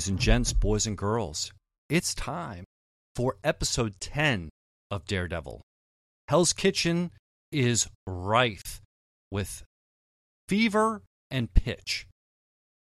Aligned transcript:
Ladies 0.00 0.08
and 0.08 0.18
gents, 0.18 0.54
boys 0.54 0.86
and 0.86 0.96
girls, 0.96 1.52
it's 1.90 2.14
time 2.14 2.64
for 3.14 3.36
episode 3.44 4.00
10 4.00 4.48
of 4.90 5.04
Daredevil. 5.04 5.60
Hell's 6.26 6.54
Kitchen 6.54 7.10
is 7.52 7.86
rife 8.06 8.80
with 9.30 9.62
fever 10.48 11.02
and 11.30 11.52
pitch. 11.52 12.06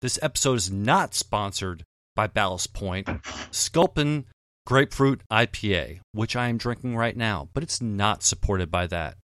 This 0.02 0.18
episode 0.22 0.54
is 0.54 0.72
not 0.72 1.14
sponsored 1.14 1.84
by 2.16 2.28
Ballast 2.28 2.72
Point 2.72 3.10
Sculpin 3.52 4.24
Grapefruit 4.66 5.20
IPA, 5.30 6.00
which 6.14 6.38
I 6.38 6.48
am 6.48 6.56
drinking 6.56 6.96
right 6.96 7.18
now, 7.18 7.50
but 7.54 7.64
it's 7.64 7.82
not 7.82 8.24
supported 8.24 8.72
by 8.72 8.88
that. 8.88 9.18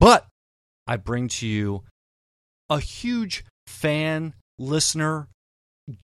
But 0.00 0.26
I 0.88 0.96
bring 0.96 1.28
to 1.28 1.46
you 1.46 1.84
a 2.68 2.80
huge 2.80 3.44
fan, 3.68 4.34
listener, 4.58 5.28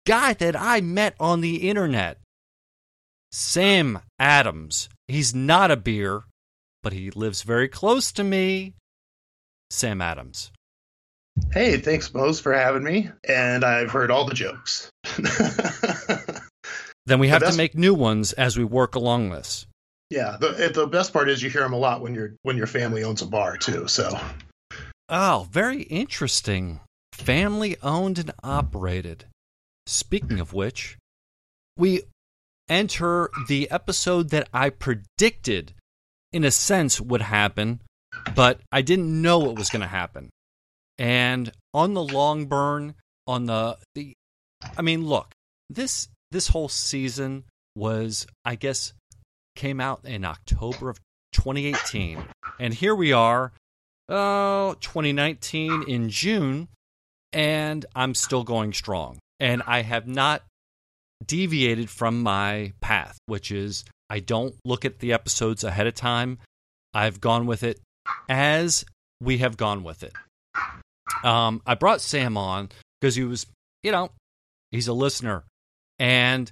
guy 0.07 0.33
that 0.35 0.57
I 0.59 0.81
met 0.81 1.15
on 1.21 1.41
the 1.41 1.69
internet, 1.69 2.19
Sam 3.33 4.01
Adams. 4.19 4.89
He's 5.09 5.35
not 5.35 5.71
a 5.71 5.77
beer, 5.77 6.23
but 6.83 6.93
he 6.93 7.11
lives 7.11 7.43
very 7.43 7.69
close 7.69 8.13
to 8.13 8.25
me. 8.25 8.75
Sam 9.71 10.01
Adams. 10.01 10.51
Hey, 11.53 11.79
thanks, 11.79 12.15
Moze, 12.15 12.39
for 12.41 12.53
having 12.55 12.85
me. 12.85 13.11
And 13.29 13.65
I've 13.65 13.91
heard 13.91 14.11
all 14.11 14.25
the 14.25 14.35
jokes. 14.35 14.89
then 17.07 17.19
we 17.19 17.29
have 17.29 17.41
best- 17.41 17.53
to 17.53 17.57
make 17.59 17.75
new 17.77 17.95
ones 17.95 18.33
as 18.35 18.57
we 18.57 18.65
work 18.65 18.95
along 18.95 19.31
this. 19.31 19.67
yeah, 20.11 20.37
the 20.41 20.71
the 20.73 20.87
best 20.87 21.13
part 21.13 21.29
is 21.29 21.43
you 21.43 21.51
hear 21.51 21.63
them 21.63 21.73
a 21.73 21.79
lot 21.79 22.01
when 22.01 22.15
your 22.15 22.35
when 22.43 22.57
your 22.57 22.67
family 22.67 23.03
owns 23.03 23.23
a 23.23 23.27
bar 23.27 23.57
too. 23.57 23.89
So 23.89 24.17
Oh, 25.09 25.47
very 25.51 25.83
interesting. 25.83 26.81
Family 27.13 27.77
owned 27.83 28.19
and 28.19 28.33
operated. 28.43 29.27
Speaking 29.87 30.41
of 30.41 30.53
which, 30.53 30.97
we 31.77 32.03
enter 32.69 33.31
the 33.49 33.71
episode 33.71 34.31
that 34.31 34.49
I 34.53 34.71
predicted, 34.71 35.75
in 36.33 36.45
a 36.45 36.51
sense, 36.51 37.01
would 37.01 37.23
happen, 37.23 37.81
but 38.35 38.61
I 38.73 38.83
didn't 38.83 39.23
know 39.23 39.51
it 39.51 39.59
was 39.59 39.71
going 39.71 39.83
to 39.83 39.89
happen. 39.89 40.31
And 40.99 41.53
on 41.73 41.95
the 41.95 42.03
long 42.03 42.47
burn, 42.47 42.95
on 43.27 43.47
the 43.47 43.79
the, 43.95 44.15
I 44.79 44.83
mean, 44.83 45.07
look, 45.07 45.33
this 45.69 46.09
this 46.31 46.49
whole 46.49 46.69
season 46.69 47.45
was, 47.75 48.27
I 48.45 48.55
guess, 48.55 48.93
came 49.57 49.81
out 49.81 50.05
in 50.05 50.25
October 50.25 50.89
of 50.89 51.01
2018, 51.33 52.25
and 52.61 52.73
here 52.73 52.95
we 52.95 53.13
are 53.13 53.53
oh, 54.09 54.77
2019 54.81 55.85
in 55.89 56.09
June, 56.11 56.69
and 57.33 57.85
I'm 57.95 58.15
still 58.15 58.45
going 58.45 58.73
strong. 58.73 59.19
And 59.45 59.63
I 59.67 59.83
have 59.83 60.09
not 60.09 60.43
deviated 61.23 61.91
from 61.91 62.23
my 62.23 62.73
path, 62.81 63.19
which 63.27 63.51
is 63.51 63.85
I 64.09 64.21
don't 64.21 64.55
look 64.65 64.87
at 64.87 65.01
the 65.01 65.13
episodes 65.13 65.65
ahead 65.65 65.87
of 65.87 65.95
time. 65.95 66.39
I've 66.95 67.21
gone 67.21 67.45
with 67.45 67.63
it 67.63 67.79
as 68.27 68.87
we 69.21 69.39
have 69.39 69.59
gone 69.59 69.85
with 69.85 70.03
it. 70.03 70.15
Um, 71.23 71.61
I 71.67 71.75
brought 71.75 72.01
Sam 72.01 72.39
on 72.39 72.71
because 72.99 73.17
he 73.17 73.25
was, 73.25 73.45
you 73.83 73.93
know, 73.93 74.13
he's 74.71 74.89
a 74.89 74.95
listener 74.95 75.45
and 75.99 76.51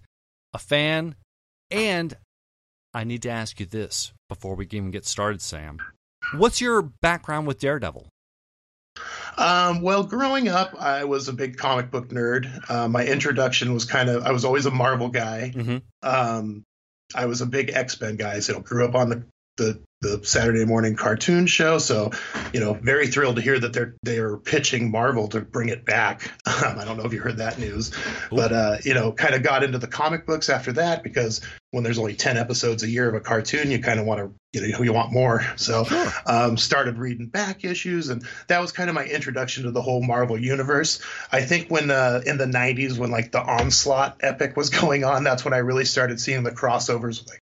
a 0.53 0.59
fan. 0.59 1.14
And 1.70 2.14
I 2.92 3.04
need 3.04 3.22
to 3.22 3.30
ask 3.30 3.59
you 3.59 3.64
this 3.64 4.12
before 4.28 4.54
we 4.54 4.66
even 4.70 4.91
get 4.91 5.06
started, 5.06 5.41
Sam. 5.41 5.78
What's 6.34 6.60
your 6.60 6.82
background 6.82 7.47
with 7.47 7.59
Daredevil? 7.59 8.06
Um, 9.37 9.81
well, 9.82 10.04
growing 10.04 10.48
up, 10.48 10.75
I 10.78 11.04
was 11.04 11.28
a 11.28 11.32
big 11.32 11.56
comic 11.56 11.91
book 11.91 12.09
nerd. 12.09 12.70
Uh, 12.70 12.88
my 12.88 13.04
introduction 13.06 13.72
was 13.72 13.84
kind 13.84 14.09
of, 14.09 14.25
I 14.25 14.32
was 14.32 14.44
always 14.44 14.66
a 14.66 14.70
Marvel 14.70 15.09
guy. 15.09 15.53
Mm-hmm. 15.54 15.78
Um, 16.03 16.65
I 17.15 17.26
was 17.26 17.41
a 17.41 17.47
big 17.47 17.71
X 17.71 18.00
Men 18.00 18.16
guy, 18.16 18.41
so 18.41 18.60
grew 18.60 18.87
up 18.87 18.94
on 18.94 19.09
the, 19.09 19.25
the 19.56 19.82
the 20.00 20.20
Saturday 20.24 20.64
morning 20.64 20.96
cartoon 20.96 21.46
show. 21.46 21.78
So, 21.78 22.10
you 22.52 22.58
know, 22.58 22.72
very 22.72 23.06
thrilled 23.06 23.36
to 23.36 23.42
hear 23.42 23.56
that 23.58 23.72
they're 23.72 23.94
they're 24.02 24.36
pitching 24.36 24.90
Marvel 24.90 25.28
to 25.28 25.40
bring 25.40 25.68
it 25.68 25.84
back. 25.84 26.30
Um, 26.52 26.78
I 26.78 26.84
don't 26.84 26.96
know 26.96 27.04
if 27.04 27.12
you 27.12 27.20
heard 27.20 27.38
that 27.38 27.58
news, 27.58 27.92
but 28.30 28.52
uh, 28.52 28.76
you 28.84 28.94
know, 28.94 29.10
kind 29.12 29.34
of 29.34 29.42
got 29.42 29.64
into 29.64 29.78
the 29.78 29.86
comic 29.86 30.26
books 30.26 30.48
after 30.48 30.72
that 30.74 31.02
because 31.02 31.41
when 31.70 31.82
there's 31.82 31.98
only 31.98 32.14
ten 32.14 32.36
episodes 32.36 32.82
a 32.82 32.88
year 32.88 33.08
of 33.08 33.14
a 33.14 33.20
cartoon, 33.20 33.70
you 33.70 33.80
kind 33.80 33.98
of 33.98 34.06
want 34.06 34.20
to 34.20 34.60
you 34.60 34.72
know 34.72 34.82
you 34.82 34.92
want 34.92 35.12
more. 35.12 35.42
So, 35.56 35.84
Sure. 35.84 36.12
um, 36.26 36.56
started 36.56 36.98
reading 36.98 37.28
back 37.28 37.64
issues, 37.64 38.10
and 38.10 38.24
that 38.48 38.60
was 38.60 38.70
kind 38.72 38.91
of 38.91 38.94
my 38.94 39.04
introduction 39.04 39.64
to 39.64 39.70
the 39.70 39.82
whole 39.82 40.02
Marvel 40.02 40.38
universe. 40.38 41.00
I 41.32 41.42
think 41.42 41.68
when 41.70 41.91
uh, 41.91 42.20
in 42.26 42.36
the 42.38 42.46
'90s, 42.46 42.98
when 42.98 43.10
like 43.10 43.32
the 43.32 43.42
Onslaught 43.42 44.18
epic 44.20 44.56
was 44.56 44.70
going 44.80 45.04
on, 45.04 45.24
that's 45.24 45.44
when 45.44 45.54
I 45.54 45.58
really 45.58 45.84
started 45.86 46.20
seeing 46.20 46.42
the 46.42 46.52
crossovers 46.52 47.26
like 47.28 47.41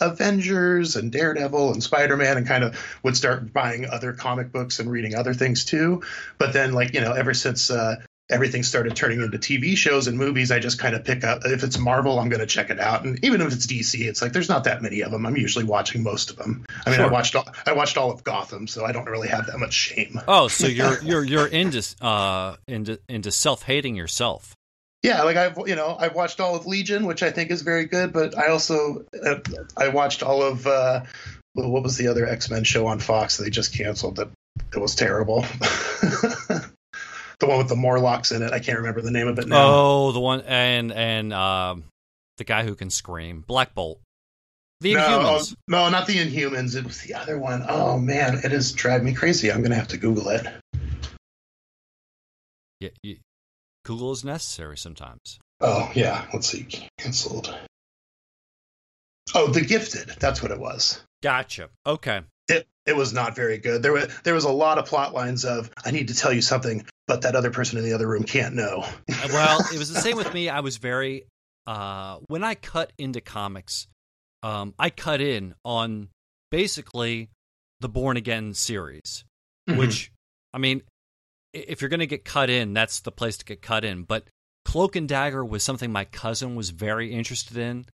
Avengers 0.00 0.96
and 0.96 1.12
Daredevil 1.12 1.72
and 1.72 1.82
Spider 1.82 2.16
Man, 2.16 2.36
and 2.36 2.46
kind 2.46 2.64
of 2.64 2.98
would 3.02 3.16
start 3.16 3.52
buying 3.52 3.86
other 3.86 4.12
comic 4.12 4.52
books 4.52 4.78
and 4.78 4.90
reading 4.90 5.14
other 5.14 5.34
things 5.34 5.64
too. 5.64 6.02
But 6.38 6.52
then, 6.52 6.72
like 6.72 6.94
you 6.94 7.00
know, 7.00 7.12
ever 7.12 7.34
since 7.34 7.70
uh, 7.70 7.96
everything 8.30 8.62
started 8.62 8.96
turning 8.96 9.20
into 9.20 9.38
TV 9.38 9.76
shows 9.76 10.06
and 10.06 10.16
movies, 10.16 10.50
I 10.50 10.58
just 10.58 10.78
kind 10.78 10.94
of 10.94 11.04
pick 11.04 11.24
up 11.24 11.42
if 11.44 11.62
it's 11.64 11.78
Marvel, 11.78 12.18
I'm 12.18 12.28
going 12.28 12.40
to 12.40 12.46
check 12.46 12.70
it 12.70 12.80
out, 12.80 13.04
and 13.04 13.22
even 13.24 13.40
if 13.40 13.52
it's 13.52 13.66
DC, 13.66 14.00
it's 14.00 14.22
like 14.22 14.32
there's 14.32 14.48
not 14.48 14.64
that 14.64 14.82
many 14.82 15.02
of 15.02 15.10
them. 15.10 15.26
I'm 15.26 15.36
usually 15.36 15.64
watching 15.64 16.02
most 16.02 16.30
of 16.30 16.36
them. 16.36 16.64
I 16.86 16.90
mean, 16.90 17.00
I 17.00 17.08
watched 17.08 17.36
all, 17.36 17.46
I 17.66 17.72
watched 17.72 17.96
all 17.96 18.10
of 18.10 18.24
Gotham, 18.24 18.66
so 18.66 18.84
I 18.84 18.92
don't 18.92 19.06
really 19.06 19.28
have 19.28 19.46
that 19.46 19.58
much 19.58 19.74
shame. 19.74 20.20
Oh, 20.26 20.48
so 20.48 20.66
you're 20.68 21.02
you're 21.02 21.24
you're 21.24 21.46
into 21.46 21.82
uh 22.00 22.56
into 22.66 23.00
into 23.08 23.30
self 23.30 23.64
hating 23.64 23.96
yourself. 23.96 24.56
Yeah, 25.02 25.22
like 25.22 25.36
I've 25.36 25.56
you 25.66 25.76
know 25.76 25.96
I've 25.98 26.14
watched 26.14 26.40
all 26.40 26.56
of 26.56 26.66
Legion, 26.66 27.06
which 27.06 27.22
I 27.22 27.30
think 27.30 27.50
is 27.50 27.62
very 27.62 27.86
good, 27.86 28.12
but 28.12 28.36
I 28.36 28.48
also 28.48 29.06
uh, 29.24 29.36
I 29.76 29.88
watched 29.88 30.22
all 30.22 30.42
of 30.42 30.66
uh, 30.66 31.04
what 31.54 31.82
was 31.82 31.96
the 31.96 32.08
other 32.08 32.26
X 32.26 32.50
Men 32.50 32.64
show 32.64 32.86
on 32.86 33.00
Fox 33.00 33.36
that 33.36 33.44
they 33.44 33.50
just 33.50 33.74
canceled 33.74 34.16
that 34.16 34.28
it 34.74 34.78
was 34.78 34.94
terrible. 34.94 35.40
the 37.40 37.46
one 37.46 37.58
with 37.58 37.68
the 37.68 37.76
Morlocks 37.76 38.30
in 38.30 38.42
it. 38.42 38.52
I 38.52 38.58
can't 38.58 38.78
remember 38.78 39.00
the 39.00 39.10
name 39.10 39.26
of 39.26 39.38
it 39.38 39.48
now. 39.48 39.68
Oh, 39.68 40.12
the 40.12 40.20
one 40.20 40.42
and 40.42 40.92
and 40.92 41.32
um 41.32 41.84
the 42.36 42.44
guy 42.44 42.64
who 42.64 42.74
can 42.74 42.90
scream, 42.90 43.42
Black 43.46 43.74
Bolt, 43.74 44.00
the 44.80 44.94
no, 44.94 45.00
Inhumans. 45.00 45.54
no, 45.68 45.88
not 45.88 46.06
the 46.06 46.16
Inhumans. 46.16 46.76
It 46.76 46.84
was 46.84 47.00
the 47.00 47.14
other 47.14 47.38
one. 47.38 47.64
Oh 47.68 47.98
man, 47.98 48.40
it 48.44 48.52
has 48.52 48.72
driven 48.72 49.06
me 49.06 49.14
crazy. 49.14 49.50
I'm 49.50 49.62
gonna 49.62 49.74
have 49.74 49.88
to 49.88 49.96
Google 49.96 50.28
it. 50.28 50.46
Yeah, 52.80 52.90
you, 53.02 53.16
Google 53.84 54.12
is 54.12 54.24
necessary 54.24 54.76
sometimes. 54.76 55.38
Oh 55.60 55.90
yeah, 55.94 56.26
let's 56.32 56.48
see, 56.48 56.66
canceled. 56.98 57.54
Oh, 59.34 59.46
The 59.48 59.60
Gifted. 59.60 60.08
That's 60.18 60.42
what 60.42 60.50
it 60.50 60.58
was. 60.58 61.00
Gotcha. 61.22 61.68
Okay. 61.86 62.20
it 62.48 62.66
it 62.86 62.96
was 62.96 63.12
not 63.12 63.36
very 63.36 63.58
good. 63.58 63.82
There 63.82 63.92
was 63.92 64.08
there 64.24 64.34
was 64.34 64.44
a 64.44 64.50
lot 64.50 64.78
of 64.78 64.86
plot 64.86 65.14
lines 65.14 65.44
of 65.44 65.70
I 65.84 65.90
need 65.90 66.08
to 66.08 66.14
tell 66.14 66.32
you 66.32 66.42
something, 66.42 66.84
but 67.06 67.22
that 67.22 67.36
other 67.36 67.50
person 67.50 67.78
in 67.78 67.84
the 67.84 67.92
other 67.92 68.08
room 68.08 68.24
can't 68.24 68.54
know. 68.54 68.84
well, 69.28 69.60
it 69.72 69.78
was 69.78 69.92
the 69.92 70.00
same 70.00 70.16
with 70.16 70.32
me. 70.34 70.48
I 70.48 70.60
was 70.60 70.78
very 70.78 71.26
uh 71.66 72.18
when 72.26 72.42
I 72.42 72.54
cut 72.54 72.92
into 72.98 73.20
comics, 73.20 73.86
um 74.42 74.74
I 74.78 74.90
cut 74.90 75.20
in 75.20 75.54
on 75.64 76.08
basically 76.50 77.28
the 77.80 77.88
Born 77.88 78.16
Again 78.16 78.54
series, 78.54 79.24
which 79.66 80.10
I 80.52 80.58
mean, 80.58 80.82
if 81.52 81.80
you're 81.80 81.88
going 81.88 82.00
to 82.00 82.06
get 82.06 82.24
cut 82.24 82.50
in, 82.50 82.72
that's 82.72 83.00
the 83.00 83.12
place 83.12 83.36
to 83.38 83.44
get 83.44 83.62
cut 83.62 83.84
in, 83.84 84.04
but 84.04 84.24
Cloak 84.64 84.96
and 84.96 85.08
Dagger 85.08 85.44
was 85.44 85.62
something 85.62 85.90
my 85.90 86.04
cousin 86.04 86.54
was 86.54 86.70
very 86.70 87.12
interested 87.12 87.56
in 87.56 87.86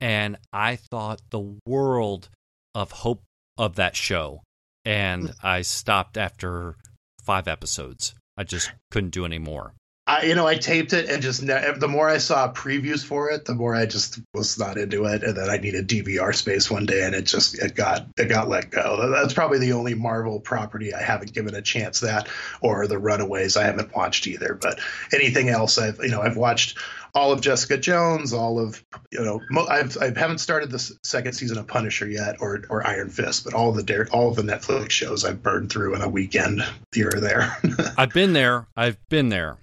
and 0.00 0.36
I 0.52 0.76
thought 0.76 1.20
the 1.30 1.58
world 1.66 2.28
of 2.74 2.90
hope 2.90 3.22
of 3.56 3.76
that 3.76 3.94
show 3.94 4.42
and 4.84 5.28
hmm. 5.28 5.32
I 5.42 5.62
stopped 5.62 6.16
after 6.16 6.76
5 7.24 7.48
episodes. 7.48 8.14
I 8.36 8.44
just 8.44 8.72
couldn't 8.90 9.10
do 9.10 9.24
any 9.24 9.38
more. 9.38 9.74
I 10.06 10.24
you 10.24 10.34
know 10.34 10.46
I 10.46 10.56
taped 10.56 10.92
it 10.92 11.08
and 11.08 11.22
just 11.22 11.42
ne- 11.42 11.72
the 11.78 11.88
more 11.88 12.08
I 12.08 12.18
saw 12.18 12.52
previews 12.52 13.04
for 13.04 13.30
it, 13.30 13.46
the 13.46 13.54
more 13.54 13.74
I 13.74 13.86
just 13.86 14.20
was 14.34 14.58
not 14.58 14.76
into 14.76 15.04
it, 15.06 15.22
and 15.22 15.34
then 15.34 15.48
I 15.48 15.56
needed 15.56 15.88
DVR 15.88 16.34
space 16.34 16.70
one 16.70 16.84
day, 16.84 17.04
and 17.04 17.14
it 17.14 17.22
just 17.22 17.58
it 17.58 17.74
got 17.74 18.06
it 18.18 18.26
got 18.28 18.48
let 18.48 18.70
go. 18.70 19.10
That's 19.10 19.32
probably 19.32 19.58
the 19.58 19.72
only 19.72 19.94
Marvel 19.94 20.40
property 20.40 20.92
I 20.92 21.00
haven't 21.00 21.32
given 21.32 21.54
a 21.54 21.62
chance. 21.62 22.00
That 22.00 22.28
or 22.60 22.86
the 22.86 22.98
Runaways 22.98 23.56
I 23.56 23.64
haven't 23.64 23.94
watched 23.94 24.26
either. 24.26 24.58
But 24.60 24.78
anything 25.14 25.48
else 25.48 25.78
I've 25.78 25.98
you 26.02 26.10
know 26.10 26.20
I've 26.20 26.36
watched 26.36 26.76
all 27.14 27.32
of 27.32 27.40
Jessica 27.40 27.78
Jones, 27.78 28.34
all 28.34 28.58
of 28.58 28.84
you 29.10 29.24
know 29.24 29.40
mo- 29.50 29.66
I've 29.66 29.96
I 29.96 30.06
haven't 30.06 30.38
started 30.38 30.70
the 30.70 30.98
second 31.02 31.32
season 31.32 31.56
of 31.56 31.66
Punisher 31.66 32.06
yet 32.06 32.36
or 32.40 32.62
or 32.68 32.86
Iron 32.86 33.08
Fist, 33.08 33.44
but 33.44 33.54
all 33.54 33.72
the 33.72 33.82
Dare, 33.82 34.06
all 34.12 34.28
of 34.28 34.36
the 34.36 34.42
Netflix 34.42 34.90
shows 34.90 35.24
I've 35.24 35.42
burned 35.42 35.72
through 35.72 35.94
in 35.94 36.02
a 36.02 36.08
weekend 36.10 36.60
here 36.92 37.10
or 37.14 37.20
there. 37.20 37.56
I've 37.96 38.12
been 38.12 38.34
there. 38.34 38.66
I've 38.76 38.98
been 39.08 39.30
there. 39.30 39.56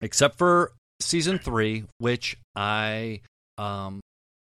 Except 0.00 0.36
for 0.38 0.72
season 1.00 1.38
three, 1.38 1.84
which 1.98 2.36
I 2.54 3.20
um 3.58 4.00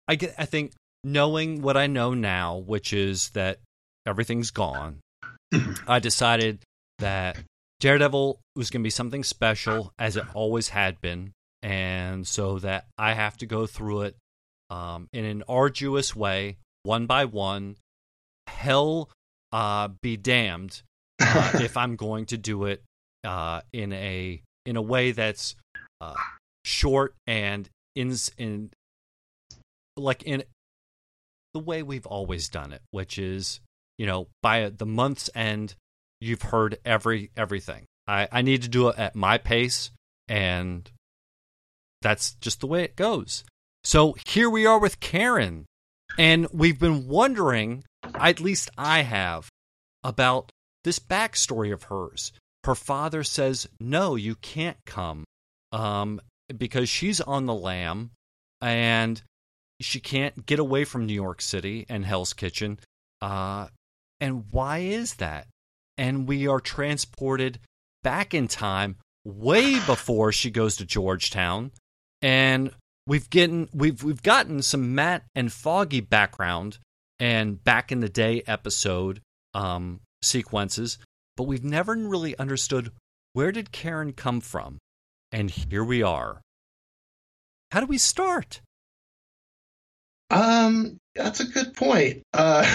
I 0.08 0.14
get 0.16 0.34
I 0.38 0.44
think 0.44 0.72
knowing 1.04 1.62
what 1.62 1.76
I 1.76 1.86
know 1.86 2.14
now, 2.14 2.56
which 2.58 2.92
is 2.92 3.30
that 3.30 3.58
everything's 4.06 4.50
gone, 4.50 5.00
I 5.88 5.98
decided 5.98 6.60
that 6.98 7.38
Daredevil 7.80 8.38
was 8.56 8.70
gonna 8.70 8.82
be 8.82 8.90
something 8.90 9.24
special, 9.24 9.92
as 9.98 10.16
it 10.16 10.24
always 10.34 10.68
had 10.68 11.00
been. 11.00 11.32
and 11.62 12.26
so 12.26 12.58
that 12.58 12.86
I 12.98 13.14
have 13.14 13.36
to 13.38 13.46
go 13.46 13.66
through 13.66 14.02
it 14.02 14.16
um, 14.70 15.08
in 15.12 15.24
an 15.24 15.44
arduous 15.48 16.16
way, 16.16 16.56
one 16.82 17.06
by 17.06 17.24
one. 17.26 17.76
Hell 18.48 19.10
uh, 19.52 19.88
be 20.02 20.16
damned 20.16 20.82
uh, 21.20 21.52
if 21.60 21.76
I'm 21.76 21.96
going 21.96 22.26
to 22.26 22.36
do 22.36 22.64
it 22.64 22.82
uh, 23.22 23.60
in 23.72 23.92
a 23.92 24.40
in 24.64 24.76
a 24.76 24.82
way 24.82 25.12
that's 25.12 25.54
uh, 26.00 26.14
short 26.64 27.14
and 27.26 27.68
in 27.94 28.14
in 28.38 28.70
like 29.96 30.22
in 30.22 30.42
the 31.54 31.60
way 31.60 31.82
we've 31.82 32.06
always 32.06 32.48
done 32.48 32.72
it, 32.72 32.82
which 32.90 33.18
is 33.18 33.60
you 33.98 34.06
know 34.06 34.28
by 34.42 34.70
the 34.70 34.86
month's 34.86 35.28
end 35.34 35.74
you've 36.20 36.42
heard 36.42 36.78
every 36.84 37.30
everything. 37.36 37.84
I, 38.06 38.28
I 38.32 38.42
need 38.42 38.62
to 38.62 38.68
do 38.68 38.88
it 38.88 38.98
at 38.98 39.14
my 39.14 39.38
pace, 39.38 39.90
and 40.28 40.90
that's 42.00 42.34
just 42.34 42.60
the 42.60 42.66
way 42.66 42.82
it 42.82 42.96
goes. 42.96 43.44
So 43.84 44.16
here 44.26 44.48
we 44.48 44.66
are 44.66 44.78
with 44.78 45.00
Karen, 45.00 45.66
and 46.18 46.46
we've 46.52 46.78
been 46.78 47.08
wondering, 47.08 47.84
at 48.14 48.40
least 48.40 48.70
I 48.78 49.02
have, 49.02 49.48
about 50.04 50.50
this 50.84 50.98
backstory 50.98 51.72
of 51.72 51.84
hers. 51.84 52.32
Her 52.64 52.74
father 52.74 53.24
says, 53.24 53.68
No, 53.80 54.14
you 54.14 54.34
can't 54.36 54.78
come 54.86 55.24
um, 55.72 56.20
because 56.56 56.88
she's 56.88 57.20
on 57.20 57.46
the 57.46 57.54
lam 57.54 58.10
and 58.60 59.20
she 59.80 60.00
can't 60.00 60.46
get 60.46 60.58
away 60.58 60.84
from 60.84 61.06
New 61.06 61.14
York 61.14 61.40
City 61.42 61.86
and 61.88 62.04
Hell's 62.04 62.32
Kitchen. 62.32 62.78
Uh, 63.20 63.68
and 64.20 64.44
why 64.50 64.78
is 64.78 65.14
that? 65.14 65.48
And 65.98 66.28
we 66.28 66.46
are 66.46 66.60
transported 66.60 67.58
back 68.02 68.34
in 68.34 68.48
time 68.48 68.96
way 69.24 69.80
before 69.80 70.32
she 70.32 70.50
goes 70.50 70.76
to 70.76 70.84
Georgetown. 70.84 71.72
And 72.20 72.70
we've 73.06 73.28
gotten 73.28 73.68
we've 73.74 74.02
we've 74.02 74.22
gotten 74.22 74.62
some 74.62 74.94
Matt 74.94 75.24
and 75.34 75.52
Foggy 75.52 76.00
background 76.00 76.78
and 77.18 77.62
back 77.62 77.92
in 77.92 78.00
the 78.00 78.08
day 78.08 78.42
episode 78.46 79.20
um, 79.54 80.00
sequences, 80.22 80.98
but 81.36 81.44
we've 81.44 81.64
never 81.64 81.94
really 81.94 82.36
understood 82.38 82.92
where 83.32 83.52
did 83.52 83.72
Karen 83.72 84.12
come 84.12 84.40
from. 84.40 84.78
And 85.30 85.50
here 85.50 85.84
we 85.84 86.02
are. 86.02 86.42
How 87.70 87.80
do 87.80 87.86
we 87.86 87.98
start? 87.98 88.60
Um, 90.30 90.98
that's 91.14 91.40
a 91.40 91.46
good 91.46 91.74
point. 91.74 92.22
Uh, 92.32 92.66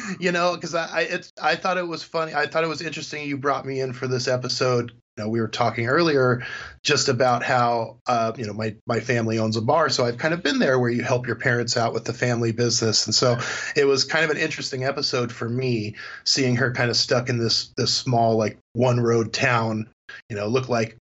you 0.20 0.32
know, 0.32 0.54
because 0.54 0.74
I 0.74 0.86
I, 0.86 1.00
it's, 1.02 1.32
I 1.40 1.56
thought 1.56 1.78
it 1.78 1.86
was 1.86 2.02
funny. 2.02 2.34
I 2.34 2.46
thought 2.46 2.64
it 2.64 2.68
was 2.68 2.82
interesting 2.82 3.26
you 3.26 3.38
brought 3.38 3.66
me 3.66 3.80
in 3.80 3.92
for 3.92 4.06
this 4.06 4.28
episode. 4.28 4.92
Know, 5.16 5.28
we 5.28 5.40
were 5.40 5.48
talking 5.48 5.86
earlier 5.86 6.46
just 6.82 7.08
about 7.08 7.42
how 7.42 7.98
uh, 8.06 8.32
you 8.36 8.46
know 8.46 8.54
my 8.54 8.76
my 8.86 9.00
family 9.00 9.38
owns 9.38 9.56
a 9.56 9.60
bar, 9.60 9.90
so 9.90 10.06
I've 10.06 10.16
kind 10.16 10.32
of 10.32 10.42
been 10.42 10.58
there 10.58 10.78
where 10.78 10.88
you 10.88 11.02
help 11.02 11.26
your 11.26 11.36
parents 11.36 11.76
out 11.76 11.92
with 11.92 12.04
the 12.04 12.14
family 12.14 12.52
business, 12.52 13.06
and 13.06 13.14
so 13.14 13.38
it 13.76 13.84
was 13.84 14.04
kind 14.04 14.24
of 14.24 14.30
an 14.30 14.38
interesting 14.38 14.84
episode 14.84 15.30
for 15.30 15.48
me 15.48 15.96
seeing 16.24 16.56
her 16.56 16.72
kind 16.72 16.88
of 16.88 16.96
stuck 16.96 17.28
in 17.28 17.38
this 17.38 17.72
this 17.76 17.92
small 17.92 18.36
like 18.38 18.58
one 18.72 19.00
road 19.00 19.32
town. 19.32 19.90
You 20.28 20.36
know, 20.36 20.46
look 20.46 20.68
like 20.68 20.96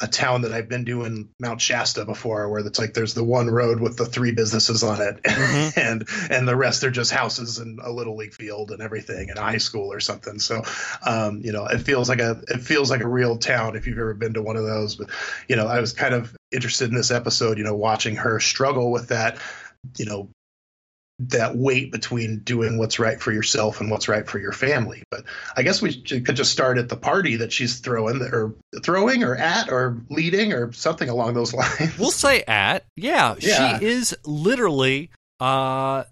a 0.00 0.06
town 0.06 0.42
that 0.42 0.52
I've 0.52 0.68
been 0.68 0.84
doing 0.84 1.30
Mount 1.40 1.60
Shasta 1.60 2.04
before, 2.04 2.48
where 2.48 2.64
it's 2.64 2.78
like 2.78 2.94
there's 2.94 3.14
the 3.14 3.24
one 3.24 3.48
road 3.48 3.80
with 3.80 3.96
the 3.96 4.06
three 4.06 4.30
businesses 4.30 4.84
on 4.84 5.00
it, 5.00 5.22
mm-hmm. 5.24 5.78
and 5.78 6.08
and 6.30 6.46
the 6.46 6.54
rest 6.54 6.84
are 6.84 6.90
just 6.90 7.10
houses 7.10 7.58
and 7.58 7.80
a 7.80 7.90
little 7.90 8.16
league 8.16 8.34
field 8.34 8.70
and 8.70 8.80
everything, 8.80 9.30
and 9.30 9.38
a 9.38 9.42
high 9.42 9.58
school 9.58 9.92
or 9.92 9.98
something. 9.98 10.38
So, 10.38 10.62
um, 11.04 11.40
you 11.42 11.52
know, 11.52 11.66
it 11.66 11.78
feels 11.78 12.08
like 12.08 12.20
a 12.20 12.40
it 12.46 12.60
feels 12.60 12.90
like 12.90 13.00
a 13.00 13.08
real 13.08 13.38
town 13.38 13.76
if 13.76 13.86
you've 13.86 13.98
ever 13.98 14.14
been 14.14 14.34
to 14.34 14.42
one 14.42 14.56
of 14.56 14.64
those. 14.64 14.94
But 14.94 15.10
you 15.48 15.56
know, 15.56 15.66
I 15.66 15.80
was 15.80 15.92
kind 15.92 16.14
of 16.14 16.34
interested 16.52 16.88
in 16.88 16.94
this 16.94 17.10
episode, 17.10 17.58
you 17.58 17.64
know, 17.64 17.74
watching 17.74 18.16
her 18.16 18.38
struggle 18.38 18.92
with 18.92 19.08
that, 19.08 19.38
you 19.98 20.06
know, 20.06 20.30
that 21.20 21.56
weight 21.56 21.90
between 21.90 22.38
doing 22.40 22.78
what's 22.78 22.98
right 22.98 23.20
for 23.20 23.32
yourself 23.32 23.80
and 23.80 23.90
what's 23.90 24.08
right 24.08 24.28
for 24.28 24.38
your 24.38 24.52
family. 24.52 25.02
But 25.10 25.24
I 25.56 25.62
guess 25.62 25.82
we 25.82 26.00
could 26.00 26.36
just 26.36 26.52
start 26.52 26.78
at 26.78 26.88
the 26.88 26.96
party 26.96 27.36
that 27.36 27.52
she's 27.52 27.80
throwing 27.80 28.22
or 28.22 28.54
throwing 28.82 29.24
or 29.24 29.34
at 29.34 29.70
or 29.70 30.00
leading 30.10 30.52
or 30.52 30.72
something 30.72 31.08
along 31.08 31.34
those 31.34 31.52
lines. 31.54 31.98
We'll 31.98 32.10
say 32.12 32.44
at. 32.46 32.84
Yeah, 32.96 33.34
yeah. 33.40 33.78
she 33.78 33.84
is 33.84 34.16
literally 34.24 35.10
uh 35.40 36.04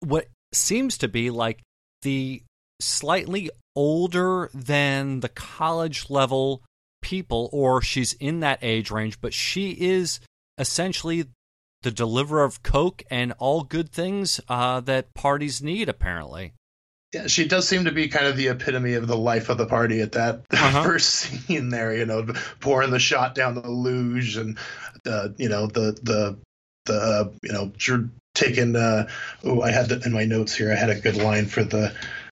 what 0.00 0.28
seems 0.52 0.98
to 0.98 1.08
be 1.08 1.30
like 1.30 1.60
the 2.02 2.42
slightly 2.80 3.50
older 3.76 4.50
than 4.54 5.20
the 5.20 5.28
college 5.28 6.08
level 6.10 6.62
people 7.02 7.50
or 7.52 7.82
she's 7.82 8.14
in 8.14 8.40
that 8.40 8.58
age 8.62 8.90
range, 8.90 9.20
but 9.20 9.34
she 9.34 9.72
is 9.72 10.20
essentially 10.58 11.26
the 11.84 11.92
deliverer 11.92 12.42
of 12.42 12.62
coke 12.62 13.04
and 13.10 13.32
all 13.38 13.62
good 13.62 13.90
things 13.90 14.40
uh, 14.48 14.80
that 14.80 15.14
parties 15.14 15.62
need, 15.62 15.88
apparently. 15.88 16.52
Yeah, 17.12 17.28
she 17.28 17.46
does 17.46 17.68
seem 17.68 17.84
to 17.84 17.92
be 17.92 18.08
kind 18.08 18.26
of 18.26 18.36
the 18.36 18.48
epitome 18.48 18.94
of 18.94 19.06
the 19.06 19.16
life 19.16 19.48
of 19.48 19.58
the 19.58 19.66
party 19.66 20.00
at 20.00 20.12
that 20.12 20.42
uh-huh. 20.50 20.82
first 20.82 21.10
scene 21.10 21.68
there. 21.68 21.94
You 21.94 22.06
know, 22.06 22.26
pouring 22.58 22.90
the 22.90 22.98
shot 22.98 23.36
down 23.36 23.54
the 23.54 23.68
luge 23.68 24.36
and 24.36 24.58
uh, 25.06 25.28
you 25.36 25.48
know 25.48 25.68
the 25.68 25.96
the 26.02 26.36
the 26.86 26.94
uh, 26.94 27.30
you 27.42 27.52
know 27.52 27.72
taking. 28.34 28.74
Uh, 28.74 29.08
oh, 29.44 29.62
I 29.62 29.70
had 29.70 29.90
the, 29.90 30.02
in 30.04 30.12
my 30.12 30.24
notes 30.24 30.56
here. 30.56 30.72
I 30.72 30.74
had 30.74 30.90
a 30.90 30.98
good 30.98 31.16
line 31.16 31.46
for 31.46 31.62
the 31.62 31.94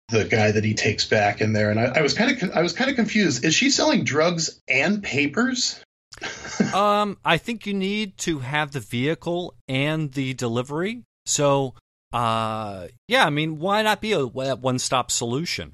the 0.10 0.26
guy 0.26 0.52
that 0.52 0.64
he 0.64 0.76
takes 0.76 1.06
back 1.06 1.42
in 1.42 1.54
there, 1.54 1.72
and 1.72 1.80
I, 1.80 1.86
I 1.86 2.02
was 2.02 2.14
kind 2.14 2.32
of 2.32 2.52
I 2.52 2.62
was 2.62 2.74
kind 2.74 2.90
of 2.92 2.96
confused. 2.96 3.44
Is 3.44 3.56
she 3.56 3.72
selling 3.72 4.04
drugs 4.04 4.62
and 4.68 5.02
papers? 5.02 5.84
Um, 6.74 7.18
I 7.24 7.38
think 7.38 7.66
you 7.66 7.74
need 7.74 8.18
to 8.20 8.40
have 8.40 8.72
the 8.72 8.80
vehicle 8.80 9.56
and 9.68 10.12
the 10.14 10.34
delivery. 10.34 11.04
So, 11.26 11.76
uh, 12.14 12.88
yeah, 13.08 13.26
I 13.26 13.30
mean, 13.30 13.60
why 13.60 13.82
not 13.82 14.02
be 14.02 14.14
a 14.14 14.26
one-stop 14.26 15.12
solution? 15.12 15.74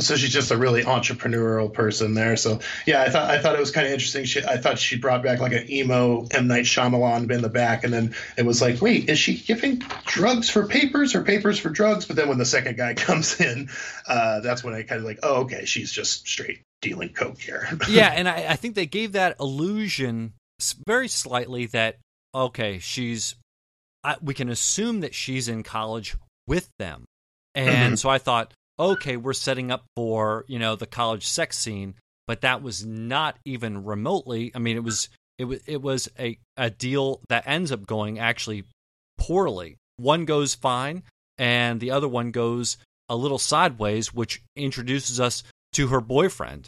So 0.00 0.16
she's 0.16 0.32
just 0.32 0.52
a 0.52 0.56
really 0.56 0.84
entrepreneurial 0.84 1.72
person 1.72 2.14
there. 2.14 2.36
So 2.36 2.60
yeah, 2.86 3.02
I 3.02 3.10
thought 3.10 3.30
I 3.30 3.40
thought 3.40 3.56
it 3.56 3.60
was 3.60 3.72
kind 3.72 3.86
of 3.86 3.92
interesting. 3.92 4.24
She, 4.24 4.44
I 4.44 4.56
thought 4.56 4.78
she 4.78 4.96
brought 4.96 5.22
back 5.22 5.40
like 5.40 5.52
an 5.52 5.70
emo 5.70 6.26
M 6.30 6.46
Night 6.46 6.64
Shyamalan 6.64 7.30
in 7.30 7.42
the 7.42 7.48
back, 7.48 7.82
and 7.84 7.92
then 7.92 8.14
it 8.36 8.46
was 8.46 8.62
like, 8.62 8.80
wait, 8.80 9.08
is 9.08 9.18
she 9.18 9.36
giving 9.36 9.82
drugs 10.06 10.48
for 10.50 10.66
papers 10.66 11.14
or 11.14 11.22
papers 11.22 11.58
for 11.58 11.68
drugs? 11.68 12.06
But 12.06 12.16
then 12.16 12.28
when 12.28 12.38
the 12.38 12.44
second 12.44 12.76
guy 12.76 12.94
comes 12.94 13.40
in, 13.40 13.70
uh, 14.06 14.40
that's 14.40 14.62
when 14.62 14.74
I 14.74 14.82
kind 14.82 15.00
of 15.00 15.04
like, 15.04 15.18
oh, 15.22 15.42
okay, 15.42 15.64
she's 15.64 15.90
just 15.90 16.26
straight 16.28 16.60
dealing 16.80 17.10
coke 17.10 17.40
here. 17.40 17.68
yeah, 17.88 18.12
and 18.14 18.28
I, 18.28 18.50
I 18.50 18.56
think 18.56 18.76
they 18.76 18.86
gave 18.86 19.12
that 19.12 19.36
illusion 19.40 20.34
very 20.86 21.08
slightly 21.08 21.66
that 21.66 21.98
okay, 22.34 22.78
she's 22.78 23.34
I, 24.04 24.16
we 24.22 24.34
can 24.34 24.48
assume 24.48 25.00
that 25.00 25.14
she's 25.14 25.48
in 25.48 25.62
college 25.62 26.16
with 26.46 26.68
them, 26.78 27.04
and 27.54 27.68
mm-hmm. 27.68 27.94
so 27.96 28.08
I 28.08 28.18
thought, 28.18 28.52
okay, 28.78 29.16
we're 29.16 29.32
setting 29.32 29.70
up 29.70 29.84
for 29.96 30.44
you 30.48 30.58
know 30.58 30.76
the 30.76 30.86
college 30.86 31.26
sex 31.26 31.58
scene, 31.58 31.94
but 32.26 32.42
that 32.42 32.62
was 32.62 32.84
not 32.84 33.38
even 33.44 33.84
remotely. 33.84 34.52
I 34.54 34.58
mean, 34.58 34.76
it 34.76 34.84
was 34.84 35.08
it 35.38 35.44
was 35.44 35.60
it 35.66 35.82
was 35.82 36.08
a 36.18 36.38
a 36.56 36.70
deal 36.70 37.20
that 37.28 37.46
ends 37.46 37.72
up 37.72 37.86
going 37.86 38.18
actually 38.18 38.64
poorly. 39.18 39.76
One 39.96 40.24
goes 40.24 40.54
fine, 40.54 41.02
and 41.38 41.80
the 41.80 41.90
other 41.90 42.08
one 42.08 42.30
goes 42.30 42.76
a 43.08 43.16
little 43.16 43.38
sideways, 43.38 44.12
which 44.12 44.42
introduces 44.56 45.18
us 45.18 45.42
to 45.72 45.88
her 45.88 46.00
boyfriend. 46.00 46.66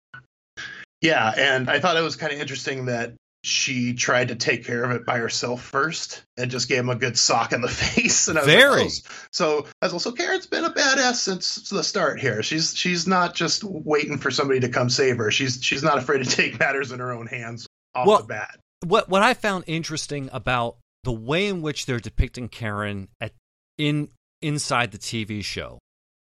Yeah, 1.00 1.32
and 1.36 1.70
I 1.70 1.80
thought 1.80 1.96
it 1.96 2.02
was 2.02 2.16
kind 2.16 2.32
of 2.32 2.40
interesting 2.40 2.86
that 2.86 3.14
she 3.42 3.94
tried 3.94 4.28
to 4.28 4.34
take 4.34 4.66
care 4.66 4.84
of 4.84 4.90
it 4.90 5.06
by 5.06 5.18
herself 5.18 5.62
first 5.62 6.24
and 6.36 6.50
just 6.50 6.68
gave 6.68 6.80
him 6.80 6.90
a 6.90 6.94
good 6.94 7.18
sock 7.18 7.52
in 7.52 7.62
the 7.62 7.68
face. 7.68 8.28
And 8.28 8.38
I 8.38 8.42
was 8.42 8.46
Very. 8.46 8.82
Like, 8.84 8.92
oh. 9.08 9.14
So 9.32 9.66
as 9.80 9.92
also 9.92 10.12
Karen's 10.12 10.46
been 10.46 10.64
a 10.64 10.70
badass 10.70 11.16
since 11.16 11.68
the 11.70 11.82
start 11.82 12.20
here. 12.20 12.42
She's 12.42 12.76
she's 12.76 13.06
not 13.06 13.34
just 13.34 13.64
waiting 13.64 14.18
for 14.18 14.30
somebody 14.30 14.60
to 14.60 14.68
come 14.68 14.90
save 14.90 15.16
her. 15.18 15.30
She's 15.30 15.62
she's 15.62 15.82
not 15.82 15.98
afraid 15.98 16.24
to 16.24 16.30
take 16.30 16.58
matters 16.58 16.92
in 16.92 16.98
her 16.98 17.12
own 17.12 17.26
hands 17.26 17.66
off 17.94 18.06
well, 18.06 18.18
the 18.18 18.24
bat. 18.24 18.58
What 18.84 19.08
what 19.08 19.22
I 19.22 19.34
found 19.34 19.64
interesting 19.66 20.28
about 20.32 20.76
the 21.04 21.12
way 21.12 21.46
in 21.46 21.62
which 21.62 21.86
they're 21.86 22.00
depicting 22.00 22.48
Karen 22.48 23.08
at 23.20 23.32
in 23.78 24.10
inside 24.42 24.92
the 24.92 24.98
TV 24.98 25.42
show, 25.42 25.78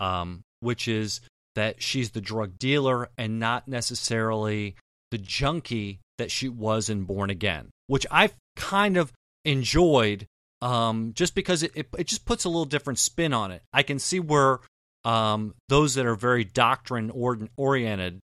um, 0.00 0.42
which 0.61 0.88
is 0.88 1.21
that 1.54 1.83
she's 1.83 2.12
the 2.12 2.21
drug 2.21 2.59
dealer 2.59 3.11
and 3.19 3.38
not 3.38 3.69
necessarily 3.69 4.76
the 5.11 5.19
junkie 5.19 6.00
that 6.19 6.31
she 6.31 6.49
was 6.49 6.88
in 6.88 7.04
Born 7.04 7.31
Again, 7.31 7.71
which 7.87 8.07
I've 8.11 8.35
kind 8.57 8.97
of 8.97 9.12
enjoyed 9.45 10.26
um, 10.61 11.12
just 11.14 11.35
because 11.35 11.62
it, 11.62 11.73
it, 11.75 11.88
it, 11.99 12.07
just 12.07 12.25
puts 12.25 12.45
a 12.45 12.49
little 12.49 12.64
different 12.64 12.99
spin 12.99 13.33
on 13.33 13.50
it. 13.50 13.62
I 13.73 13.83
can 13.83 13.99
see 13.99 14.21
where 14.21 14.61
um, 15.04 15.54
those 15.69 15.95
that 15.95 16.07
are 16.07 16.14
very 16.14 16.45
doctrine 16.45 17.11
oriented 17.57 18.21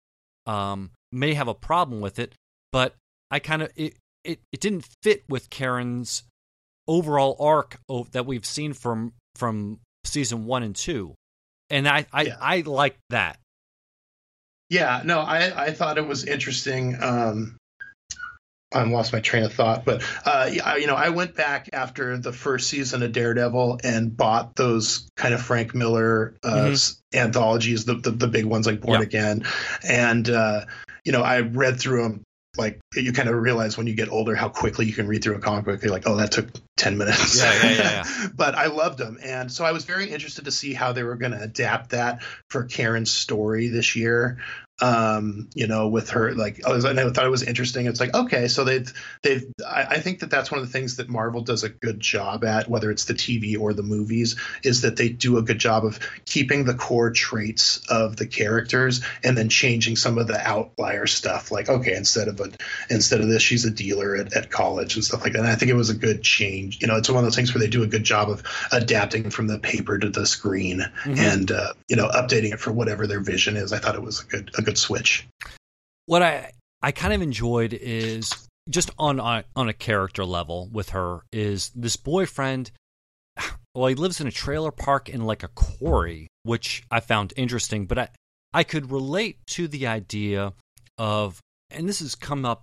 um, 0.47 0.91
may 1.11 1.35
have 1.35 1.49
a 1.49 1.55
problem 1.55 2.01
with 2.01 2.19
it, 2.19 2.35
but 2.73 2.95
I 3.31 3.39
kind 3.39 3.63
of 3.63 3.71
it, 3.75 3.95
it 4.23 4.41
it 4.53 4.61
didn't 4.61 4.87
fit 5.03 5.25
with 5.29 5.49
Karen's 5.49 6.25
overall 6.87 7.37
arc 7.41 7.79
of, 7.89 8.13
that 8.13 8.27
we've 8.27 8.45
seen 8.45 8.75
from 8.75 9.15
from 9.35 9.81
season 10.05 10.45
one 10.45 10.63
and 10.63 10.77
two 10.77 11.15
and 11.71 11.89
I 11.89 12.07
I, 12.13 12.23
yeah. 12.23 12.37
I 12.41 12.61
like 12.61 12.99
that. 13.11 13.39
Yeah, 14.69 15.03
no, 15.05 15.21
I 15.21 15.67
I 15.67 15.73
thought 15.73 15.99
it 15.99 16.07
was 16.07 16.25
interesting. 16.25 16.97
Um, 17.01 17.57
I 18.75 18.83
lost 18.83 19.13
my 19.13 19.21
train 19.21 19.45
of 19.45 19.53
thought, 19.53 19.85
but 19.85 20.03
uh, 20.25 20.51
you 20.51 20.87
know, 20.87 20.97
I 20.97 21.11
went 21.11 21.35
back 21.35 21.71
after 21.73 22.19
the 22.19 22.33
first 22.33 22.69
season 22.69 23.03
of 23.03 23.13
Daredevil 23.13 23.81
and 23.85 24.17
bought 24.17 24.57
those 24.57 25.09
kind 25.17 25.35
of 25.35 25.41
Frank 25.41 25.75
Miller 25.75 26.35
uh, 26.43 26.71
mm-hmm. 26.71 27.19
anthologies, 27.19 27.85
the, 27.85 27.95
the, 27.95 28.11
the 28.11 28.29
big 28.29 28.45
ones 28.45 28.67
like 28.67 28.81
Born 28.81 29.03
Again, 29.03 29.45
and 29.87 30.29
uh, 30.29 30.67
you 31.05 31.13
know, 31.13 31.23
I 31.23 31.41
read 31.41 31.79
through 31.79 32.03
them 32.03 32.23
like 32.59 32.81
you 32.95 33.13
kind 33.13 33.29
of 33.29 33.37
realize 33.37 33.77
when 33.77 33.87
you 33.87 33.95
get 33.95 34.09
older 34.09 34.35
how 34.35 34.49
quickly 34.49 34.87
you 34.87 34.93
can 34.93 35.07
read 35.07 35.23
through 35.23 35.37
a 35.37 35.41
comic 35.41 35.65
book. 35.65 35.83
You're 35.83 35.93
like, 35.93 36.09
oh, 36.09 36.17
that 36.17 36.33
took 36.33 36.49
ten 36.77 36.99
minutes. 36.99 37.39
Yeah, 37.39 37.53
yeah, 37.63 37.71
yeah. 37.71 38.05
yeah. 38.07 38.27
but 38.35 38.55
I 38.55 38.67
loved 38.67 38.99
them, 38.99 39.19
and 39.23 39.51
so 39.51 39.65
I 39.65 39.73
was 39.73 39.85
very 39.85 40.11
interested 40.11 40.45
to 40.45 40.51
see 40.51 40.75
how 40.75 40.93
they 40.93 41.03
were 41.03 41.17
going 41.17 41.33
to 41.33 41.41
adapt 41.41 41.91
that 41.91 42.23
for 42.49 42.65
Karen's 42.65 43.11
story 43.11 43.69
this 43.69 43.97
year 43.97 44.39
um, 44.81 45.49
you 45.55 45.67
know, 45.67 45.89
with 45.89 46.11
her, 46.11 46.35
like, 46.35 46.67
I, 46.67 46.71
was, 46.71 46.85
I 46.85 46.93
thought 46.93 47.25
it 47.25 47.31
was 47.31 47.43
interesting. 47.43 47.87
It's 47.87 47.99
like, 47.99 48.15
okay, 48.15 48.47
so 48.49 48.63
they've, 48.63 48.93
they've, 49.23 49.47
I, 49.67 49.85
I, 49.85 50.01
think 50.01 50.21
that 50.21 50.31
that's 50.31 50.51
one 50.51 50.61
of 50.61 50.67
the 50.67 50.73
things 50.73 50.97
that 50.97 51.09
Marvel 51.09 51.41
does 51.41 51.65
a 51.65 51.71
good 51.71 51.99
job 51.99 52.45
at, 52.45 52.69
whether 52.69 52.91
it's 52.91 53.07
the 53.07 53.15
TV 53.15 53.59
or 53.59 53.73
the 53.73 53.83
movies, 53.83 54.37
is 54.63 54.83
that 54.83 54.97
they 54.97 55.09
do 55.09 55.39
a 55.39 55.43
good 55.43 55.59
job 55.59 55.87
of 55.87 55.99
keeping 56.27 56.65
the 56.65 56.75
core 56.75 57.11
traits 57.11 57.81
of 57.89 58.17
the 58.17 58.27
characters 58.27 59.03
and 59.25 59.37
then 59.37 59.49
changing 59.49 59.97
some 59.97 60.19
of 60.19 60.27
the 60.27 60.39
outlier 60.39 61.07
stuff. 61.07 61.51
Like, 61.51 61.71
okay, 61.71 61.97
instead 61.97 62.29
of 62.29 62.39
a, 62.41 62.51
instead 62.91 63.23
of 63.23 63.29
this, 63.29 63.43
she's 63.43 63.65
a 63.65 63.71
dealer 63.71 64.15
at, 64.15 64.35
at 64.35 64.51
college 64.51 64.97
and 64.97 65.05
stuff 65.05 65.23
like 65.23 65.33
that. 65.33 65.39
And 65.39 65.49
I 65.49 65.55
think 65.55 65.71
it 65.71 65.75
was 65.77 65.91
a 65.91 65.95
good 65.95 66.23
change. 66.23 66.66
You 66.73 66.87
know, 66.87 66.97
it's 66.97 67.09
one 67.09 67.19
of 67.19 67.25
those 67.25 67.37
things 67.37 67.55
where 67.55 67.61
they 67.61 67.69
do 67.69 67.83
a 67.83 67.87
good 67.87 68.05
job 68.05 68.31
of 68.31 68.43
adapting 68.73 69.31
from 69.31 69.47
the 69.47 69.59
paper 69.59 69.99
to 69.99 70.09
the 70.09 70.27
screen 70.27 70.81
mm-hmm. 70.81 71.19
and, 71.19 71.51
uh, 71.51 71.73
you 71.89 71.97
know, 71.97 72.09
updating 72.09 72.53
it 72.53 72.61
for 72.61 72.73
whatever 72.73 73.07
their 73.07 73.21
vision 73.21 73.57
is. 73.57 73.73
I 73.73 73.79
thought 73.79 73.95
it 73.95 74.03
was 74.03 74.23
a 74.23 74.25
good, 74.25 74.51
a 74.59 74.63
good 74.63 74.79
switch. 74.79 75.27
What 76.07 76.23
I 76.23 76.53
I 76.83 76.93
kind 76.93 77.13
of 77.13 77.23
enjoyed 77.23 77.73
is 77.73 78.33
just 78.69 78.91
on 78.99 79.19
on, 79.19 79.45
on 79.55 79.69
a 79.69 79.73
character 79.73 80.25
level 80.25 80.69
with 80.71 80.91
her 80.91 81.21
is 81.33 81.71
this 81.75 81.97
boyfriend. 81.97 82.71
Well, 83.75 83.89
he 83.89 83.95
lives 83.95 84.23
in 84.23 84.27
a 84.27 84.33
trailer 84.33 84.71
park 84.71 85.11
in 85.11 85.27
like 85.27 85.43
a 85.43 85.49
quarry, 85.49 86.29
which 86.45 86.83
I 86.91 87.01
found 87.01 87.35
interesting, 87.37 87.85
but 87.85 87.99
I 87.99 88.09
I 88.55 88.65
could 88.65 88.91
relate 88.91 89.37
to 89.49 89.69
the 89.69 89.87
idea 89.87 90.55
of, 90.97 91.41
and 91.71 91.87
this 91.87 92.01
has 92.01 92.15
come 92.15 92.47
up 92.47 92.63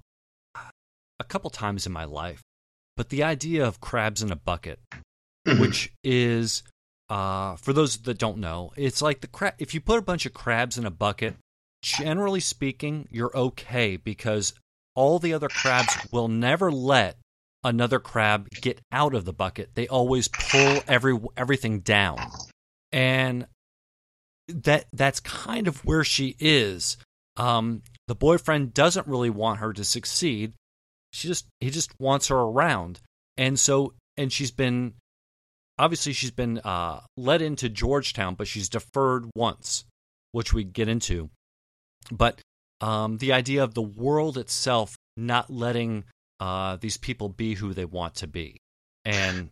a 1.20 1.24
couple 1.24 1.52
times 1.52 1.86
in 1.86 1.92
my 1.92 2.06
life, 2.06 2.42
but 2.96 3.10
the 3.10 3.24
idea 3.24 3.66
of 3.66 3.82
crabs 3.82 4.22
in 4.22 4.32
a 4.32 4.36
bucket, 4.36 4.80
mm-hmm. 4.92 5.60
which 5.60 5.92
is, 6.04 6.64
uh, 7.10 7.56
for 7.58 7.74
those 7.74 7.98
that 7.98 8.18
don't 8.18 8.38
know, 8.38 8.72
it's 8.76 9.02
like 9.02 9.22
the 9.22 9.28
crab. 9.28 9.56
If 9.60 9.74
you 9.74 9.82
put 9.82 10.00
a 10.00 10.04
bunch 10.04 10.26
of 10.26 10.34
crabs 10.34 10.78
in 10.78 10.86
a 10.86 10.92
bucket, 10.92 11.36
generally 11.82 12.40
speaking, 12.40 13.08
you're 13.12 13.36
okay 13.36 13.98
because 13.98 14.54
all 14.96 15.20
the 15.20 15.34
other 15.34 15.50
crabs 15.50 15.96
will 16.12 16.28
never 16.28 16.72
let 16.72 17.18
another 17.64 18.00
crab 18.00 18.48
get 18.62 18.80
out 18.92 19.14
of 19.14 19.26
the 19.26 19.34
bucket. 19.34 19.72
They 19.76 19.88
always 19.88 20.28
pull 20.28 20.82
every 20.88 21.18
everything 21.38 21.80
down. 21.80 22.20
And 22.92 23.48
that 24.48 24.86
that's 24.94 25.20
kind 25.20 25.68
of 25.68 25.84
where 25.86 26.04
she 26.04 26.36
is. 26.40 26.98
Um, 27.38 27.82
the 28.08 28.16
boyfriend 28.16 28.74
doesn't 28.74 29.08
really 29.08 29.30
want 29.30 29.60
her 29.60 29.74
to 29.74 29.84
succeed. 29.84 30.54
She 31.14 31.28
just 31.28 31.46
he 31.62 31.70
just 31.70 31.92
wants 32.00 32.28
her 32.28 32.38
around. 32.38 33.00
And 33.38 33.60
so 33.60 33.94
and 34.18 34.32
she's 34.32 34.52
been 34.52 34.96
obviously 35.80 36.14
she's 36.14 36.32
been 36.32 36.60
uh, 36.60 37.02
led 37.16 37.42
into 37.42 37.70
Georgetown, 37.70 38.36
but 38.36 38.48
she's 38.48 38.68
deferred 38.68 39.30
once, 39.36 39.86
which 40.32 40.54
we 40.54 40.64
get 40.64 40.90
into 40.90 41.30
but 42.12 42.42
um, 42.82 43.18
the 43.18 43.34
idea 43.34 43.64
of 43.64 43.74
the 43.74 43.82
world 43.82 44.38
itself 44.38 44.98
not 45.16 45.50
letting 45.50 46.04
uh, 46.40 46.78
these 46.78 46.98
people 46.98 47.30
be 47.30 47.56
who 47.56 47.74
they 47.74 47.86
want 47.86 48.16
to 48.16 48.28
be, 48.28 48.58
and 49.06 49.50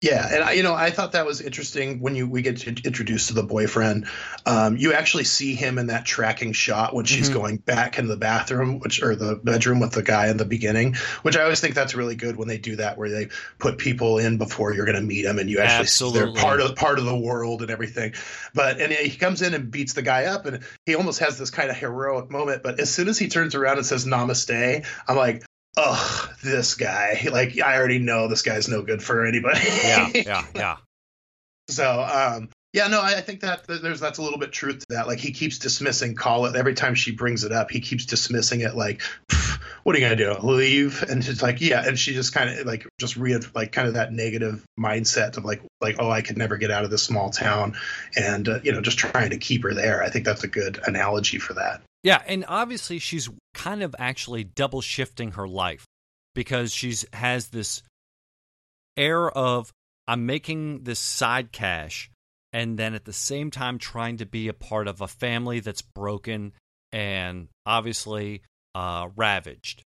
yeah, 0.00 0.26
and 0.32 0.42
I, 0.42 0.52
you 0.52 0.62
know, 0.62 0.74
I 0.74 0.90
thought 0.90 1.12
that 1.12 1.26
was 1.26 1.42
interesting 1.42 2.00
when 2.00 2.14
you 2.14 2.26
we 2.26 2.40
get 2.40 2.66
introduced 2.66 3.28
to 3.28 3.34
the 3.34 3.42
boyfriend. 3.42 4.06
Um, 4.46 4.78
you 4.78 4.94
actually 4.94 5.24
see 5.24 5.54
him 5.54 5.76
in 5.76 5.88
that 5.88 6.06
tracking 6.06 6.54
shot 6.54 6.94
when 6.94 7.04
she's 7.04 7.28
mm-hmm. 7.28 7.38
going 7.38 7.56
back 7.58 7.98
into 7.98 8.08
the 8.08 8.16
bathroom, 8.16 8.78
which 8.78 9.02
or 9.02 9.14
the 9.14 9.36
bedroom 9.36 9.78
with 9.78 9.92
the 9.92 10.02
guy 10.02 10.28
in 10.28 10.38
the 10.38 10.46
beginning. 10.46 10.94
Which 11.20 11.36
I 11.36 11.42
always 11.42 11.60
think 11.60 11.74
that's 11.74 11.94
really 11.94 12.14
good 12.14 12.36
when 12.36 12.48
they 12.48 12.56
do 12.56 12.76
that, 12.76 12.96
where 12.96 13.10
they 13.10 13.28
put 13.58 13.76
people 13.76 14.16
in 14.16 14.38
before 14.38 14.72
you're 14.72 14.86
going 14.86 14.96
to 14.96 15.02
meet 15.02 15.22
them, 15.22 15.38
and 15.38 15.50
you 15.50 15.58
actually 15.58 15.80
Absolutely. 15.80 16.20
see 16.20 16.24
they're 16.24 16.42
part 16.42 16.60
of 16.62 16.76
part 16.76 16.98
of 16.98 17.04
the 17.04 17.18
world 17.18 17.60
and 17.60 17.70
everything. 17.70 18.14
But 18.54 18.80
and 18.80 18.90
he 18.90 19.18
comes 19.18 19.42
in 19.42 19.52
and 19.52 19.70
beats 19.70 19.92
the 19.92 20.02
guy 20.02 20.24
up, 20.24 20.46
and 20.46 20.64
he 20.86 20.94
almost 20.94 21.18
has 21.18 21.38
this 21.38 21.50
kind 21.50 21.68
of 21.68 21.76
heroic 21.76 22.30
moment. 22.30 22.62
But 22.62 22.80
as 22.80 22.90
soon 22.90 23.08
as 23.08 23.18
he 23.18 23.28
turns 23.28 23.54
around 23.54 23.76
and 23.76 23.84
says 23.84 24.06
"Namaste," 24.06 24.86
I'm 25.06 25.16
like, 25.16 25.44
oh, 25.76 26.30
this 26.42 26.74
guy. 26.74 27.28
Like, 27.30 27.60
I 27.60 27.76
already 27.76 27.98
know 27.98 28.28
this 28.28 28.42
guy's 28.42 28.68
no 28.68 28.82
good 28.82 29.02
for 29.02 29.24
anybody. 29.24 29.60
yeah, 29.64 30.10
yeah, 30.14 30.46
yeah. 30.54 30.76
So, 31.68 32.02
um, 32.02 32.48
yeah, 32.72 32.86
no, 32.86 33.02
I 33.02 33.20
think 33.20 33.40
that 33.40 33.66
there's 33.66 33.98
that's 33.98 34.18
a 34.18 34.22
little 34.22 34.38
bit 34.38 34.52
truth 34.52 34.80
to 34.80 34.86
that. 34.90 35.08
Like 35.08 35.18
he 35.18 35.32
keeps 35.32 35.58
dismissing 35.58 36.14
call 36.14 36.46
it 36.46 36.54
every 36.54 36.74
time 36.74 36.94
she 36.94 37.10
brings 37.10 37.42
it 37.42 37.50
up. 37.50 37.70
He 37.70 37.80
keeps 37.80 38.06
dismissing 38.06 38.60
it 38.60 38.76
like, 38.76 39.02
"What 39.82 39.96
are 39.96 39.98
you 39.98 40.04
gonna 40.04 40.14
do? 40.14 40.34
Leave?" 40.46 41.02
And 41.02 41.24
she's 41.24 41.42
like, 41.42 41.60
"Yeah." 41.60 41.84
And 41.84 41.98
she 41.98 42.14
just 42.14 42.32
kind 42.32 42.48
of 42.48 42.66
like 42.66 42.86
just 43.00 43.16
re 43.16 43.36
like 43.56 43.72
kind 43.72 43.88
of 43.88 43.94
that 43.94 44.12
negative 44.12 44.64
mindset 44.78 45.36
of 45.36 45.44
like 45.44 45.62
like 45.80 45.96
oh 45.98 46.10
I 46.10 46.22
could 46.22 46.38
never 46.38 46.56
get 46.58 46.70
out 46.70 46.84
of 46.84 46.90
this 46.90 47.02
small 47.02 47.30
town, 47.30 47.76
and 48.16 48.48
uh, 48.48 48.60
you 48.62 48.70
know 48.70 48.80
just 48.80 48.98
trying 48.98 49.30
to 49.30 49.38
keep 49.38 49.64
her 49.64 49.74
there. 49.74 50.04
I 50.04 50.08
think 50.08 50.24
that's 50.24 50.44
a 50.44 50.48
good 50.48 50.78
analogy 50.86 51.38
for 51.38 51.54
that. 51.54 51.82
Yeah, 52.02 52.22
and 52.26 52.44
obviously 52.48 52.98
she's 52.98 53.28
kind 53.54 53.82
of 53.82 53.94
actually 53.98 54.44
double 54.44 54.80
shifting 54.80 55.32
her 55.32 55.46
life 55.46 55.86
because 56.34 56.72
she's 56.72 57.04
has 57.12 57.48
this 57.48 57.82
air 58.96 59.30
of 59.30 59.70
I'm 60.08 60.26
making 60.26 60.84
this 60.84 60.98
side 60.98 61.52
cash 61.52 62.10
and 62.52 62.78
then 62.78 62.94
at 62.94 63.04
the 63.04 63.12
same 63.12 63.50
time 63.50 63.78
trying 63.78 64.18
to 64.18 64.26
be 64.26 64.48
a 64.48 64.52
part 64.52 64.88
of 64.88 65.00
a 65.00 65.08
family 65.08 65.60
that's 65.60 65.82
broken 65.82 66.52
and 66.92 67.48
obviously 67.64 68.42
uh, 68.74 69.08
ravaged. 69.16 69.82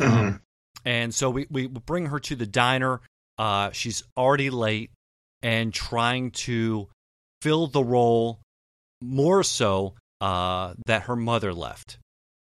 Mm-hmm. 0.00 0.14
Um, 0.14 0.40
and 0.84 1.14
so 1.14 1.30
we, 1.30 1.46
we 1.50 1.66
bring 1.66 2.06
her 2.06 2.20
to 2.20 2.36
the 2.36 2.46
diner. 2.46 3.00
Uh, 3.38 3.70
she's 3.72 4.02
already 4.16 4.50
late 4.50 4.90
and 5.42 5.74
trying 5.74 6.30
to 6.30 6.88
fill 7.42 7.66
the 7.66 7.84
role 7.84 8.40
more 9.02 9.42
so 9.42 9.94
uh, 10.20 10.74
that 10.86 11.02
her 11.02 11.16
mother 11.16 11.52
left. 11.52 11.98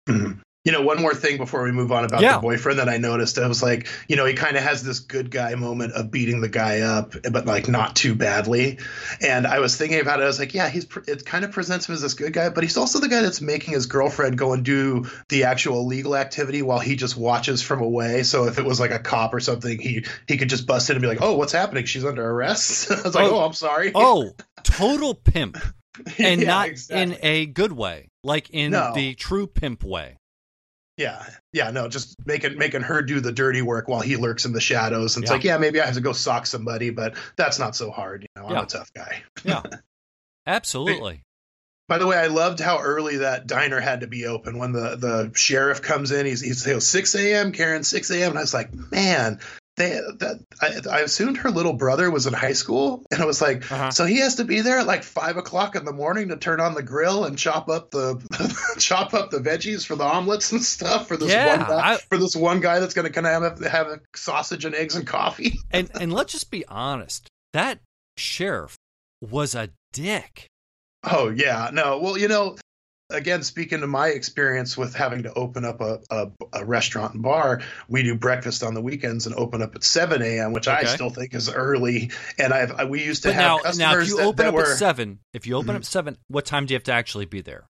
Mm-hmm. 0.07 0.39
You 0.65 0.71
know, 0.71 0.81
one 0.81 1.01
more 1.01 1.13
thing 1.13 1.35
before 1.35 1.61
we 1.63 1.73
move 1.73 1.91
on 1.91 2.05
about 2.05 2.21
yeah. 2.21 2.35
the 2.35 2.41
boyfriend 2.41 2.79
that 2.79 2.87
I 2.87 2.95
noticed. 2.95 3.37
I 3.37 3.49
was 3.49 3.61
like, 3.61 3.89
you 4.07 4.15
know, 4.15 4.25
he 4.25 4.33
kind 4.33 4.55
of 4.55 4.63
has 4.63 4.81
this 4.81 4.99
good 4.99 5.29
guy 5.29 5.55
moment 5.55 5.91
of 5.91 6.09
beating 6.09 6.39
the 6.39 6.47
guy 6.47 6.79
up, 6.79 7.15
but 7.29 7.45
like 7.45 7.67
not 7.67 7.97
too 7.97 8.15
badly. 8.15 8.79
And 9.19 9.45
I 9.45 9.59
was 9.59 9.75
thinking 9.75 9.99
about 9.99 10.21
it. 10.21 10.23
I 10.23 10.27
was 10.27 10.39
like, 10.39 10.53
yeah, 10.53 10.69
he's 10.69 10.87
it 11.05 11.25
kind 11.25 11.43
of 11.43 11.51
presents 11.51 11.89
him 11.89 11.95
as 11.95 12.01
this 12.01 12.13
good 12.13 12.31
guy, 12.31 12.47
but 12.47 12.63
he's 12.63 12.77
also 12.77 12.99
the 12.99 13.09
guy 13.09 13.21
that's 13.21 13.41
making 13.41 13.73
his 13.73 13.87
girlfriend 13.87 14.37
go 14.37 14.53
and 14.53 14.63
do 14.63 15.05
the 15.27 15.43
actual 15.43 15.85
legal 15.85 16.15
activity 16.15 16.61
while 16.61 16.79
he 16.79 16.95
just 16.95 17.17
watches 17.17 17.61
from 17.61 17.81
away. 17.81 18.23
So 18.23 18.45
if 18.45 18.57
it 18.57 18.63
was 18.63 18.79
like 18.79 18.91
a 18.91 18.99
cop 18.99 19.33
or 19.33 19.41
something, 19.41 19.77
he 19.77 20.05
he 20.29 20.37
could 20.37 20.47
just 20.47 20.65
bust 20.65 20.89
in 20.89 20.95
and 20.95 21.01
be 21.01 21.09
like, 21.09 21.21
oh, 21.21 21.35
what's 21.35 21.51
happening? 21.51 21.83
She's 21.83 22.05
under 22.05 22.25
arrest. 22.25 22.89
I 22.91 23.01
was 23.01 23.15
like, 23.15 23.29
oh, 23.29 23.41
oh 23.41 23.45
I'm 23.45 23.51
sorry. 23.51 23.91
Oh, 23.93 24.31
total 24.63 25.13
pimp. 25.13 25.57
and 26.17 26.41
yeah, 26.41 26.47
not 26.47 26.67
exactly. 26.69 27.01
in 27.01 27.17
a 27.21 27.45
good 27.45 27.71
way, 27.71 28.09
like 28.23 28.49
in 28.49 28.71
no. 28.71 28.93
the 28.93 29.13
true 29.15 29.47
pimp 29.47 29.83
way. 29.83 30.17
Yeah, 30.97 31.25
yeah, 31.51 31.71
no, 31.71 31.87
just 31.87 32.15
making 32.25 32.57
making 32.57 32.81
her 32.81 33.01
do 33.01 33.19
the 33.19 33.31
dirty 33.31 33.63
work 33.63 33.87
while 33.87 34.01
he 34.01 34.15
lurks 34.15 34.45
in 34.45 34.53
the 34.53 34.61
shadows. 34.61 35.15
And 35.15 35.23
it's 35.23 35.31
yeah. 35.31 35.35
like, 35.35 35.43
yeah, 35.43 35.57
maybe 35.57 35.81
I 35.81 35.85
have 35.85 35.95
to 35.95 36.01
go 36.01 36.13
sock 36.13 36.45
somebody, 36.45 36.91
but 36.91 37.15
that's 37.35 37.57
not 37.57 37.75
so 37.75 37.89
hard. 37.89 38.21
You 38.21 38.41
know, 38.41 38.47
I'm 38.47 38.55
yeah. 38.55 38.61
a 38.61 38.65
tough 38.67 38.93
guy. 38.93 39.23
yeah, 39.43 39.63
absolutely. 40.45 41.23
By 41.89 41.97
the 41.97 42.07
way, 42.07 42.17
I 42.17 42.27
loved 42.27 42.59
how 42.59 42.79
early 42.79 43.17
that 43.17 43.47
diner 43.47 43.79
had 43.79 44.01
to 44.01 44.07
be 44.07 44.25
open. 44.25 44.57
When 44.57 44.71
the, 44.71 44.95
the 44.95 45.31
sheriff 45.33 45.81
comes 45.81 46.11
in, 46.11 46.25
he's 46.25 46.41
he's 46.41 46.87
6 46.87 47.15
a.m. 47.15 47.51
Karen 47.51 47.83
6 47.83 48.11
a.m. 48.11 48.29
And 48.29 48.37
I 48.37 48.41
was 48.41 48.53
like, 48.53 48.73
man, 48.73 49.39
they 49.75 49.99
that 50.19 50.39
I, 50.61 50.97
I, 50.97 50.99
assumed 50.99 51.37
her 51.37 51.49
little 51.49 51.73
brother 51.73 52.11
was 52.11 52.27
in 52.27 52.33
high 52.33 52.53
school, 52.53 53.03
and 53.11 53.19
it 53.19 53.25
was 53.25 53.41
like, 53.41 53.71
uh-huh. 53.71 53.89
so 53.89 54.05
he 54.05 54.19
has 54.19 54.35
to 54.35 54.43
be 54.43 54.61
there 54.61 54.79
at 54.79 54.85
like 54.85 55.03
five 55.03 55.37
o'clock 55.37 55.75
in 55.75 55.83
the 55.83 55.91
morning 55.91 56.29
to 56.29 56.37
turn 56.37 56.59
on 56.59 56.75
the 56.75 56.83
grill 56.83 57.25
and 57.25 57.37
chop 57.37 57.69
up 57.69 57.89
the 57.89 58.75
chop 58.79 59.15
up 59.15 59.31
the 59.31 59.39
veggies 59.39 59.85
for 59.85 59.95
the 59.95 60.03
omelets 60.03 60.51
and 60.51 60.63
stuff 60.63 61.07
for 61.07 61.17
this 61.17 61.31
yeah, 61.31 61.57
one 61.57 61.67
guy, 61.67 61.93
I, 61.93 61.97
for 61.97 62.17
this 62.17 62.35
one 62.35 62.59
guy 62.59 62.79
that's 62.79 62.93
going 62.93 63.07
to 63.07 63.11
kind 63.11 63.25
of 63.25 63.59
have, 63.59 63.71
have 63.71 63.87
a 63.87 63.99
sausage 64.15 64.65
and 64.65 64.75
eggs 64.75 64.95
and 64.95 65.07
coffee. 65.07 65.59
and 65.71 65.89
and 65.99 66.13
let's 66.13 66.33
just 66.33 66.51
be 66.51 66.65
honest, 66.67 67.27
that 67.53 67.79
sheriff 68.15 68.77
was 69.21 69.55
a 69.55 69.69
dick. 69.91 70.47
Oh 71.03 71.29
yeah, 71.29 71.71
no. 71.73 71.97
Well, 71.97 72.17
you 72.17 72.27
know, 72.27 72.57
again, 73.13 73.43
speaking 73.43 73.81
to 73.81 73.87
my 73.87 74.07
experience 74.09 74.77
with 74.77 74.93
having 74.95 75.23
to 75.23 75.33
open 75.33 75.63
up 75.65 75.81
a, 75.81 75.99
a, 76.09 76.31
a, 76.53 76.65
restaurant 76.65 77.13
and 77.13 77.23
bar, 77.23 77.61
we 77.87 78.03
do 78.03 78.15
breakfast 78.15 78.63
on 78.63 78.73
the 78.73 78.81
weekends 78.81 79.27
and 79.27 79.35
open 79.35 79.61
up 79.61 79.75
at 79.75 79.83
7 79.83 80.21
a.m., 80.21 80.51
which 80.53 80.67
okay. 80.67 80.77
I 80.77 80.83
still 80.85 81.09
think 81.09 81.33
is 81.33 81.49
early. 81.49 82.11
And 82.37 82.53
I've 82.53 82.71
I, 82.71 82.85
we 82.85 83.03
used 83.03 83.23
to 83.23 83.29
but 83.29 83.35
have 83.35 83.43
now, 83.43 83.57
customers 83.59 83.77
now 83.77 83.99
if 83.99 84.07
you 84.07 84.17
that, 84.17 84.25
open 84.25 84.37
that 84.37 84.47
up 84.49 84.53
were, 84.55 84.71
at 84.71 84.77
seven, 84.77 85.19
if 85.33 85.47
you 85.47 85.55
open 85.55 85.69
mm-hmm. 85.69 85.77
up 85.77 85.85
seven, 85.85 86.17
what 86.27 86.45
time 86.45 86.65
do 86.65 86.73
you 86.73 86.75
have 86.75 86.83
to 86.83 86.93
actually 86.93 87.25
be 87.25 87.41
there? 87.41 87.65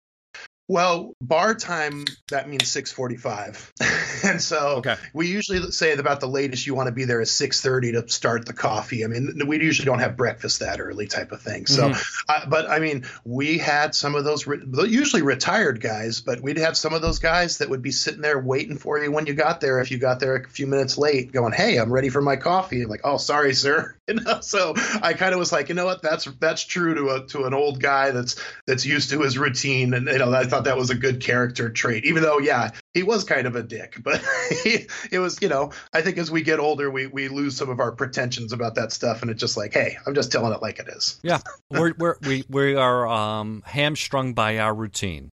Well, 0.69 1.15
bar 1.19 1.55
time 1.55 2.05
that 2.29 2.47
means 2.47 2.67
six 2.67 2.91
forty-five. 2.91 3.73
and 4.23 4.39
so 4.39 4.77
Okay. 4.77 4.95
we 5.13 5.27
usually 5.27 5.71
say 5.71 5.93
about 5.93 6.19
the 6.19 6.27
latest 6.27 6.67
you 6.67 6.75
want 6.75 6.87
to 6.87 6.91
be 6.91 7.05
there 7.05 7.19
is 7.19 7.31
six 7.31 7.59
thirty 7.59 7.91
to 7.93 8.07
start 8.07 8.45
the 8.45 8.53
coffee. 8.53 9.03
I 9.03 9.07
mean, 9.07 9.41
we 9.47 9.59
usually 9.59 9.87
don't 9.87 9.97
have 9.97 10.15
breakfast 10.15 10.59
that 10.59 10.79
early, 10.79 11.07
type 11.07 11.31
of 11.31 11.41
thing. 11.41 11.65
So, 11.65 11.91
uh, 12.29 12.45
but 12.47 12.69
I 12.69 12.77
mean, 12.77 13.05
we 13.25 13.57
had 13.57 13.95
some 13.95 14.13
of 14.13 14.25
those 14.25 14.45
re- 14.45 14.61
usually 14.87 15.23
retired 15.23 15.81
guys, 15.81 16.21
but 16.21 16.39
we'd 16.39 16.57
have 16.59 16.77
some 16.77 16.93
of 16.93 17.01
those 17.01 17.17
guys 17.17 17.57
that 17.57 17.69
would 17.69 17.81
be 17.81 17.91
sitting 17.91 18.21
there 18.21 18.39
waiting 18.39 18.77
for 18.77 18.99
you 18.99 19.11
when 19.11 19.25
you 19.25 19.33
got 19.33 19.61
there. 19.61 19.79
If 19.79 19.89
you 19.89 19.97
got 19.97 20.19
there 20.19 20.35
a 20.35 20.47
few 20.47 20.67
minutes 20.67 20.99
late, 20.99 21.31
going, 21.31 21.51
"Hey, 21.53 21.77
I'm 21.77 21.91
ready 21.91 22.09
for 22.09 22.21
my 22.21 22.35
coffee," 22.35 22.85
like, 22.85 23.01
"Oh, 23.03 23.17
sorry, 23.17 23.55
sir." 23.55 23.95
You 24.09 24.15
know, 24.15 24.39
so 24.41 24.73
I 25.03 25.13
kind 25.13 25.33
of 25.33 25.39
was 25.39 25.51
like, 25.51 25.69
you 25.69 25.75
know 25.75 25.85
what, 25.85 26.01
that's 26.01 26.25
that's 26.39 26.63
true 26.63 26.95
to 26.95 27.09
a 27.09 27.27
to 27.27 27.43
an 27.43 27.53
old 27.53 27.79
guy 27.79 28.09
that's 28.09 28.37
that's 28.65 28.83
used 28.83 29.11
to 29.11 29.21
his 29.21 29.37
routine, 29.37 29.93
and 29.93 30.07
you 30.07 30.17
know, 30.17 30.33
I 30.33 30.45
thought 30.45 30.58
that 30.61 30.77
was 30.77 30.89
a 30.89 30.95
good 30.95 31.21
character 31.21 31.69
trait. 31.69 32.05
Even 32.05 32.23
though, 32.23 32.39
yeah, 32.39 32.71
he 32.93 33.03
was 33.03 33.23
kind 33.23 33.47
of 33.47 33.55
a 33.55 33.63
dick, 33.63 33.97
but 34.03 34.21
he, 34.63 34.87
it 35.11 35.19
was, 35.19 35.41
you 35.41 35.49
know, 35.49 35.71
I 35.93 36.01
think 36.01 36.17
as 36.17 36.29
we 36.31 36.41
get 36.41 36.59
older, 36.59 36.89
we 36.89 37.07
we 37.07 37.27
lose 37.27 37.55
some 37.55 37.69
of 37.69 37.79
our 37.79 37.91
pretensions 37.91 38.53
about 38.53 38.75
that 38.75 38.91
stuff, 38.91 39.21
and 39.21 39.29
it's 39.31 39.39
just 39.39 39.57
like, 39.57 39.73
hey, 39.73 39.97
I'm 40.05 40.15
just 40.15 40.31
telling 40.31 40.53
it 40.53 40.61
like 40.61 40.79
it 40.79 40.87
is. 40.89 41.19
Yeah, 41.23 41.39
we're, 41.71 41.93
we're 41.97 42.15
we 42.25 42.43
we 42.49 42.75
are 42.75 43.07
um, 43.07 43.63
hamstrung 43.65 44.33
by 44.33 44.57
our 44.59 44.73
routine, 44.73 45.29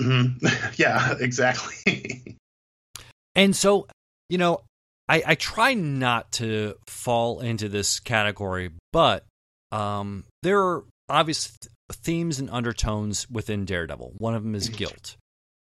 Mhm. 0.00 0.76
yeah, 0.78 1.14
exactly. 1.20 2.36
and 3.34 3.54
so 3.54 3.86
you 4.28 4.38
know, 4.38 4.60
I 5.08 5.22
I 5.26 5.34
try 5.34 5.74
not 5.74 6.32
to 6.32 6.74
fall 6.86 7.40
into 7.40 7.68
this 7.68 8.00
category, 8.00 8.70
but 8.92 9.24
um, 9.72 10.24
there 10.42 10.60
are 10.62 10.84
obvious 11.08 11.56
themes 11.92 12.38
and 12.38 12.50
undertones 12.50 13.28
within 13.30 13.64
Daredevil. 13.64 14.14
One 14.18 14.34
of 14.34 14.42
them 14.42 14.54
is 14.54 14.68
guilt. 14.68 15.16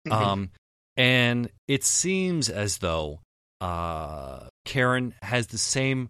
Um, 0.09 0.51
and 0.97 1.49
it 1.67 1.83
seems 1.83 2.49
as 2.49 2.77
though 2.77 3.21
uh, 3.61 4.47
Karen 4.65 5.13
has 5.21 5.47
the 5.47 5.57
same. 5.57 6.09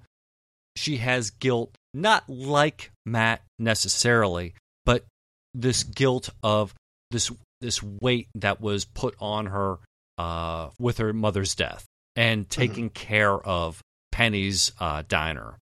She 0.75 0.97
has 0.97 1.29
guilt, 1.29 1.75
not 1.93 2.29
like 2.29 2.91
Matt 3.05 3.41
necessarily, 3.57 4.53
but 4.85 5.05
this 5.53 5.83
guilt 5.83 6.29
of 6.43 6.73
this 7.11 7.31
this 7.61 7.81
weight 7.81 8.27
that 8.35 8.59
was 8.59 8.83
put 8.85 9.15
on 9.19 9.45
her 9.47 9.77
uh, 10.17 10.69
with 10.77 10.97
her 10.97 11.13
mother's 11.13 11.55
death 11.55 11.85
and 12.15 12.49
taking 12.49 12.89
care 12.89 13.33
of 13.33 13.81
Penny's 14.11 14.71
uh, 14.79 15.03
diner. 15.07 15.57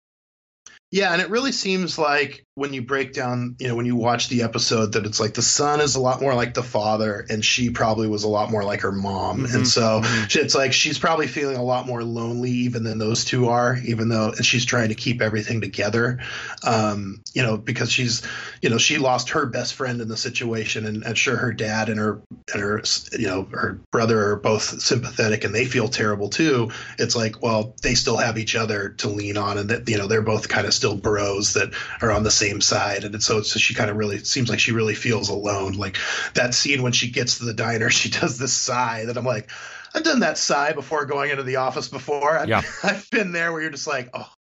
Yeah, 0.93 1.13
and 1.13 1.23
it 1.23 1.31
really 1.31 1.53
seems 1.53 1.99
like 1.99 2.45
when 2.55 2.73
you 2.75 2.83
break 2.83 3.13
down, 3.13 3.55
you 3.61 3.69
know, 3.69 3.77
when 3.77 3.87
you 3.87 3.95
watch 3.95 4.29
the 4.29 4.43
episode, 4.43 4.93
that 4.95 5.07
it's 5.07 5.21
like 5.21 5.35
the 5.35 5.41
son 5.41 5.81
is 5.81 5.95
a 5.95 6.01
lot 6.01 6.21
more 6.21 6.35
like 6.35 6.53
the 6.53 6.65
father, 6.65 7.25
and 7.31 7.45
she 7.45 7.71
probably 7.71 8.09
was 8.09 8.25
a 8.25 8.29
lot 8.29 8.51
more 8.51 8.65
like 8.65 8.81
her 8.81 8.91
mom, 8.93 9.45
Mhm, 9.47 9.55
and 9.55 9.69
so 9.69 10.01
mhm. 10.03 10.37
it's 10.37 10.55
like 10.55 10.73
she's 10.73 10.99
probably 10.99 11.29
feeling 11.29 11.57
a 11.57 11.63
lot 11.63 11.87
more 11.87 12.03
lonely 12.03 12.51
even 12.51 12.83
than 12.83 12.99
those 12.99 13.25
two 13.25 13.49
are, 13.49 13.79
even 13.87 14.09
though 14.09 14.33
and 14.37 14.45
she's 14.45 14.65
trying 14.65 14.89
to 14.89 14.97
keep 14.97 15.23
everything 15.23 15.61
together, 15.61 16.19
um, 16.65 17.23
you 17.35 17.43
know, 17.43 17.57
because 17.57 17.91
she's, 17.93 18.23
you 18.61 18.69
know, 18.69 18.79
she 18.79 18.99
lost 18.99 19.31
her 19.31 19.47
best 19.47 19.75
friend 19.75 20.01
in 20.01 20.09
the 20.09 20.17
situation, 20.17 20.87
and, 20.87 21.05
and 21.05 21.17
sure, 21.17 21.37
her 21.37 21.53
dad 21.53 21.89
and 21.89 22.01
her 22.01 22.21
and 22.53 22.61
her, 22.63 22.83
you 23.17 23.29
know, 23.29 23.45
her 23.53 23.81
brother 23.93 24.33
are 24.33 24.37
both 24.37 24.83
sympathetic, 24.83 25.45
and 25.45 25.55
they 25.55 25.65
feel 25.67 25.89
terrible 25.89 26.29
too. 26.29 26.73
It's 26.99 27.15
like, 27.15 27.41
well, 27.41 27.77
they 27.81 27.95
still 27.95 28.17
have 28.17 28.37
each 28.39 28.57
other 28.57 28.91
to 28.99 29.09
lean 29.09 29.37
on, 29.37 29.57
and 29.57 29.71
that 29.71 29.89
you 29.89 29.97
know 29.97 30.09
they're 30.09 30.21
both 30.21 30.49
kind 30.49 30.67
of 30.67 30.75
still 30.81 30.97
bros 30.97 31.53
that 31.53 31.75
are 32.01 32.11
on 32.11 32.23
the 32.23 32.31
same 32.31 32.61
side, 32.61 33.05
and 33.05 33.23
so, 33.23 33.43
so 33.43 33.59
she 33.59 33.75
kind 33.75 33.91
of 33.91 33.97
really 33.97 34.19
seems 34.19 34.49
like 34.49 34.59
she 34.59 34.73
really 34.73 34.95
feels 34.95 35.29
alone. 35.29 35.75
Like 35.75 35.99
that 36.35 36.55
scene 36.55 36.83
when 36.83 36.93
she 36.93 37.11
gets 37.11 37.39
to 37.39 37.45
the 37.45 37.55
diner, 37.55 37.91
she 38.01 38.09
does 38.11 38.39
this 38.39 38.53
sigh 38.55 39.05
that 39.05 39.17
I'm 39.17 39.25
like, 39.25 39.51
I've 39.95 40.05
done 40.05 40.21
that 40.21 40.39
sigh 40.39 40.73
before 40.73 41.05
going 41.05 41.31
into 41.31 41.43
the 41.43 41.57
office 41.57 41.89
before. 41.89 42.39
I've, 42.39 42.49
Yeah. 42.49 42.63
I've 42.83 43.09
been 43.11 43.33
there 43.33 43.53
where 43.53 43.61
you're 43.63 43.71
just 43.71 43.87
like, 43.87 44.11
oh. 44.15 44.31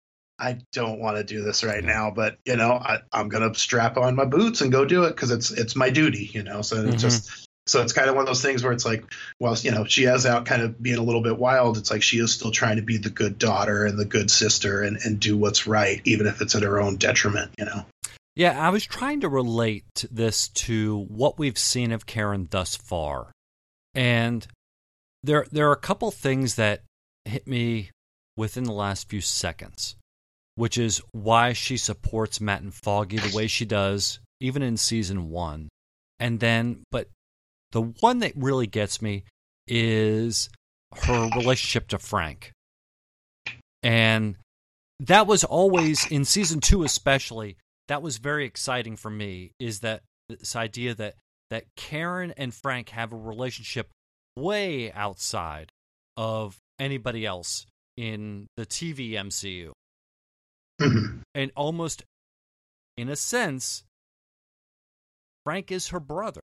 I 0.42 0.56
don't 0.72 1.00
want 1.00 1.18
to 1.18 1.22
do 1.22 1.42
this 1.42 1.62
right 1.62 1.84
now, 1.84 2.10
but 2.10 2.38
you 2.46 2.56
know, 2.56 2.72
I, 2.72 3.00
I'm 3.12 3.28
gonna 3.28 3.54
strap 3.54 3.98
on 3.98 4.16
my 4.16 4.24
boots 4.24 4.62
and 4.62 4.72
go 4.72 4.86
do 4.86 5.04
it 5.04 5.10
because 5.10 5.30
it's 5.30 5.50
it's 5.50 5.76
my 5.76 5.90
duty, 5.90 6.30
you 6.32 6.42
know. 6.42 6.62
So 6.62 6.76
Mhm. 6.76 6.88
it's 6.94 7.02
just 7.02 7.49
so 7.70 7.80
it's 7.82 7.92
kind 7.92 8.08
of 8.08 8.16
one 8.16 8.22
of 8.22 8.26
those 8.26 8.42
things 8.42 8.64
where 8.64 8.72
it's 8.72 8.84
like, 8.84 9.04
well, 9.38 9.56
you 9.62 9.70
know, 9.70 9.84
she 9.84 10.04
is 10.04 10.26
out 10.26 10.44
kind 10.44 10.60
of 10.60 10.82
being 10.82 10.98
a 10.98 11.02
little 11.02 11.22
bit 11.22 11.38
wild. 11.38 11.78
It's 11.78 11.88
like 11.88 12.02
she 12.02 12.18
is 12.18 12.32
still 12.32 12.50
trying 12.50 12.76
to 12.76 12.82
be 12.82 12.96
the 12.96 13.10
good 13.10 13.38
daughter 13.38 13.86
and 13.86 13.96
the 13.96 14.04
good 14.04 14.28
sister 14.28 14.82
and, 14.82 14.98
and 15.04 15.20
do 15.20 15.36
what's 15.36 15.68
right, 15.68 16.00
even 16.04 16.26
if 16.26 16.40
it's 16.40 16.56
at 16.56 16.64
her 16.64 16.80
own 16.80 16.96
detriment, 16.96 17.52
you 17.56 17.66
know. 17.66 17.84
Yeah, 18.34 18.60
I 18.60 18.70
was 18.70 18.84
trying 18.84 19.20
to 19.20 19.28
relate 19.28 20.04
this 20.10 20.48
to 20.48 21.04
what 21.08 21.38
we've 21.38 21.58
seen 21.58 21.92
of 21.92 22.06
Karen 22.06 22.48
thus 22.50 22.74
far. 22.74 23.30
And 23.94 24.44
there 25.22 25.46
there 25.52 25.68
are 25.68 25.74
a 25.74 25.76
couple 25.76 26.10
things 26.10 26.56
that 26.56 26.82
hit 27.24 27.46
me 27.46 27.90
within 28.36 28.64
the 28.64 28.72
last 28.72 29.08
few 29.08 29.20
seconds, 29.20 29.94
which 30.56 30.76
is 30.76 31.00
why 31.12 31.52
she 31.52 31.76
supports 31.76 32.40
Matt 32.40 32.62
and 32.62 32.74
Foggy 32.74 33.18
the 33.18 33.36
way 33.36 33.46
she 33.46 33.64
does, 33.64 34.18
even 34.40 34.60
in 34.60 34.76
season 34.76 35.30
1. 35.30 35.68
And 36.18 36.40
then 36.40 36.82
but 36.90 37.08
the 37.72 37.82
one 37.82 38.18
that 38.20 38.32
really 38.36 38.66
gets 38.66 39.00
me 39.00 39.24
is 39.66 40.48
her 41.04 41.30
relationship 41.36 41.88
to 41.88 41.98
Frank. 41.98 42.52
And 43.82 44.36
that 44.98 45.26
was 45.26 45.44
always 45.44 46.06
in 46.10 46.24
season 46.24 46.60
2 46.60 46.82
especially 46.84 47.56
that 47.88 48.02
was 48.02 48.18
very 48.18 48.44
exciting 48.44 48.96
for 48.96 49.10
me 49.10 49.52
is 49.58 49.80
that 49.80 50.02
this 50.28 50.54
idea 50.54 50.94
that 50.94 51.14
that 51.48 51.64
Karen 51.76 52.32
and 52.36 52.54
Frank 52.54 52.90
have 52.90 53.12
a 53.12 53.16
relationship 53.16 53.88
way 54.36 54.92
outside 54.92 55.70
of 56.16 56.58
anybody 56.78 57.24
else 57.26 57.66
in 57.96 58.46
the 58.56 58.66
TV 58.66 59.12
MCU 59.12 59.72
Mhm. 60.80 61.22
and 61.34 61.50
almost 61.56 62.04
in 62.96 63.08
a 63.08 63.16
sense 63.16 63.82
Frank 65.44 65.72
is 65.72 65.88
her 65.88 66.00
brother. 66.00 66.42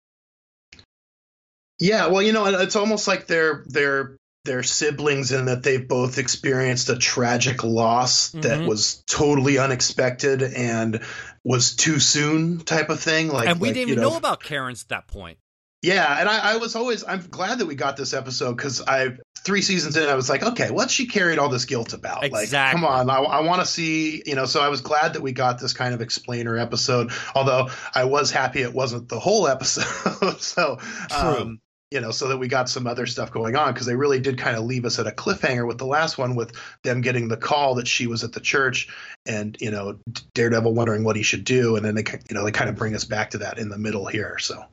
Yeah, 1.83 2.07
well, 2.07 2.23
you 2.23 2.33
know, 2.33 2.47
it's 2.47 2.77
almost 2.77 3.09
like 3.09 3.27
they're 3.27 3.65
they're 3.67 4.17
they're 4.45 4.63
siblings 4.63 5.33
in 5.33 5.47
that 5.47 5.63
they've 5.63 5.87
both 5.87 6.19
experienced 6.19 6.89
a 6.89 6.97
tragic 6.97 7.63
loss 7.65 8.31
that 8.31 8.61
Mhm. 8.61 8.67
was 8.67 9.03
totally 9.09 9.59
unexpected 9.59 10.43
and 10.43 11.01
was 11.45 11.75
too 11.77 11.99
soon 12.01 12.61
type 12.61 12.89
of 12.89 13.01
thing. 13.01 13.29
Like, 13.29 13.49
and 13.49 13.61
we 13.61 13.69
like, 13.69 13.75
didn't 13.75 13.91
even 13.91 14.03
know, 14.03 14.11
know 14.11 14.17
about 14.17 14.43
Karen's 14.43 14.83
at 14.83 14.89
that 14.91 15.09
point. 15.09 15.39
Yeah, 15.83 16.21
and 16.21 16.29
I, 16.29 16.53
I 16.53 16.57
was 16.59 16.77
always 16.77 17.03
I'm 17.05 17.27
glad 17.29 17.59
that 17.59 17.67
we 17.67 17.75
got 17.75 17.97
this 17.97 18.15
episode 18.15 18.57
because 18.57 18.81
I 18.81 19.17
three 19.45 19.63
seasons 19.63 19.97
in 19.97 20.09
I 20.09 20.15
was 20.15 20.29
like, 20.31 20.45
okay, 20.45 20.71
what's 20.71 20.93
she 20.93 21.09
carried 21.09 21.41
all 21.41 21.49
this 21.49 21.65
guilt 21.65 21.93
about? 21.93 22.31
Like, 22.31 22.51
come 22.53 22.85
on, 22.85 23.11
I, 23.11 23.17
I 23.17 23.41
want 23.41 23.61
to 23.63 23.67
see, 23.67 24.23
you 24.25 24.37
know. 24.37 24.45
So 24.45 24.61
I 24.63 24.69
was 24.69 24.81
glad 24.81 25.15
that 25.15 25.23
we 25.23 25.33
got 25.33 25.59
this 25.59 25.73
kind 25.73 25.93
of 25.95 26.01
explainer 26.01 26.57
episode. 26.57 27.11
Although 27.35 27.71
I 27.93 28.05
was 28.05 28.31
happy 28.31 28.63
it 28.63 28.73
wasn't 28.73 29.09
the 29.09 29.19
whole 29.19 29.49
episode. 29.49 30.41
so, 30.41 30.79
um, 31.11 31.59
you 31.93 32.01
know, 32.01 32.11
so 32.11 32.29
that 32.29 32.39
we 32.39 32.49
got 32.49 32.69
some 32.69 32.87
other 32.87 33.07
stuff 33.07 33.31
going 33.31 33.55
on 33.55 33.73
because 33.73 33.87
they 33.87 33.95
really 33.95 34.19
did 34.19 34.39
kind 34.39 34.57
of 34.57 34.65
leave 34.65 34.85
us 34.85 34.99
at 34.99 35.07
a 35.07 35.11
cliffhanger 35.11 35.67
with 35.67 35.79
the 35.79 35.87
last 35.87 36.17
one 36.17 36.35
with 36.35 36.53
them 36.83 37.03
getting 37.03 37.29
the 37.29 37.37
call 37.37 37.75
that 37.75 37.87
she 37.87 38.07
was 38.07 38.25
at 38.25 38.33
the 38.33 38.41
church 38.41 38.89
and 39.27 39.57
you 39.61 39.71
know 39.71 39.99
Daredevil 40.35 40.73
wondering 40.75 41.05
what 41.05 41.17
he 41.17 41.23
should 41.23 41.45
do, 41.45 41.77
and 41.77 41.85
then 41.85 41.95
they 41.95 42.05
you 42.29 42.35
know 42.35 42.45
they 42.45 42.51
kind 42.51 42.71
of 42.71 42.77
bring 42.77 42.95
us 42.95 43.05
back 43.05 43.31
to 43.31 43.39
that 43.39 43.59
in 43.59 43.69
the 43.69 43.79
middle 43.79 44.07
here. 44.07 44.39
So. 44.39 44.65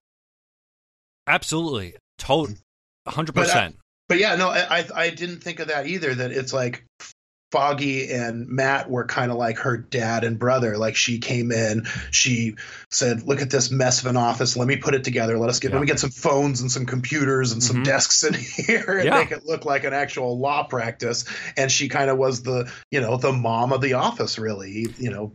Absolutely. 1.28 1.96
Total 2.18 2.56
mm. 2.56 2.58
100%. 3.08 3.34
But 3.34 3.50
I- 3.50 3.74
But 4.08 4.18
yeah, 4.18 4.36
no, 4.36 4.50
I 4.50 4.80
I- 4.80 4.90
I 4.96 5.10
didn't 5.10 5.44
think 5.44 5.60
of 5.60 5.68
that 5.68 5.86
either. 5.86 6.16
That 6.16 6.32
it's 6.32 6.54
like 6.54 6.84
Foggy 7.52 8.12
and 8.12 8.48
Matt 8.48 8.90
were 8.90 9.06
kind 9.06 9.32
of 9.32 9.38
like 9.38 9.58
her 9.60 9.76
dad 9.78 10.24
and 10.24 10.38
brother. 10.38 10.78
Like 10.78 10.96
she 10.96 11.18
came 11.20 11.52
in, 11.52 11.86
she 12.12 12.56
said, 12.92 13.24
"Look 13.24 13.42
at 13.42 13.50
this 13.50 13.72
mess 13.72 14.02
of 14.02 14.08
an 14.08 14.18
office. 14.18 14.56
Let 14.56 14.68
me 14.68 14.76
put 14.76 14.94
it 14.94 15.04
together. 15.04 15.38
Let 15.40 15.50
us 15.50 15.60
get 15.60 15.70
Yeah. 15.70 15.76
let 15.78 15.82
me 15.82 15.88
get 15.88 16.00
some 16.00 16.12
phones 16.12 16.62
and 16.62 16.72
some 16.72 16.86
computers 16.86 17.52
and 17.52 17.64
some 17.64 17.78
Mhm. 17.78 17.86
desks 17.86 18.24
in 18.24 18.34
here 18.68 18.98
and 19.00 19.06
Yeah. 19.06 19.18
make 19.20 19.32
it 19.32 19.46
look 19.46 19.66
like 19.66 19.84
an 19.84 19.94
actual 19.94 20.38
law 20.38 20.64
practice." 20.64 21.26
And 21.58 21.72
she 21.72 21.90
kind 21.90 22.10
of 22.10 22.18
was 22.20 22.44
the 22.44 22.72
you 22.92 23.02
know 23.02 23.18
the 23.18 23.32
mom 23.34 23.74
of 23.74 23.82
the 23.82 23.94
office, 23.94 24.38
really. 24.38 24.88
You 25.00 25.10
know, 25.10 25.34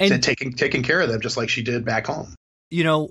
and 0.00 0.22
taking 0.22 0.52
taking 0.54 0.82
care 0.82 1.00
of 1.00 1.08
them 1.08 1.20
just 1.20 1.36
like 1.36 1.48
she 1.48 1.62
did 1.62 1.84
back 1.84 2.06
home. 2.06 2.34
you 2.70 2.82
know, 2.82 3.10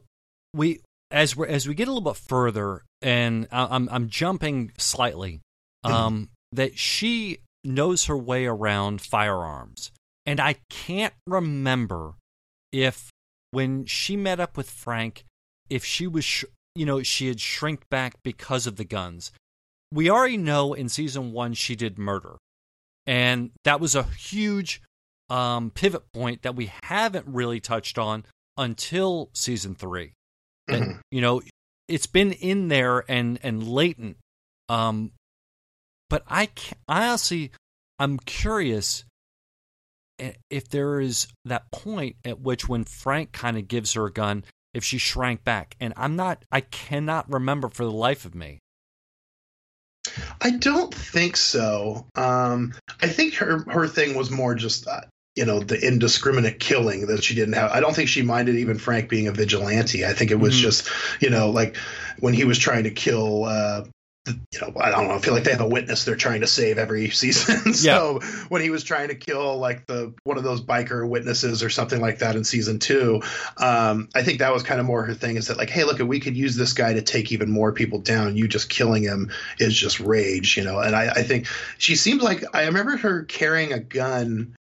we 0.53 0.81
as 1.11 1.37
we 1.37 1.47
as 1.47 1.67
we 1.67 1.73
get 1.73 1.87
a 1.87 1.91
little 1.91 2.11
bit 2.11 2.17
further, 2.19 2.81
and 3.01 3.47
I- 3.49 3.73
I'm 3.73 3.87
I'm 3.89 4.09
jumping 4.09 4.73
slightly, 4.77 5.39
um, 5.85 6.29
that 6.51 6.77
she 6.77 7.37
knows 7.65 8.05
her 8.05 8.17
way 8.17 8.45
around 8.45 9.01
firearms, 9.01 9.91
and 10.25 10.39
I 10.39 10.57
can't 10.69 11.13
remember 11.27 12.13
if 12.71 13.09
when 13.51 13.85
she 13.85 14.15
met 14.17 14.39
up 14.39 14.57
with 14.57 14.69
Frank, 14.69 15.23
if 15.69 15.83
she 15.85 16.07
was, 16.07 16.25
sh- 16.25 16.45
you 16.75 16.85
know, 16.85 17.01
she 17.03 17.27
had 17.27 17.39
shrink 17.39 17.87
back 17.89 18.15
because 18.23 18.67
of 18.67 18.75
the 18.75 18.83
guns. 18.85 19.31
We 19.91 20.09
already 20.09 20.37
know 20.37 20.73
in 20.73 20.89
season 20.89 21.31
one 21.31 21.53
she 21.53 21.75
did 21.75 21.97
murder, 21.97 22.35
and 23.07 23.51
that 23.63 23.79
was 23.79 23.95
a 23.95 24.03
huge 24.03 24.81
um, 25.29 25.71
pivot 25.71 26.03
point 26.13 26.41
that 26.43 26.55
we 26.55 26.71
haven't 26.83 27.27
really 27.27 27.59
touched 27.59 27.97
on 27.97 28.25
until 28.57 29.29
season 29.33 29.73
three. 29.75 30.13
That, 30.67 30.81
Mhm. 30.81 30.99
You 31.11 31.21
know, 31.21 31.41
it's 31.87 32.07
been 32.07 32.31
in 32.33 32.67
there 32.67 33.03
and 33.09 33.39
and 33.43 33.67
latent, 33.67 34.17
um, 34.69 35.11
but 36.15 36.23
I, 36.29 36.47
I 36.87 37.09
honestly, 37.09 37.51
I'm 37.99 38.17
curious 38.19 39.03
if 40.49 40.69
there 40.69 41.01
is 41.01 41.27
that 41.43 41.69
point 41.73 42.15
at 42.23 42.39
which 42.39 42.69
when 42.69 42.85
Frank 42.85 43.33
kind 43.33 43.57
of 43.57 43.67
gives 43.67 43.91
her 43.95 44.05
a 44.05 44.13
gun, 44.13 44.45
if 44.73 44.81
she 44.85 44.97
shrank 44.97 45.43
back. 45.43 45.75
And 45.77 45.93
I'm 45.97 46.15
not, 46.15 46.45
I 46.53 46.61
cannot 46.61 47.29
remember 47.29 47.67
for 47.67 47.83
the 47.83 47.91
life 47.91 48.23
of 48.23 48.33
me. 48.33 48.59
I 50.39 50.51
don't 50.51 50.93
think 50.93 51.35
so. 51.35 52.05
Um, 52.15 52.73
I 53.01 53.09
think 53.09 53.33
her 53.33 53.65
her 53.69 53.85
thing 53.85 54.15
was 54.15 54.31
more 54.31 54.55
just 54.55 54.87
uh, 54.87 55.01
you 55.35 55.43
know 55.43 55.59
the 55.59 55.85
indiscriminate 55.85 56.61
killing 56.61 57.07
that 57.07 57.25
she 57.25 57.35
didn't 57.35 57.55
have. 57.55 57.71
I 57.71 57.81
don't 57.81 57.93
think 57.93 58.07
she 58.07 58.21
minded 58.21 58.55
even 58.55 58.77
Frank 58.77 59.09
being 59.09 59.27
a 59.27 59.33
vigilante. 59.33 60.05
I 60.05 60.13
think 60.13 60.31
it 60.31 60.39
was 60.39 60.53
mm-hmm. 60.53 60.61
just 60.61 60.89
you 61.19 61.29
know 61.29 61.49
like 61.49 61.75
when 62.21 62.33
he 62.33 62.45
was 62.45 62.57
trying 62.57 62.85
to 62.85 62.91
kill 62.91 63.43
uh, 63.43 63.83
you 64.27 64.61
know, 64.61 64.73
I 64.79 64.89
don't 64.89 65.07
know. 65.07 65.15
I 65.15 65.19
feel 65.19 65.33
like 65.33 65.43
they 65.43 65.51
have 65.51 65.61
a 65.61 65.67
witness 65.67 66.03
they're 66.03 66.15
trying 66.15 66.41
to 66.41 66.47
save 66.47 66.77
every 66.77 67.09
season. 67.11 67.73
so 67.73 68.19
yeah. 68.21 68.29
when 68.49 68.61
he 68.61 68.69
was 68.69 68.83
trying 68.83 69.09
to 69.09 69.15
kill 69.15 69.57
like 69.57 69.85
the 69.85 70.13
one 70.23 70.37
of 70.37 70.43
those 70.43 70.61
biker 70.61 71.07
witnesses 71.07 71.63
or 71.63 71.69
something 71.69 72.01
like 72.01 72.19
that 72.19 72.35
in 72.35 72.43
season 72.43 72.79
two, 72.79 73.21
um, 73.57 74.09
I 74.15 74.23
think 74.23 74.39
that 74.39 74.53
was 74.53 74.63
kind 74.63 74.79
of 74.79 74.85
more 74.85 75.03
her 75.03 75.13
thing. 75.13 75.37
Is 75.37 75.47
that 75.47 75.57
like, 75.57 75.69
hey, 75.69 75.83
look, 75.83 75.99
we 75.99 76.19
could 76.19 76.35
use 76.35 76.55
this 76.55 76.73
guy 76.73 76.93
to 76.93 77.01
take 77.01 77.31
even 77.31 77.51
more 77.51 77.71
people 77.71 77.99
down. 77.99 78.35
You 78.35 78.47
just 78.47 78.69
killing 78.69 79.03
him 79.03 79.31
is 79.59 79.75
just 79.75 79.99
rage, 79.99 80.57
you 80.57 80.63
know. 80.63 80.79
And 80.79 80.95
I, 80.95 81.09
I 81.09 81.23
think 81.23 81.47
she 81.77 81.95
seems 81.95 82.23
like 82.23 82.43
I 82.55 82.65
remember 82.65 82.97
her 82.97 83.23
carrying 83.23 83.73
a 83.73 83.79
gun 83.79 84.55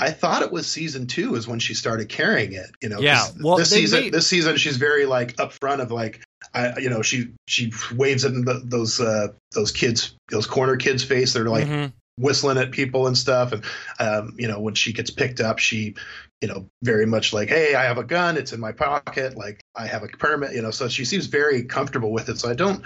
I 0.00 0.10
thought 0.12 0.42
it 0.42 0.50
was 0.50 0.66
season 0.66 1.06
two 1.06 1.34
is 1.34 1.46
when 1.46 1.58
she 1.58 1.74
started 1.74 2.08
carrying 2.08 2.54
it. 2.54 2.70
You 2.80 2.88
know, 2.88 3.00
yeah. 3.00 3.26
Well, 3.38 3.58
this 3.58 3.68
season, 3.68 4.04
made... 4.04 4.14
this 4.14 4.26
season, 4.26 4.56
she's 4.56 4.78
very 4.78 5.04
like 5.04 5.36
upfront 5.36 5.80
of 5.80 5.92
like, 5.92 6.22
I, 6.54 6.78
you 6.78 6.90
know, 6.90 7.02
she 7.02 7.28
she 7.46 7.72
waves 7.94 8.24
in 8.24 8.44
the, 8.44 8.60
those 8.64 9.00
uh, 9.00 9.28
those 9.52 9.72
kids, 9.72 10.16
those 10.30 10.46
corner 10.46 10.76
kids' 10.76 11.04
face. 11.04 11.32
They're 11.32 11.48
like 11.48 11.66
mm-hmm. 11.66 11.86
whistling 12.22 12.58
at 12.58 12.72
people 12.72 13.06
and 13.06 13.16
stuff. 13.16 13.52
And 13.52 13.64
um, 13.98 14.34
you 14.38 14.48
know, 14.48 14.60
when 14.60 14.74
she 14.74 14.92
gets 14.92 15.10
picked 15.10 15.40
up, 15.40 15.58
she, 15.58 15.94
you 16.40 16.48
know, 16.48 16.68
very 16.82 17.06
much 17.06 17.32
like, 17.32 17.48
hey, 17.48 17.74
I 17.74 17.84
have 17.84 17.98
a 17.98 18.04
gun. 18.04 18.36
It's 18.36 18.52
in 18.52 18.60
my 18.60 18.72
pocket. 18.72 19.36
Like 19.36 19.60
I 19.76 19.86
have 19.86 20.02
a 20.02 20.08
permit. 20.08 20.54
You 20.54 20.62
know, 20.62 20.70
so 20.70 20.88
she 20.88 21.04
seems 21.04 21.26
very 21.26 21.64
comfortable 21.64 22.12
with 22.12 22.28
it. 22.28 22.38
So 22.38 22.50
I 22.50 22.54
don't 22.54 22.82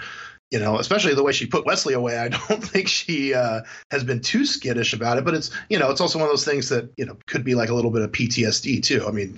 you 0.51 0.59
know, 0.59 0.77
especially 0.77 1.13
the 1.15 1.23
way 1.23 1.31
she 1.31 1.47
put 1.47 1.65
Wesley 1.65 1.93
away. 1.93 2.17
I 2.17 2.27
don't 2.49 2.63
think 2.63 2.87
she 2.87 3.33
uh, 3.33 3.61
has 3.91 4.03
been 4.03 4.21
too 4.21 4.45
skittish 4.45 4.93
about 4.93 5.17
it, 5.17 5.25
but 5.25 5.33
it's 5.33 5.51
you 5.69 5.79
know, 5.79 5.89
it's 5.89 6.01
also 6.01 6.19
one 6.19 6.27
of 6.27 6.31
those 6.31 6.45
things 6.45 6.69
that 6.69 6.89
you 6.97 7.05
know 7.05 7.17
could 7.27 7.43
be 7.43 7.55
like 7.55 7.69
a 7.69 7.73
little 7.73 7.91
bit 7.91 8.03
of 8.03 8.11
PTSD 8.11 8.83
too. 8.83 9.05
I 9.07 9.11
mean, 9.11 9.37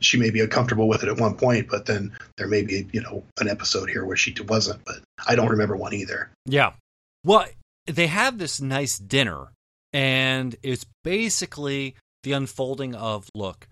she 0.00 0.18
may 0.18 0.30
be 0.30 0.40
uncomfortable 0.40 0.88
with 0.88 1.02
it 1.02 1.08
at 1.08 1.18
one 1.18 1.36
point, 1.36 1.68
but 1.68 1.86
then 1.86 2.12
there 2.36 2.48
may 2.48 2.62
be 2.62 2.88
you 2.92 3.02
know 3.02 3.22
an 3.40 3.48
episode 3.48 3.88
here 3.88 4.04
where 4.04 4.16
she 4.16 4.34
wasn't. 4.46 4.84
But 4.84 5.00
I 5.26 5.36
don't 5.36 5.50
remember 5.50 5.76
one 5.76 5.94
either. 5.94 6.30
Yeah, 6.46 6.72
well, 7.24 7.46
they 7.86 8.06
have 8.06 8.38
this 8.38 8.60
nice 8.60 8.98
dinner, 8.98 9.48
and 9.92 10.56
it's 10.62 10.86
basically 11.04 11.96
the 12.22 12.32
unfolding 12.32 12.94
of 12.94 13.28
look, 13.34 13.68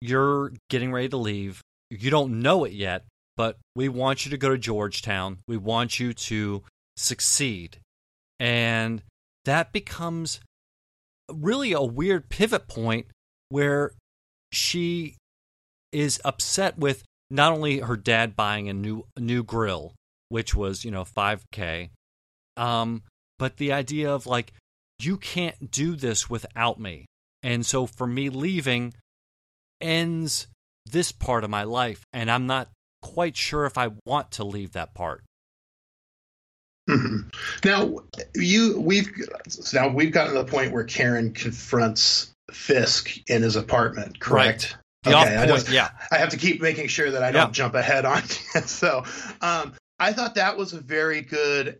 you're 0.00 0.52
getting 0.70 0.92
ready 0.92 1.08
to 1.08 1.16
leave. 1.16 1.60
You 1.90 2.10
don't 2.10 2.40
know 2.40 2.64
it 2.64 2.72
yet, 2.72 3.04
but 3.38 3.56
we 3.76 3.88
want 3.88 4.24
you 4.24 4.32
to 4.32 4.36
go 4.36 4.48
to 4.48 4.58
Georgetown. 4.58 5.38
We 5.46 5.56
want 5.56 6.00
you 6.00 6.12
to 6.12 6.64
succeed. 6.96 7.78
And 8.40 9.00
that 9.44 9.72
becomes 9.72 10.40
really 11.32 11.72
a 11.72 11.80
weird 11.80 12.28
pivot 12.30 12.66
point 12.66 13.06
where 13.48 13.92
she 14.52 15.14
is 15.92 16.20
upset 16.24 16.78
with 16.78 17.04
not 17.30 17.52
only 17.52 17.78
her 17.78 17.96
dad 17.96 18.34
buying 18.34 18.68
a 18.68 18.74
new 18.74 19.06
new 19.16 19.44
grill, 19.44 19.94
which 20.30 20.54
was, 20.54 20.84
you 20.84 20.90
know, 20.90 21.04
5k, 21.04 21.90
um, 22.56 23.02
but 23.38 23.58
the 23.58 23.72
idea 23.72 24.12
of 24.12 24.26
like 24.26 24.52
you 24.98 25.16
can't 25.16 25.70
do 25.70 25.94
this 25.94 26.28
without 26.28 26.80
me. 26.80 27.06
And 27.44 27.64
so 27.64 27.86
for 27.86 28.06
me 28.08 28.30
leaving 28.30 28.94
ends 29.80 30.48
this 30.84 31.12
part 31.12 31.44
of 31.44 31.50
my 31.50 31.62
life 31.62 32.02
and 32.12 32.28
I'm 32.28 32.48
not 32.48 32.68
quite 33.02 33.36
sure 33.36 33.64
if 33.66 33.78
I 33.78 33.90
want 34.04 34.32
to 34.32 34.44
leave 34.44 34.72
that 34.72 34.94
part. 34.94 35.22
Mm-hmm. 36.88 37.28
Now 37.64 37.98
you 38.34 38.80
we've 38.80 39.10
now 39.74 39.88
we've 39.88 40.10
gotten 40.10 40.32
to 40.32 40.38
the 40.38 40.50
point 40.50 40.72
where 40.72 40.84
Karen 40.84 41.34
confronts 41.34 42.32
Fisk 42.50 43.10
in 43.28 43.42
his 43.42 43.56
apartment, 43.56 44.20
correct? 44.20 44.78
Right. 45.04 45.14
okay, 45.14 45.36
I 45.36 45.46
just, 45.46 45.70
yeah. 45.70 45.90
I 46.10 46.16
have 46.16 46.30
to 46.30 46.38
keep 46.38 46.62
making 46.62 46.88
sure 46.88 47.10
that 47.10 47.22
I 47.22 47.30
don't 47.30 47.48
yeah. 47.48 47.52
jump 47.52 47.74
ahead 47.74 48.06
on 48.06 48.22
so 48.66 49.04
um, 49.42 49.74
I 49.98 50.14
thought 50.14 50.34
that 50.36 50.56
was 50.56 50.72
a 50.72 50.80
very 50.80 51.20
good 51.20 51.78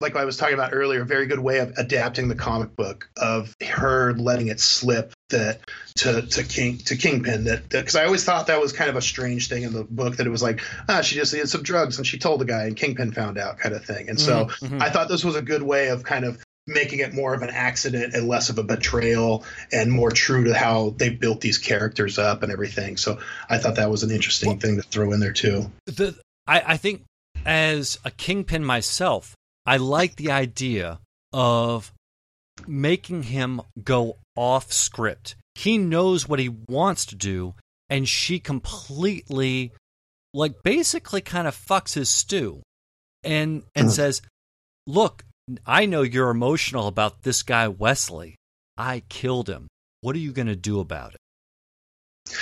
like 0.00 0.16
I 0.16 0.24
was 0.24 0.36
talking 0.36 0.54
about 0.54 0.70
earlier, 0.72 1.02
a 1.02 1.06
very 1.06 1.26
good 1.26 1.38
way 1.38 1.58
of 1.58 1.74
adapting 1.76 2.28
the 2.28 2.34
comic 2.34 2.74
book 2.74 3.10
of 3.16 3.54
her 3.62 4.14
letting 4.14 4.48
it 4.48 4.58
slip 4.58 5.12
that 5.28 5.60
to 5.96 6.22
to 6.22 6.42
King 6.42 6.78
to 6.78 6.96
Kingpin 6.96 7.44
that 7.44 7.68
because 7.68 7.96
I 7.96 8.04
always 8.04 8.24
thought 8.24 8.46
that 8.46 8.60
was 8.60 8.72
kind 8.72 8.90
of 8.90 8.96
a 8.96 9.02
strange 9.02 9.48
thing 9.48 9.62
in 9.62 9.72
the 9.72 9.84
book 9.84 10.16
that 10.16 10.26
it 10.26 10.30
was 10.30 10.42
like 10.42 10.62
ah 10.88 11.02
she 11.02 11.14
just 11.14 11.32
needed 11.32 11.48
some 11.48 11.62
drugs 11.62 11.98
and 11.98 12.06
she 12.06 12.18
told 12.18 12.40
the 12.40 12.44
guy 12.44 12.64
and 12.64 12.76
Kingpin 12.76 13.12
found 13.12 13.38
out 13.38 13.58
kind 13.58 13.74
of 13.74 13.84
thing 13.84 14.08
and 14.08 14.18
so 14.18 14.46
mm-hmm. 14.46 14.66
mm-hmm. 14.66 14.82
I 14.82 14.90
thought 14.90 15.08
this 15.08 15.24
was 15.24 15.36
a 15.36 15.42
good 15.42 15.62
way 15.62 15.88
of 15.88 16.02
kind 16.02 16.24
of 16.24 16.42
making 16.66 17.00
it 17.00 17.12
more 17.12 17.34
of 17.34 17.42
an 17.42 17.50
accident 17.50 18.14
and 18.14 18.28
less 18.28 18.48
of 18.48 18.58
a 18.58 18.62
betrayal 18.62 19.44
and 19.72 19.90
more 19.90 20.10
true 20.10 20.44
to 20.44 20.54
how 20.54 20.90
they 20.96 21.10
built 21.10 21.40
these 21.40 21.58
characters 21.58 22.18
up 22.18 22.42
and 22.42 22.50
everything 22.50 22.96
so 22.96 23.18
I 23.48 23.58
thought 23.58 23.76
that 23.76 23.90
was 23.90 24.02
an 24.02 24.10
interesting 24.10 24.50
well, 24.50 24.58
thing 24.58 24.76
to 24.76 24.82
throw 24.82 25.12
in 25.12 25.20
there 25.20 25.32
too. 25.32 25.70
The 25.86 26.18
I, 26.46 26.62
I 26.66 26.76
think 26.76 27.04
as 27.46 27.98
a 28.04 28.10
Kingpin 28.10 28.64
myself 28.64 29.34
I 29.66 29.76
like 29.76 30.16
the 30.16 30.30
idea 30.30 31.00
of 31.32 31.92
making 32.66 33.24
him 33.24 33.60
go 33.82 34.18
off 34.36 34.72
script. 34.72 35.36
He 35.54 35.78
knows 35.78 36.28
what 36.28 36.38
he 36.38 36.48
wants 36.48 37.06
to 37.06 37.14
do, 37.14 37.54
and 37.88 38.08
she 38.08 38.38
completely, 38.38 39.72
like, 40.32 40.62
basically 40.62 41.20
kind 41.20 41.46
of 41.46 41.56
fucks 41.56 41.94
his 41.94 42.08
stew 42.08 42.62
and 43.22 43.64
and 43.74 43.88
mm. 43.88 43.92
says, 43.92 44.22
"Look, 44.86 45.24
I 45.66 45.86
know 45.86 46.02
you're 46.02 46.30
emotional 46.30 46.86
about 46.86 47.22
this 47.22 47.42
guy 47.42 47.68
Wesley. 47.68 48.36
I 48.76 49.02
killed 49.08 49.48
him. 49.48 49.68
What 50.00 50.16
are 50.16 50.20
you 50.20 50.32
going 50.32 50.48
to 50.48 50.56
do 50.56 50.80
about 50.80 51.14
it?" 51.14 51.20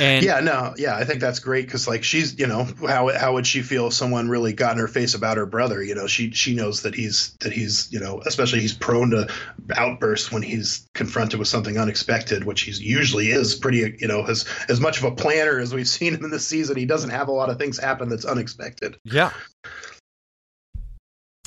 And 0.01 0.24
yeah, 0.24 0.40
no, 0.40 0.74
yeah, 0.77 0.96
I 0.96 1.05
think 1.05 1.20
that's 1.20 1.38
great 1.38 1.66
because 1.66 1.88
like 1.88 2.05
she's, 2.05 2.38
you 2.38 2.46
know, 2.46 2.64
how 2.87 3.09
how 3.16 3.35
would 3.35 3.46
she 3.46 3.62
feel 3.62 3.88
if 3.88 3.94
someone 3.94 4.29
really 4.29 4.53
got 4.53 4.72
in 4.72 4.79
her 4.79 4.88
face 4.88 5.14
about 5.14 5.37
her 5.37 5.46
brother? 5.46 5.83
You 5.83 5.94
know, 5.94 6.07
she 6.07 6.31
she 6.33 6.55
knows 6.55 6.83
that 6.83 6.94
he's 6.94 7.35
that 7.40 7.53
he's, 7.53 7.90
you 7.92 8.01
know, 8.01 8.20
especially 8.24 8.61
he's 8.61 8.74
prone 8.74 9.11
to 9.11 9.29
outbursts 9.77 10.31
when 10.31 10.42
he's 10.42 10.88
confronted 10.94 11.38
with 11.38 11.48
something 11.48 11.79
unexpected, 11.79 12.44
which 12.44 12.62
he 12.62 12.72
usually 12.72 13.31
is 13.31 13.55
pretty, 13.55 13.96
you 13.98 14.09
know, 14.09 14.24
as 14.24 14.46
as 14.68 14.81
much 14.81 14.98
of 14.98 15.05
a 15.05 15.12
planner 15.12 15.59
as 15.59 15.74
we've 15.74 15.88
seen 15.98 16.14
him 16.14 16.24
in 16.24 16.31
this 16.31 16.46
season. 16.46 16.77
He 16.77 16.87
doesn't 16.87 17.11
have 17.11 17.29
a 17.29 17.33
lot 17.33 17.51
of 17.51 17.59
things 17.59 17.79
happen 17.79 18.09
that's 18.09 18.24
unexpected. 18.24 18.96
Yeah. 19.05 19.33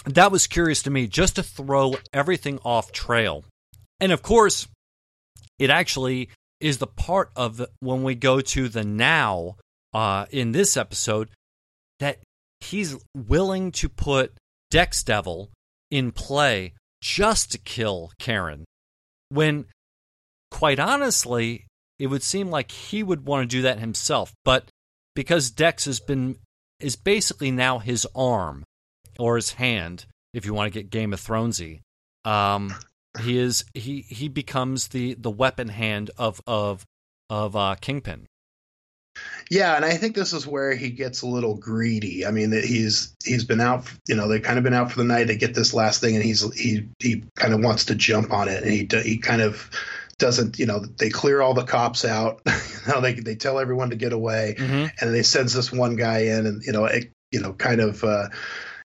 That 0.06 0.32
was 0.32 0.47
curious 0.47 0.82
to 0.84 0.89
me, 0.89 1.08
just 1.08 1.36
to 1.36 1.43
throw 1.43 1.93
everything 2.12 2.60
off 2.65 2.91
trail. 2.91 3.45
And 3.99 4.12
of 4.12 4.23
course, 4.23 4.67
it 5.60 5.69
actually 5.69 6.30
is 6.62 6.78
the 6.78 6.88
part 6.88 7.32
of 7.36 7.58
the, 7.58 7.69
when 7.80 8.04
we 8.04 8.15
go 8.15 8.41
to 8.41 8.69
the 8.69 8.84
now 8.84 9.56
uh, 9.93 10.26
in 10.32 10.52
this 10.52 10.78
episode 10.78 11.30
that 12.00 12.19
he's 12.60 12.95
willing 13.15 13.71
to 13.71 13.89
put 13.89 14.34
Dex 14.69 15.04
Devil 15.04 15.50
in 15.89 16.12
play 16.12 16.74
just 17.02 17.52
to 17.52 17.58
kill 17.58 18.12
Karen. 18.19 18.65
When, 19.30 19.65
quite 20.50 20.80
honestly, 20.80 21.65
it 22.00 22.08
would 22.08 22.24
seem 22.24 22.50
like 22.50 22.71
he 22.71 23.04
would 23.04 23.26
want 23.26 23.50
to 23.50 23.56
do 23.58 23.62
that 23.63 23.80
himself, 23.80 24.34
but 24.45 24.69
because 25.15 25.52
Dex 25.52 25.86
has 25.86 26.00
been 26.00 26.38
is 26.80 26.95
basically 26.95 27.52
now 27.52 27.80
his 27.80 28.08
arm 28.15 28.63
or 29.19 29.36
his 29.36 29.52
hand, 29.54 30.06
if 30.34 30.45
you 30.45 30.54
want 30.54 30.71
to 30.71 30.80
get 30.80 30.89
Game 30.89 31.13
of 31.13 31.21
Thronesy. 31.21 31.82
Um, 32.26 32.74
he 33.19 33.38
is 33.38 33.65
he 33.74 34.02
he 34.02 34.28
becomes 34.28 34.89
the 34.89 35.15
the 35.15 35.32
weapon 35.32 35.67
hand 35.67 36.12
of 36.17 36.41
of 36.47 36.86
of 37.30 37.56
uh, 37.56 37.76
Kingpin. 37.80 38.28
Yeah, 39.50 39.76
and 39.76 39.84
I 39.84 39.97
think 39.97 40.15
this 40.15 40.32
is 40.32 40.47
where 40.47 40.74
he 40.74 40.89
gets 40.89 41.21
a 41.21 41.28
little 41.28 41.56
greedy. 41.56 42.26
I 42.26 42.32
mean, 42.32 42.52
that 42.52 42.63
he's 42.63 43.13
he's 43.24 43.43
been 43.43 43.60
out, 43.60 43.91
you 44.08 44.15
know, 44.15 44.30
they've 44.30 44.41
kind 44.41 44.58
of 44.58 44.63
been 44.63 44.74
out 44.74 44.91
for 44.91 44.97
the 44.97 45.04
night. 45.04 45.26
They 45.26 45.36
get 45.36 45.54
this 45.54 45.74
last 45.74 46.00
thing, 46.00 46.15
and 46.15 46.24
he's 46.24 46.41
he 46.54 46.88
he 47.00 47.24
kind 47.36 47.54
of 47.54 47.62
wants 47.62 47.86
to 47.86 47.95
jump 47.95 48.32
on 48.32 48.47
it, 48.47 48.63
and 48.63 48.71
he 48.71 48.88
he 49.04 49.17
kind 49.17 49.41
of 49.41 49.69
doesn't, 50.17 50.60
you 50.60 50.65
know, 50.65 50.80
they 50.80 51.10
clear 51.10 51.41
all 51.41 51.54
the 51.54 51.65
cops 51.65 52.06
out. 52.06 52.41
you 52.45 52.93
know, 52.93 53.02
they 53.02 53.13
they 53.13 53.36
tell 53.36 53.60
everyone 53.60 53.89
to 53.89 53.97
get 53.97 54.13
away, 54.13 54.56
mm-hmm. 54.58 54.86
and 55.02 55.13
they 55.13 55.24
sends 55.24 55.54
this 55.54 55.71
one 55.71 55.97
guy 55.97 56.19
in, 56.19 56.45
and 56.45 56.63
you 56.63 56.71
know, 56.71 56.86
it 56.86 57.12
you 57.32 57.41
know, 57.41 57.54
kind 57.54 57.82
of. 57.82 58.04
Uh, 58.04 58.30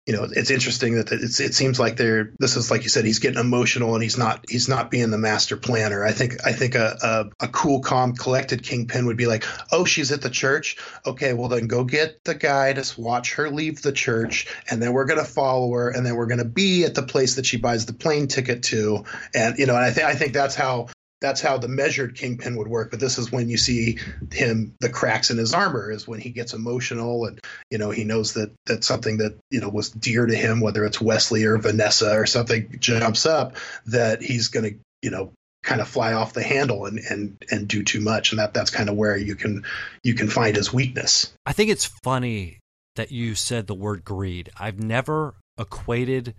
you 0.07 0.15
know, 0.15 0.29
it's 0.31 0.51
interesting 0.51 0.95
that 0.95 1.11
it's, 1.11 1.41
it 1.41 1.55
seems 1.55 1.81
like 1.81 1.97
they're, 1.97 2.33
this 2.39 2.57
is 2.57 2.71
like 2.71 2.85
you 2.85 2.89
said, 2.89 3.05
he's 3.05 3.19
getting 3.19 3.41
emotional 3.41 3.95
and 3.95 4.03
he's 4.03 4.17
not, 4.17 4.45
he's 4.49 4.69
not 4.69 4.91
being 4.91 5.11
the 5.11 5.19
master 5.19 5.57
planner. 5.57 6.05
I 6.05 6.13
think, 6.13 6.47
I 6.47 6.53
think 6.53 6.77
a, 6.77 6.97
a, 7.41 7.45
a 7.45 7.49
cool, 7.49 7.81
calm, 7.81 8.15
collected 8.15 8.63
kingpin 8.63 9.07
would 9.07 9.17
be 9.17 9.27
like, 9.27 9.45
oh, 9.73 9.85
she's 9.85 10.13
at 10.13 10.23
the 10.23 10.31
church. 10.31 10.77
Okay, 11.05 11.33
well 11.33 11.49
then 11.49 11.67
go 11.67 11.85
get 11.85 12.23
the 12.25 12.35
guy 12.35 12.73
to 12.73 13.01
watch 13.01 13.35
her 13.35 13.51
leave 13.51 13.83
the 13.83 13.93
church, 13.93 14.47
and 14.71 14.81
then 14.81 14.93
we're 14.93 15.07
gonna 15.07 15.25
follow 15.25 15.73
her, 15.73 15.91
and 15.91 16.05
then 16.07 16.15
we're 16.15 16.27
gonna 16.27 16.45
be 16.45 16.85
at 16.85 16.95
the 16.95 17.03
place 17.03 17.37
that 17.37 17.47
she 17.47 17.57
buys 17.57 17.87
the 17.87 17.93
plane 17.93 18.29
ticket 18.29 18.65
to, 18.65 19.05
and 19.35 19.59
you 19.59 19.67
know, 19.67 19.75
and 19.75 19.85
I 19.85 19.91
think 19.91 20.07
I 20.07 20.15
think 20.15 20.33
that's 20.33 20.55
how 20.55 20.89
that's 21.27 21.41
how 21.41 21.59
the 21.59 21.69
measured 21.69 22.15
kingpin 22.15 22.57
would 22.57 22.69
work 22.69 22.91
but 22.91 23.01
this 23.01 23.19
is 23.19 23.33
when 23.33 23.49
you 23.49 23.57
see 23.57 23.99
him 24.33 24.75
the 24.81 24.89
cracks 24.89 25.31
in 25.31 25.37
his 25.37 25.55
armor 25.55 25.91
is 25.91 26.07
when 26.07 26.21
he 26.21 26.31
gets 26.31 26.55
emotional 26.55 27.27
and 27.27 27.41
you 27.71 27.79
know 27.79 27.91
he 27.91 28.05
knows 28.05 28.35
that 28.35 28.53
that 28.67 28.85
something 28.85 29.19
that 29.19 29.37
you 29.51 29.61
know 29.61 29.69
was 29.69 29.91
dear 29.91 30.27
to 30.27 30.35
him 30.35 30.61
whether 30.61 30.85
it's 30.85 31.01
wesley 31.01 31.45
or 31.45 31.59
vanessa 31.59 32.15
or 32.15 32.27
something 32.27 32.77
jumps 32.79 33.27
up 33.27 33.57
that 33.87 34.23
he's 34.23 34.49
going 34.49 34.65
to 34.65 34.79
you 35.03 35.11
know 35.11 35.33
kind 35.67 35.81
of 35.81 35.89
fly 35.89 36.15
off 36.15 36.33
the 36.33 36.43
handle 36.43 36.87
and 36.87 36.99
and 36.99 37.45
and 37.51 37.69
do 37.69 37.83
too 37.83 38.01
much. 38.01 38.33
And 38.33 38.39
that 38.39 38.55
that's 38.55 38.71
kind 38.71 38.89
of 38.89 38.97
where 38.97 39.17
you 39.17 39.35
can 39.35 39.65
you 40.03 40.15
can 40.15 40.29
find 40.29 40.57
his 40.57 40.73
weakness. 40.73 41.33
I 41.45 41.53
think 41.53 41.71
it's 41.71 41.85
funny 41.85 42.61
that 42.95 43.13
you 43.13 43.35
said 43.35 43.67
the 43.67 43.75
word 43.75 44.05
greed. 44.05 44.49
I've 44.59 44.81
never 44.81 45.35
equated 45.59 46.35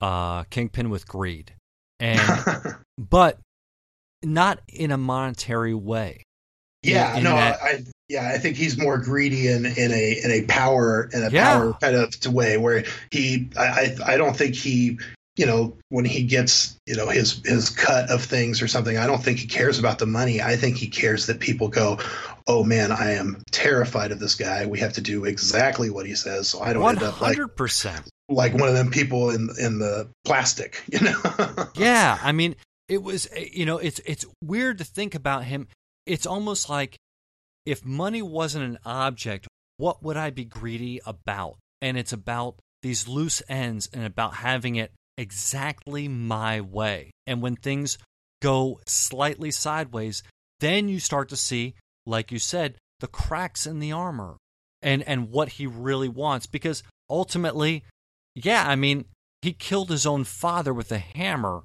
uh 0.00 0.44
kingpin 0.44 0.90
with 0.90 1.06
greed. 1.06 1.52
And 2.00 2.20
but 2.98 3.38
not 4.26 4.60
in 4.68 4.90
a 4.90 4.98
monetary 4.98 5.74
way. 5.74 6.24
Yeah, 6.82 7.12
in, 7.12 7.18
in 7.18 7.24
no, 7.24 7.36
that, 7.36 7.62
I 7.62 7.84
yeah, 8.08 8.28
I 8.28 8.38
think 8.38 8.56
he's 8.56 8.78
more 8.78 8.98
greedy 8.98 9.48
in 9.48 9.64
in 9.64 9.92
a 9.92 10.20
in 10.22 10.30
a 10.30 10.42
power 10.46 11.08
in 11.12 11.22
a 11.22 11.30
yeah. 11.30 11.52
power 11.52 11.72
kind 11.74 11.96
of 11.96 12.14
way 12.32 12.58
where 12.58 12.84
he 13.10 13.48
I 13.56 13.96
I 14.04 14.16
don't 14.16 14.36
think 14.36 14.54
he 14.54 14.98
you 15.36 15.46
know 15.46 15.76
when 15.88 16.04
he 16.04 16.24
gets 16.24 16.76
you 16.86 16.96
know 16.96 17.08
his 17.08 17.40
his 17.44 17.70
cut 17.70 18.10
of 18.10 18.22
things 18.22 18.62
or 18.62 18.68
something 18.68 18.96
I 18.96 19.06
don't 19.06 19.22
think 19.22 19.38
he 19.38 19.46
cares 19.46 19.78
about 19.78 19.98
the 19.98 20.06
money 20.06 20.40
I 20.40 20.56
think 20.56 20.76
he 20.76 20.88
cares 20.88 21.26
that 21.26 21.40
people 21.40 21.68
go 21.68 21.98
oh 22.46 22.62
man 22.62 22.92
I 22.92 23.12
am 23.12 23.42
terrified 23.50 24.12
of 24.12 24.20
this 24.20 24.34
guy 24.34 24.66
we 24.66 24.78
have 24.80 24.94
to 24.94 25.00
do 25.00 25.24
exactly 25.24 25.90
what 25.90 26.06
he 26.06 26.14
says 26.14 26.48
so 26.48 26.60
I 26.60 26.72
don't 26.72 26.82
100%. 26.82 26.88
end 26.88 27.02
up 27.02 27.20
like 27.20 27.38
percent 27.56 28.08
like 28.28 28.54
one 28.54 28.68
of 28.68 28.74
them 28.74 28.90
people 28.90 29.30
in 29.30 29.50
in 29.58 29.78
the 29.78 30.08
plastic 30.24 30.82
you 30.92 31.00
know 31.00 31.68
yeah 31.74 32.18
I 32.22 32.32
mean 32.32 32.54
it 32.88 33.02
was 33.02 33.28
eh, 33.32 33.48
you 33.52 33.66
know 33.66 33.78
it's 33.78 34.00
it's 34.04 34.24
weird 34.42 34.78
to 34.78 34.84
think 34.84 35.14
about 35.14 35.44
him. 35.44 35.68
It's 36.04 36.26
almost 36.26 36.68
like 36.68 36.96
if 37.64 37.84
money 37.84 38.22
wasn't 38.22 38.64
an 38.64 38.78
object 38.84 39.46
what 39.78 40.02
would 40.02 40.16
i 40.16 40.30
be 40.30 40.44
greedy 40.44 41.00
about? 41.04 41.58
And 41.82 41.98
it's 41.98 42.12
about 42.12 42.56
these 42.82 43.06
loose 43.06 43.42
ends 43.48 43.88
and 43.92 44.04
about 44.04 44.34
having 44.34 44.76
it 44.76 44.92
exactly 45.18 46.08
my 46.08 46.60
way. 46.60 47.10
And 47.26 47.42
when 47.42 47.56
things 47.56 47.98
go 48.42 48.80
slightly 48.86 49.50
sideways 49.50 50.22
then 50.60 50.88
you 50.88 51.00
start 51.00 51.28
to 51.30 51.36
see 51.36 51.74
like 52.06 52.30
you 52.30 52.38
said 52.38 52.76
the 53.00 53.06
cracks 53.06 53.66
in 53.66 53.78
the 53.78 53.92
armor 53.92 54.36
and 54.80 55.02
and 55.02 55.30
what 55.30 55.50
he 55.50 55.66
really 55.66 56.08
wants. 56.08 56.46
Because 56.46 56.82
ultimately 57.10 57.84
yeah 58.34 58.68
i 58.68 58.74
mean 58.74 59.04
he 59.42 59.52
killed 59.52 59.90
his 59.90 60.06
own 60.06 60.24
father 60.24 60.74
with 60.74 60.90
a 60.90 60.98
hammer 60.98 61.62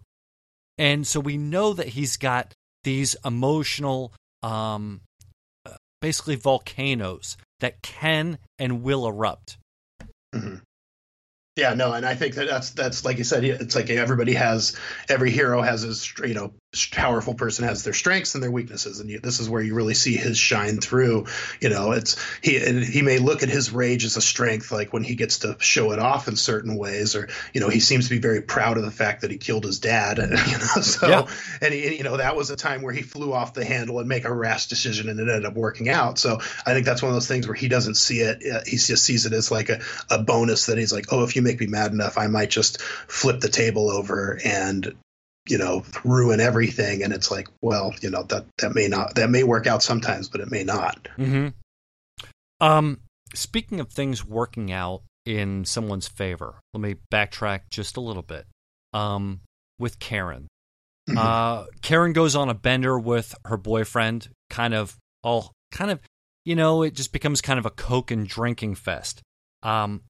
and 0.77 1.05
so 1.05 1.19
we 1.19 1.37
know 1.37 1.73
that 1.73 1.89
he's 1.89 2.17
got 2.17 2.53
these 2.83 3.15
emotional, 3.23 4.13
um, 4.43 5.01
basically 6.01 6.35
volcanoes 6.35 7.37
that 7.59 7.81
can 7.81 8.39
and 8.57 8.83
will 8.83 9.05
erupt. 9.05 9.57
Mm-hmm. 10.33 10.55
Yeah, 11.57 11.73
no, 11.73 11.91
and 11.91 12.05
I 12.05 12.15
think 12.15 12.35
that 12.35 12.47
that's 12.47 12.71
that's 12.71 13.03
like 13.03 13.17
you 13.17 13.23
said, 13.23 13.43
it's 13.43 13.75
like 13.75 13.89
everybody 13.89 14.33
has 14.33 14.77
every 15.09 15.31
hero 15.31 15.61
has 15.61 15.81
his 15.81 16.11
you 16.25 16.33
know 16.33 16.53
powerful 16.91 17.33
person 17.33 17.65
has 17.65 17.83
their 17.83 17.93
strengths 17.93 18.33
and 18.33 18.41
their 18.41 18.51
weaknesses, 18.51 19.01
and 19.01 19.09
you, 19.09 19.19
this 19.19 19.41
is 19.41 19.49
where 19.49 19.61
you 19.61 19.75
really 19.75 19.93
see 19.93 20.15
his 20.15 20.37
shine 20.37 20.79
through. 20.79 21.25
You 21.59 21.69
know, 21.69 21.91
it's 21.91 22.15
he 22.41 22.63
and 22.63 22.81
he 22.81 23.01
may 23.01 23.19
look 23.19 23.43
at 23.43 23.49
his 23.49 23.71
rage 23.71 24.05
as 24.05 24.15
a 24.15 24.21
strength, 24.21 24.71
like 24.71 24.93
when 24.93 25.03
he 25.03 25.15
gets 25.15 25.39
to 25.39 25.57
show 25.59 25.91
it 25.91 25.99
off 25.99 26.29
in 26.29 26.37
certain 26.37 26.77
ways, 26.77 27.13
or 27.13 27.27
you 27.53 27.59
know, 27.59 27.67
he 27.67 27.81
seems 27.81 28.07
to 28.07 28.15
be 28.15 28.21
very 28.21 28.41
proud 28.41 28.77
of 28.77 28.83
the 28.83 28.91
fact 28.91 29.21
that 29.21 29.31
he 29.31 29.37
killed 29.37 29.65
his 29.65 29.79
dad. 29.79 30.19
You 30.51 30.57
know, 30.57 30.81
so 30.81 31.07
yeah. 31.07 31.27
and 31.61 31.73
he, 31.73 31.97
you 31.97 32.03
know 32.03 32.17
that 32.17 32.35
was 32.35 32.49
a 32.49 32.55
time 32.55 32.81
where 32.81 32.93
he 32.93 33.01
flew 33.01 33.31
off 33.31 33.53
the 33.53 33.63
handle 33.63 33.99
and 33.99 34.07
make 34.07 34.25
a 34.25 34.33
rash 34.33 34.67
decision, 34.67 35.07
and 35.07 35.19
it 35.19 35.29
ended 35.29 35.45
up 35.45 35.53
working 35.53 35.87
out. 35.87 36.17
So 36.17 36.39
I 36.65 36.73
think 36.73 36.85
that's 36.85 37.01
one 37.01 37.09
of 37.09 37.15
those 37.15 37.27
things 37.27 37.47
where 37.47 37.55
he 37.55 37.67
doesn't 37.67 37.95
see 37.95 38.19
it; 38.21 38.43
uh, 38.45 38.61
he 38.65 38.77
just 38.77 39.03
sees 39.03 39.25
it 39.25 39.33
as 39.33 39.51
like 39.51 39.69
a, 39.69 39.81
a 40.09 40.23
bonus 40.23 40.65
that 40.65 40.77
he's 40.77 40.91
like, 40.91 41.11
oh, 41.11 41.23
if 41.23 41.35
you 41.35 41.41
make 41.41 41.59
me 41.59 41.67
mad 41.67 41.91
enough, 41.91 42.17
I 42.17 42.27
might 42.27 42.49
just 42.49 42.81
flip 42.81 43.39
the 43.39 43.49
table 43.49 43.89
over 43.89 44.39
and 44.43 44.95
you 45.47 45.57
know 45.57 45.83
ruin 46.03 46.39
everything. 46.39 47.03
And 47.03 47.13
it's 47.13 47.31
like 47.31 47.47
well 47.61 47.93
you 48.01 48.09
know 48.09 48.23
that 48.23 48.45
that 48.59 48.75
may 48.75 48.87
not 48.87 49.15
that 49.15 49.29
may 49.29 49.43
work 49.43 49.67
out 49.67 49.83
sometimes 49.83 50.29
but 50.29 50.41
it 50.41 50.51
may 50.51 50.63
not. 50.63 51.07
Mm-hmm. 51.17 51.47
um 52.59 52.99
speaking 53.33 53.79
of 53.79 53.89
things 53.91 54.25
working 54.25 54.71
out 54.71 55.03
in 55.25 55.65
someone's 55.65 56.07
favor 56.07 56.59
let 56.73 56.81
me 56.81 56.95
backtrack 57.11 57.61
just 57.69 57.97
a 57.97 58.01
little 58.01 58.23
bit. 58.23 58.45
Um 58.93 59.41
with 59.79 59.99
karen. 59.99 60.47
Mm-hmm. 61.09 61.17
uh 61.17 61.65
karen 61.81 62.13
goes 62.13 62.35
on 62.35 62.49
a 62.49 62.53
bender 62.53 62.99
with 62.99 63.33
her 63.45 63.57
boyfriend 63.57 64.29
kind 64.49 64.73
of 64.73 64.97
all 65.23 65.51
kind 65.71 65.89
of 65.91 65.99
you 66.45 66.55
know 66.55 66.83
it 66.83 66.93
just 66.93 67.11
becomes 67.13 67.41
kind 67.41 67.57
of 67.57 67.65
a 67.65 67.71
coke 67.71 68.11
and 68.11 68.27
drinking 68.27 68.75
fest. 68.75 69.21
Um 69.63 70.01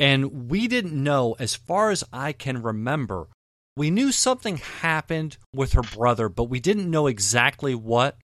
and 0.00 0.50
we 0.50 0.66
didn't 0.66 0.92
know 0.92 1.36
as 1.38 1.54
far 1.54 1.90
as 1.90 2.02
i 2.12 2.32
can 2.32 2.60
remember 2.60 3.28
we 3.76 3.90
knew 3.90 4.12
something 4.12 4.58
happened 4.58 5.36
with 5.54 5.72
her 5.72 5.82
brother, 5.82 6.28
but 6.28 6.44
we 6.44 6.60
didn't 6.60 6.90
know 6.90 7.06
exactly 7.06 7.74
what. 7.74 8.16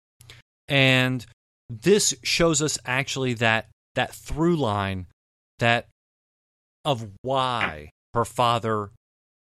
And 0.68 1.24
this 1.68 2.14
shows 2.22 2.62
us 2.62 2.78
actually 2.84 3.34
that 3.34 3.68
that 3.94 4.14
through 4.14 4.56
line 4.56 5.06
that 5.58 5.88
of 6.84 7.08
why 7.22 7.90
her 8.14 8.24
father 8.24 8.90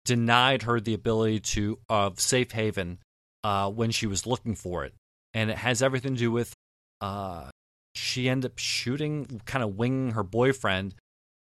denied 0.06 0.64
her 0.64 0.80
the 0.80 0.94
ability 0.94 1.40
to 1.40 1.80
of 1.90 2.20
safe 2.20 2.52
haven 2.52 3.00
uh, 3.44 3.70
when 3.70 3.92
she 3.92 4.08
was 4.08 4.26
looking 4.26 4.56
for 4.56 4.86
it, 4.86 4.94
and 5.34 5.52
it 5.52 5.58
has 5.58 5.82
everything 5.82 6.14
to 6.16 6.20
do 6.20 6.32
with 6.32 6.54
uh, 7.02 7.50
she 7.96 8.30
ended 8.30 8.52
up 8.52 8.58
shooting, 8.58 9.42
kind 9.46 9.64
of 9.64 9.76
winging 9.76 10.12
her 10.12 10.24
boyfriend 10.24 10.96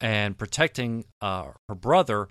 and 0.01 0.37
protecting 0.37 1.05
uh, 1.21 1.49
her 1.69 1.75
brother 1.75 2.29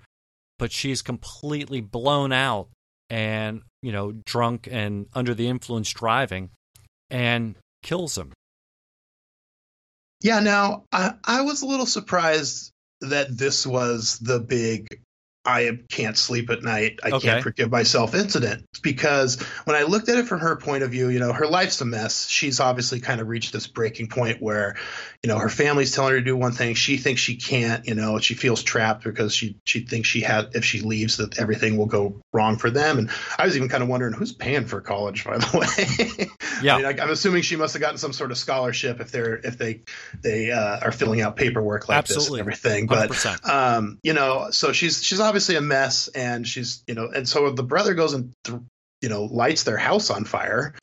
but 0.64 0.72
she's 0.72 1.02
completely 1.02 1.82
blown 1.82 2.32
out 2.32 2.70
and, 3.10 3.60
you 3.82 3.92
know, 3.92 4.12
drunk 4.24 4.66
and 4.70 5.04
under 5.12 5.34
the 5.34 5.46
influence 5.46 5.90
driving 5.90 6.48
and 7.10 7.54
kills 7.82 8.16
him. 8.16 8.32
Yeah, 10.22 10.40
now 10.40 10.84
I, 10.90 11.16
I 11.22 11.42
was 11.42 11.60
a 11.60 11.66
little 11.66 11.84
surprised 11.84 12.72
that 13.02 13.36
this 13.36 13.66
was 13.66 14.18
the 14.20 14.40
big 14.40 14.86
I 15.44 15.78
can't 15.90 16.16
sleep 16.16 16.48
at 16.48 16.62
night. 16.62 17.00
I 17.02 17.10
okay. 17.10 17.28
can't 17.28 17.42
forgive 17.42 17.70
myself 17.70 18.14
incident 18.14 18.64
because 18.82 19.42
when 19.64 19.76
I 19.76 19.82
looked 19.82 20.08
at 20.08 20.18
it 20.18 20.26
from 20.26 20.40
her 20.40 20.56
point 20.56 20.82
of 20.82 20.90
view, 20.90 21.10
you 21.10 21.18
know, 21.18 21.34
her 21.34 21.46
life's 21.46 21.80
a 21.82 21.84
mess. 21.84 22.28
She's 22.28 22.60
obviously 22.60 23.00
kind 23.00 23.20
of 23.20 23.28
reached 23.28 23.52
this 23.52 23.66
breaking 23.66 24.08
point 24.08 24.40
where, 24.40 24.76
you 25.22 25.28
know, 25.28 25.38
her 25.38 25.50
family's 25.50 25.92
telling 25.92 26.12
her 26.12 26.18
to 26.18 26.24
do 26.24 26.34
one 26.34 26.52
thing, 26.52 26.74
she 26.74 26.96
thinks 26.96 27.20
she 27.20 27.36
can't, 27.36 27.86
you 27.86 27.94
know, 27.94 28.18
she 28.18 28.34
feels 28.34 28.62
trapped 28.62 29.04
because 29.04 29.34
she 29.34 29.58
she 29.64 29.80
thinks 29.80 30.08
she 30.08 30.22
had 30.22 30.50
if 30.54 30.64
she 30.64 30.80
leaves 30.80 31.18
that 31.18 31.38
everything 31.38 31.76
will 31.76 31.86
go 31.86 32.22
wrong 32.32 32.56
for 32.56 32.70
them. 32.70 32.96
And 32.96 33.10
I 33.38 33.44
was 33.44 33.56
even 33.56 33.68
kind 33.68 33.82
of 33.82 33.90
wondering 33.90 34.14
who's 34.14 34.32
paying 34.32 34.64
for 34.64 34.80
college, 34.80 35.24
by 35.24 35.36
the 35.36 35.58
way. 36.18 36.28
Yeah, 36.62 36.74
I 36.74 36.76
mean, 36.78 36.86
I, 36.86 37.02
am 37.02 37.10
assuming 37.10 37.42
she 37.42 37.56
must 37.56 37.74
have 37.74 37.82
gotten 37.82 37.98
some 37.98 38.14
sort 38.14 38.30
of 38.30 38.38
scholarship 38.38 39.00
if 39.00 39.10
they're 39.10 39.36
if 39.36 39.58
they 39.58 39.82
they 40.22 40.50
uh, 40.50 40.80
are 40.80 40.92
filling 40.92 41.20
out 41.20 41.36
paperwork 41.36 41.88
like 41.88 41.98
Absolutely. 41.98 42.24
this 42.24 42.30
and 42.30 42.40
everything. 42.40 42.86
But 42.86 43.50
um, 43.50 43.98
you 44.02 44.14
know, 44.14 44.48
so 44.50 44.72
she's 44.72 45.02
she's 45.02 45.20
obviously 45.20 45.33
obviously 45.34 45.56
a 45.56 45.60
mess, 45.60 46.06
and 46.06 46.46
she's 46.46 46.84
you 46.86 46.94
know, 46.94 47.08
and 47.08 47.28
so 47.28 47.50
the 47.50 47.64
brother 47.64 47.94
goes 47.94 48.14
and 48.14 48.32
th- 48.44 48.60
you 49.02 49.08
know 49.08 49.24
lights 49.24 49.64
their 49.64 49.76
house 49.76 50.08
on 50.08 50.24
fire, 50.24 50.74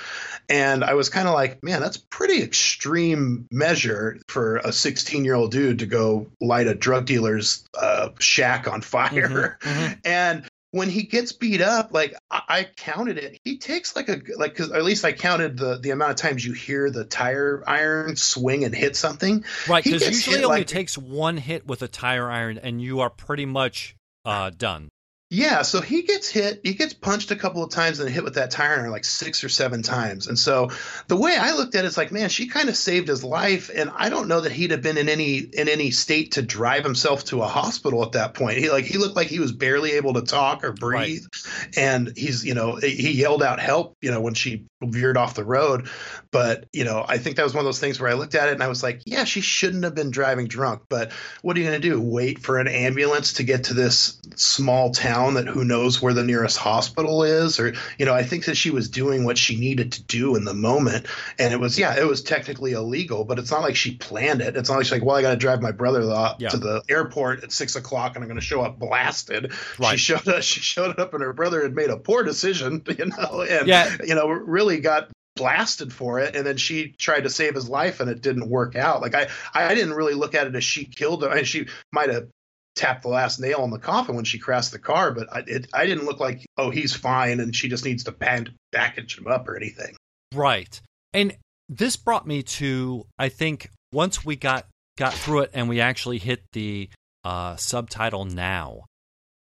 and 0.50 0.84
I 0.84 0.96
was 0.96 1.08
kind 1.08 1.30
of 1.30 1.34
like, 1.34 1.64
man, 1.64 1.80
that's 1.80 1.96
pretty 1.96 2.44
extreme 2.44 3.48
measure 3.50 4.20
for 4.28 4.58
a 4.58 4.74
16 4.74 5.24
year 5.24 5.36
old 5.36 5.52
dude 5.52 5.80
to 5.80 5.86
go 5.86 6.28
light 6.42 6.68
a 6.68 6.76
drug 6.76 7.06
dealer's 7.06 7.64
uh, 7.80 8.10
shack 8.20 8.68
on 8.68 8.82
fire, 8.82 9.58
mm-hmm, 9.62 9.70
mm-hmm. 9.70 9.94
and 10.06 10.46
when 10.72 10.90
he 10.90 11.04
gets 11.04 11.34
beat 11.34 11.62
up, 11.62 11.94
like 11.94 12.16
I, 12.30 12.42
I 12.50 12.64
counted 12.64 13.18
it, 13.18 13.40
he 13.46 13.58
takes 13.58 13.96
like 13.96 14.10
a 14.10 14.20
like 14.36 14.52
because 14.54 14.72
at 14.72 14.84
least 14.84 15.06
I 15.06 15.14
counted 15.14 15.58
the 15.58 15.78
the 15.78 15.92
amount 15.92 16.12
of 16.12 16.18
times 16.18 16.46
you 16.46 16.52
hear 16.52 16.90
the 16.90 17.06
tire 17.06 17.64
iron 17.66 18.18
swing 18.18 18.66
and 18.66 18.76
hit 18.76 18.98
something. 18.98 19.46
Right, 19.70 19.84
because 19.84 20.06
usually 20.06 20.44
only 20.44 20.60
like, 20.60 20.68
takes 20.68 20.98
one 20.98 21.38
hit 21.38 21.68
with 21.68 21.82
a 21.82 21.88
tire 21.88 22.30
iron, 22.30 22.58
and 22.58 22.82
you 22.82 23.02
are 23.02 23.10
pretty 23.10 23.46
much 23.46 23.96
uh, 24.26 24.52
done. 24.52 24.90
Yeah, 25.34 25.62
so 25.62 25.80
he 25.80 26.02
gets 26.02 26.28
hit. 26.28 26.60
He 26.62 26.74
gets 26.74 26.94
punched 26.94 27.32
a 27.32 27.38
couple 27.38 27.64
of 27.64 27.72
times 27.72 28.02
and 28.02 28.10
hit 28.10 28.26
with 28.26 28.36
that 28.36 28.52
tire 28.52 28.82
iron 28.82 28.92
like 28.92 29.06
six 29.06 29.46
or 29.46 29.50
seven 29.50 29.82
times. 29.82 30.28
And 30.28 30.38
so 30.38 30.72
the 31.08 31.16
way 31.16 31.38
I 31.38 31.54
looked 31.54 31.74
at 31.74 31.86
it 31.86 31.88
is 31.88 31.96
like, 31.96 32.12
man, 32.12 32.28
she 32.28 32.50
kind 32.50 32.68
of 32.68 32.76
saved 32.76 33.08
his 33.08 33.24
life, 33.24 33.72
and 33.74 33.90
I 33.96 34.10
don't 34.10 34.28
know 34.28 34.42
that 34.42 34.52
he'd 34.52 34.72
have 34.72 34.82
been 34.82 34.98
in 34.98 35.08
any 35.08 35.38
in 35.38 35.70
any 35.70 35.92
state 35.92 36.34
to 36.34 36.42
drive 36.42 36.84
himself 36.84 37.24
to 37.26 37.42
a 37.44 37.48
hospital 37.48 38.04
at 38.04 38.12
that 38.12 38.34
point. 38.34 38.58
He 38.58 38.70
like 38.70 38.84
he 38.84 38.98
looked 38.98 39.16
like 39.16 39.28
he 39.28 39.40
was 39.40 39.54
barely 39.54 39.94
able 39.94 40.16
to 40.16 40.22
talk 40.22 40.66
or 40.66 40.74
breathe, 40.74 41.24
right. 41.24 41.78
and 41.78 42.12
he's 42.18 42.44
you 42.44 42.54
know 42.54 42.76
he 42.76 43.12
yelled 43.12 43.42
out 43.42 43.62
help 43.62 43.94
you 44.02 44.12
know 44.12 44.20
when 44.20 44.34
she 44.34 44.66
veered 44.82 45.18
off 45.18 45.36
the 45.36 45.44
road. 45.44 45.90
But 46.32 46.66
you 46.74 46.84
know 46.84 47.06
I 47.08 47.18
think 47.18 47.36
that 47.38 47.44
was 47.44 47.54
one 47.54 47.62
of 47.62 47.66
those 47.66 47.80
things 47.80 48.00
where 48.00 48.10
I 48.10 48.14
looked 48.14 48.36
at 48.36 48.50
it 48.50 48.54
and 48.54 48.64
I 48.64 48.68
was 48.68 48.84
like, 48.84 49.02
yeah, 49.06 49.24
she 49.24 49.42
shouldn't 49.42 49.84
have 49.84 49.96
been 49.96 50.12
driving 50.12 50.48
drunk. 50.48 50.84
But 50.90 51.12
what 51.42 51.56
are 51.56 51.60
you 51.60 51.68
going 51.68 51.82
to 51.82 51.90
do? 51.90 52.00
Wait 52.00 52.40
for 52.40 52.60
an 52.60 52.68
ambulance 52.68 53.34
to 53.34 53.44
get 53.44 53.66
to 53.66 53.74
this 53.74 54.20
small 54.36 54.92
town? 54.92 55.32
that 55.36 55.48
who 55.48 55.64
knows 55.64 56.02
where 56.02 56.14
the 56.14 56.24
nearest 56.24 56.58
hospital 56.58 57.24
is 57.24 57.60
or 57.60 57.74
you 57.98 58.06
know 58.06 58.14
i 58.14 58.24
think 58.24 58.46
that 58.46 58.56
she 58.56 58.70
was 58.70 58.90
doing 58.90 59.24
what 59.24 59.38
she 59.38 59.58
needed 59.58 59.92
to 59.92 60.04
do 60.04 60.36
in 60.36 60.46
the 60.46 60.54
moment 60.54 61.06
and 61.40 61.54
it 61.54 61.60
was 61.60 61.78
yeah 61.78 61.98
it 61.98 62.08
was 62.08 62.22
technically 62.22 62.72
illegal 62.72 63.24
but 63.24 63.40
it's 63.40 63.52
not 63.52 63.62
like 63.62 63.76
she 63.76 63.96
planned 63.96 64.42
it 64.42 64.56
it's 64.56 64.70
not 64.70 64.78
like 64.78 64.86
she's 64.86 64.92
like 64.92 65.04
well 65.04 65.16
i 65.16 65.22
got 65.22 65.32
to 65.32 65.38
drive 65.38 65.62
my 65.62 65.72
brother 65.72 66.02
yeah. 66.40 66.50
to 66.50 66.58
the 66.58 66.82
airport 66.90 67.44
at 67.44 67.52
six 67.52 67.76
o'clock 67.76 68.16
and 68.16 68.24
i'm 68.24 68.28
going 68.30 68.40
to 68.40 68.46
show 68.46 68.62
up 68.62 68.80
blasted 68.80 69.52
right. 69.80 70.00
she 70.00 70.14
showed 70.14 70.28
up 70.28 70.42
she 70.44 70.60
showed 70.60 71.00
up 71.00 71.14
and 71.14 71.24
her 71.24 71.34
brother 71.34 71.62
had 71.62 71.76
made 71.76 71.90
a 71.90 71.98
poor 71.98 72.24
decision 72.24 72.84
you 72.98 73.06
know 73.06 73.42
and 73.42 73.68
yeah. 73.68 73.96
you 74.06 74.16
know 74.16 74.28
really 74.28 74.71
got 74.80 75.10
blasted 75.36 75.94
for 75.94 76.20
it 76.20 76.36
and 76.36 76.46
then 76.46 76.58
she 76.58 76.90
tried 76.90 77.22
to 77.22 77.30
save 77.30 77.56
his 77.56 77.70
life 77.70 78.00
and 78.00 78.10
it 78.10 78.22
didn't 78.22 78.50
work 78.50 78.76
out 78.76 79.02
like 79.02 79.16
i 79.16 79.28
i 79.54 79.74
didn't 79.74 79.94
really 79.94 80.14
look 80.14 80.36
at 80.36 80.46
it 80.46 80.56
as 80.56 80.64
she 80.64 80.86
killed 80.86 81.24
him 81.24 81.32
I 81.32 81.36
mean, 81.36 81.46
she 81.46 81.68
might 81.94 82.10
have 82.10 82.28
tapped 82.76 83.04
the 83.04 83.10
last 83.10 83.40
nail 83.40 83.64
in 83.64 83.70
the 83.70 83.80
coffin 83.80 84.16
when 84.16 84.26
she 84.26 84.40
crashed 84.40 84.72
the 84.72 84.80
car, 84.80 85.12
but 85.12 85.28
I, 85.32 85.44
it, 85.46 85.68
I 85.74 85.86
didn't 85.86 86.06
look 86.06 86.20
like, 86.20 86.46
oh, 86.58 86.70
he's 86.70 86.96
fine 86.96 87.40
and 87.40 87.56
she 87.56 87.70
just 87.70 87.86
needs 87.86 88.06
to 88.06 88.12
band, 88.12 88.52
package 88.72 89.18
him 89.18 89.28
up 89.28 89.48
or 89.48 89.56
anything. 89.56 89.96
Right. 90.34 90.80
And 91.14 91.36
this 91.70 91.96
brought 91.98 92.26
me 92.26 92.44
to, 92.44 93.06
I 93.20 93.30
think, 93.30 93.70
once 93.92 94.26
we 94.26 94.36
got 94.36 94.68
got 94.98 95.14
through 95.14 95.42
it 95.42 95.52
and 95.54 95.68
we 95.68 95.82
actually 95.82 96.18
hit 96.18 96.44
the 96.54 96.90
uh, 97.24 97.56
subtitle 97.56 98.26
now, 98.26 98.86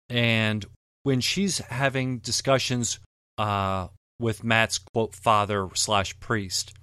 and 0.10 0.66
when 1.04 1.22
she's 1.22 1.60
having 1.60 2.20
discussions 2.20 3.00
uh, 3.38 3.88
with 4.22 4.44
Matt's 4.44 4.78
quote 4.78 5.16
father 5.16 5.68
slash 5.74 6.18
priest, 6.20 6.74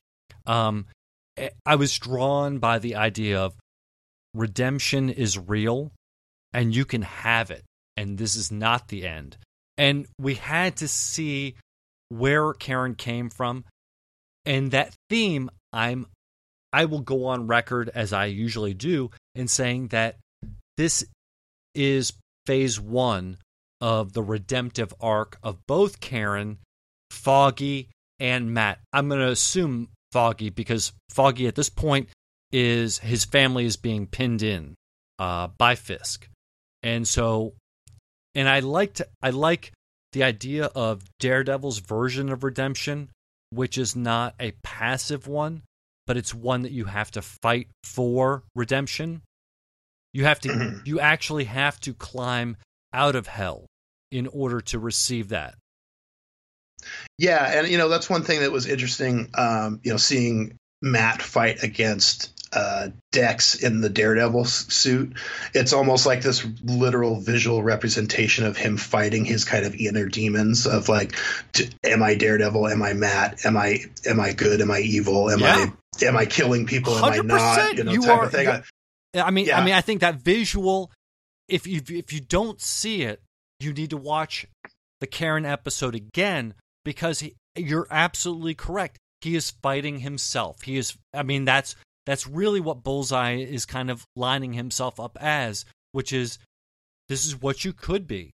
um, 0.46 0.87
I 1.64 1.77
was 1.77 1.98
drawn 1.98 2.59
by 2.59 2.79
the 2.79 2.96
idea 2.96 3.40
of 3.40 3.55
redemption 4.35 5.09
is 5.09 5.38
real 5.38 5.92
and 6.53 6.74
you 6.74 6.85
can 6.85 7.03
have 7.03 7.51
it. 7.51 7.64
And 7.96 8.18
this 8.18 8.37
is 8.37 8.51
not 8.51 8.88
the 8.88 9.07
end. 9.07 9.37
And 9.77 10.07
we 10.20 10.35
had 10.35 10.77
to 10.77 10.88
see 10.88 11.57
where 12.09 12.53
Karen 12.53 12.94
came 12.94 13.31
from. 13.31 13.64
And 14.44 14.70
that 14.70 14.94
theme, 15.11 15.51
I'm 15.72 16.07
I 16.72 16.85
will 16.85 17.01
go 17.01 17.27
on 17.27 17.46
record 17.46 17.90
as 17.94 18.12
I 18.12 18.27
usually 18.27 18.74
do 18.74 19.11
in 19.35 19.48
saying 19.48 19.88
that 19.88 20.16
this 20.77 21.05
is 21.74 22.12
phase 22.46 22.79
one 22.79 23.38
of 23.81 24.12
the 24.12 24.22
redemptive 24.22 24.92
arc 25.01 25.38
of 25.42 25.66
both 25.66 26.01
Karen, 26.01 26.59
Foggy, 27.11 27.88
and 28.21 28.53
Matt. 28.53 28.79
I'm 28.92 29.09
going 29.09 29.21
to 29.21 29.31
assume 29.31 29.88
Foggy 30.12 30.51
because 30.51 30.92
Foggy 31.11 31.47
at 31.47 31.55
this 31.55 31.68
point 31.68 32.09
is 32.53 32.99
his 32.99 33.25
family 33.25 33.64
is 33.64 33.77
being 33.77 34.07
pinned 34.07 34.42
in 34.42 34.75
uh, 35.18 35.49
by 35.59 35.75
Fisk. 35.75 36.29
And 36.83 37.07
so, 37.07 37.55
and 38.35 38.49
I 38.49 38.61
liked 38.61 39.03
I 39.23 39.31
like 39.31 39.73
the 40.12 40.25
idea 40.25 40.66
of 40.66 41.03
Daredevil's 41.21 41.79
version 41.79 42.31
of 42.31 42.44
redemption, 42.44 43.11
which 43.51 43.77
is 43.77 43.94
not 43.94 44.35
a 44.40 44.53
passive 44.62 45.27
one, 45.27 45.62
but 46.07 46.16
it's 46.16 46.35
one 46.35 46.62
that 46.62 46.73
you 46.73 46.87
have 46.87 47.11
to 47.12 47.23
fight 47.23 47.68
for 47.85 48.44
redemption. 48.55 49.23
You 50.12 50.25
have 50.25 50.40
to 50.40 50.81
you 50.85 51.01
actually 51.01 51.44
have 51.44 51.81
to 51.81 51.94
climb 51.94 52.57
out 52.92 53.16
of 53.16 53.27
hell 53.27 53.66
in 54.11 54.27
order 54.29 54.61
to 54.62 54.79
receive 54.79 55.29
that. 55.29 55.55
Yeah, 57.19 57.59
and 57.59 57.69
you 57.69 57.79
know 57.79 57.88
that's 57.88 58.09
one 58.09 58.23
thing 58.23 58.41
that 58.41 58.53
was 58.53 58.67
interesting. 58.67 59.31
Um, 59.35 59.81
you 59.83 59.91
know, 59.91 59.97
seeing 59.97 60.57
Matt 60.81 61.23
fight 61.23 61.62
against 61.62 62.33
uh, 62.53 62.88
Dex 63.12 63.57
in 63.57 63.81
the 63.81 63.88
Daredevil 63.88 64.45
suit. 64.45 65.14
It's 65.55 65.73
almost 65.73 66.07
like 66.07 66.23
this 66.23 66.47
literal 66.62 67.21
visual 67.21 67.62
representation 67.62 68.47
of 68.47 68.57
him 68.57 68.77
fighting 68.77 69.25
his 69.25 69.45
kind 69.45 69.67
of 69.67 69.75
inner 69.75 70.07
demons 70.07 70.67
of 70.67 70.88
like, 70.88 71.14
am 71.85 72.03
I 72.03 72.14
Daredevil? 72.14 72.69
Am 72.69 72.83
I 72.83 72.95
Matt? 72.95 73.45
Am 73.45 73.57
I 73.57 73.85
am 74.07 74.21
I 74.21 74.33
good? 74.33 74.61
Am 74.61 74.71
I 74.71 74.79
evil? 74.81 75.31
Am 75.31 75.41
yeah. 75.41 75.71
I 76.01 76.05
am 76.05 76.17
I 76.17 76.27
killing 76.27 76.67
people? 76.67 76.97
Am 76.97 77.05
I 77.05 77.17
not? 77.19 77.77
You 77.77 77.85
know, 77.85 77.93
you 77.93 78.03
type 78.03 78.11
are, 78.11 78.25
of 78.25 78.33
thing. 78.33 78.49
I, 78.49 78.62
I 79.14 79.31
mean, 79.31 79.47
yeah. 79.47 79.59
I 79.59 79.64
mean, 79.64 79.75
I 79.75 79.81
think 79.81 80.01
that 80.01 80.17
visual. 80.17 80.91
If 81.49 81.67
you 81.67 81.81
if 81.88 82.12
you 82.12 82.21
don't 82.21 82.61
see 82.61 83.03
it, 83.03 83.23
you 83.59 83.73
need 83.73 83.91
to 83.91 83.97
watch 83.97 84.47
the 85.01 85.07
Karen 85.07 85.47
episode 85.47 85.95
again 85.95 86.55
because 86.88 87.20
he, 87.20 87.37
you're 87.55 87.87
absolutely 87.90 88.55
correct. 88.55 88.96
He 89.20 89.37
is 89.37 89.51
fighting 89.51 89.98
himself. 89.98 90.62
He 90.62 90.79
is. 90.79 90.96
I 91.12 91.22
mean, 91.22 91.44
that's 91.44 91.77
that's 92.07 92.27
really 92.27 92.61
what 92.61 92.83
Bullseye 92.83 93.35
is 93.35 93.66
kind 93.66 93.90
of 93.90 94.07
lining 94.16 94.55
himself 94.55 94.98
up 94.98 95.18
as, 95.20 95.66
which 95.92 96.14
is 96.14 96.38
this 97.11 97.27
is 97.27 97.38
what 97.38 97.62
you 97.62 97.74
could 97.74 98.07
be. 98.07 98.31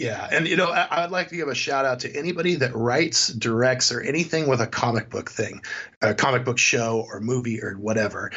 Yeah, 0.00 0.28
and 0.32 0.48
you 0.48 0.56
know, 0.56 0.70
I, 0.72 1.02
would 1.02 1.12
like 1.12 1.28
to 1.28 1.36
give 1.36 1.46
a 1.46 1.54
shout 1.54 1.84
out 1.84 2.00
to 2.00 2.12
anybody 2.12 2.56
that 2.56 2.74
writes, 2.74 3.28
directs, 3.28 3.92
or 3.92 4.00
anything 4.00 4.48
with 4.48 4.60
a 4.60 4.66
comic 4.66 5.08
book 5.08 5.30
thing, 5.30 5.62
a 6.02 6.14
comic 6.14 6.44
book 6.44 6.58
show 6.58 7.06
or 7.08 7.20
movie 7.20 7.62
or 7.62 7.74
whatever. 7.74 8.32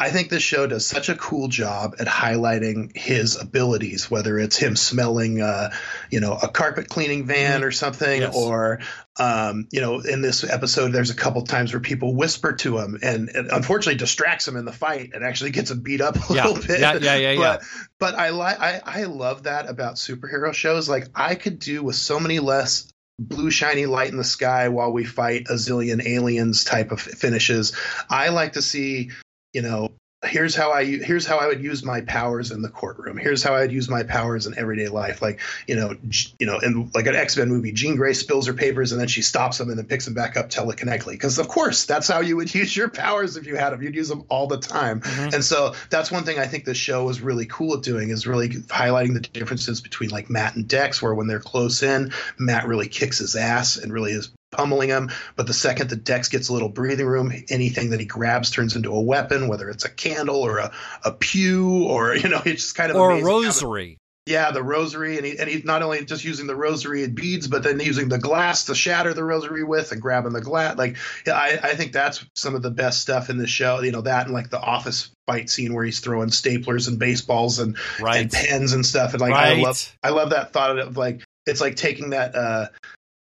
I 0.00 0.08
think 0.08 0.30
this 0.30 0.42
show 0.42 0.66
does 0.66 0.86
such 0.86 1.10
a 1.10 1.14
cool 1.14 1.48
job 1.48 1.96
at 2.00 2.06
highlighting 2.06 2.96
his 2.96 3.38
abilities, 3.38 4.10
whether 4.10 4.38
it's 4.38 4.56
him 4.56 4.74
smelling, 4.74 5.42
uh, 5.42 5.72
you 6.10 6.20
know, 6.20 6.32
a 6.32 6.48
carpet 6.48 6.88
cleaning 6.88 7.26
van 7.26 7.56
mm-hmm. 7.56 7.64
or 7.64 7.70
something, 7.70 8.22
yes. 8.22 8.34
or 8.34 8.80
um, 9.18 9.68
you 9.70 9.82
know, 9.82 10.00
in 10.00 10.22
this 10.22 10.42
episode, 10.42 10.92
there's 10.92 11.10
a 11.10 11.14
couple 11.14 11.42
times 11.42 11.74
where 11.74 11.80
people 11.80 12.14
whisper 12.14 12.54
to 12.54 12.78
him, 12.78 12.98
and 13.02 13.28
it 13.28 13.46
unfortunately 13.52 13.98
distracts 13.98 14.48
him 14.48 14.56
in 14.56 14.64
the 14.64 14.72
fight, 14.72 15.10
and 15.12 15.22
actually 15.22 15.50
gets 15.50 15.70
him 15.70 15.80
beat 15.80 16.00
up 16.00 16.16
a 16.16 16.34
yeah. 16.34 16.46
little 16.46 16.66
bit. 16.66 16.80
Yeah, 16.80 16.94
yeah, 16.94 17.16
yeah, 17.16 17.32
yeah. 17.32 17.38
But, 17.38 17.62
but 17.98 18.14
I 18.14 18.30
like, 18.30 18.58
I, 18.58 18.80
I 18.82 19.04
love 19.04 19.42
that 19.42 19.68
about 19.68 19.96
superhero 19.96 20.54
shows. 20.54 20.88
Like, 20.88 21.08
I 21.14 21.34
could 21.34 21.58
do 21.58 21.82
with 21.82 21.96
so 21.96 22.18
many 22.18 22.38
less 22.38 22.90
blue 23.18 23.50
shiny 23.50 23.84
light 23.84 24.10
in 24.10 24.16
the 24.16 24.24
sky 24.24 24.70
while 24.70 24.90
we 24.90 25.04
fight 25.04 25.48
a 25.50 25.54
zillion 25.54 26.06
aliens 26.06 26.64
type 26.64 26.90
of 26.90 27.02
finishes. 27.02 27.76
I 28.08 28.30
like 28.30 28.54
to 28.54 28.62
see 28.62 29.10
you 29.52 29.62
know 29.62 29.90
here's 30.22 30.54
how 30.54 30.70
I 30.70 30.84
here's 30.84 31.24
how 31.24 31.38
I 31.38 31.46
would 31.46 31.62
use 31.62 31.82
my 31.82 32.02
powers 32.02 32.50
in 32.50 32.60
the 32.62 32.68
courtroom. 32.68 33.16
Here's 33.16 33.42
how 33.42 33.54
I'd 33.54 33.72
use 33.72 33.88
my 33.88 34.02
powers 34.02 34.46
in 34.46 34.56
everyday 34.58 34.88
life. 34.88 35.22
Like 35.22 35.40
you 35.66 35.76
know, 35.76 35.96
you 36.38 36.46
know, 36.46 36.58
in 36.58 36.90
like 36.94 37.06
an 37.06 37.16
X 37.16 37.36
Men 37.36 37.48
movie, 37.48 37.72
Jean 37.72 37.96
Grey 37.96 38.12
spills 38.12 38.46
her 38.46 38.52
papers 38.52 38.92
and 38.92 39.00
then 39.00 39.08
she 39.08 39.22
stops 39.22 39.58
them 39.58 39.70
and 39.70 39.78
then 39.78 39.86
picks 39.86 40.04
them 40.04 40.14
back 40.14 40.36
up 40.36 40.50
telekinetically. 40.50 41.12
Because 41.12 41.38
of 41.38 41.48
course, 41.48 41.86
that's 41.86 42.08
how 42.08 42.20
you 42.20 42.36
would 42.36 42.54
use 42.54 42.76
your 42.76 42.88
powers 42.88 43.36
if 43.36 43.46
you 43.46 43.56
had 43.56 43.70
them. 43.70 43.82
You'd 43.82 43.94
use 43.94 44.08
them 44.08 44.24
all 44.28 44.46
the 44.46 44.58
time. 44.58 45.00
Mm-hmm. 45.00 45.34
And 45.34 45.44
so 45.44 45.74
that's 45.88 46.10
one 46.10 46.24
thing 46.24 46.38
I 46.38 46.46
think 46.46 46.64
the 46.64 46.74
show 46.74 47.08
is 47.08 47.20
really 47.20 47.46
cool 47.46 47.76
at 47.76 47.82
doing 47.82 48.10
is 48.10 48.26
really 48.26 48.48
highlighting 48.48 49.14
the 49.14 49.20
differences 49.20 49.80
between 49.80 50.10
like 50.10 50.28
Matt 50.28 50.54
and 50.54 50.68
Dex, 50.68 51.00
where 51.00 51.14
when 51.14 51.28
they're 51.28 51.40
close 51.40 51.82
in, 51.82 52.12
Matt 52.38 52.66
really 52.66 52.88
kicks 52.88 53.18
his 53.18 53.36
ass 53.36 53.76
and 53.76 53.92
really 53.92 54.12
is 54.12 54.30
pummeling 54.50 54.88
him. 54.88 55.10
But 55.36 55.46
the 55.46 55.54
second 55.54 55.90
that 55.90 56.04
Dex 56.04 56.28
gets 56.28 56.48
a 56.48 56.52
little 56.52 56.68
breathing 56.68 57.06
room, 57.06 57.32
anything 57.48 57.90
that 57.90 58.00
he 58.00 58.06
grabs 58.06 58.50
turns 58.50 58.76
into 58.76 58.92
a 58.92 59.00
weapon, 59.00 59.48
whether 59.48 59.68
it's 59.68 59.84
a 59.84 59.90
candle 59.90 60.36
or 60.36 60.58
a, 60.58 60.72
a 61.04 61.12
pew 61.12 61.84
or, 61.84 62.14
you 62.16 62.28
know, 62.28 62.42
it's 62.44 62.62
just 62.62 62.74
kind 62.74 62.90
of 62.90 62.96
or 62.96 63.12
a 63.12 63.22
rosary. 63.22 63.98
yeah, 64.26 64.50
the 64.50 64.62
rosary, 64.62 65.16
and 65.16 65.26
he, 65.26 65.38
and 65.38 65.48
he's 65.48 65.64
not 65.64 65.82
only 65.82 66.04
just 66.04 66.24
using 66.24 66.46
the 66.46 66.54
rosary 66.54 67.04
and 67.04 67.14
beads, 67.14 67.48
but 67.48 67.62
then 67.62 67.80
using 67.80 68.08
the 68.08 68.18
glass 68.18 68.66
to 68.66 68.74
shatter 68.74 69.14
the 69.14 69.24
rosary 69.24 69.64
with, 69.64 69.92
and 69.92 70.00
grabbing 70.00 70.32
the 70.32 70.40
glass. 70.40 70.76
Like, 70.76 70.96
yeah, 71.26 71.34
I, 71.34 71.58
I 71.62 71.74
think 71.74 71.92
that's 71.92 72.24
some 72.34 72.54
of 72.54 72.62
the 72.62 72.70
best 72.70 73.00
stuff 73.00 73.30
in 73.30 73.38
the 73.38 73.46
show. 73.46 73.80
You 73.80 73.92
know, 73.92 74.02
that 74.02 74.26
and 74.26 74.34
like 74.34 74.50
the 74.50 74.60
office 74.60 75.10
fight 75.26 75.48
scene 75.48 75.74
where 75.74 75.84
he's 75.84 76.00
throwing 76.00 76.28
staplers 76.28 76.88
and 76.88 76.98
baseballs 76.98 77.58
and, 77.58 77.76
right. 78.00 78.22
and 78.22 78.30
pens 78.30 78.72
and 78.72 78.84
stuff. 78.84 79.12
And 79.12 79.20
like, 79.20 79.32
right. 79.32 79.58
I 79.58 79.62
love, 79.62 79.96
I 80.02 80.10
love 80.10 80.30
that 80.30 80.52
thought 80.52 80.78
of 80.78 80.96
like, 80.96 81.22
it's 81.46 81.60
like 81.60 81.76
taking 81.76 82.10
that 82.10 82.34
uh, 82.34 82.66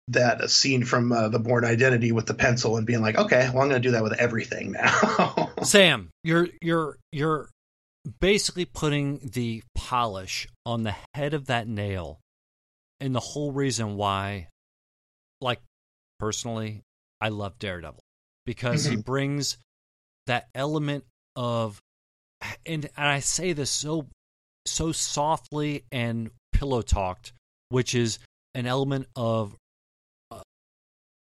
that 0.08 0.50
scene 0.50 0.84
from 0.84 1.12
uh, 1.12 1.28
the 1.28 1.38
Bourne 1.38 1.64
Identity 1.64 2.12
with 2.12 2.26
the 2.26 2.34
pencil 2.34 2.76
and 2.76 2.86
being 2.86 3.02
like, 3.02 3.16
okay, 3.18 3.50
well, 3.52 3.62
I'm 3.62 3.68
going 3.68 3.82
to 3.82 3.88
do 3.88 3.92
that 3.92 4.02
with 4.02 4.14
everything 4.14 4.72
now. 4.72 5.50
Sam, 5.62 6.10
you're 6.22 6.48
you're 6.62 6.98
you're 7.12 7.48
basically 8.20 8.64
putting 8.64 9.30
the 9.32 9.62
polish 9.74 10.48
on 10.64 10.84
the 10.84 10.94
head 11.14 11.34
of 11.34 11.46
that 11.46 11.66
nail, 11.66 12.20
and 13.00 13.14
the 13.14 13.20
whole 13.20 13.52
reason 13.52 13.96
why, 13.96 14.48
like 15.40 15.60
personally, 16.20 16.82
I 17.20 17.30
love 17.30 17.58
Daredevil 17.58 18.00
because 18.44 18.84
mm-hmm. 18.84 18.96
he 18.96 19.02
brings 19.02 19.58
that 20.26 20.46
element 20.54 21.04
of, 21.34 21.80
and 22.64 22.84
and 22.84 23.08
I 23.08 23.20
say 23.20 23.52
this 23.52 23.70
so 23.70 24.06
so 24.66 24.92
softly 24.92 25.84
and 25.92 26.30
pillow 26.52 26.82
talked 26.82 27.32
which 27.68 27.94
is 27.94 28.18
an 28.54 28.66
element 28.66 29.06
of 29.16 29.56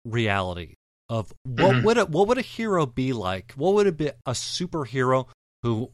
reality 0.06 0.76
of 1.10 1.34
what 1.44 1.76
Mhm. 1.76 1.84
would 1.84 1.98
a, 1.98 2.06
what 2.06 2.28
would 2.28 2.38
a 2.38 2.42
hero 2.42 2.86
be 2.86 3.12
like? 3.14 3.52
What 3.54 3.74
would 3.74 3.88
it 3.88 3.98
be 3.98 4.08
a 4.08 4.32
superhero 4.32 5.28
who 5.64 5.92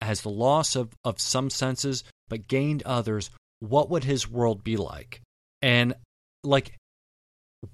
has 0.00 0.20
the 0.22 0.30
loss 0.30 0.76
of, 0.76 0.94
of 1.04 1.20
some 1.20 1.50
senses 1.50 2.04
but 2.28 2.46
gained 2.48 2.82
others? 2.84 3.30
What 3.60 3.90
would 3.90 4.04
his 4.04 4.28
world 4.28 4.62
be 4.62 4.76
like? 4.76 5.22
And 5.62 5.94
like, 6.42 6.76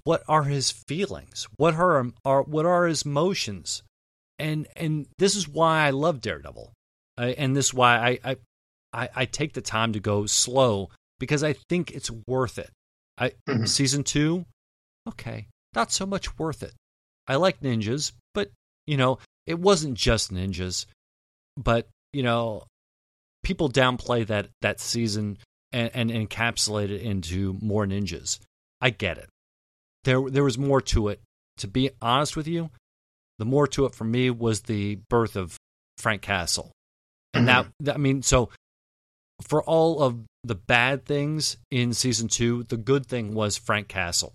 what 0.04 0.22
are 0.28 0.44
his 0.44 0.70
feelings? 0.70 1.46
What 1.56 1.74
are 1.74 2.06
are 2.24 2.42
what 2.42 2.66
are 2.66 2.86
his 2.86 3.02
emotions? 3.02 3.82
And 4.38 4.66
and 4.76 5.06
this 5.18 5.36
is 5.36 5.48
why 5.48 5.86
I 5.86 5.90
love 5.90 6.20
Daredevil, 6.20 6.72
I, 7.18 7.26
and 7.32 7.56
this 7.56 7.66
is 7.66 7.74
why 7.74 7.96
I, 8.24 8.30
I 8.30 8.36
I 8.92 9.08
I 9.16 9.24
take 9.26 9.52
the 9.52 9.60
time 9.60 9.92
to 9.92 10.00
go 10.00 10.26
slow 10.26 10.90
because 11.18 11.42
I 11.42 11.54
think 11.68 11.90
it's 11.90 12.10
worth 12.26 12.58
it. 12.58 12.70
I 13.18 13.32
Mhm. 13.48 13.68
season 13.68 14.04
two, 14.04 14.46
okay, 15.08 15.48
not 15.74 15.92
so 15.92 16.06
much 16.06 16.38
worth 16.38 16.62
it. 16.62 16.74
I 17.26 17.36
like 17.36 17.60
ninjas, 17.60 18.12
but 18.34 18.50
you 18.86 18.96
know, 18.96 19.18
it 19.46 19.58
wasn't 19.58 19.94
just 19.94 20.32
ninjas. 20.32 20.86
But 21.56 21.88
you 22.12 22.22
know, 22.22 22.64
people 23.42 23.70
downplay 23.70 24.26
that 24.26 24.48
that 24.62 24.80
season 24.80 25.38
and, 25.72 25.90
and 25.94 26.10
encapsulate 26.10 26.90
it 26.90 27.02
into 27.02 27.56
more 27.60 27.86
ninjas. 27.86 28.38
I 28.80 28.90
get 28.90 29.18
it. 29.18 29.28
There 30.04 30.28
there 30.30 30.44
was 30.44 30.58
more 30.58 30.80
to 30.82 31.08
it. 31.08 31.20
To 31.58 31.68
be 31.68 31.90
honest 32.00 32.36
with 32.36 32.48
you, 32.48 32.70
the 33.38 33.44
more 33.44 33.66
to 33.68 33.84
it 33.84 33.94
for 33.94 34.04
me 34.04 34.30
was 34.30 34.62
the 34.62 34.96
birth 35.08 35.36
of 35.36 35.56
Frank 35.98 36.22
Castle. 36.22 36.72
And 37.34 37.48
that, 37.48 37.64
mm-hmm. 37.64 37.84
that 37.84 37.94
I 37.94 37.98
mean, 37.98 38.22
so 38.22 38.50
for 39.42 39.62
all 39.62 40.02
of 40.02 40.18
the 40.42 40.54
bad 40.54 41.04
things 41.04 41.56
in 41.70 41.92
season 41.92 42.28
two, 42.28 42.64
the 42.64 42.76
good 42.76 43.06
thing 43.06 43.34
was 43.34 43.56
Frank 43.56 43.88
Castle. 43.88 44.34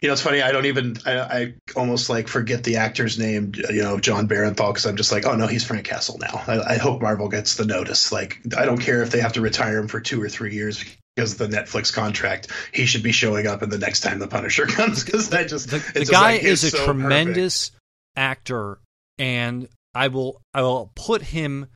You 0.00 0.08
know, 0.08 0.12
it's 0.12 0.22
funny. 0.22 0.42
I 0.42 0.52
don't 0.52 0.66
even. 0.66 0.96
I, 1.06 1.18
I 1.20 1.54
almost 1.76 2.10
like 2.10 2.28
forget 2.28 2.64
the 2.64 2.76
actor's 2.76 3.18
name. 3.18 3.52
You 3.70 3.82
know, 3.82 3.98
Jon 3.98 4.28
Bernthal, 4.28 4.68
because 4.68 4.86
I'm 4.86 4.96
just 4.96 5.12
like, 5.12 5.26
oh 5.26 5.34
no, 5.34 5.46
he's 5.46 5.64
Frank 5.64 5.84
Castle 5.86 6.18
now. 6.18 6.42
I, 6.46 6.74
I 6.74 6.76
hope 6.78 7.02
Marvel 7.02 7.28
gets 7.28 7.56
the 7.56 7.64
notice. 7.64 8.12
Like, 8.12 8.40
I 8.56 8.64
don't 8.64 8.80
care 8.80 9.02
if 9.02 9.10
they 9.10 9.20
have 9.20 9.34
to 9.34 9.40
retire 9.40 9.78
him 9.78 9.88
for 9.88 10.00
two 10.00 10.22
or 10.22 10.28
three 10.28 10.54
years 10.54 10.84
because 11.14 11.32
of 11.32 11.50
the 11.50 11.56
Netflix 11.56 11.92
contract. 11.92 12.48
He 12.72 12.86
should 12.86 13.02
be 13.02 13.12
showing 13.12 13.46
up 13.46 13.62
in 13.62 13.70
the 13.70 13.78
next 13.78 14.00
time 14.00 14.18
the 14.18 14.28
Punisher 14.28 14.66
comes. 14.66 15.04
Because 15.04 15.32
I 15.32 15.44
just 15.44 15.70
the, 15.70 15.78
the 15.94 16.04
guy 16.04 16.32
like, 16.32 16.42
is 16.42 16.64
a 16.64 16.70
so 16.70 16.84
tremendous 16.84 17.70
actor, 18.16 18.78
and 19.18 19.68
I 19.94 20.08
will 20.08 20.40
I 20.54 20.62
will 20.62 20.92
put 20.94 21.22
him 21.22 21.66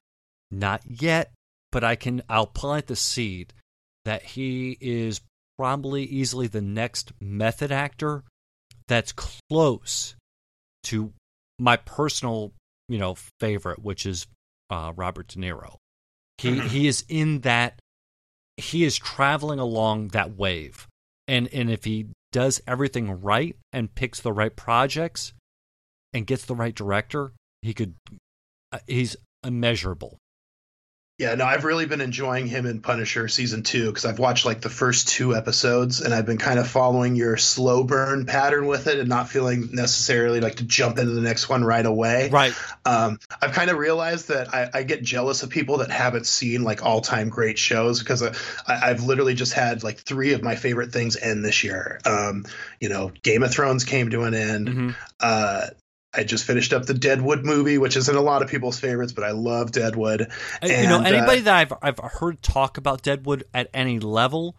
not 0.51 0.83
yet, 0.87 1.33
but 1.73 1.85
I 1.85 1.97
can 1.97 2.23
I'll 2.29 2.47
plant 2.47 2.87
the 2.87 2.97
seed 2.97 3.53
that 4.05 4.23
he 4.23 4.77
is 4.81 5.21
probably 5.59 6.05
easily 6.05 6.47
the 6.47 6.61
next 6.61 7.13
method 7.21 7.73
actor 7.73 8.25
that's 8.89 9.13
close 9.13 10.15
to 10.85 11.13
my 11.59 11.77
personal 11.77 12.53
you 12.89 12.99
know 12.99 13.17
favorite, 13.41 13.83
which 13.83 14.07
is 14.07 14.27
uh, 14.71 14.93
Robert 14.97 15.29
De 15.29 15.39
Niro. 15.39 15.77
He 16.39 16.51
Mhm. 16.51 16.69
he 16.69 16.87
is 16.87 17.05
in 17.09 17.41
that 17.41 17.79
he 18.57 18.85
is 18.85 18.97
traveling 18.97 19.59
along 19.59 20.09
that 20.09 20.37
wave, 20.37 20.87
and 21.27 21.49
and 21.53 21.71
if 21.71 21.85
he 21.85 22.09
does 22.33 22.61
everything 22.67 23.21
right 23.23 23.57
and 23.73 23.95
picks 23.95 24.21
the 24.21 24.33
right 24.33 24.55
projects 24.55 25.33
and 26.13 26.27
gets 26.27 26.45
the 26.45 26.55
right 26.55 26.75
director, 26.75 27.33
he 27.63 27.73
could. 27.75 27.95
Uh, 28.73 28.79
he's 28.87 29.17
immeasurable. 29.45 30.19
Yeah, 31.19 31.35
no, 31.35 31.47
I've 31.47 31.65
really 31.65 31.87
been 31.87 32.03
enjoying 32.03 32.47
him 32.47 32.67
in 32.67 32.83
Punisher 32.83 33.27
season 33.27 33.63
two 33.63 33.87
because 33.87 34.05
I've 34.05 34.19
watched 34.19 34.45
like 34.45 34.61
the 34.61 34.69
first 34.69 35.09
two 35.09 35.35
episodes 35.35 36.03
and 36.03 36.13
I've 36.13 36.27
been 36.27 36.37
kind 36.37 36.59
of 36.59 36.69
following 36.69 37.17
your 37.17 37.39
slow 37.39 37.85
burn 37.85 38.27
pattern 38.27 38.67
with 38.67 38.87
it 38.87 38.99
and 38.99 39.09
not 39.09 39.31
feeling 39.31 39.71
necessarily 39.73 40.41
like 40.41 40.57
to 40.57 40.65
jump 40.65 40.99
into 40.99 41.13
the 41.13 41.23
next 41.23 41.49
one 41.49 41.65
right 41.65 41.87
away. 41.87 42.29
Right. 42.29 42.53
Um, 42.85 43.19
I've 43.41 43.53
kind 43.53 43.71
of 43.71 43.79
realized 43.79 44.29
that 44.29 44.53
I, 44.53 44.69
I 44.75 44.83
get 44.83 45.03
jealous 45.03 45.43
of 45.43 45.49
people 45.49 45.79
that 45.79 45.91
haven't 45.91 46.27
seen 46.27 46.65
like 46.65 46.85
all 46.85 47.01
time 47.01 47.31
great 47.31 47.59
shows 47.59 48.01
because 48.01 48.23
I, 48.23 48.35
I've 48.69 49.03
literally 49.05 49.35
just 49.35 49.55
had 49.55 49.83
like 49.83 50.01
three 50.01 50.35
of 50.35 50.43
my 50.43 50.55
favorite 50.55 50.93
things 50.93 51.17
end 51.17 51.43
this 51.43 51.65
year. 51.65 51.99
Um, 52.05 52.45
you 52.79 52.91
know, 52.91 53.11
Game 53.23 53.43
of 53.43 53.51
Thrones 53.51 53.85
came 53.85 54.11
to 54.11 54.25
an 54.25 54.35
end. 54.35 54.69
hmm 54.69 54.91
Uh, 55.19 55.69
I 56.17 56.25
just 56.25 56.45
finished 56.45 56.73
up 56.73 56.87
the 56.87 56.95
Deadwood 56.95 57.45
movie, 57.45 57.79
which 57.79 57.97
isn't 57.97 58.17
a 58.17 58.21
lot 58.21 58.43
of 58.43 58.49
people's 58.49 58.79
favorites, 58.81 59.13
but 59.13 59.25
I 59.25 59.33
love 59.33 59.71
Deadwood. 59.73 60.21
you 60.63 60.69
know, 60.69 60.97
And, 60.99 61.07
uh, 61.07 61.09
anybody 61.19 61.41
that 61.43 61.55
I've 61.55 61.73
I've 61.83 61.99
heard 61.99 62.43
talk 62.43 62.79
about 62.79 63.03
Deadwood 63.03 63.45
at 63.53 63.69
any 63.75 64.01
level, 64.01 64.57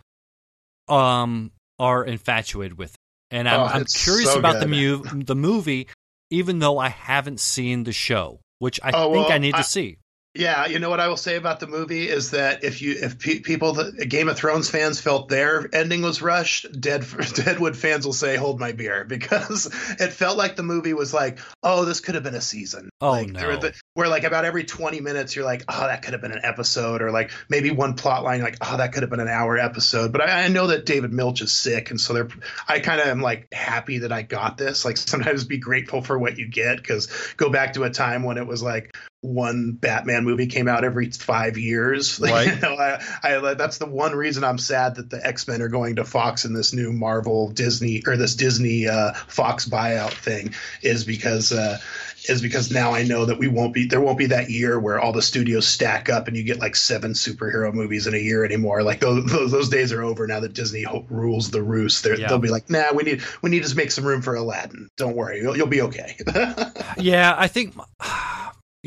um, 0.87 1.51
are 1.79 2.03
infatuated 2.03 2.77
with, 2.77 2.91
it. 2.93 2.97
and 3.31 3.49
I'm, 3.49 3.59
Oh, 3.59 3.63
I'm 3.65 3.85
curious 3.85 4.31
so 4.33 4.39
about 4.39 4.59
the 4.59 4.65
good. 4.67 5.13
mu- 5.13 5.23
the 5.23 5.35
movie, 5.35 5.87
even 6.29 6.59
though 6.59 6.77
I 6.77 6.89
haven't 6.89 7.39
seen 7.39 7.83
the 7.83 7.91
show, 7.91 8.39
which 8.59 8.79
I 8.83 8.91
Oh, 8.93 9.11
think 9.13 9.25
well, 9.27 9.31
I 9.35 9.37
need 9.37 9.55
I- 9.55 9.59
to 9.59 9.63
see. 9.63 9.97
Yeah, 10.37 10.67
you 10.67 10.77
know 10.77 10.89
what 10.89 10.99
I 10.99 11.07
will 11.07 11.17
say 11.17 11.35
about 11.35 11.59
the 11.59 11.67
movie 11.67 12.07
is 12.07 12.31
that 12.31 12.63
if 12.63 12.81
you 12.81 12.95
if 13.01 13.17
pe- 13.17 13.39
people 13.39 13.73
that 13.73 14.07
Game 14.07 14.29
of 14.29 14.37
Thrones 14.37 14.69
fans 14.69 15.01
felt 15.01 15.29
their 15.29 15.67
ending 15.73 16.03
was 16.03 16.21
rushed, 16.21 16.67
Dead 16.79 17.05
Deadwood 17.33 17.75
fans 17.75 18.05
will 18.05 18.13
say 18.13 18.35
hold 18.35 18.59
my 18.59 18.71
beer 18.71 19.03
because 19.07 19.65
it 19.99 20.13
felt 20.13 20.37
like 20.37 20.55
the 20.55 20.63
movie 20.63 20.93
was 20.93 21.11
like, 21.13 21.39
oh, 21.63 21.85
this 21.85 22.01
could 22.01 22.15
have 22.15 22.23
been 22.23 22.35
a 22.35 22.41
season. 22.41 22.89
Oh, 23.01 23.11
like, 23.11 23.29
no. 23.29 23.57
the- 23.57 23.73
where 23.95 24.07
like 24.07 24.23
about 24.25 24.45
every 24.45 24.63
20 24.63 25.01
minutes 25.01 25.35
you're 25.35 25.45
like, 25.45 25.63
oh, 25.67 25.87
that 25.87 26.03
could 26.03 26.13
have 26.13 26.21
been 26.21 26.31
an 26.31 26.41
episode 26.43 27.01
or 27.01 27.09
like 27.09 27.31
maybe 27.49 27.71
one 27.71 27.95
plot 27.95 28.23
line 28.23 28.41
like, 28.41 28.57
oh, 28.61 28.77
that 28.77 28.93
could 28.93 29.01
have 29.01 29.09
been 29.09 29.19
an 29.19 29.27
hour 29.27 29.57
episode. 29.57 30.11
But 30.11 30.21
I, 30.21 30.43
I 30.43 30.47
know 30.49 30.67
that 30.67 30.85
David 30.85 31.11
Milch 31.11 31.41
is 31.41 31.51
sick 31.51 31.89
and 31.89 31.99
so 31.99 32.13
they're 32.13 32.29
I 32.67 32.79
kind 32.79 33.01
of 33.01 33.07
am 33.07 33.21
like 33.21 33.47
happy 33.51 33.99
that 33.99 34.11
I 34.11 34.21
got 34.21 34.57
this. 34.57 34.85
Like 34.85 34.97
sometimes 34.97 35.45
be 35.45 35.57
grateful 35.57 36.03
for 36.03 36.19
what 36.19 36.37
you 36.37 36.47
get 36.47 36.77
because 36.77 37.07
go 37.37 37.49
back 37.49 37.73
to 37.73 37.83
a 37.83 37.89
time 37.89 38.21
when 38.21 38.37
it 38.37 38.45
was 38.45 38.61
like 38.61 38.95
one 39.27 39.73
Batman 39.73 40.23
movie 40.23 40.47
came 40.47 40.67
out 40.67 40.83
every 40.83 41.11
five 41.11 41.57
years. 41.57 42.19
Right. 42.27 42.55
you 42.55 42.61
know, 42.61 42.75
I, 42.75 43.01
I, 43.23 43.53
that's 43.53 43.77
the 43.77 43.85
one 43.85 44.13
reason 44.13 44.43
I'm 44.43 44.57
sad 44.57 44.95
that 44.95 45.09
the 45.09 45.25
X 45.25 45.47
Men 45.47 45.61
are 45.61 45.69
going 45.69 45.95
to 45.95 46.03
Fox 46.03 46.45
in 46.45 46.53
this 46.53 46.73
new 46.73 46.91
Marvel 46.91 47.49
Disney 47.49 48.03
or 48.05 48.17
this 48.17 48.35
Disney 48.35 48.87
uh, 48.87 49.13
Fox 49.13 49.67
buyout 49.67 50.11
thing 50.11 50.53
is 50.81 51.05
because 51.05 51.51
uh, 51.51 51.79
is 52.27 52.41
because 52.41 52.71
now 52.71 52.93
I 52.93 53.03
know 53.03 53.25
that 53.25 53.37
we 53.39 53.47
won't 53.47 53.73
be 53.73 53.87
there 53.87 54.01
won't 54.01 54.17
be 54.17 54.27
that 54.27 54.49
year 54.49 54.79
where 54.79 54.99
all 54.99 55.13
the 55.13 55.21
studios 55.21 55.67
stack 55.67 56.09
up 56.09 56.27
and 56.27 56.35
you 56.35 56.43
get 56.43 56.59
like 56.59 56.75
seven 56.75 57.13
superhero 57.13 57.73
movies 57.73 58.07
in 58.07 58.13
a 58.13 58.17
year 58.17 58.43
anymore. 58.43 58.83
Like 58.83 58.99
those 58.99 59.25
those, 59.25 59.51
those 59.51 59.69
days 59.69 59.93
are 59.93 60.03
over 60.03 60.27
now 60.27 60.41
that 60.41 60.53
Disney 60.53 60.83
ho- 60.83 61.05
rules 61.09 61.49
the 61.51 61.61
roost. 61.63 62.03
They're, 62.03 62.19
Yeah. 62.19 62.27
They'll 62.27 62.39
be 62.39 62.49
like, 62.49 62.69
nah, 62.69 62.93
we 62.93 63.03
need 63.03 63.21
we 63.41 63.49
need 63.49 63.63
to 63.63 63.75
make 63.75 63.91
some 63.91 64.05
room 64.05 64.21
for 64.21 64.35
Aladdin. 64.35 64.89
Don't 64.97 65.15
worry, 65.15 65.39
you'll, 65.41 65.55
you'll 65.55 65.67
be 65.67 65.81
okay. 65.83 66.17
yeah, 66.97 67.33
I 67.37 67.47
think 67.47 67.75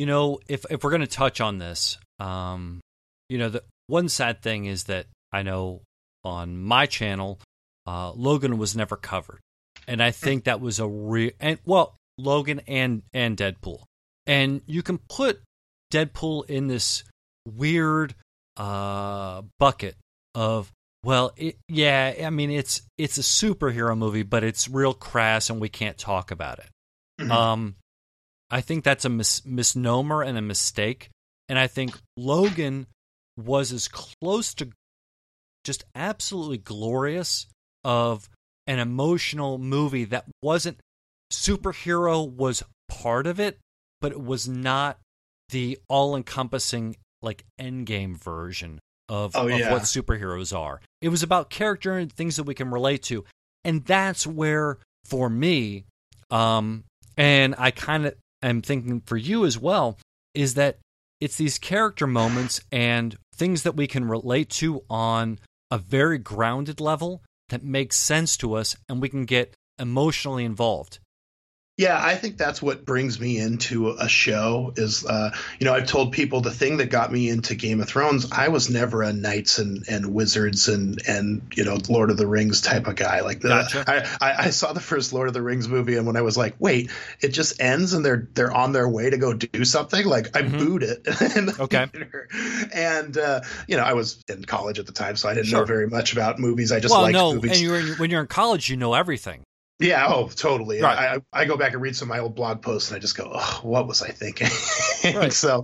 you 0.01 0.07
know 0.07 0.41
if 0.49 0.65
if 0.71 0.83
we're 0.83 0.89
going 0.89 1.03
to 1.03 1.07
touch 1.07 1.43
on 1.43 1.59
this, 1.59 1.99
um, 2.19 2.81
you 3.29 3.37
know, 3.37 3.51
the 3.51 3.63
one 3.87 4.09
sad 4.09 4.41
thing 4.41 4.65
is 4.65 4.85
that 4.85 5.05
I 5.31 5.43
know 5.43 5.83
on 6.25 6.57
my 6.57 6.87
channel, 6.87 7.39
uh, 7.87 8.11
Logan 8.13 8.57
was 8.57 8.75
never 8.75 8.97
covered, 8.97 9.41
and 9.87 10.03
I 10.03 10.11
think 10.11 10.45
that 10.45 10.59
was 10.59 10.81
a 10.81 10.89
real 10.89 11.33
and 11.39 11.59
well, 11.67 11.97
Logan 12.17 12.63
and 12.67 13.03
and 13.13 13.37
Deadpool, 13.37 13.83
and 14.27 14.63
you 14.65 14.83
can 14.83 14.97
put 14.97 15.43
Deadpool 15.93 16.49
in 16.49 16.67
this 16.67 17.05
weird 17.45 18.15
uh 18.57 19.43
bucket 19.59 19.97
of 20.35 20.73
well 21.05 21.33
it, 21.37 21.57
yeah 21.69 22.13
i 22.25 22.29
mean 22.29 22.51
it's 22.51 22.83
it's 22.99 23.17
a 23.17 23.23
superhero 23.23 23.97
movie 23.97 24.25
but 24.25 24.45
it's 24.45 24.69
real 24.69 24.93
crass 24.93 25.49
and 25.49 25.61
we 25.61 25.69
can't 25.69 25.97
talk 25.97 26.31
about 26.31 26.59
it. 26.59 26.69
Mhm. 27.21 27.31
um, 27.31 27.77
I 28.51 28.61
think 28.61 28.85
that's 28.85 29.05
a 29.05 29.09
mis- 29.09 29.45
misnomer 29.45 30.23
and 30.23 30.37
a 30.37 30.43
mistake. 30.43 31.11
And 31.49 31.59
I 31.59 31.67
think 31.67 31.97
Logan 32.17 32.87
was 33.37 33.73
as 33.73 33.89
close 33.89 34.55
to 34.55 34.69
just 35.65 35.85
absolutely 35.95 36.59
glorious 36.59 37.47
of 37.85 38.29
an 38.67 38.79
emotional 38.79 39.59
movie 39.59 40.05
that 40.05 40.25
wasn't 40.43 40.79
superhero 41.33 42.29
was 42.31 42.63
part 42.89 43.27
of 43.27 43.41
it, 43.41 43.59
but 44.01 44.13
it 44.13 44.23
was 44.23 44.49
not 44.49 44.99
the 45.51 45.79
all 45.89 46.17
encompassing 46.17 46.97
like 47.23 47.45
endgame 47.61 48.17
version 48.17 48.79
of, 49.09 49.35
Oh, 49.35 49.49
of 49.49 49.59
yeah. 49.59 49.73
what 49.73 49.83
superheroes 49.83 50.57
are. 50.57 50.81
It 51.03 51.09
was 51.09 51.23
about 51.23 51.51
character 51.51 51.97
and 51.97 52.13
things 52.13 52.37
that 52.37 52.45
we 52.45 52.55
can 52.55 52.71
relate 52.71 53.03
to. 53.05 53.25
And 53.65 53.85
that's 53.85 54.27
where, 54.27 54.79
for 55.05 55.29
me, 55.29 55.85
um, 56.31 56.85
and 57.17 57.55
I 57.59 57.71
kind 57.73 58.07
of 58.07 58.15
am 58.49 58.63
thinking 58.63 59.03
for 59.05 59.17
you 59.17 59.45
as 59.45 59.59
well, 59.59 59.99
is 60.35 60.55
that 60.55 60.79
it's 61.21 61.37
these 61.37 61.59
character 61.59 62.07
moments 62.07 62.61
and 62.73 63.17
things 63.35 63.63
that 63.63 63.77
we 63.77 63.87
can 63.87 64.07
relate 64.07 64.49
to 64.51 64.83
on 64.89 65.39
a 65.71 65.79
very 65.79 66.19
grounded 66.19 66.81
level 66.81 67.23
that 67.51 67.63
makes 67.63 67.97
sense 67.97 68.37
to 68.39 68.55
us 68.55 68.77
and 68.89 69.03
we 69.03 69.09
can 69.09 69.25
get 69.25 69.55
emotionally 69.79 70.45
involved. 70.45 70.99
Yeah, 71.81 71.99
I 71.99 72.15
think 72.15 72.37
that's 72.37 72.61
what 72.61 72.85
brings 72.85 73.19
me 73.19 73.39
into 73.39 73.89
a 73.89 74.07
show 74.07 74.75
is, 74.77 75.07
uh, 75.07 75.31
you 75.59 75.65
know, 75.65 75.73
I've 75.73 75.87
told 75.87 76.13
people 76.13 76.43
the 76.43 76.51
thing 76.51 76.77
that 76.77 76.91
got 76.91 77.11
me 77.11 77.31
into 77.31 77.55
Game 77.55 77.81
of 77.81 77.89
Thrones, 77.89 78.31
I 78.31 78.49
was 78.49 78.69
never 78.69 79.03
a 79.03 79.15
knights 79.15 79.59
and, 79.59 79.83
and 79.89 80.13
wizards 80.13 80.69
and, 80.69 81.01
and, 81.09 81.41
you 81.55 81.65
know, 81.65 81.79
Lord 81.89 82.11
of 82.11 82.19
the 82.19 82.27
Rings 82.27 82.61
type 82.61 82.87
of 82.87 82.97
guy. 82.97 83.21
Like 83.21 83.41
the, 83.41 83.49
Gotcha. 83.49 83.85
I, 84.21 84.33
I, 84.33 84.47
I 84.47 84.51
saw 84.51 84.75
the 84.75 84.81
first 84.81 85.15
Lord 85.15 85.29
of 85.29 85.33
the 85.33 85.41
Rings 85.41 85.69
movie 85.69 85.97
and 85.97 86.07
when 86.07 86.17
I 86.17 86.21
was 86.21 86.37
like, 86.37 86.55
wait, 86.59 86.91
it 87.23 87.29
just 87.29 87.63
ends 87.63 87.95
and 87.95 88.05
they're, 88.05 88.29
they're 88.35 88.53
on 88.53 88.73
their 88.73 88.87
way 88.87 89.09
to 89.09 89.17
go 89.17 89.33
do 89.33 89.65
something. 89.65 90.05
Like 90.05 90.37
I 90.37 90.43
Mhm. 90.43 90.59
booed 90.59 90.83
it. 90.83 90.99
in 91.37 91.47
the 91.47 91.57
Okay. 91.61 91.87
theater. 91.87 92.29
And, 92.75 93.17
uh, 93.17 93.41
you 93.69 93.79
know, 93.79 93.85
I 93.85 93.95
was 93.95 94.23
in 94.29 94.45
college 94.45 94.79
at 94.79 94.85
the 94.85 94.93
time, 94.93 95.17
so 95.17 95.31
I 95.31 95.35
didn't 95.35 95.47
Sure. 95.47 95.61
know 95.61 95.65
very 95.65 95.89
much 95.89 96.13
about 96.13 96.39
movies. 96.39 96.73
I 96.73 96.81
just 96.81 96.93
well, 96.93 97.01
liked 97.03 97.15
no, 97.15 97.33
movies. 97.33 97.63
and 97.63 97.75
in, 97.75 97.97
when 97.97 98.11
you're 98.11 98.21
in 98.21 98.27
college, 98.27 98.69
you 98.69 98.77
know 98.77 98.93
everything. 98.93 99.45
Yeah, 99.81 100.07
oh, 100.09 100.29
totally. 100.29 100.83
Right. 100.83 101.19
I, 101.33 101.41
I 101.41 101.45
go 101.47 101.57
back 101.57 101.73
and 101.73 101.81
read 101.81 101.97
some 101.97 102.11
of 102.11 102.17
my 102.17 102.21
old 102.21 102.35
blog 102.35 102.61
posts 102.61 102.91
and 102.91 102.97
I 102.97 103.01
just 103.01 103.17
go, 103.17 103.31
oh, 103.35 103.61
what 103.63 103.89
was 103.89 104.03
I 104.03 104.11
thinking? 104.11 104.49
Right. 105.03 105.33
so, 105.33 105.63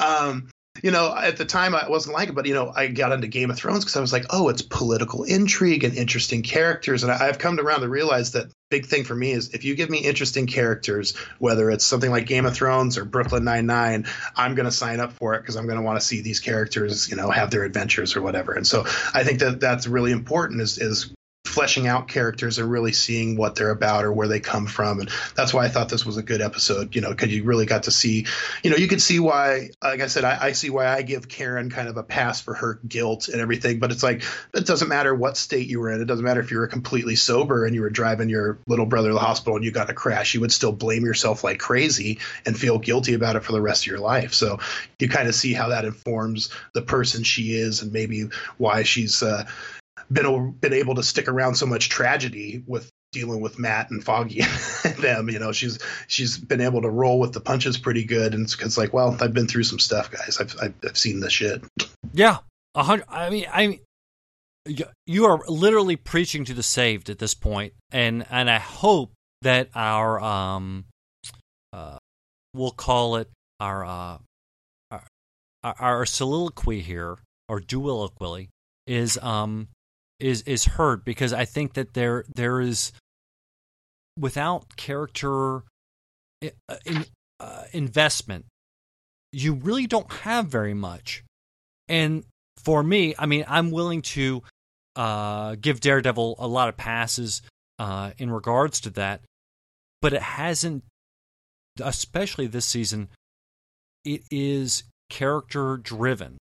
um, 0.00 0.48
you 0.82 0.90
know, 0.90 1.14
at 1.16 1.36
the 1.36 1.44
time 1.44 1.74
I 1.74 1.88
wasn't 1.88 2.14
like 2.14 2.28
it, 2.28 2.34
but 2.34 2.46
you 2.46 2.54
know, 2.54 2.72
I 2.74 2.88
got 2.88 3.12
into 3.12 3.26
Game 3.26 3.50
of 3.50 3.56
Thrones 3.56 3.84
because 3.84 3.96
I 3.96 4.00
was 4.00 4.12
like, 4.12 4.26
oh, 4.30 4.48
it's 4.48 4.62
political 4.62 5.24
intrigue 5.24 5.84
and 5.84 5.96
interesting 5.96 6.42
characters, 6.42 7.02
and 7.02 7.12
I, 7.12 7.26
I've 7.26 7.38
come 7.38 7.58
around 7.58 7.80
to 7.80 7.88
realize 7.88 8.32
that 8.32 8.46
big 8.70 8.86
thing 8.86 9.04
for 9.04 9.14
me 9.14 9.32
is 9.32 9.54
if 9.54 9.64
you 9.64 9.74
give 9.74 9.90
me 9.90 9.98
interesting 9.98 10.46
characters, 10.46 11.16
whether 11.38 11.70
it's 11.70 11.86
something 11.86 12.10
like 12.10 12.26
Game 12.26 12.46
of 12.46 12.54
Thrones 12.54 12.98
or 12.98 13.04
Brooklyn 13.04 13.44
Nine 13.44 13.66
Nine, 13.66 14.06
I'm 14.36 14.54
going 14.54 14.66
to 14.66 14.72
sign 14.72 15.00
up 15.00 15.12
for 15.12 15.34
it 15.34 15.40
because 15.40 15.56
I'm 15.56 15.66
going 15.66 15.78
to 15.78 15.84
want 15.84 16.00
to 16.00 16.06
see 16.06 16.20
these 16.20 16.40
characters, 16.40 17.08
you 17.08 17.16
know, 17.16 17.30
have 17.30 17.50
their 17.50 17.64
adventures 17.64 18.16
or 18.16 18.22
whatever. 18.22 18.52
And 18.52 18.66
so 18.66 18.82
I 19.14 19.24
think 19.24 19.38
that 19.40 19.60
that's 19.60 19.86
really 19.86 20.12
important 20.12 20.60
is 20.60 20.78
is 20.78 21.12
fleshing 21.48 21.86
out 21.86 22.08
characters 22.08 22.58
and 22.58 22.70
really 22.70 22.92
seeing 22.92 23.36
what 23.36 23.54
they're 23.54 23.70
about 23.70 24.04
or 24.04 24.12
where 24.12 24.28
they 24.28 24.40
come 24.40 24.66
from. 24.66 25.00
And 25.00 25.10
that's 25.34 25.52
why 25.52 25.64
i 25.64 25.68
thought 25.68 25.88
this 25.88 26.06
was 26.06 26.16
a 26.16 26.22
good 26.22 26.40
episode 26.40 26.94
you 26.94 27.00
know 27.00 27.10
because 27.10 27.34
you 27.34 27.44
really 27.44 27.66
got 27.66 27.84
to 27.84 27.90
see 27.90 28.26
you 28.62 28.70
know 28.70 28.76
you 28.76 28.88
could 28.88 29.02
see 29.02 29.20
why 29.20 29.70
like 29.82 30.00
i 30.00 30.06
said 30.06 30.24
I, 30.24 30.46
I 30.46 30.52
see 30.52 30.70
why 30.70 30.86
i 30.86 31.02
give 31.02 31.28
karen 31.28 31.70
kind 31.70 31.88
of 31.88 31.96
a 31.96 32.02
pass 32.02 32.40
for 32.40 32.54
her 32.54 32.80
guilt 32.86 33.28
and 33.28 33.40
everything 33.40 33.78
but 33.78 33.92
it's 33.92 34.02
like 34.02 34.22
it 34.54 34.66
doesn't 34.66 34.88
matter 34.88 35.14
what 35.14 35.36
state 35.36 35.68
you 35.68 35.80
were 35.80 35.90
in. 35.90 36.00
It 36.00 36.06
doesn't 36.06 36.24
matter 36.24 36.40
if 36.40 36.50
you 36.50 36.58
were 36.58 36.66
completely 36.66 37.16
sober 37.16 37.64
and 37.64 37.74
you 37.74 37.82
were 37.82 37.90
driving 37.90 38.28
your 38.28 38.58
little 38.66 38.86
brother 38.86 39.08
to 39.08 39.14
the 39.14 39.20
hospital 39.20 39.56
and 39.56 39.64
you 39.64 39.70
got 39.70 39.90
a 39.90 39.94
crash 39.94 40.34
you 40.34 40.40
would 40.40 40.52
still 40.52 40.72
blame 40.72 41.04
yourself 41.04 41.44
like 41.44 41.58
crazy 41.58 42.18
and 42.44 42.58
feel 42.58 42.78
guilty 42.78 43.14
about 43.14 43.36
it 43.36 43.44
for 43.44 43.52
the 43.52 43.60
rest 43.60 43.82
of 43.82 43.86
your 43.88 43.98
life. 43.98 44.34
So 44.34 44.58
you 44.98 45.08
kind 45.08 45.28
of 45.28 45.34
see 45.34 45.52
how 45.52 45.68
that 45.68 45.84
informs 45.84 46.50
the 46.72 46.82
person 46.82 47.22
she 47.22 47.54
is 47.54 47.82
and 47.82 47.92
maybe 47.92 48.28
why 48.56 48.82
she's 48.82 49.22
uh, 49.22 49.44
been 50.10 50.52
been 50.52 50.72
able 50.72 50.94
to 50.96 51.02
stick 51.02 51.28
around 51.28 51.54
so 51.56 51.66
much 51.66 51.88
tragedy 51.88 52.62
with 52.66 52.90
dealing 53.12 53.40
with 53.40 53.58
Matt 53.58 53.90
and 53.90 54.02
Foggy 54.02 54.40
and 54.84 54.96
them. 54.96 55.28
You 55.28 55.38
know, 55.38 55.52
she's 55.52 55.78
she's 56.06 56.38
been 56.38 56.60
able 56.60 56.82
to 56.82 56.90
roll 56.90 57.18
with 57.18 57.32
the 57.32 57.40
punches 57.40 57.78
pretty 57.78 58.04
good, 58.04 58.34
and 58.34 58.44
it's, 58.44 58.60
it's 58.60 58.78
like, 58.78 58.92
well, 58.92 59.16
I've 59.20 59.34
been 59.34 59.48
through 59.48 59.64
some 59.64 59.78
stuff, 59.78 60.10
guys. 60.10 60.38
I've 60.40 60.54
I've, 60.60 60.74
I've 60.86 60.98
seen 60.98 61.20
this 61.20 61.32
shit. 61.32 61.62
Yeah, 62.12 62.38
a 62.74 62.82
hundred. 62.82 63.06
I 63.08 63.30
mean, 63.30 63.46
I 63.52 63.66
mean, 63.66 63.80
you 65.06 65.24
are 65.26 65.40
literally 65.48 65.96
preaching 65.96 66.44
to 66.46 66.54
the 66.54 66.62
saved 66.62 67.10
at 67.10 67.18
this 67.18 67.34
point, 67.34 67.72
and 67.90 68.26
and 68.30 68.50
I 68.50 68.58
hope 68.58 69.12
that 69.42 69.68
our 69.74 70.20
um, 70.20 70.84
uh, 71.72 71.98
we'll 72.54 72.72
call 72.72 73.16
it 73.16 73.30
our 73.60 73.84
uh, 73.84 74.18
our, 75.62 75.74
our 75.78 76.06
soliloquy 76.06 76.80
here 76.80 77.18
or 77.48 77.60
duoloquy 77.60 78.48
is 78.86 79.18
um 79.18 79.68
is 80.18 80.42
is 80.42 80.64
heard 80.64 81.04
because 81.04 81.32
I 81.32 81.44
think 81.44 81.74
that 81.74 81.94
there 81.94 82.24
there 82.34 82.60
is 82.60 82.92
without 84.18 84.76
character 84.76 85.62
uh, 86.42 86.76
in, 86.84 87.04
uh, 87.40 87.64
investment, 87.72 88.46
you 89.32 89.54
really 89.54 89.86
don't 89.86 90.10
have 90.10 90.46
very 90.48 90.74
much. 90.74 91.22
And 91.88 92.24
for 92.64 92.82
me, 92.82 93.14
I 93.18 93.26
mean, 93.26 93.44
I'm 93.46 93.70
willing 93.70 94.02
to 94.02 94.42
uh, 94.96 95.56
give 95.60 95.80
Daredevil 95.80 96.36
a 96.38 96.46
lot 96.46 96.68
of 96.68 96.76
passes 96.76 97.42
uh, 97.78 98.12
in 98.18 98.30
regards 98.30 98.80
to 98.82 98.90
that, 98.90 99.20
but 100.00 100.14
it 100.14 100.22
hasn't, 100.22 100.84
especially 101.80 102.46
this 102.46 102.64
season. 102.64 103.08
It 104.04 104.22
is 104.30 104.84
character 105.10 105.76
driven, 105.76 106.38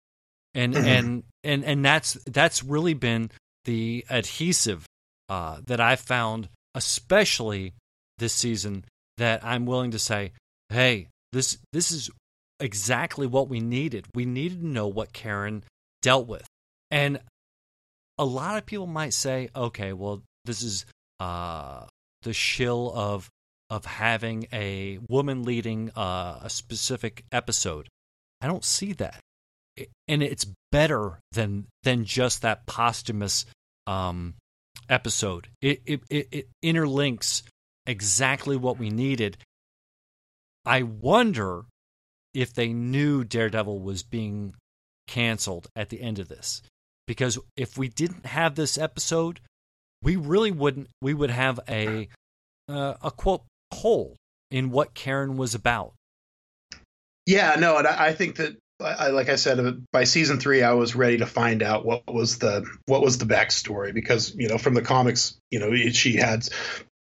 and 0.54 0.74
Mhm. 0.74 0.86
and 0.86 1.24
and 1.44 1.66
and 1.66 1.84
that's 1.84 2.14
that's 2.26 2.64
really 2.64 2.94
been 2.94 3.30
the 3.66 4.06
adhesive 4.10 4.86
uh, 5.30 5.60
that 5.68 5.80
I 5.80 5.96
found, 5.96 6.50
especially 6.74 7.74
this 8.18 8.34
season, 8.34 8.86
that 9.18 9.44
I'm 9.44 9.66
willing 9.66 9.92
to 9.92 10.00
say, 10.00 10.32
hey, 10.70 11.08
this 11.32 11.58
this 11.74 11.92
is 11.92 12.10
exactly 12.60 13.28
what 13.28 13.50
we 13.50 13.60
needed. 13.60 14.06
We 14.14 14.26
needed 14.26 14.62
to 14.62 14.68
know 14.68 14.88
what 14.88 15.14
Karen 15.14 15.64
dealt 16.02 16.28
with, 16.28 16.46
and 16.90 17.20
a 18.18 18.26
lot 18.26 18.58
of 18.58 18.66
people 18.66 18.88
might 18.88 19.14
say, 19.14 19.50
okay, 19.56 19.94
well, 19.94 20.22
this 20.46 20.62
is 20.62 20.86
uh, 21.20 21.86
the 22.22 22.34
shill 22.34 22.92
of 22.96 23.30
of 23.70 23.86
having 23.86 24.48
a 24.54 25.00
woman 25.10 25.44
leading 25.44 25.90
uh, 25.96 26.40
a 26.44 26.50
specific 26.50 27.26
episode. 27.32 27.90
I 28.42 28.48
don't 28.48 28.64
see 28.64 28.94
that, 28.94 29.20
and 30.08 30.24
it's 30.24 30.46
better 30.72 31.20
than 31.32 31.68
than 31.84 32.06
just 32.06 32.42
that 32.42 32.66
posthumous 32.66 33.46
um, 33.88 34.36
episode. 34.90 35.50
It, 35.62 35.82
it 35.86 36.02
it 36.10 36.28
it 36.32 36.48
interlinks 36.64 37.44
exactly 37.86 38.58
what 38.58 38.80
we 38.80 38.90
needed. 38.90 39.38
I 40.66 40.84
wonder 40.84 41.66
if 42.34 42.54
they 42.54 42.74
knew 42.74 43.24
Daredevil 43.24 43.80
was 43.80 44.04
being 44.04 44.56
canceled 45.08 45.68
at 45.76 45.90
the 45.90 46.02
end 46.02 46.20
of 46.20 46.28
this. 46.28 46.62
Because 47.08 47.38
if 47.56 47.78
we 47.78 47.88
didn't 47.88 48.26
have 48.26 48.56
this 48.56 48.78
episode, 48.78 49.40
we 50.02 50.16
really 50.16 50.52
wouldn't 50.52 50.88
we 51.02 51.14
would 51.14 51.30
have 51.30 51.60
a 51.70 52.10
uh, 52.68 52.96
a 53.02 53.12
quote 53.12 53.44
hole 53.74 54.16
in 54.50 54.72
what 54.72 54.94
Karen 54.94 55.38
was 55.38 55.54
about. 55.54 55.94
Yeah, 57.26 57.56
no, 57.60 57.78
and 57.78 57.88
I, 57.88 58.08
I 58.08 58.14
think 58.14 58.36
that 58.38 58.58
I, 58.82 58.84
I- 59.08 59.08
like 59.10 59.30
I 59.30 59.36
said, 59.36 59.86
by 59.92 60.04
season 60.04 60.40
three, 60.40 60.64
I 60.64 60.74
was 60.74 60.96
ready 60.96 61.18
to 61.20 61.26
find 61.26 61.64
out 61.64 61.86
what 61.86 62.04
was 62.14 62.38
the 62.40 62.66
what 62.88 63.02
was 63.02 63.18
the 63.18 63.26
backstory 63.26 63.94
because 63.94 64.36
you 64.36 64.48
know 64.48 64.58
from 64.58 64.74
the 64.74 64.82
comics, 64.82 65.38
you 65.52 65.60
know 65.60 65.76
she 65.92 66.16
had 66.16 66.48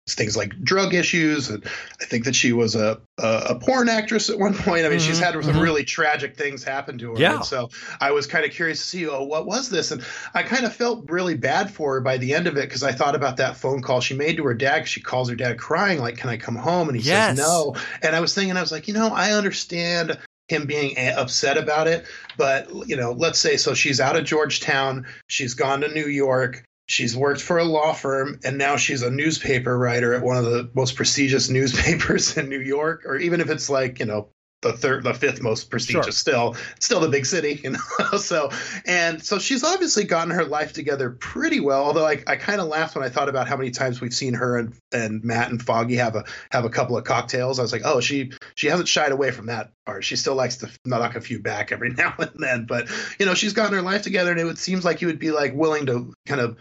things 0.09 0.35
like 0.35 0.59
drug 0.61 0.93
issues, 0.95 1.49
and 1.49 1.63
I 2.01 2.05
think 2.05 2.25
that 2.25 2.35
she 2.35 2.51
was 2.51 2.75
a 2.75 2.99
a, 3.19 3.43
a 3.51 3.59
porn 3.59 3.87
actress 3.87 4.29
at 4.31 4.39
one 4.39 4.55
point. 4.55 4.85
I 4.85 4.89
mean, 4.89 4.99
she's 4.99 5.19
Mhm, 5.19 5.23
had 5.23 5.43
some 5.45 5.55
mhm. 5.55 5.61
really 5.61 5.83
tragic 5.83 6.35
things 6.35 6.63
happen 6.63 6.97
to 6.97 7.13
her. 7.13 7.19
Yeah. 7.19 7.35
and 7.35 7.45
so 7.45 7.69
I 8.01 8.11
was 8.11 8.25
kind 8.25 8.43
of 8.43 8.51
curious 8.51 8.79
to 8.79 8.85
see, 8.85 9.07
oh, 9.07 9.23
what 9.23 9.45
was 9.45 9.69
this? 9.69 9.91
And 9.91 10.03
I 10.33 10.41
kind 10.43 10.65
of 10.65 10.75
felt 10.75 11.09
really 11.09 11.35
bad 11.35 11.69
for 11.71 11.93
her 11.93 12.01
by 12.01 12.17
the 12.17 12.33
end 12.33 12.47
of 12.47 12.57
it 12.57 12.61
because 12.67 12.81
I 12.83 12.91
thought 12.91 13.15
about 13.15 13.37
that 13.37 13.55
phone 13.55 13.81
call 13.83 14.01
she 14.01 14.15
made 14.15 14.37
to 14.37 14.43
her 14.45 14.55
dad. 14.55 14.87
She 14.87 14.99
calls 15.01 15.29
her 15.29 15.35
dad 15.35 15.59
crying, 15.59 15.99
like, 15.99 16.17
"Can 16.17 16.29
I 16.31 16.37
come 16.37 16.55
home?" 16.55 16.89
And 16.89 16.97
he 16.97 17.03
Yes. 17.03 17.37
says 17.37 17.47
no. 17.47 17.75
And 18.01 18.15
I 18.15 18.19
was 18.19 18.33
thinking, 18.33 18.57
I 18.57 18.61
was 18.61 18.71
like, 18.71 18.87
you 18.87 18.95
know, 18.95 19.09
I 19.13 19.31
understand 19.33 20.17
him 20.51 20.65
being 20.65 20.95
upset 20.97 21.57
about 21.57 21.87
it, 21.87 22.05
but 22.37 22.69
you 22.87 22.95
know, 22.95 23.13
let's 23.13 23.39
say 23.39 23.57
so 23.57 23.73
she's 23.73 23.99
out 23.99 24.15
of 24.15 24.25
Georgetown, 24.25 25.07
she's 25.27 25.55
gone 25.55 25.81
to 25.81 25.87
New 25.87 26.07
York, 26.07 26.63
she's 26.87 27.15
worked 27.15 27.41
for 27.41 27.57
a 27.57 27.63
law 27.63 27.93
firm, 27.93 28.39
and 28.43 28.57
now 28.57 28.75
she's 28.75 29.01
a 29.01 29.09
newspaper 29.09 29.75
writer 29.75 30.13
at 30.13 30.21
one 30.21 30.37
of 30.37 30.45
the 30.45 30.69
most 30.73 30.95
prestigious 30.95 31.49
newspapers 31.57 32.37
in 32.37 32.49
New 32.49 32.59
York, 32.59 33.03
or 33.05 33.15
even 33.15 33.41
if 33.41 33.49
it's 33.49 33.69
like, 33.69 33.99
you 33.99 34.05
know, 34.05 34.29
the 34.61 34.73
third, 34.73 35.03
the 35.03 35.13
fifth 35.13 35.41
most 35.41 35.69
prestigious, 35.69 36.05
Sure. 36.05 36.11
still, 36.11 36.55
still 36.79 36.99
the 36.99 37.07
big 37.09 37.25
city, 37.25 37.59
you 37.63 37.71
know. 37.71 38.17
so, 38.17 38.51
and 38.85 39.23
so 39.23 39.39
she's 39.39 39.63
obviously 39.63 40.03
gotten 40.03 40.31
her 40.31 40.45
life 40.45 40.73
together 40.73 41.09
pretty 41.11 41.59
well. 41.59 41.83
Although 41.83 42.05
I, 42.05 42.23
I 42.27 42.35
kind 42.35 42.61
of 42.61 42.67
laughed 42.67 42.95
when 42.95 43.03
I 43.03 43.09
thought 43.09 43.27
about 43.29 43.47
how 43.47 43.57
many 43.57 43.71
times 43.71 44.01
we've 44.01 44.13
seen 44.13 44.35
her 44.35 44.57
and, 44.57 44.75
and 44.91 45.23
Matt 45.23 45.49
and 45.49 45.61
Foggy 45.61 45.95
have 45.95 46.15
a 46.15 46.25
have 46.51 46.65
a 46.65 46.69
couple 46.69 46.97
of 46.97 47.03
cocktails. 47.03 47.59
I 47.59 47.63
was 47.63 47.71
like, 47.71 47.81
oh, 47.85 48.01
she 48.01 48.31
she 48.55 48.67
hasn't 48.67 48.87
shied 48.87 49.11
away 49.11 49.31
from 49.31 49.47
that 49.47 49.71
part. 49.85 50.03
She 50.03 50.15
still 50.15 50.35
likes 50.35 50.57
to 50.57 50.69
knock 50.85 51.15
a 51.15 51.21
few 51.21 51.39
back 51.39 51.71
every 51.71 51.89
now 51.93 52.13
and 52.19 52.31
then. 52.35 52.65
But 52.65 52.87
you 53.19 53.25
know, 53.25 53.33
she's 53.33 53.53
gotten 53.53 53.73
her 53.73 53.81
life 53.81 54.03
together, 54.03 54.31
and 54.31 54.39
it 54.39 54.45
would 54.45 54.59
seems 54.59 54.85
like 54.85 55.01
you 55.01 55.07
would 55.07 55.19
be 55.19 55.31
like 55.31 55.53
willing 55.55 55.87
to 55.87 56.13
kind 56.27 56.39
of 56.41 56.59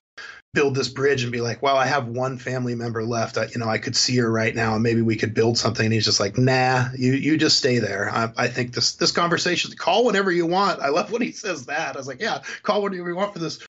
build 0.53 0.75
this 0.75 0.89
bridge 0.89 1.23
and 1.23 1.33
be 1.33 1.41
like, 1.41 1.63
well, 1.63 1.77
I 1.77 1.87
have 1.87 2.09
one 2.09 2.39
family 2.39 2.75
member 2.75 3.05
left. 3.05 3.39
I, 3.39 3.47
you 3.47 3.59
know, 3.59 3.69
I 3.69 3.79
could 3.79 3.95
see 3.95 4.17
her 4.17 4.31
right 4.31 4.55
now, 4.55 4.75
and 4.75 4.83
maybe 4.83 5.03
we 5.03 5.17
could 5.17 5.35
build 5.35 5.59
something. 5.59 5.85
And 5.85 5.93
he's 5.93 6.05
just 6.05 6.21
like, 6.21 6.37
nah, 6.39 6.89
you 6.97 7.13
you 7.13 7.37
just 7.37 7.59
stay 7.59 7.79
there. 7.79 8.11
I, 8.11 8.33
I 8.37 8.49
think 8.49 8.75
this 8.75 8.95
this 8.95 9.13
conversation, 9.13 9.73
call 9.77 10.05
whenever 10.05 10.33
you 10.33 10.47
want. 10.47 10.81
I 10.81 10.89
love 10.89 11.13
when 11.13 11.23
he 11.23 11.33
says 11.33 11.67
that. 11.67 11.95
I 11.95 11.99
was 11.99 12.09
like, 12.09 12.21
yeah, 12.21 12.43
call 12.63 12.83
whenever 12.83 13.09
you 13.09 13.17
want 13.17 13.33
for 13.33 13.39
this 13.39 13.61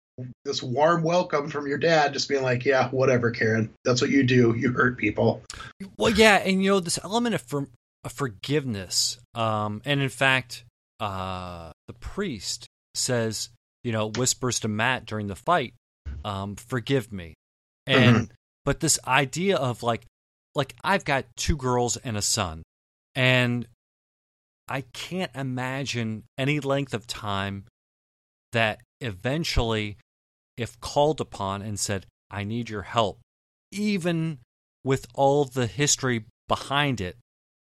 this 0.45 0.63
warm 0.63 1.03
welcome 1.03 1.49
from 1.49 1.67
your 1.67 1.79
dad, 1.79 2.13
just 2.13 2.29
being 2.29 2.43
like, 2.43 2.65
yeah, 2.65 2.89
whatever, 2.91 3.31
Karen. 3.31 3.73
That's 3.85 4.01
what 4.01 4.11
you 4.11 4.23
do. 4.23 4.55
You 4.57 4.73
hurt 4.73 4.99
people. 4.99 5.43
Well, 5.97 6.13
yeah, 6.13 6.37
and 6.37 6.63
you 6.63 6.71
know 6.71 6.81
this 6.81 6.99
element 7.03 7.35
of, 7.35 7.43
for, 7.43 7.69
of 8.05 8.13
forgiveness, 8.13 9.19
um, 9.35 9.83
and 9.85 10.01
in 10.01 10.09
fact, 10.09 10.65
uh, 10.99 11.73
the 11.89 11.95
priest 11.95 12.67
says, 12.95 13.51
you 13.83 13.93
know, 13.93 14.11
whispers 14.11 14.61
to 14.61 14.69
Matt 14.69 15.07
during 15.07 15.27
the 15.27 15.37
fight, 15.37 15.75
um, 16.25 16.57
"Forgive 16.57 17.13
me," 17.13 17.35
and 17.87 18.33
but 18.65 18.81
this 18.81 18.99
idea 19.07 19.57
of 19.57 19.83
like 19.83 20.07
like 20.55 20.75
I've 20.83 21.05
got 21.05 21.25
two 21.37 21.57
girls 21.57 21.97
and 21.97 22.17
a 22.17 22.23
son, 22.23 22.63
and 23.15 23.67
I 24.69 24.83
can't 24.93 25.33
imagine 25.35 26.25
any 26.39 26.61
length 26.61 26.95
of 26.95 27.07
time 27.07 27.65
that 28.53 28.81
eventually, 29.01 29.97
if 30.57 30.81
called 30.81 31.21
upon 31.21 31.63
and 31.63 31.79
said, 31.79 32.07
I 32.31 32.45
need 32.45 32.71
your 32.71 32.83
help, 32.83 33.19
even 33.73 34.39
with 34.85 35.07
all 35.15 35.45
the 35.45 35.67
history 35.67 36.25
behind 36.49 37.01
it, 37.01 37.17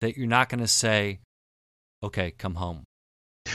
that 0.01 0.16
you're 0.16 0.26
not 0.26 0.49
going 0.49 0.61
to 0.61 0.68
say, 0.68 1.20
okay, 2.03 2.32
come 2.32 2.57
home. 2.57 2.84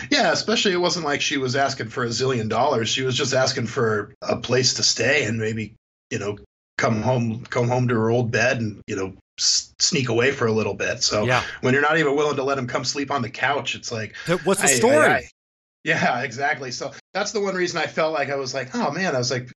Yeah, 0.09 0.31
especially 0.31 0.73
it 0.73 0.81
wasn't 0.81 1.05
like 1.05 1.21
she 1.21 1.37
was 1.37 1.55
asking 1.55 1.89
for 1.89 2.03
a 2.03 2.07
zillion 2.07 2.49
dollars. 2.49 2.89
She 2.89 3.03
was 3.03 3.15
just 3.15 3.33
asking 3.33 3.67
for 3.67 4.13
a 4.21 4.35
place 4.35 4.75
to 4.75 4.83
stay 4.83 5.25
and 5.25 5.39
maybe, 5.39 5.75
you 6.09 6.19
know, 6.19 6.37
come 6.77 7.01
home 7.01 7.45
come 7.45 7.67
home 7.67 7.87
to 7.87 7.95
her 7.95 8.09
old 8.09 8.31
bed 8.31 8.59
and, 8.59 8.81
you 8.87 8.95
know, 8.95 9.13
sneak 9.37 10.09
away 10.09 10.31
for 10.31 10.47
a 10.47 10.51
little 10.51 10.73
bit. 10.73 11.03
So 11.03 11.25
yeah. 11.25 11.43
when 11.61 11.73
you're 11.73 11.81
not 11.81 11.97
even 11.97 12.15
willing 12.15 12.35
to 12.37 12.43
let 12.43 12.57
him 12.57 12.67
come 12.67 12.83
sleep 12.83 13.11
on 13.11 13.21
the 13.21 13.29
couch, 13.29 13.75
it's 13.75 13.91
like 13.91 14.15
what's 14.43 14.61
the 14.61 14.67
story? 14.67 15.07
I, 15.07 15.15
I, 15.15 15.23
yeah, 15.83 16.21
exactly. 16.21 16.71
So 16.71 16.91
that's 17.13 17.31
the 17.31 17.41
one 17.41 17.55
reason 17.55 17.79
I 17.79 17.87
felt 17.87 18.13
like 18.13 18.29
I 18.29 18.35
was 18.35 18.53
like, 18.53 18.73
oh 18.73 18.91
man, 18.91 19.15
I 19.15 19.17
was 19.17 19.31
like, 19.31 19.51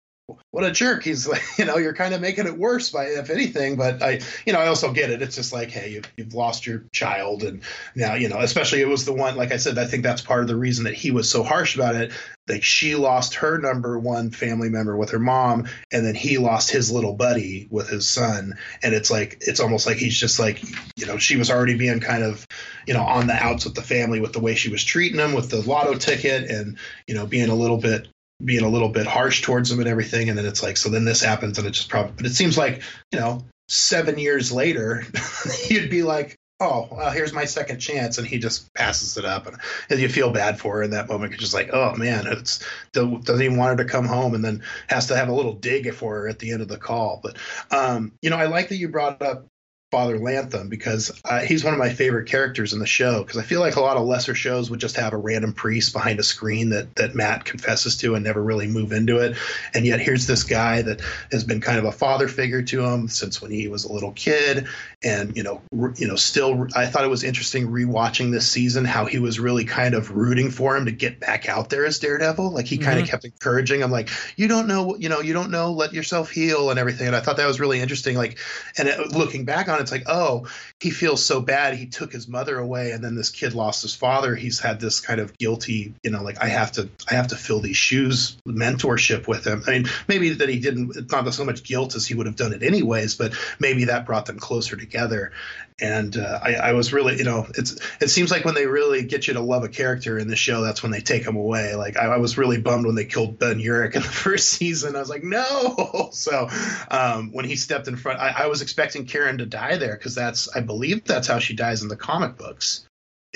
what 0.51 0.64
a 0.64 0.72
jerk. 0.72 1.05
He's 1.05 1.29
like, 1.29 1.43
you 1.59 1.64
know, 1.64 1.77
you're 1.77 1.95
kind 1.95 2.14
of 2.14 2.20
making 2.20 2.47
it 2.47 2.59
worse 2.59 2.91
by, 2.91 3.05
if 3.05 3.31
anything. 3.31 3.77
But 3.77 4.03
I, 4.03 4.20
you 4.45 4.53
know, 4.53 4.59
I 4.59 4.68
also 4.68 4.93
get 4.93 5.11
it. 5.11 5.22
It's 5.22 5.37
just 5.37 5.53
like, 5.53 5.70
hey, 5.70 5.91
you've, 5.91 6.12
you've 6.16 6.35
lost 6.35 6.66
your 6.66 6.85
child. 6.93 7.43
And 7.43 7.62
now, 7.95 8.14
you 8.14 8.29
know, 8.29 8.39
especially 8.39 8.81
it 8.81 8.89
was 8.89 9.05
the 9.05 9.12
one, 9.12 9.37
like 9.37 9.53
I 9.53 9.59
said, 9.59 9.79
I 9.79 9.87
think 9.87 10.03
that's 10.03 10.22
part 10.22 10.43
of 10.43 10.49
the 10.49 10.57
reason 10.57 10.85
that 10.85 10.95
he 10.95 11.11
was 11.11 11.31
so 11.31 11.43
harsh 11.43 11.77
about 11.77 11.95
it. 11.95 12.12
Like 12.49 12.62
she 12.62 12.95
lost 12.95 13.35
her 13.37 13.59
number 13.59 13.99
one 13.99 14.31
family 14.31 14.68
member 14.68 14.97
with 14.97 15.11
her 15.11 15.18
mom, 15.18 15.66
and 15.93 16.07
then 16.07 16.14
he 16.14 16.39
lost 16.39 16.70
his 16.70 16.93
little 16.93 17.14
buddy 17.14 17.66
with 17.70 17.89
his 17.89 18.09
son. 18.09 18.57
And 18.85 18.95
it's 18.95 19.11
like, 19.11 19.39
it's 19.41 19.59
almost 19.59 19.87
like 19.87 19.97
he's 19.97 20.18
just 20.18 20.39
like, 20.39 20.62
you 20.97 21.07
know, 21.07 21.18
she 21.18 21.37
was 21.37 21.51
already 21.51 21.77
being 21.77 21.99
kind 21.99 22.22
of, 22.22 22.47
you 22.87 22.95
know, 22.95 23.03
on 23.03 23.27
the 23.27 23.35
outs 23.35 23.64
with 23.64 23.74
the 23.74 23.83
family 23.83 24.20
with 24.20 24.33
the 24.33 24.41
way 24.41 24.55
she 24.55 24.70
was 24.70 24.85
treating 24.85 25.18
him 25.18 25.35
with 25.35 25.51
the 25.51 25.61
lotto 25.61 25.95
ticket 25.95 26.49
and, 26.49 26.79
you 27.09 27.14
know, 27.14 27.27
being 27.27 27.49
a 27.49 27.55
little 27.55 27.79
bit 27.79 28.07
being 28.45 28.64
a 28.64 28.68
little 28.68 28.89
bit 28.89 29.07
harsh 29.07 29.43
towards 29.43 29.70
him 29.70 29.80
and 29.80 29.89
everything. 29.89 30.28
And 30.28 30.37
then 30.37 30.47
it's 30.47 30.62
like, 30.62 30.76
so 30.76 30.89
then 30.89 31.05
this 31.05 31.22
happens 31.22 31.59
and 31.59 31.66
it 31.66 31.70
just 31.70 31.89
probably, 31.89 32.12
but 32.16 32.26
it 32.26 32.34
seems 32.34 32.59
like, 32.59 32.82
you 33.12 33.18
know, 33.18 33.45
seven 33.68 34.18
years 34.18 34.53
later, 34.53 35.05
you'd 35.68 35.91
be 35.91 36.03
like, 36.03 36.37
oh, 36.61 36.89
well, 36.91 37.11
here's 37.11 37.32
my 37.32 37.45
second 37.45 37.78
chance. 37.78 38.18
And 38.18 38.26
he 38.26 38.39
just 38.39 38.72
passes 38.74 39.16
it 39.16 39.24
up. 39.24 39.47
And, 39.47 39.57
and 39.91 40.01
you 40.01 40.09
feel 40.09 40.30
bad 40.30 40.59
for 40.59 40.76
her 40.76 40.82
in 40.82 40.91
that 40.91 41.09
moment. 41.09 41.32
You're 41.32 41.39
just 41.39 41.55
like, 41.55 41.70
oh 41.72 41.95
man, 41.97 42.26
it's 42.26 42.64
doesn't 42.93 43.43
even 43.43 43.57
want 43.57 43.78
her 43.78 43.84
to 43.84 43.91
come 43.91 44.07
home 44.07 44.34
and 44.34 44.45
then 44.45 44.62
has 44.89 45.07
to 45.09 45.16
have 45.16 45.28
a 45.28 45.34
little 45.34 45.55
dig 45.55 45.93
for 45.95 46.16
her 46.16 46.28
at 46.28 46.39
the 46.39 46.53
end 46.53 46.62
of 46.62 46.68
the 46.68 46.78
call. 46.78 47.20
But, 47.22 47.37
um, 47.70 48.12
you 48.22 48.30
know, 48.30 48.37
I 48.37 48.47
like 48.47 48.68
that 48.68 48.76
you 48.76 48.89
brought 48.89 49.22
up 49.22 49.47
Father 49.93 50.18
Lantom 50.18 50.68
because 50.68 51.12
uh, 51.24 51.41
he's 51.41 51.62
one 51.62 51.72
of 51.72 51.78
my 51.78 51.91
favorite 51.91 52.28
characters 52.28 52.72
in 52.72 52.80
the 52.80 52.87
show 52.87 53.22
because 53.22 53.39
I 53.39 53.45
feel 53.45 53.61
like 53.61 53.76
a 53.76 53.80
lot 53.80 53.97
of 53.97 54.05
lesser 54.05 54.34
shows 54.34 54.68
would 54.68 54.80
just 54.80 54.97
have 54.97 55.12
a 55.12 55.16
random 55.16 55.53
priest 55.53 55.93
behind 55.93 56.18
a 56.18 56.24
screen 56.24 56.70
that 56.70 56.93
that 56.97 57.14
Matt 57.14 57.45
confesses 57.45 57.97
to 57.99 58.16
and 58.16 58.24
never 58.24 58.43
really 58.43 58.66
move 58.66 58.91
into 58.91 59.18
it, 59.18 59.37
and 59.74 59.87
yet 59.87 60.01
here's 60.01 60.26
this 60.26 60.43
guy 60.43 60.82
that 60.82 61.03
has 61.30 61.45
been 61.45 61.61
kind 61.61 61.78
of 61.78 61.84
a 61.84 61.93
father 61.93 62.26
figure 62.26 62.62
to 62.62 62.84
him 62.84 63.07
since 63.07 63.41
when 63.41 63.53
he 63.53 63.68
was 63.68 63.84
a 63.84 63.93
little 63.93 64.11
kid, 64.11 64.66
and 65.05 65.37
you 65.37 65.45
know, 65.45 65.62
re- 65.70 65.95
you 65.97 66.09
know, 66.09 66.16
still 66.16 66.66
I 66.74 66.87
thought 66.87 67.05
it 67.05 67.11
was 67.11 67.22
interesting 67.22 67.68
rewatching 67.68 68.32
this 68.32 68.51
season 68.51 68.84
how 68.84 69.07
he 69.07 69.20
was 69.20 69.39
really 69.39 69.66
kind 69.66 69.95
of 69.95 70.11
rooting 70.11 70.51
for 70.51 70.76
him 70.76 70.87
to 70.87 70.93
get 70.93 71.20
back 71.20 71.49
out 71.49 71.70
there 71.70 71.87
as 71.87 72.01
Daredevil, 72.01 72.51
like 72.51 72.66
he 72.66 72.76
kind 72.76 72.97
mm-hmm. 72.97 73.05
of 73.05 73.11
kept 73.11 73.24
encouraging 73.24 73.82
him, 73.82 73.93
like 73.93 74.11
you 74.34 74.49
don't 74.49 74.66
know, 74.66 74.97
you 74.97 75.09
know, 75.09 75.20
you 75.20 75.32
don't 75.32 75.53
know, 75.53 75.70
let 75.72 75.93
yourself 75.93 76.28
heal 76.28 76.70
and 76.70 76.78
everything, 76.80 77.07
and 77.07 77.14
I 77.14 77.20
thought 77.20 77.37
that 77.37 77.47
was 77.47 77.61
really 77.61 77.80
interesting, 77.80 78.16
like, 78.16 78.39
and 78.76 78.89
it, 78.89 79.12
looking 79.12 79.45
back 79.45 79.68
on 79.68 79.80
it, 79.80 79.86
it's 79.87 79.93
like, 79.93 80.05
oh, 80.07 80.49
he 80.80 80.91
feels 80.91 81.24
so 81.24 81.41
bad. 81.41 81.74
He 81.74 81.87
took 81.87 82.12
his 82.12 82.26
mother 82.28 82.59
away, 82.59 82.91
and 82.91 83.03
then 83.03 83.14
this 83.14 83.30
kid 83.30 83.55
lost 83.55 83.82
his 83.82 83.95
father. 83.95 84.34
He's 84.34 84.59
had 84.59 84.80
this 84.80 85.01
kind 85.01 85.20
of 85.20 85.39
guilty, 85.39 85.95
you 86.03 86.11
know, 86.11 86.22
like 86.22 86.43
I 86.43 86.49
have 86.49 86.72
to, 86.72 86.89
I 87.09 87.14
have 87.14 87.28
to 87.28 87.37
fill 87.37 87.61
these 87.61 87.76
shoes. 87.76 88.37
Mentorship 88.47 89.28
with 89.28 89.47
him. 89.47 89.62
I 89.66 89.70
mean, 89.70 89.87
maybe 90.09 90.30
that 90.30 90.49
he 90.49 90.59
didn't. 90.59 90.97
It's 90.97 91.12
not 91.12 91.32
so 91.32 91.45
much 91.45 91.62
guilt 91.62 91.95
as 91.95 92.07
he 92.07 92.14
would 92.14 92.26
have 92.26 92.37
done 92.37 92.53
it 92.53 92.62
anyways, 92.62 93.14
but 93.14 93.34
maybe 93.61 93.84
that 93.87 94.07
brought 94.07 94.26
them 94.26 94.39
closer 94.39 94.76
together 94.76 95.32
and 95.79 96.16
uh, 96.16 96.41
I, 96.43 96.55
I, 96.55 96.72
was 96.72 96.93
really, 96.93 97.18
you 97.18 97.24
know, 97.24 97.47
it's 97.55 97.77
it 98.01 98.09
seems 98.09 98.31
like 98.31 98.47
when 98.47 98.55
they 98.55 98.66
really 98.66 99.05
get 99.05 99.29
you 99.29 99.35
to 99.35 99.41
love 99.41 99.62
a 99.62 99.68
character 99.68 100.18
in 100.18 100.27
the 100.27 100.37
show, 100.37 100.62
that's 100.62 100.83
when 100.83 100.91
they 100.91 101.01
take 101.01 101.24
them 101.24 101.37
away. 101.37 101.74
Like 101.74 101.99
I, 101.99 102.07
I 102.07 102.16
was 102.16 102.39
really 102.39 102.59
bummed 102.59 102.87
when 102.87 102.95
they 102.95 103.05
killed 103.05 103.39
Ben 103.39 103.59
Urich 103.59 103.95
in 103.95 104.03
the 104.03 104.09
first 104.09 104.49
season. 104.49 104.97
I 104.97 105.01
was 105.01 105.11
like, 105.11 105.24
no. 105.24 106.11
So 106.16 106.49
um, 106.91 107.31
when 107.33 107.45
he 107.45 107.57
stepped 107.57 107.89
in 107.89 107.97
front, 107.97 108.20
I, 108.20 108.45
I 108.45 108.47
was 108.47 108.62
expecting 108.62 109.07
Karen 109.07 109.39
to 109.39 109.47
die 109.47 109.77
there 109.77 109.95
because 109.95 110.14
that's, 110.14 110.49
I 110.55 110.61
believe, 110.61 111.05
that's 111.05 111.29
how 111.29 111.39
she 111.39 111.55
dies 111.55 111.83
in 111.83 111.89
the 111.89 111.97
comic 111.97 112.37
books 112.37 112.87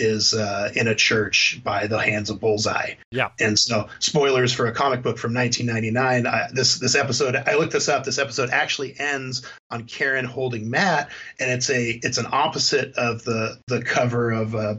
is 0.00 0.34
uh, 0.34 0.72
in 0.74 0.88
a 0.88 0.94
church 0.94 1.60
by 1.62 1.86
the 1.86 1.98
hands 1.98 2.30
of 2.30 2.40
Bullseye. 2.40 2.94
Yeah. 3.10 3.30
And 3.38 3.58
so, 3.58 3.88
spoilers 3.98 4.52
for 4.52 4.66
a 4.66 4.72
comic 4.72 5.02
book 5.02 5.18
from 5.18 5.34
1999. 5.34 6.26
I, 6.26 6.48
this 6.52 6.78
this 6.78 6.94
episode, 6.94 7.36
I 7.36 7.56
looked 7.56 7.72
this 7.72 7.88
up. 7.88 8.04
This 8.04 8.18
episode 8.18 8.50
actually 8.50 8.98
ends 8.98 9.42
on 9.70 9.84
Karen 9.84 10.24
holding 10.24 10.70
Matt, 10.70 11.10
and 11.38 11.50
it's 11.50 11.70
a 11.70 11.88
it's 11.88 12.18
an 12.18 12.26
opposite 12.30 12.94
of 12.94 13.22
the 13.24 13.58
the 13.66 13.82
cover 13.82 14.30
of 14.30 14.54
uh, 14.54 14.74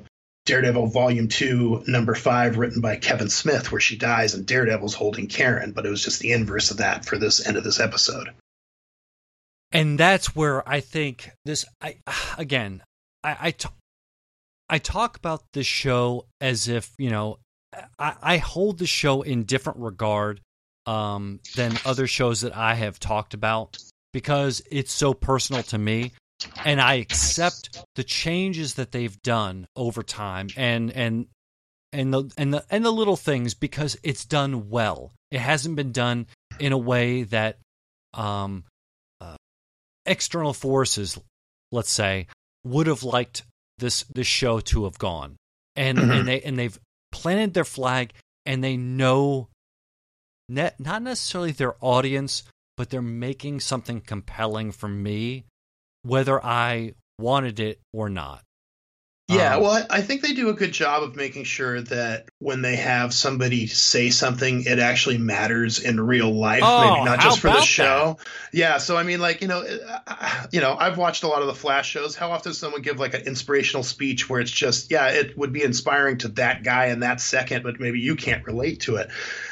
Daredevil 0.45 0.87
Volume 0.87 1.27
Two, 1.27 1.83
Number 1.87 2.15
Five, 2.15 2.57
written 2.57 2.81
by 2.81 2.95
Kevin 2.95 3.29
Smith, 3.29 3.71
where 3.71 3.81
she 3.81 3.97
dies 3.97 4.33
and 4.33 4.45
Daredevil's 4.45 4.95
holding 4.95 5.27
Karen. 5.27 5.71
But 5.71 5.85
it 5.85 5.89
was 5.89 6.03
just 6.03 6.19
the 6.19 6.31
inverse 6.31 6.71
of 6.71 6.77
that 6.77 7.05
for 7.05 7.17
this 7.17 7.45
end 7.45 7.57
of 7.57 7.63
this 7.63 7.79
episode. 7.79 8.31
And 9.71 9.97
that's 9.97 10.35
where 10.35 10.67
I 10.67 10.81
think 10.81 11.31
this. 11.45 11.65
I 11.81 11.97
again, 12.37 12.83
I, 13.23 13.37
I 13.39 13.51
t- 13.51 13.69
I 14.71 14.77
talk 14.77 15.17
about 15.17 15.43
this 15.51 15.67
show 15.67 16.27
as 16.39 16.69
if, 16.69 16.93
you 16.97 17.09
know, 17.09 17.39
I, 17.99 18.15
I 18.21 18.37
hold 18.37 18.79
the 18.79 18.87
show 18.87 19.21
in 19.21 19.43
different 19.43 19.79
regard 19.79 20.39
um, 20.85 21.41
than 21.55 21.77
other 21.85 22.07
shows 22.07 22.41
that 22.41 22.55
I 22.55 22.75
have 22.75 22.97
talked 22.97 23.33
about 23.33 23.77
because 24.13 24.63
it's 24.71 24.93
so 24.93 25.13
personal 25.13 25.61
to 25.63 25.77
me. 25.77 26.13
And 26.63 26.79
I 26.81 26.95
accept 26.95 27.83
the 27.95 28.03
changes 28.03 28.75
that 28.75 28.93
they've 28.93 29.21
done 29.21 29.67
over 29.75 30.01
time 30.01 30.47
and 30.57 30.89
and 30.89 31.27
and 31.93 32.11
the 32.11 32.31
and 32.35 32.51
the 32.51 32.65
and 32.71 32.83
the 32.83 32.91
little 32.91 33.15
things 33.15 33.53
because 33.53 33.95
it's 34.01 34.25
done 34.25 34.69
well. 34.69 35.11
It 35.29 35.39
hasn't 35.39 35.75
been 35.75 35.91
done 35.91 36.25
in 36.59 36.71
a 36.71 36.77
way 36.77 37.23
that 37.23 37.59
um, 38.15 38.63
uh, 39.19 39.35
external 40.07 40.53
forces, 40.53 41.19
let's 41.71 41.91
say, 41.91 42.25
would 42.63 42.87
have 42.87 43.03
liked 43.03 43.43
this 43.81 44.03
this 44.03 44.27
show 44.27 44.61
to 44.61 44.85
have 44.85 44.97
gone, 44.97 45.35
and 45.75 45.97
mm-hmm. 45.97 46.11
and 46.11 46.27
they 46.27 46.41
and 46.41 46.57
they've 46.57 46.79
planted 47.11 47.53
their 47.53 47.65
flag, 47.65 48.13
and 48.45 48.63
they 48.63 48.77
know, 48.77 49.49
net, 50.47 50.79
not 50.79 51.01
necessarily 51.01 51.51
their 51.51 51.75
audience, 51.81 52.43
but 52.77 52.89
they're 52.89 53.01
making 53.01 53.59
something 53.59 53.99
compelling 53.99 54.71
for 54.71 54.87
me, 54.87 55.43
whether 56.03 56.43
I 56.43 56.93
wanted 57.19 57.59
it 57.59 57.81
or 57.91 58.09
not. 58.09 58.43
Yeah, 59.27 59.55
um, 59.55 59.63
well, 59.63 59.85
I 59.89 60.01
think 60.01 60.21
they 60.21 60.33
do 60.33 60.49
a 60.49 60.53
good 60.53 60.71
job 60.71 61.03
of 61.03 61.15
making 61.15 61.43
sure 61.43 61.81
that 61.81 62.29
when 62.41 62.63
they 62.63 62.75
have 62.75 63.13
somebody 63.13 63.67
say 63.67 64.09
something, 64.09 64.63
it 64.63 64.79
actually 64.79 65.19
matters 65.19 65.79
in 65.79 66.01
real 66.01 66.31
life, 66.31 66.63
oh, 66.65 66.89
maybe 66.89 67.05
not 67.05 67.19
just 67.19 67.39
for 67.39 67.49
the 67.49 67.61
show. 67.61 68.17
That? 68.17 68.27
Yeah, 68.51 68.77
so 68.79 68.97
I 68.97 69.03
mean, 69.03 69.19
like 69.19 69.41
you 69.41 69.47
know, 69.47 69.63
uh, 70.07 70.47
you 70.51 70.59
know, 70.59 70.75
I've 70.75 70.97
watched 70.97 71.21
a 71.21 71.27
lot 71.27 71.41
of 71.41 71.47
the 71.47 71.53
Flash 71.53 71.87
shows. 71.87 72.15
How 72.15 72.31
often 72.31 72.49
does 72.49 72.57
someone 72.57 72.81
give 72.81 72.99
like 72.99 73.13
an 73.13 73.21
inspirational 73.27 73.83
speech 73.83 74.27
where 74.27 74.41
it's 74.41 74.49
just, 74.49 74.89
yeah, 74.89 75.09
it 75.09 75.37
would 75.37 75.53
be 75.53 75.61
inspiring 75.61 76.17
to 76.19 76.29
that 76.29 76.63
guy 76.63 76.87
in 76.87 77.01
that 77.01 77.21
second, 77.21 77.61
but 77.61 77.79
maybe 77.79 77.99
you 77.99 78.15
can't 78.15 78.43
relate 78.43 78.81
to 78.81 78.95
it. 78.95 79.11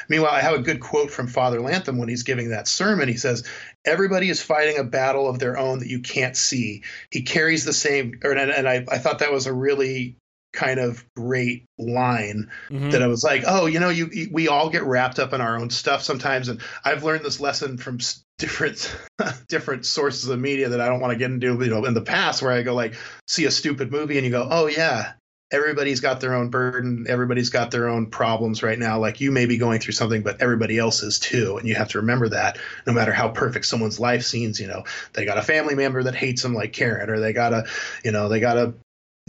Meanwhile, 0.09 0.33
I 0.33 0.41
have 0.41 0.55
a 0.55 0.63
good 0.63 0.79
quote 0.79 1.11
from 1.11 1.27
Father 1.27 1.61
Lantom 1.61 1.99
when 1.99 2.09
he's 2.09 2.23
giving 2.23 2.49
that 2.49 2.67
sermon. 2.67 3.07
He 3.07 3.17
says, 3.17 3.47
Everybody 3.85 4.29
is 4.29 4.41
fighting 4.41 4.79
a 4.79 4.83
battle 4.83 5.29
of 5.29 5.37
their 5.37 5.59
own 5.59 5.79
that 5.79 5.89
you 5.89 5.99
can't 5.99 6.35
see. 6.35 6.83
He 7.11 7.21
carries 7.21 7.65
the 7.65 7.73
same, 7.73 8.19
or, 8.23 8.31
and, 8.31 8.51
and 8.51 8.67
I, 8.67 8.83
I 8.89 8.97
thought 8.97 9.19
that 9.19 9.31
was 9.31 9.45
a 9.45 9.53
really 9.53 10.17
kind 10.53 10.79
of 10.79 11.03
great 11.15 11.65
line 11.77 12.49
mm-hmm. 12.69 12.89
that 12.89 13.01
I 13.01 13.07
was 13.07 13.23
like, 13.23 13.43
oh, 13.45 13.65
you 13.65 13.79
know, 13.79 13.89
you 13.89 14.29
we 14.31 14.47
all 14.47 14.69
get 14.69 14.83
wrapped 14.83 15.19
up 15.19 15.33
in 15.33 15.41
our 15.41 15.57
own 15.57 15.69
stuff 15.69 16.01
sometimes, 16.01 16.49
and 16.49 16.61
I've 16.83 17.03
learned 17.03 17.23
this 17.23 17.39
lesson 17.39 17.77
from 17.77 17.99
different 18.37 18.95
different 19.47 19.85
sources 19.85 20.29
of 20.29 20.39
media 20.39 20.69
that 20.69 20.81
I 20.81 20.87
don't 20.87 20.99
want 20.99 21.11
to 21.13 21.19
get 21.19 21.31
into, 21.31 21.63
you 21.63 21.69
know, 21.69 21.85
in 21.85 21.93
the 21.93 22.01
past 22.01 22.41
where 22.41 22.51
I 22.51 22.63
go 22.63 22.73
like 22.73 22.95
see 23.27 23.45
a 23.45 23.51
stupid 23.51 23.91
movie 23.91 24.17
and 24.17 24.25
you 24.25 24.31
go, 24.31 24.47
oh 24.49 24.67
yeah, 24.67 25.13
everybody's 25.51 25.99
got 25.99 26.21
their 26.21 26.35
own 26.35 26.49
burden 26.49 27.05
everybody's 27.09 27.49
got 27.49 27.71
their 27.71 27.89
own 27.89 28.05
problems 28.05 28.61
right 28.61 28.77
now 28.77 28.99
like 28.99 29.19
you 29.19 29.31
may 29.31 29.47
be 29.47 29.57
going 29.57 29.79
through 29.79 29.93
something 29.93 30.21
but 30.21 30.41
everybody 30.41 30.77
else 30.77 31.01
is 31.01 31.17
too 31.17 31.57
and 31.57 31.67
you 31.67 31.73
have 31.73 31.89
to 31.89 31.99
remember 31.99 32.29
that 32.29 32.59
no 32.85 32.93
matter 32.93 33.11
how 33.11 33.29
perfect 33.29 33.65
someone's 33.65 33.99
life 33.99 34.23
seems 34.23 34.59
you 34.59 34.67
know 34.67 34.83
they 35.13 35.25
got 35.25 35.39
a 35.39 35.41
family 35.41 35.73
member 35.73 36.03
that 36.03 36.13
hates 36.13 36.43
them 36.43 36.53
like 36.53 36.71
karen 36.71 37.09
or 37.09 37.19
they 37.19 37.33
got 37.33 37.53
a 37.53 37.65
you 38.03 38.11
know 38.11 38.29
they 38.29 38.39
got 38.39 38.57
a 38.57 38.73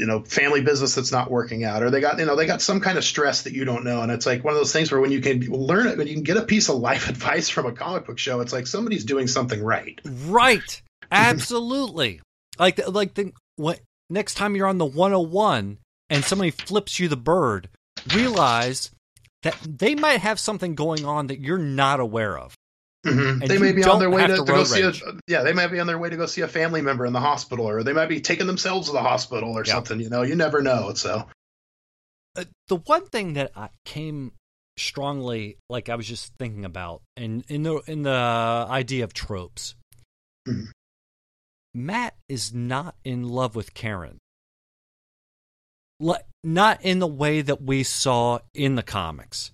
you 0.01 0.07
know 0.07 0.22
family 0.22 0.62
business 0.62 0.94
that's 0.94 1.12
not 1.12 1.30
working 1.30 1.62
out 1.62 1.82
or 1.82 1.90
they 1.90 2.01
got 2.01 2.18
you 2.18 2.24
know 2.24 2.34
they 2.34 2.46
got 2.46 2.62
some 2.62 2.80
kind 2.80 2.96
of 2.98 3.05
stress 3.05 3.42
that 3.42 3.53
you 3.53 3.64
don't 3.64 3.84
know. 3.84 4.01
And 4.01 4.11
it's 4.11 4.26
like 4.26 4.42
one 4.42 4.55
of 4.55 4.59
those 4.59 4.72
things 4.72 4.90
where 4.90 5.01
when 5.01 5.12
you 5.12 5.20
can 5.20 5.40
learn 5.42 5.86
it 5.86 5.98
when 5.98 6.09
you 6.09 6.14
can 6.14 6.22
get 6.22 6.38
a 6.38 6.42
piece 6.42 6.68
of 6.68 6.76
life 6.76 7.09
advice 7.11 7.48
from 7.48 7.66
a 7.66 7.72
comic 7.72 8.07
book 8.07 8.18
show 8.18 8.40
it's 8.40 8.53
like 8.53 8.66
somebody's 8.66 9.05
doing 9.05 9.26
something 9.26 9.62
right. 9.62 10.01
Right. 10.05 10.82
Absolutely. 11.12 12.20
Like 12.59 12.80
like 12.88 13.14
the 13.14 13.32
what 13.57 13.80
next 14.09 14.34
time 14.34 14.57
you're 14.57 14.66
on 14.66 14.78
the 14.78 14.86
101 14.86 15.78
and 16.09 16.24
somebody 16.24 16.51
flips 16.51 16.98
you 16.98 17.09
the 17.09 17.16
bird, 17.16 17.68
realize 18.14 18.90
that 19.42 19.57
they 19.64 19.94
might 19.94 20.20
have 20.20 20.40
something 20.40 20.74
going 20.74 21.05
on 21.05 21.28
that 21.28 21.40
you're 21.40 21.59
not 21.59 22.01
aware 22.01 22.38
of. 22.38 22.55
Mm-hmm. 23.07 23.46
They 23.46 23.59
may 23.59 23.72
be 23.72 23.82
on 23.84 23.98
their 23.98 24.11
way 24.11 24.26
to, 24.26 24.36
to, 24.36 24.44
go 24.44 24.64
see 24.64 24.82
a 24.82 24.92
yeah. 25.26 25.42
They 25.42 25.55
might 25.55 25.68
be 25.68 25.80
on 25.80 25.86
their 25.86 25.98
way 25.98 26.11
to 26.11 26.16
go 26.16 26.26
see 26.26 26.42
a 26.42 26.48
family 26.48 26.82
member 26.82 27.07
in 27.07 27.14
the 27.14 27.20
hospital, 27.20 27.66
or 27.66 27.82
they 27.82 27.94
might 27.94 28.11
be 28.11 28.20
taking 28.20 28.46
themselves 28.46 28.88
to 28.88 28.92
the 28.92 29.01
hospital 29.01 29.57
or 29.57 29.64
yeah. 29.64 29.72
something. 29.72 30.01
You 30.01 30.11
know, 30.11 30.22
you 30.22 30.36
never 30.36 30.61
know. 30.61 30.92
So, 30.92 31.26
uh, 32.36 32.44
the 32.68 32.76
one 32.76 33.07
thing 33.07 33.34
that 33.34 33.53
I 33.57 33.70
came 33.86 34.32
strongly, 34.76 35.57
like 35.70 35.88
I 35.88 35.94
was 35.94 36.07
just 36.07 36.34
thinking 36.38 36.66
about, 36.66 37.01
in 37.16 37.42
in 37.48 37.62
the 37.62 37.76
in 37.86 38.03
the 38.03 38.11
idea 38.11 39.05
of 39.05 39.14
tropes, 39.14 39.76
mm-hmm. 40.46 40.64
Matt 41.74 42.16
is 42.28 42.53
not 42.53 42.96
in 43.03 43.28
love 43.28 43.55
with 43.55 43.72
Karen. 43.72 44.18
Like, 46.01 46.24
Not 46.42 46.82
in 46.82 46.98
the 46.98 47.07
way 47.07 47.42
that 47.42 47.62
we 47.62 47.82
saw 47.82 48.38
in 48.55 48.74
the 48.74 48.82
comics. 48.82 49.53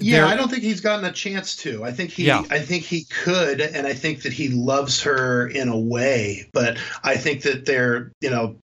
Yeah, 0.00 0.26
I 0.26 0.36
don't 0.36 0.50
think 0.50 0.62
he's 0.62 0.80
gotten 0.80 1.04
a 1.04 1.12
chance 1.12 1.56
to. 1.56 1.84
I 1.84 1.92
think 1.92 2.10
he 2.10 2.24
yeah. 2.24 2.42
I 2.50 2.58
think 2.58 2.84
he 2.84 3.04
could 3.04 3.60
and 3.60 3.86
I 3.86 3.94
think 3.94 4.22
that 4.22 4.32
he 4.32 4.48
loves 4.48 5.02
her 5.02 5.46
in 5.48 5.68
a 5.68 5.78
way, 5.78 6.48
but 6.52 6.78
I 7.02 7.16
think 7.16 7.42
that 7.42 7.66
they're, 7.66 8.12
you 8.20 8.30
know, 8.30 8.56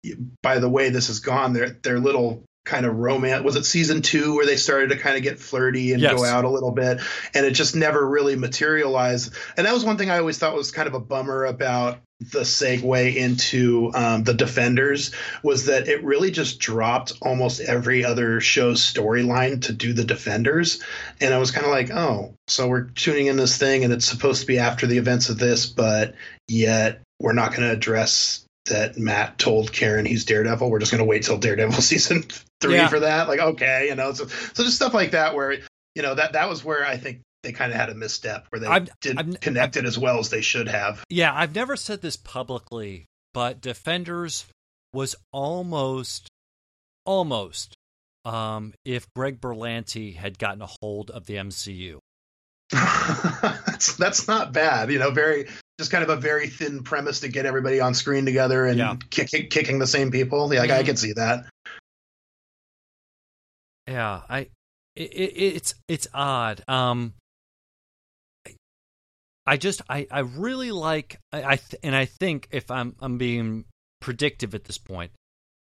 by 0.43 0.59
the 0.59 0.69
way 0.69 0.91
this 0.91 1.09
has 1.09 1.21
gone, 1.21 1.53
their 1.53 1.71
their 1.83 2.01
little 2.01 2.43
kind 2.65 2.85
of 2.85 2.97
romance 2.97 3.45
was 3.45 3.55
it 3.55 3.65
season 3.65 4.03
2 4.03 4.35
where 4.35 4.45
they 4.45 4.57
started 4.57 4.91
to 4.91 4.99
kind 4.99 5.17
of 5.17 5.23
get 5.23 5.39
flirty 5.39 5.93
and 5.93 6.03
yes. 6.03 6.13
go 6.13 6.25
out 6.25 6.45
a 6.45 6.51
little 6.51 6.73
bit 6.73 7.01
and 7.33 7.47
it 7.47 7.53
just 7.53 7.77
never 7.77 8.05
really 8.05 8.35
materialized. 8.35 9.33
And 9.57 9.67
that 9.67 9.73
was 9.73 9.85
one 9.85 9.97
thing 9.97 10.11
I 10.11 10.19
always 10.19 10.37
thought 10.37 10.55
was 10.55 10.73
kind 10.73 10.89
of 10.89 10.95
a 10.95 11.01
bummer 11.01 11.45
about 11.45 12.01
the 12.21 12.41
segue 12.41 13.15
into 13.15 13.91
um, 13.95 14.25
the 14.25 14.33
defenders 14.33 15.15
was 15.43 15.67
that 15.67 15.87
it 15.87 16.03
really 16.03 16.31
just 16.31 16.59
dropped 16.59 17.13
almost 17.21 17.61
every 17.61 18.07
other 18.07 18.41
show's 18.41 18.81
storyline 18.81 19.61
to 19.63 19.73
do 19.73 19.93
the 19.93 20.05
defenders. 20.05 20.83
And 21.21 21.35
i 21.35 21.39
was 21.39 21.51
kind 21.51 21.67
of 21.67 21.73
like 21.73 21.91
oh 21.91 22.35
so 22.49 22.69
we're 22.69 22.85
tuning 22.85 23.27
in 23.27 23.37
this 23.37 23.59
thing 23.59 23.85
and 23.85 23.93
it's 23.93 24.07
supposed 24.07 24.41
to 24.41 24.47
be 24.47 24.59
after 24.59 24.87
the 24.87 24.99
events 24.99 25.29
of 25.29 25.39
this 25.39 25.67
but 25.67 26.15
yet 26.49 27.03
we're 27.21 27.33
not 27.33 27.51
going 27.51 27.63
to 27.63 27.73
address 27.73 28.45
that 28.67 28.97
matt 28.97 29.39
told 29.39 29.73
karen 29.73 30.07
he's 30.07 30.25
daredevil. 30.25 30.71
We're 30.71 30.79
just 30.79 30.93
going 30.93 31.05
to 31.05 31.09
wait 31.09 31.25
till 31.25 31.39
daredevil 31.39 31.73
season 31.83 32.25
three 32.61 32.77
yeah. 32.77 32.89
for 32.89 33.01
that. 33.01 33.29
Like 33.29 33.41
okay 33.41 33.89
you 33.89 33.95
know 33.95 34.13
so, 34.13 34.27
so 34.27 34.65
just 34.65 34.77
stuff 34.77 34.95
like 34.95 35.11
that 35.11 35.35
where 35.35 35.59
you 35.95 36.03
know 36.03 36.15
that 36.15 36.33
that 36.33 36.49
was 36.49 36.65
where 36.65 36.87
i 36.87 36.97
think 36.97 37.21
they 37.47 37.53
kind 37.53 37.73
of 37.73 37.79
had 37.79 37.91
a 37.91 37.95
misstep 37.95 38.47
where 38.51 38.61
they 38.61 38.67
I've, 38.67 38.89
didn't 39.01 39.19
I've, 39.37 39.41
connect 39.41 39.77
I've, 39.77 39.85
it 39.85 39.87
as 39.87 39.97
well 39.97 40.19
as 40.19 40.31
they 40.31 40.43
should 40.43 40.69
have. 40.69 41.05
Yeah, 41.09 41.33
I've 41.33 41.55
never 41.55 41.77
said 41.77 42.03
this 42.03 42.17
publicly, 42.17 43.07
but 43.33 43.61
Defenders 43.61 44.47
was 44.93 45.15
almost, 45.33 46.29
almost, 47.05 47.77
um, 48.25 48.75
if 48.85 49.07
Greg 49.15 49.41
Berlanti 49.41 50.17
had 50.17 50.39
gotten 50.39 50.61
a 50.61 50.69
hold 50.81 51.11
of 51.11 51.27
the 51.27 51.35
MCU. 51.35 51.99
that's 52.73 53.97
that's 53.97 54.27
not 54.27 54.53
bad, 54.53 54.91
you 54.91 54.99
know. 54.99 55.13
Very 55.13 55.47
just 55.79 55.93
kind 55.93 56.03
of 56.03 56.11
a 56.11 56.17
very 56.17 56.49
thin 56.49 56.83
premise 56.83 57.21
to 57.21 57.29
get 57.29 57.47
everybody 57.47 57.79
on 57.79 57.95
screen 57.95 58.25
together 58.25 58.67
and 58.67 58.79
yeah. 58.79 58.97
kick, 59.11 59.29
kick, 59.29 59.51
kicking 59.51 59.79
the 59.79 59.87
same 59.87 60.11
people. 60.11 60.53
Yeah, 60.53 60.65
mm-hmm. 60.65 60.73
I, 60.73 60.79
I 60.79 60.83
can 60.83 60.97
see 60.97 61.13
that. 61.13 61.45
Yeah, 63.87 64.23
I 64.29 64.49
it, 64.97 65.13
it, 65.13 65.55
it's 65.55 65.75
it's 65.87 66.09
odd. 66.13 66.65
Um, 66.67 67.15
I 69.47 69.57
just 69.57 69.83
I 69.89 70.07
I 70.11 70.21
really 70.21 70.73
like 70.73 71.19
I, 71.33 71.45
I 71.45 71.57
th- 71.57 71.81
and 71.83 71.95
I 71.95 72.07
think 72.07 72.49
if 72.51 72.71
I'm 72.71 72.97
I'm 73.01 73.17
being 73.17 73.65
predictive 74.01 74.55
at 74.55 74.65
this 74.65 74.79
point 74.79 75.13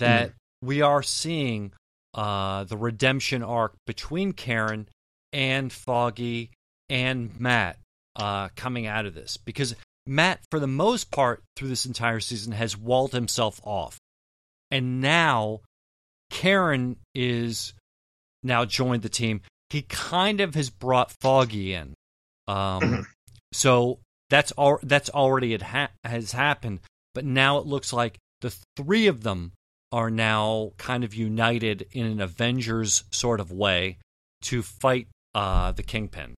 that 0.00 0.30
mm. 0.30 0.32
we 0.62 0.82
are 0.82 1.02
seeing 1.02 1.72
uh 2.14 2.64
the 2.64 2.76
redemption 2.76 3.42
arc 3.42 3.74
between 3.86 4.32
Karen 4.32 4.88
and 5.32 5.72
Foggy 5.72 6.50
and 6.90 7.38
Matt 7.40 7.78
uh 8.16 8.48
coming 8.54 8.86
out 8.86 9.06
of 9.06 9.14
this 9.14 9.38
because 9.38 9.74
Matt 10.06 10.40
for 10.50 10.60
the 10.60 10.66
most 10.66 11.10
part 11.10 11.42
through 11.56 11.68
this 11.68 11.86
entire 11.86 12.20
season 12.20 12.52
has 12.52 12.76
walled 12.76 13.12
himself 13.12 13.60
off 13.64 13.98
and 14.70 15.00
now 15.00 15.60
Karen 16.30 16.96
is 17.14 17.72
now 18.42 18.64
joined 18.64 19.02
the 19.02 19.08
team 19.08 19.40
he 19.70 19.82
kind 19.82 20.40
of 20.40 20.54
has 20.54 20.68
brought 20.68 21.12
Foggy 21.20 21.72
in 21.74 21.94
um 22.48 22.80
mm-hmm. 22.82 23.02
So 23.52 23.98
that's 24.28 24.52
all 24.52 24.78
that's 24.82 25.10
already 25.10 25.54
it 25.54 25.62
ha- 25.62 25.90
has 26.04 26.32
happened, 26.32 26.80
but 27.14 27.24
now 27.24 27.58
it 27.58 27.66
looks 27.66 27.92
like 27.92 28.18
the 28.40 28.54
three 28.76 29.06
of 29.06 29.22
them 29.22 29.52
are 29.92 30.10
now 30.10 30.72
kind 30.78 31.02
of 31.02 31.14
united 31.14 31.86
in 31.92 32.06
an 32.06 32.20
Avengers 32.20 33.04
sort 33.10 33.40
of 33.40 33.50
way 33.50 33.98
to 34.42 34.62
fight 34.62 35.08
uh, 35.34 35.72
the 35.72 35.82
Kingpin. 35.82 36.34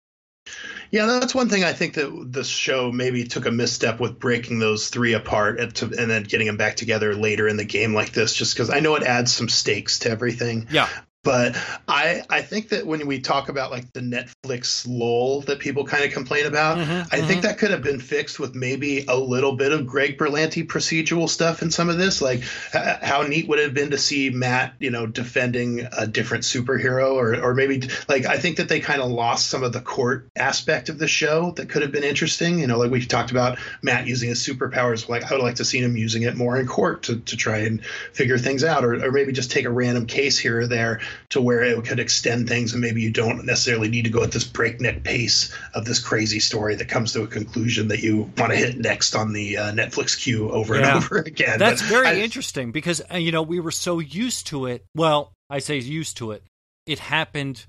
Yeah, 0.89 1.05
that's 1.05 1.36
one 1.36 1.49
thing 1.49 1.64
I 1.64 1.74
think 1.74 1.93
that 1.93 2.28
this 2.32 2.47
show 2.47 2.91
maybe 2.91 3.24
took 3.26 3.45
a 3.45 3.51
misstep 3.51 3.99
with 3.99 4.20
breaking 4.20 4.59
those 4.59 4.89
three 4.89 5.14
apart 5.14 5.59
and, 5.59 5.74
to, 5.76 5.86
and 5.86 6.09
then 6.09 6.24
getting 6.24 6.47
them 6.47 6.57
back 6.57 6.76
together 6.76 7.16
later 7.16 7.47
in 7.47 7.57
the 7.57 7.66
game 7.66 7.93
like 7.93 8.12
this, 8.12 8.34
just 8.34 8.53
because 8.53 8.70
I 8.70 8.80
know 8.80 8.95
it 8.95 9.03
adds 9.03 9.32
some 9.32 9.49
stakes 9.49 9.99
to 9.99 10.09
everything. 10.09 10.68
Yeah. 10.72 10.89
But 11.24 11.55
I 11.88 12.24
I 12.32 12.41
think 12.41 12.69
that 12.69 12.88
when 12.88 13.05
we 13.05 13.19
talk 13.19 13.49
about 13.49 13.69
like 13.69 13.93
the 13.93 13.99
Netflix 13.99 14.88
lull 14.89 15.41
that 15.41 15.59
people 15.59 15.86
kind 15.86 16.03
of 16.03 16.11
complain 16.11 16.47
about, 16.47 16.80
mm-hmm, 16.80 16.91
I 16.91 16.95
mm-hmm. 16.95 17.28
think 17.28 17.41
that 17.43 17.59
could 17.59 17.69
have 17.69 17.84
been 17.84 17.99
fixed 17.99 18.39
with 18.39 18.55
maybe 18.55 19.05
a 19.07 19.15
little 19.15 19.55
bit 19.55 19.72
of 19.72 19.86
Greg 19.86 20.17
Berlanti 20.17 20.65
procedural 20.65 21.30
stuff 21.30 21.61
in 21.61 21.69
some 21.69 21.89
of 21.89 21.99
this. 21.99 22.24
Like 22.24 22.39
h- 22.39 22.97
how 23.03 23.22
neat 23.22 23.47
would 23.47 23.59
it 23.59 23.65
have 23.65 23.76
been 23.76 23.91
to 23.91 23.99
see 23.99 24.32
Matt, 24.32 24.74
you 24.80 24.89
know, 24.89 25.05
defending 25.05 25.88
a 25.95 26.07
different 26.07 26.43
superhero, 26.43 27.13
or 27.13 27.39
or 27.39 27.53
maybe 27.53 27.88
like 28.09 28.26
I 28.26 28.38
think 28.38 28.57
that 28.57 28.67
they 28.67 28.80
kind 28.80 28.99
of 28.99 29.11
lost 29.11 29.47
some 29.47 29.61
of 29.61 29.74
the 29.74 29.82
court 29.82 30.28
aspect 30.36 30.89
of 30.89 30.97
the 30.97 31.07
show 31.07 31.51
that 31.51 31.69
could 31.69 31.84
have 31.84 31.91
been 31.91 32.03
interesting. 32.03 32.57
You 32.57 32.65
know, 32.65 32.80
like 32.80 32.89
we 32.89 33.05
talked 33.05 33.30
about 33.30 33.59
Matt 33.84 34.07
using 34.07 34.30
his 34.30 34.39
superpowers. 34.39 35.07
Like 35.07 35.32
I 35.32 35.36
would 35.36 35.43
like 35.43 35.55
to 35.57 35.65
see 35.65 35.78
him 35.78 35.95
using 35.95 36.24
it 36.24 36.36
more 36.36 36.57
in 36.57 36.65
court 36.65 37.03
to 37.03 37.19
to 37.19 37.38
try 37.38 37.59
and 37.59 37.86
figure 37.86 38.39
things 38.39 38.63
out, 38.63 38.84
or 38.84 39.05
or 39.05 39.11
maybe 39.11 39.34
just 39.34 39.51
take 39.51 39.65
a 39.65 39.72
random 39.72 40.07
case 40.07 40.39
here 40.39 40.61
or 40.61 40.65
there 40.65 40.99
to 41.30 41.41
where 41.41 41.64
it 41.64 41.86
could 41.86 41.99
extend 41.99 42.47
things 42.47 42.74
and 42.74 42.82
maybe 42.82 43.01
you 43.01 43.12
don't 43.12 43.45
necessarily 43.45 43.89
need 43.89 44.05
to 44.05 44.09
go 44.09 44.24
at 44.24 44.32
this 44.32 44.43
breakneck 44.43 45.03
pace 45.03 45.53
of 45.74 45.86
this 45.86 45.99
crazy 45.99 46.39
story 46.39 46.76
that 46.76 46.88
comes 46.88 47.14
to 47.14 47.24
a 47.24 47.28
conclusion 47.28 47.89
that 47.89 48.01
you 48.01 48.32
want 48.38 48.51
to 48.51 48.55
hit 48.55 48.78
next 48.78 49.16
on 49.16 49.34
the 49.34 49.57
uh, 49.57 49.72
Netflix 49.72 50.20
queue 50.20 50.49
over 50.51 50.76
yeah. 50.76 50.95
and 50.95 51.03
over 51.03 51.18
again. 51.26 51.59
That's 51.59 51.82
but 51.82 51.89
very 51.89 52.07
I, 52.07 52.16
interesting 52.16 52.72
because 52.72 53.01
uh, 53.12 53.18
you 53.18 53.32
know 53.32 53.43
we 53.43 53.59
were 53.59 53.72
so 53.72 53.99
used 53.99 54.47
to 54.47 54.66
it. 54.66 54.84
Well, 54.95 55.32
I 55.49 55.59
say 55.59 55.78
used 55.78 56.18
to 56.18 56.32
it. 56.32 56.43
It 56.86 56.99
happened 56.99 57.66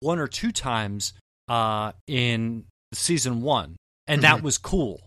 one 0.00 0.18
or 0.18 0.26
two 0.26 0.52
times 0.52 1.12
uh, 1.48 1.92
in 2.06 2.64
season 2.92 3.42
one, 3.42 3.76
and 4.06 4.22
mm-hmm. 4.22 4.36
that 4.36 4.42
was 4.42 4.58
cool. 4.58 5.00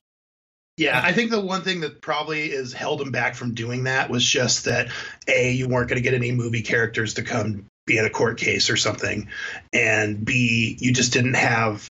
Yeah, 0.77 0.99
I 1.03 1.11
think 1.11 1.31
the 1.31 1.39
one 1.39 1.61
thing 1.61 1.81
that 1.81 2.01
probably 2.01 2.51
is 2.51 2.73
held 2.73 3.01
him 3.01 3.11
back 3.11 3.35
from 3.35 3.53
doing 3.53 3.83
that 3.83 4.09
was 4.09 4.25
just 4.25 4.65
that 4.65 4.89
a 5.27 5.51
you 5.51 5.67
weren't 5.67 5.89
going 5.89 6.01
to 6.01 6.03
get 6.03 6.13
any 6.13 6.31
movie 6.31 6.61
characters 6.61 7.15
to 7.15 7.23
come 7.23 7.67
be 7.85 7.97
in 7.97 8.05
a 8.05 8.09
court 8.09 8.37
case 8.37 8.69
or 8.69 8.77
something, 8.77 9.27
and 9.73 10.23
b 10.23 10.77
you 10.79 10.93
just 10.93 11.13
didn't 11.13 11.35
have 11.35 11.90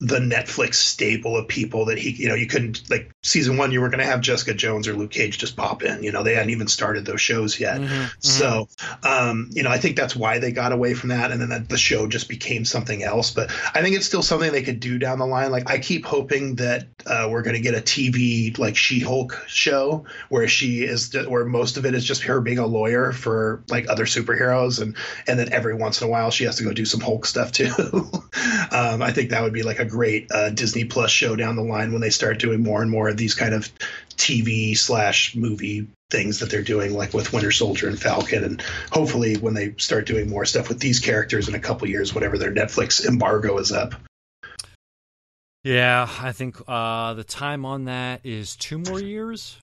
the 0.00 0.20
Netflix 0.20 0.74
staple 0.74 1.36
of 1.36 1.48
people 1.48 1.86
that 1.86 1.98
he, 1.98 2.10
you 2.10 2.28
know, 2.28 2.36
you 2.36 2.46
couldn't 2.46 2.88
like 2.88 3.10
season 3.24 3.56
one, 3.56 3.72
you 3.72 3.80
weren't 3.80 3.92
going 3.92 4.04
to 4.04 4.10
have 4.10 4.20
Jessica 4.20 4.54
Jones 4.54 4.86
or 4.86 4.94
Luke 4.94 5.10
Cage 5.10 5.38
just 5.38 5.56
pop 5.56 5.82
in. 5.82 6.04
You 6.04 6.12
know, 6.12 6.22
they 6.22 6.34
hadn't 6.34 6.50
even 6.50 6.68
started 6.68 7.04
those 7.04 7.20
shows 7.20 7.58
yet. 7.58 7.80
Mm-hmm, 7.80 7.92
mm-hmm. 7.92 8.20
so, 8.20 8.68
um, 9.02 9.50
you 9.50 9.64
know, 9.64 9.70
I 9.70 9.78
think 9.78 9.96
that's 9.96 10.14
why 10.14 10.38
they 10.38 10.52
got 10.52 10.70
away 10.70 10.94
from 10.94 11.08
that, 11.08 11.32
and 11.32 11.40
then 11.40 11.48
that 11.48 11.68
the 11.68 11.76
show 11.76 12.06
just 12.06 12.28
became 12.28 12.64
something 12.64 13.02
else. 13.02 13.32
But 13.32 13.50
I 13.74 13.82
think 13.82 13.96
it's 13.96 14.06
still 14.06 14.22
something 14.22 14.52
they 14.52 14.62
could 14.62 14.78
do 14.78 15.00
down 15.00 15.18
the 15.18 15.26
line. 15.26 15.50
Like 15.50 15.68
I 15.68 15.78
keep 15.78 16.04
hoping 16.04 16.56
that 16.56 16.86
uh, 17.04 17.26
we're 17.28 17.42
going 17.42 17.56
to 17.56 17.62
get 17.62 17.74
a 17.74 17.80
TV 17.80 18.56
like 18.56 18.76
She-Hulk 18.76 19.46
show 19.48 20.04
where 20.28 20.46
she 20.46 20.84
is, 20.84 21.12
where 21.26 21.44
most 21.44 21.76
of 21.76 21.84
it 21.84 21.96
is 21.96 22.04
just 22.04 22.22
her 22.22 22.40
being 22.40 22.58
a 22.58 22.66
lawyer 22.66 23.10
for 23.10 23.64
like 23.68 23.88
other 23.88 24.04
superheroes, 24.04 24.80
and 24.80 24.96
and 25.26 25.40
then 25.40 25.52
every 25.52 25.74
once 25.74 26.00
in 26.00 26.06
a 26.06 26.10
while 26.10 26.30
she 26.30 26.44
has 26.44 26.58
to 26.58 26.62
go 26.62 26.72
do 26.72 26.84
some 26.84 27.00
Hulk 27.00 27.26
stuff 27.26 27.50
too. 27.50 27.72
um, 28.70 29.02
I 29.02 29.10
think 29.12 29.30
that 29.30 29.42
would 29.42 29.52
be 29.52 29.64
like 29.64 29.80
a 29.80 29.87
great 29.88 30.30
uh, 30.30 30.50
Disney 30.50 30.84
Plus 30.84 31.10
show 31.10 31.36
down 31.36 31.56
the 31.56 31.62
line 31.62 31.92
when 31.92 32.00
they 32.00 32.10
start 32.10 32.38
doing 32.38 32.62
more 32.62 32.82
and 32.82 32.90
more 32.90 33.08
of 33.08 33.16
these 33.16 33.34
kind 33.34 33.54
of 33.54 33.70
TV 34.16 34.76
slash 34.76 35.34
movie 35.34 35.88
things 36.10 36.40
that 36.40 36.50
they're 36.50 36.62
doing, 36.62 36.94
like 36.94 37.12
with 37.12 37.32
Winter 37.32 37.52
Soldier 37.52 37.88
and 37.88 38.00
Falcon, 38.00 38.44
and 38.44 38.62
hopefully 38.90 39.36
when 39.36 39.54
they 39.54 39.74
start 39.78 40.06
doing 40.06 40.28
more 40.28 40.44
stuff 40.44 40.68
with 40.68 40.80
these 40.80 41.00
characters 41.00 41.48
in 41.48 41.54
a 41.54 41.60
couple 41.60 41.88
years, 41.88 42.14
whatever 42.14 42.38
their 42.38 42.52
Netflix 42.52 43.04
embargo 43.04 43.58
is 43.58 43.72
up. 43.72 43.94
Yeah, 45.64 46.08
I 46.20 46.32
think 46.32 46.56
uh, 46.66 47.14
the 47.14 47.24
time 47.24 47.64
on 47.64 47.84
that 47.84 48.20
is 48.24 48.56
two 48.56 48.78
more 48.78 49.00
years. 49.00 49.58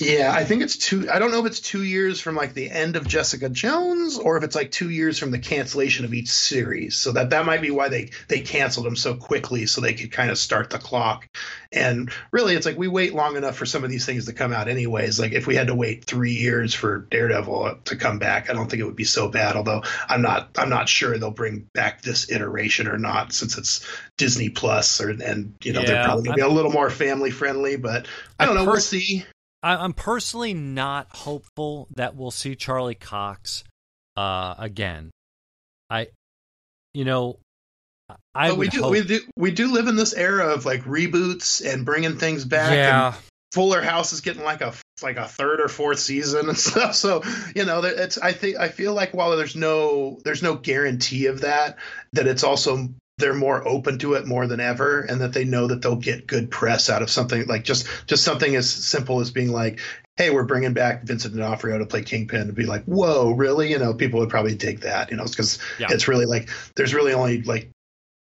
Yeah, 0.00 0.32
I 0.34 0.44
think 0.44 0.62
it's 0.62 0.76
two. 0.76 1.10
I 1.10 1.18
don't 1.18 1.30
know 1.30 1.40
if 1.40 1.46
it's 1.46 1.60
two 1.60 1.82
years 1.82 2.20
from 2.20 2.36
like 2.36 2.54
the 2.54 2.70
end 2.70 2.94
of 2.94 3.06
Jessica 3.06 3.48
Jones 3.48 4.16
or 4.16 4.36
if 4.36 4.44
it's 4.44 4.54
like 4.54 4.70
two 4.70 4.90
years 4.90 5.18
from 5.18 5.30
the 5.32 5.38
cancellation 5.38 6.04
of 6.04 6.14
each 6.14 6.30
series. 6.30 6.96
So 6.96 7.12
that 7.12 7.30
that 7.30 7.46
might 7.46 7.62
be 7.62 7.70
why 7.70 7.88
they 7.88 8.10
they 8.28 8.40
canceled 8.40 8.86
them 8.86 8.96
so 8.96 9.14
quickly, 9.14 9.66
so 9.66 9.80
they 9.80 9.94
could 9.94 10.12
kind 10.12 10.30
of 10.30 10.38
start 10.38 10.70
the 10.70 10.78
clock. 10.78 11.28
And 11.72 12.10
really, 12.30 12.54
it's 12.54 12.64
like 12.64 12.78
we 12.78 12.86
wait 12.86 13.12
long 13.14 13.36
enough 13.36 13.56
for 13.56 13.66
some 13.66 13.82
of 13.82 13.90
these 13.90 14.06
things 14.06 14.26
to 14.26 14.32
come 14.32 14.52
out, 14.52 14.68
anyways. 14.68 15.18
Like 15.18 15.32
if 15.32 15.46
we 15.46 15.56
had 15.56 15.66
to 15.66 15.74
wait 15.74 16.04
three 16.04 16.32
years 16.32 16.74
for 16.74 17.00
Daredevil 17.10 17.78
to 17.86 17.96
come 17.96 18.18
back, 18.18 18.50
I 18.50 18.52
don't 18.52 18.70
think 18.70 18.80
it 18.80 18.86
would 18.86 18.96
be 18.96 19.04
so 19.04 19.28
bad. 19.28 19.56
Although 19.56 19.82
I'm 20.08 20.22
not 20.22 20.50
I'm 20.56 20.70
not 20.70 20.88
sure 20.88 21.18
they'll 21.18 21.30
bring 21.30 21.66
back 21.74 22.02
this 22.02 22.30
iteration 22.30 22.86
or 22.86 22.98
not, 22.98 23.32
since 23.32 23.58
it's 23.58 23.86
Disney 24.16 24.50
Plus, 24.50 25.00
or 25.00 25.10
and 25.10 25.54
you 25.62 25.72
know 25.72 25.80
yeah, 25.80 25.86
they're 25.86 26.04
probably 26.04 26.24
gonna 26.24 26.36
be 26.36 26.42
a 26.42 26.48
little 26.48 26.72
more 26.72 26.90
family 26.90 27.30
friendly. 27.30 27.76
But 27.76 28.06
I 28.38 28.46
don't 28.46 28.56
I 28.56 28.60
know. 28.60 28.66
Pers- 28.66 28.92
we'll 28.92 29.00
see. 29.00 29.24
I'm 29.62 29.92
personally 29.92 30.54
not 30.54 31.08
hopeful 31.10 31.88
that 31.96 32.14
we'll 32.14 32.30
see 32.30 32.54
Charlie 32.54 32.94
Cox 32.94 33.64
uh, 34.16 34.54
again. 34.58 35.10
I, 35.90 36.08
you 36.94 37.04
know, 37.04 37.38
I 38.34 38.52
we 38.52 38.68
do 38.68 38.82
hope... 38.82 38.92
we 38.92 39.02
do 39.02 39.20
we 39.36 39.50
do 39.50 39.72
live 39.72 39.88
in 39.88 39.96
this 39.96 40.14
era 40.14 40.52
of 40.54 40.64
like 40.64 40.82
reboots 40.84 41.64
and 41.64 41.84
bringing 41.84 42.18
things 42.18 42.44
back. 42.44 42.72
Yeah. 42.72 43.14
Fuller 43.52 43.80
House 43.80 44.12
is 44.12 44.20
getting 44.20 44.44
like 44.44 44.60
a 44.60 44.74
like 45.02 45.16
a 45.16 45.26
third 45.26 45.60
or 45.60 45.68
fourth 45.68 45.98
season 45.98 46.48
and 46.48 46.58
stuff. 46.58 46.94
So 46.94 47.22
you 47.54 47.64
know, 47.64 47.82
it's 47.82 48.18
I 48.18 48.32
think 48.32 48.58
I 48.58 48.68
feel 48.68 48.94
like 48.94 49.14
while 49.14 49.36
there's 49.36 49.56
no 49.56 50.20
there's 50.24 50.42
no 50.42 50.54
guarantee 50.54 51.26
of 51.26 51.40
that, 51.40 51.78
that 52.12 52.26
it's 52.26 52.44
also 52.44 52.88
they're 53.18 53.34
more 53.34 53.66
open 53.66 53.98
to 53.98 54.14
it 54.14 54.26
more 54.26 54.46
than 54.46 54.60
ever 54.60 55.00
and 55.00 55.20
that 55.20 55.32
they 55.32 55.44
know 55.44 55.66
that 55.66 55.82
they'll 55.82 55.96
get 55.96 56.26
good 56.26 56.50
press 56.50 56.88
out 56.88 57.02
of 57.02 57.10
something 57.10 57.46
like 57.46 57.64
just 57.64 57.86
just 58.06 58.24
something 58.24 58.54
as 58.56 58.70
simple 58.70 59.20
as 59.20 59.30
being 59.30 59.52
like 59.52 59.80
hey 60.16 60.30
we're 60.30 60.44
bringing 60.44 60.72
back 60.72 61.02
vincent 61.02 61.34
d'onofrio 61.34 61.78
to 61.78 61.86
play 61.86 62.02
kingpin 62.02 62.42
and 62.42 62.54
be 62.54 62.64
like 62.64 62.84
whoa 62.84 63.32
really 63.32 63.70
you 63.70 63.78
know 63.78 63.92
people 63.92 64.20
would 64.20 64.30
probably 64.30 64.54
dig 64.54 64.80
that 64.80 65.10
you 65.10 65.16
know 65.16 65.24
because 65.24 65.58
yeah. 65.78 65.88
it's 65.90 66.08
really 66.08 66.26
like 66.26 66.48
there's 66.76 66.94
really 66.94 67.12
only 67.12 67.42
like 67.42 67.70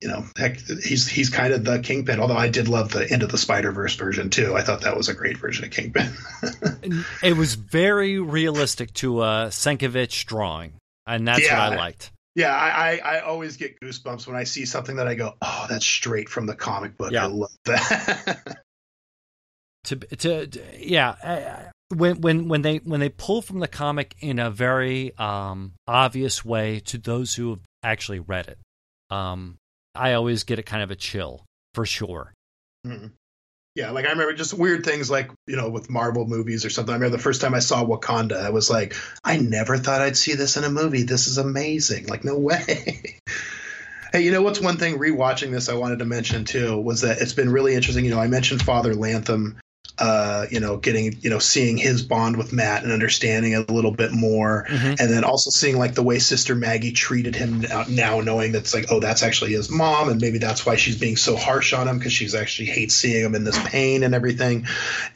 you 0.01 0.07
know 0.07 0.23
heck 0.37 0.59
he's 0.59 1.07
he's 1.07 1.29
kind 1.29 1.53
of 1.53 1.63
the 1.63 1.79
kingpin 1.79 2.19
although 2.19 2.37
i 2.37 2.49
did 2.49 2.67
love 2.67 2.91
the 2.91 3.09
end 3.11 3.23
of 3.23 3.31
the 3.31 3.37
spider 3.37 3.71
verse 3.71 3.95
version 3.95 4.29
too 4.29 4.55
i 4.55 4.61
thought 4.61 4.81
that 4.81 4.95
was 4.95 5.09
a 5.09 5.13
great 5.13 5.37
version 5.37 5.65
of 5.65 5.71
kingpin 5.71 6.11
it 7.23 7.35
was 7.35 7.55
very 7.55 8.19
realistic 8.19 8.93
to 8.93 9.23
a 9.23 9.47
Sienkiewicz 9.49 10.25
drawing 10.25 10.73
and 11.07 11.27
that's 11.27 11.43
yeah. 11.43 11.69
what 11.69 11.73
i 11.73 11.75
liked 11.75 12.11
yeah, 12.35 12.53
I, 12.53 12.69
I, 12.69 12.97
I, 12.97 13.19
always 13.21 13.55
get 13.55 13.79
goosebumps 13.79 14.27
when 14.27 14.35
I 14.35 14.43
see 14.43 14.65
something 14.65 14.97
that 14.97 15.07
I 15.07 15.15
go, 15.15 15.35
oh, 15.41 15.65
that's 15.69 15.85
straight 15.85 16.27
from 16.27 16.45
the 16.45 16.55
comic 16.55 16.97
book. 16.97 17.11
Yeah. 17.15 17.23
I 17.23 17.27
love 17.27 17.55
that. 17.65 18.57
to, 19.85 19.95
to, 19.95 20.47
to, 20.47 20.61
yeah, 20.77 21.69
when 21.89 22.19
when 22.21 22.47
when 22.47 22.61
they 22.61 22.77
when 22.77 22.99
they 22.99 23.09
pull 23.09 23.41
from 23.41 23.59
the 23.59 23.67
comic 23.67 24.15
in 24.19 24.39
a 24.39 24.51
very 24.51 25.15
um, 25.17 25.73
obvious 25.87 26.43
way 26.43 26.79
to 26.81 26.97
those 26.97 27.35
who 27.35 27.51
have 27.51 27.59
actually 27.83 28.19
read 28.19 28.47
it, 28.47 28.57
um, 29.09 29.57
I 29.93 30.13
always 30.13 30.43
get 30.43 30.59
a 30.59 30.63
kind 30.63 30.83
of 30.83 30.91
a 30.91 30.95
chill 30.95 31.45
for 31.73 31.85
sure. 31.85 32.33
Mm-hmm. 32.85 33.07
Yeah, 33.75 33.91
like 33.91 34.05
I 34.05 34.11
remember 34.11 34.33
just 34.33 34.53
weird 34.53 34.85
things 34.85 35.11
like, 35.11 35.29
you 35.47 35.57
know, 35.57 35.69
with 35.69 35.89
Marvel 35.89 36.25
movies 36.25 36.63
or 36.63 36.69
something. 36.69 36.93
I 36.93 36.95
remember 36.95 37.17
the 37.17 37.21
first 37.21 37.41
time 37.41 37.53
I 37.53 37.59
saw 37.59 37.83
Wakanda, 37.83 38.41
I 38.41 38.49
was 38.49 38.69
like, 38.69 38.95
I 39.21 39.37
never 39.37 39.77
thought 39.77 40.01
I'd 40.01 40.15
see 40.15 40.33
this 40.33 40.55
in 40.55 40.63
a 40.63 40.69
movie. 40.69 41.03
This 41.03 41.27
is 41.27 41.37
amazing. 41.37 42.07
Like, 42.07 42.23
no 42.23 42.37
way. 42.39 43.19
hey, 44.13 44.21
you 44.21 44.31
know 44.31 44.41
what's 44.41 44.61
one 44.61 44.77
thing 44.77 44.97
rewatching 44.97 45.51
this 45.51 45.67
I 45.67 45.73
wanted 45.73 45.99
to 45.99 46.05
mention 46.05 46.45
too 46.45 46.79
was 46.79 47.01
that 47.01 47.19
it's 47.19 47.33
been 47.33 47.51
really 47.51 47.75
interesting. 47.75 48.05
You 48.05 48.11
know, 48.11 48.19
I 48.19 48.27
mentioned 48.27 48.61
Father 48.61 48.95
Lantom 48.95 49.59
uh, 49.97 50.45
you 50.49 50.59
know, 50.59 50.77
getting, 50.77 51.17
you 51.21 51.29
know, 51.29 51.39
seeing 51.39 51.77
his 51.77 52.01
bond 52.01 52.37
with 52.37 52.51
Matt 52.51 52.83
and 52.83 52.91
understanding 52.91 53.53
it 53.53 53.69
a 53.69 53.73
little 53.73 53.91
bit 53.91 54.11
more. 54.11 54.65
Mm-hmm. 54.67 54.87
And 54.99 55.11
then 55.11 55.23
also 55.23 55.49
seeing 55.49 55.77
like 55.77 55.95
the 55.95 56.03
way 56.03 56.19
Sister 56.19 56.55
Maggie 56.55 56.91
treated 56.91 57.35
him 57.35 57.61
now, 57.61 57.85
now, 57.87 58.19
knowing 58.19 58.51
that's 58.51 58.73
like, 58.73 58.85
oh, 58.91 58.99
that's 58.99 59.23
actually 59.23 59.53
his 59.53 59.69
mom. 59.69 60.09
And 60.09 60.19
maybe 60.19 60.37
that's 60.37 60.65
why 60.65 60.75
she's 60.75 60.97
being 60.97 61.15
so 61.15 61.35
harsh 61.35 61.73
on 61.73 61.87
him 61.87 61.97
because 61.97 62.13
she's 62.13 62.35
actually 62.35 62.67
hates 62.67 62.93
seeing 62.93 63.23
him 63.23 63.35
in 63.35 63.43
this 63.43 63.57
pain 63.65 64.03
and 64.03 64.13
everything. 64.13 64.67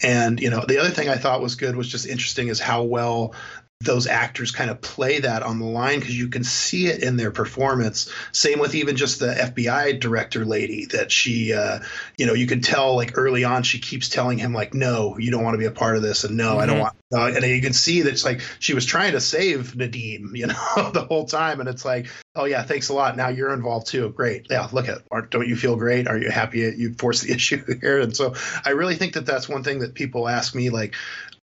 And, 0.02 0.40
you 0.40 0.50
know, 0.50 0.64
the 0.68 0.80
other 0.80 0.92
thing 0.92 1.10
I 1.10 1.18
thought 1.18 1.42
was 1.42 1.56
good 1.56 1.76
was 1.76 1.88
just 1.88 2.06
interesting 2.06 2.48
is 2.48 2.60
how 2.60 2.84
well 2.84 3.34
those 3.82 4.08
actors 4.08 4.52
kind 4.52 4.70
of 4.70 4.82
play 4.82 5.20
that 5.22 5.42
on 5.42 5.58
the 5.58 5.66
line 5.66 6.02
because 6.02 6.18
you 6.18 6.28
can 6.28 6.44
see 6.44 6.88
it 6.88 7.02
in 7.02 7.16
their 7.16 7.32
performance. 7.32 8.12
Same 8.34 8.60
with 8.60 8.76
even 8.76 8.98
just 8.98 9.22
the 9.22 9.28
FBI 9.28 10.02
director 10.02 10.44
lady 10.44 10.88
that 10.88 11.14
she, 11.14 11.54
uh, 11.54 11.80
you 12.18 12.26
know, 12.26 12.34
you 12.34 12.46
can 12.46 12.60
tell 12.60 12.98
like 12.98 13.18
early 13.18 13.46
on 13.46 13.64
she 13.64 13.80
keeps 13.80 14.10
telling 14.10 14.38
him 14.38 14.54
like, 14.54 14.74
no, 14.74 15.18
you 15.18 15.32
don't 15.32 15.46
want 15.46 15.54
to 15.54 15.60
be 15.60 15.66
a 15.66 15.72
part 15.72 15.96
of 15.96 16.02
this, 16.02 16.26
and 16.26 16.36
no, 16.36 16.52
mm-hmm. 16.52 16.60
I 16.60 16.66
don't 16.66 16.76
mm-hmm. 16.76 16.82
want. 16.82 16.96
Uh, 17.12 17.32
and 17.34 17.44
you 17.46 17.62
can 17.62 17.74
see 17.74 18.02
that 18.02 18.12
it's 18.12 18.26
like 18.26 18.42
she 18.60 18.74
was 18.74 18.86
trying 18.86 19.14
to 19.14 19.22
save 19.22 19.74
Nadeem, 19.74 20.32
you 20.36 20.48
know, 20.48 20.92
the 20.92 21.06
whole 21.08 21.26
time, 21.26 21.62
and 21.62 21.70
it's 21.70 21.86
like, 21.86 22.08
oh 22.36 22.44
yeah, 22.44 22.64
thanks 22.64 22.90
a 22.90 22.94
lot. 22.94 23.16
Now 23.16 23.30
you're 23.30 23.54
involved 23.54 23.88
too. 23.88 24.10
Great, 24.10 24.48
yeah. 24.50 24.68
Look 24.74 24.90
at, 24.90 25.04
don't 25.30 25.48
you 25.48 25.56
feel 25.56 25.78
great? 25.78 26.06
Are 26.10 26.18
you 26.18 26.30
happy 26.30 26.60
you 26.60 26.96
forced 26.96 27.24
the 27.24 27.32
issue 27.34 27.64
here? 27.80 28.02
And 28.02 28.16
so 28.16 28.36
I 28.66 28.72
really 28.72 28.96
think 28.96 29.14
that 29.14 29.26
that's 29.26 29.48
one 29.48 29.64
thing 29.64 29.80
that 29.80 29.94
people 29.94 30.28
ask 30.28 30.54
me 30.54 30.70
like 30.70 30.96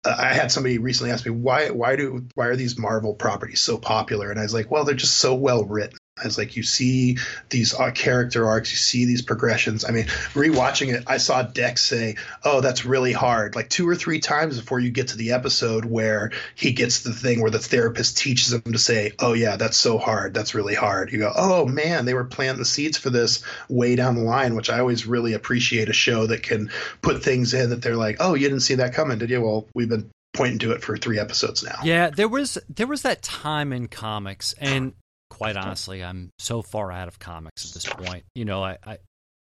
I 0.06 0.34
had 0.34 0.52
somebody 0.52 0.78
recently 0.78 1.12
ask 1.12 1.24
me 1.24 1.32
why 1.32 1.70
why 1.70 1.96
do 1.96 2.26
why 2.34 2.46
are 2.46 2.56
these 2.56 2.78
Marvel 2.78 3.14
properties 3.14 3.60
so 3.60 3.78
popular? 3.78 4.30
And 4.30 4.38
I 4.38 4.42
was 4.42 4.54
like, 4.54 4.70
well, 4.70 4.84
they're 4.84 4.94
just 4.94 5.18
so 5.18 5.34
well 5.34 5.64
written. 5.64 5.98
As 6.24 6.38
like 6.38 6.56
you 6.56 6.62
see 6.62 7.18
these 7.50 7.74
uh, 7.74 7.90
character 7.90 8.46
arcs, 8.46 8.70
you 8.70 8.78
see 8.78 9.04
these 9.04 9.20
progressions. 9.20 9.84
I 9.84 9.90
mean, 9.90 10.06
rewatching 10.32 10.94
it, 10.94 11.04
I 11.06 11.18
saw 11.18 11.42
Dex 11.42 11.82
say, 11.82 12.16
"Oh, 12.42 12.62
that's 12.62 12.86
really 12.86 13.12
hard," 13.12 13.54
like 13.54 13.68
two 13.68 13.86
or 13.86 13.94
three 13.94 14.20
times 14.20 14.58
before 14.58 14.80
you 14.80 14.90
get 14.90 15.08
to 15.08 15.18
the 15.18 15.32
episode 15.32 15.84
where 15.84 16.32
he 16.54 16.72
gets 16.72 17.00
the 17.00 17.12
thing 17.12 17.42
where 17.42 17.50
the 17.50 17.58
therapist 17.58 18.16
teaches 18.16 18.52
him 18.52 18.62
to 18.62 18.78
say, 18.78 19.12
"Oh 19.18 19.34
yeah, 19.34 19.56
that's 19.56 19.76
so 19.76 19.98
hard. 19.98 20.32
That's 20.32 20.54
really 20.54 20.74
hard." 20.74 21.12
You 21.12 21.18
go, 21.18 21.32
"Oh 21.36 21.66
man, 21.66 22.06
they 22.06 22.14
were 22.14 22.24
planting 22.24 22.60
the 22.60 22.64
seeds 22.64 22.96
for 22.96 23.10
this 23.10 23.42
way 23.68 23.94
down 23.94 24.14
the 24.14 24.22
line," 24.22 24.54
which 24.54 24.70
I 24.70 24.80
always 24.80 25.06
really 25.06 25.34
appreciate 25.34 25.90
a 25.90 25.92
show 25.92 26.26
that 26.28 26.42
can 26.42 26.70
put 27.02 27.22
things 27.22 27.52
in 27.52 27.70
that 27.70 27.82
they're 27.82 27.94
like, 27.94 28.16
"Oh, 28.20 28.32
you 28.32 28.48
didn't 28.48 28.62
see 28.62 28.76
that 28.76 28.94
coming, 28.94 29.18
did 29.18 29.28
you?" 29.28 29.42
Well, 29.42 29.68
we've 29.74 29.88
been 29.90 30.10
pointing 30.32 30.58
to 30.60 30.72
it 30.72 30.82
for 30.82 30.96
three 30.96 31.18
episodes 31.18 31.62
now. 31.62 31.80
Yeah, 31.84 32.08
there 32.08 32.28
was 32.28 32.56
there 32.74 32.86
was 32.86 33.02
that 33.02 33.22
time 33.22 33.72
in 33.72 33.88
comics, 33.88 34.54
and 34.58 34.94
quite 35.30 35.56
honestly, 35.56 36.02
I'm 36.02 36.30
so 36.38 36.62
far 36.62 36.90
out 36.92 37.08
of 37.08 37.18
comics 37.18 37.66
at 37.66 37.74
this 37.74 37.86
point. 37.86 38.24
You 38.34 38.44
know, 38.44 38.62
I, 38.62 38.78
I 38.84 38.98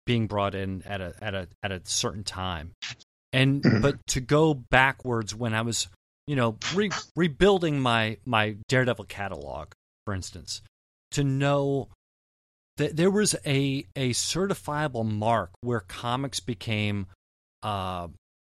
being 0.06 0.28
brought 0.28 0.56
in 0.56 0.84
at 0.84 1.02
a 1.02 1.14
at 1.22 1.34
a 1.34 1.48
at 1.62 1.72
a 1.72 1.82
certain 1.84 2.24
time, 2.24 2.72
and 3.32 3.62
mm-hmm. 3.62 3.82
but 3.82 3.96
to 4.08 4.22
go 4.22 4.54
backwards 4.54 5.34
when 5.36 5.54
I 5.54 5.62
was, 5.62 5.88
you 6.28 6.36
know, 6.36 6.58
re- 6.74 6.92
rebuilding 7.16 7.80
my 7.80 8.18
my 8.26 8.58
Daredevil 8.68 9.06
catalog, 9.06 9.70
for 10.06 10.14
instance, 10.14 10.62
to 11.12 11.24
know 11.24 11.90
that 12.78 12.96
there 12.96 13.12
was 13.12 13.36
a 13.46 13.86
a 13.96 14.12
certifiable 14.12 15.06
mark 15.06 15.52
where 15.62 15.82
comics 15.82 16.40
became 16.40 17.08
uh, 17.62 18.08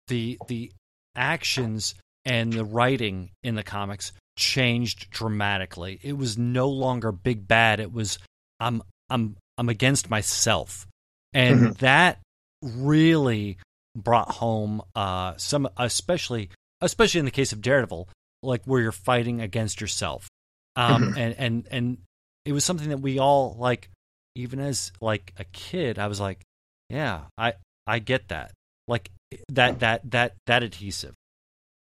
the 0.07 0.37
the 0.47 0.71
actions 1.15 1.95
and 2.25 2.53
the 2.53 2.65
writing 2.65 3.31
in 3.43 3.55
the 3.55 3.63
comics 3.63 4.11
changed 4.37 5.09
dramatically. 5.09 5.99
It 6.01 6.17
was 6.17 6.37
no 6.37 6.69
longer 6.69 7.11
big 7.11 7.47
bad. 7.47 7.79
It 7.79 7.91
was 7.91 8.19
I'm 8.59 8.81
I'm 9.09 9.35
I'm 9.57 9.69
against 9.69 10.09
myself, 10.09 10.87
and 11.33 11.59
mm-hmm. 11.59 11.71
that 11.79 12.19
really 12.63 13.57
brought 13.95 14.29
home 14.29 14.81
uh, 14.95 15.33
some, 15.37 15.67
especially 15.77 16.49
especially 16.81 17.19
in 17.19 17.25
the 17.25 17.31
case 17.31 17.51
of 17.51 17.61
Daredevil, 17.61 18.07
like 18.43 18.63
where 18.65 18.81
you're 18.81 18.91
fighting 18.91 19.41
against 19.41 19.81
yourself, 19.81 20.29
um, 20.75 21.03
mm-hmm. 21.03 21.17
and 21.17 21.35
and 21.37 21.67
and 21.71 21.97
it 22.45 22.53
was 22.53 22.63
something 22.63 22.89
that 22.89 22.99
we 22.99 23.19
all 23.19 23.55
like. 23.59 23.89
Even 24.35 24.59
as 24.59 24.91
like 25.01 25.33
a 25.39 25.45
kid, 25.45 25.97
I 25.97 26.05
was 26.05 26.19
like, 26.19 26.43
yeah, 26.91 27.21
I 27.39 27.53
I 27.87 27.97
get 27.97 28.27
that, 28.27 28.51
like 28.87 29.09
that 29.49 29.79
that 29.79 30.11
that 30.11 30.35
that 30.45 30.61
adhesive. 30.61 31.15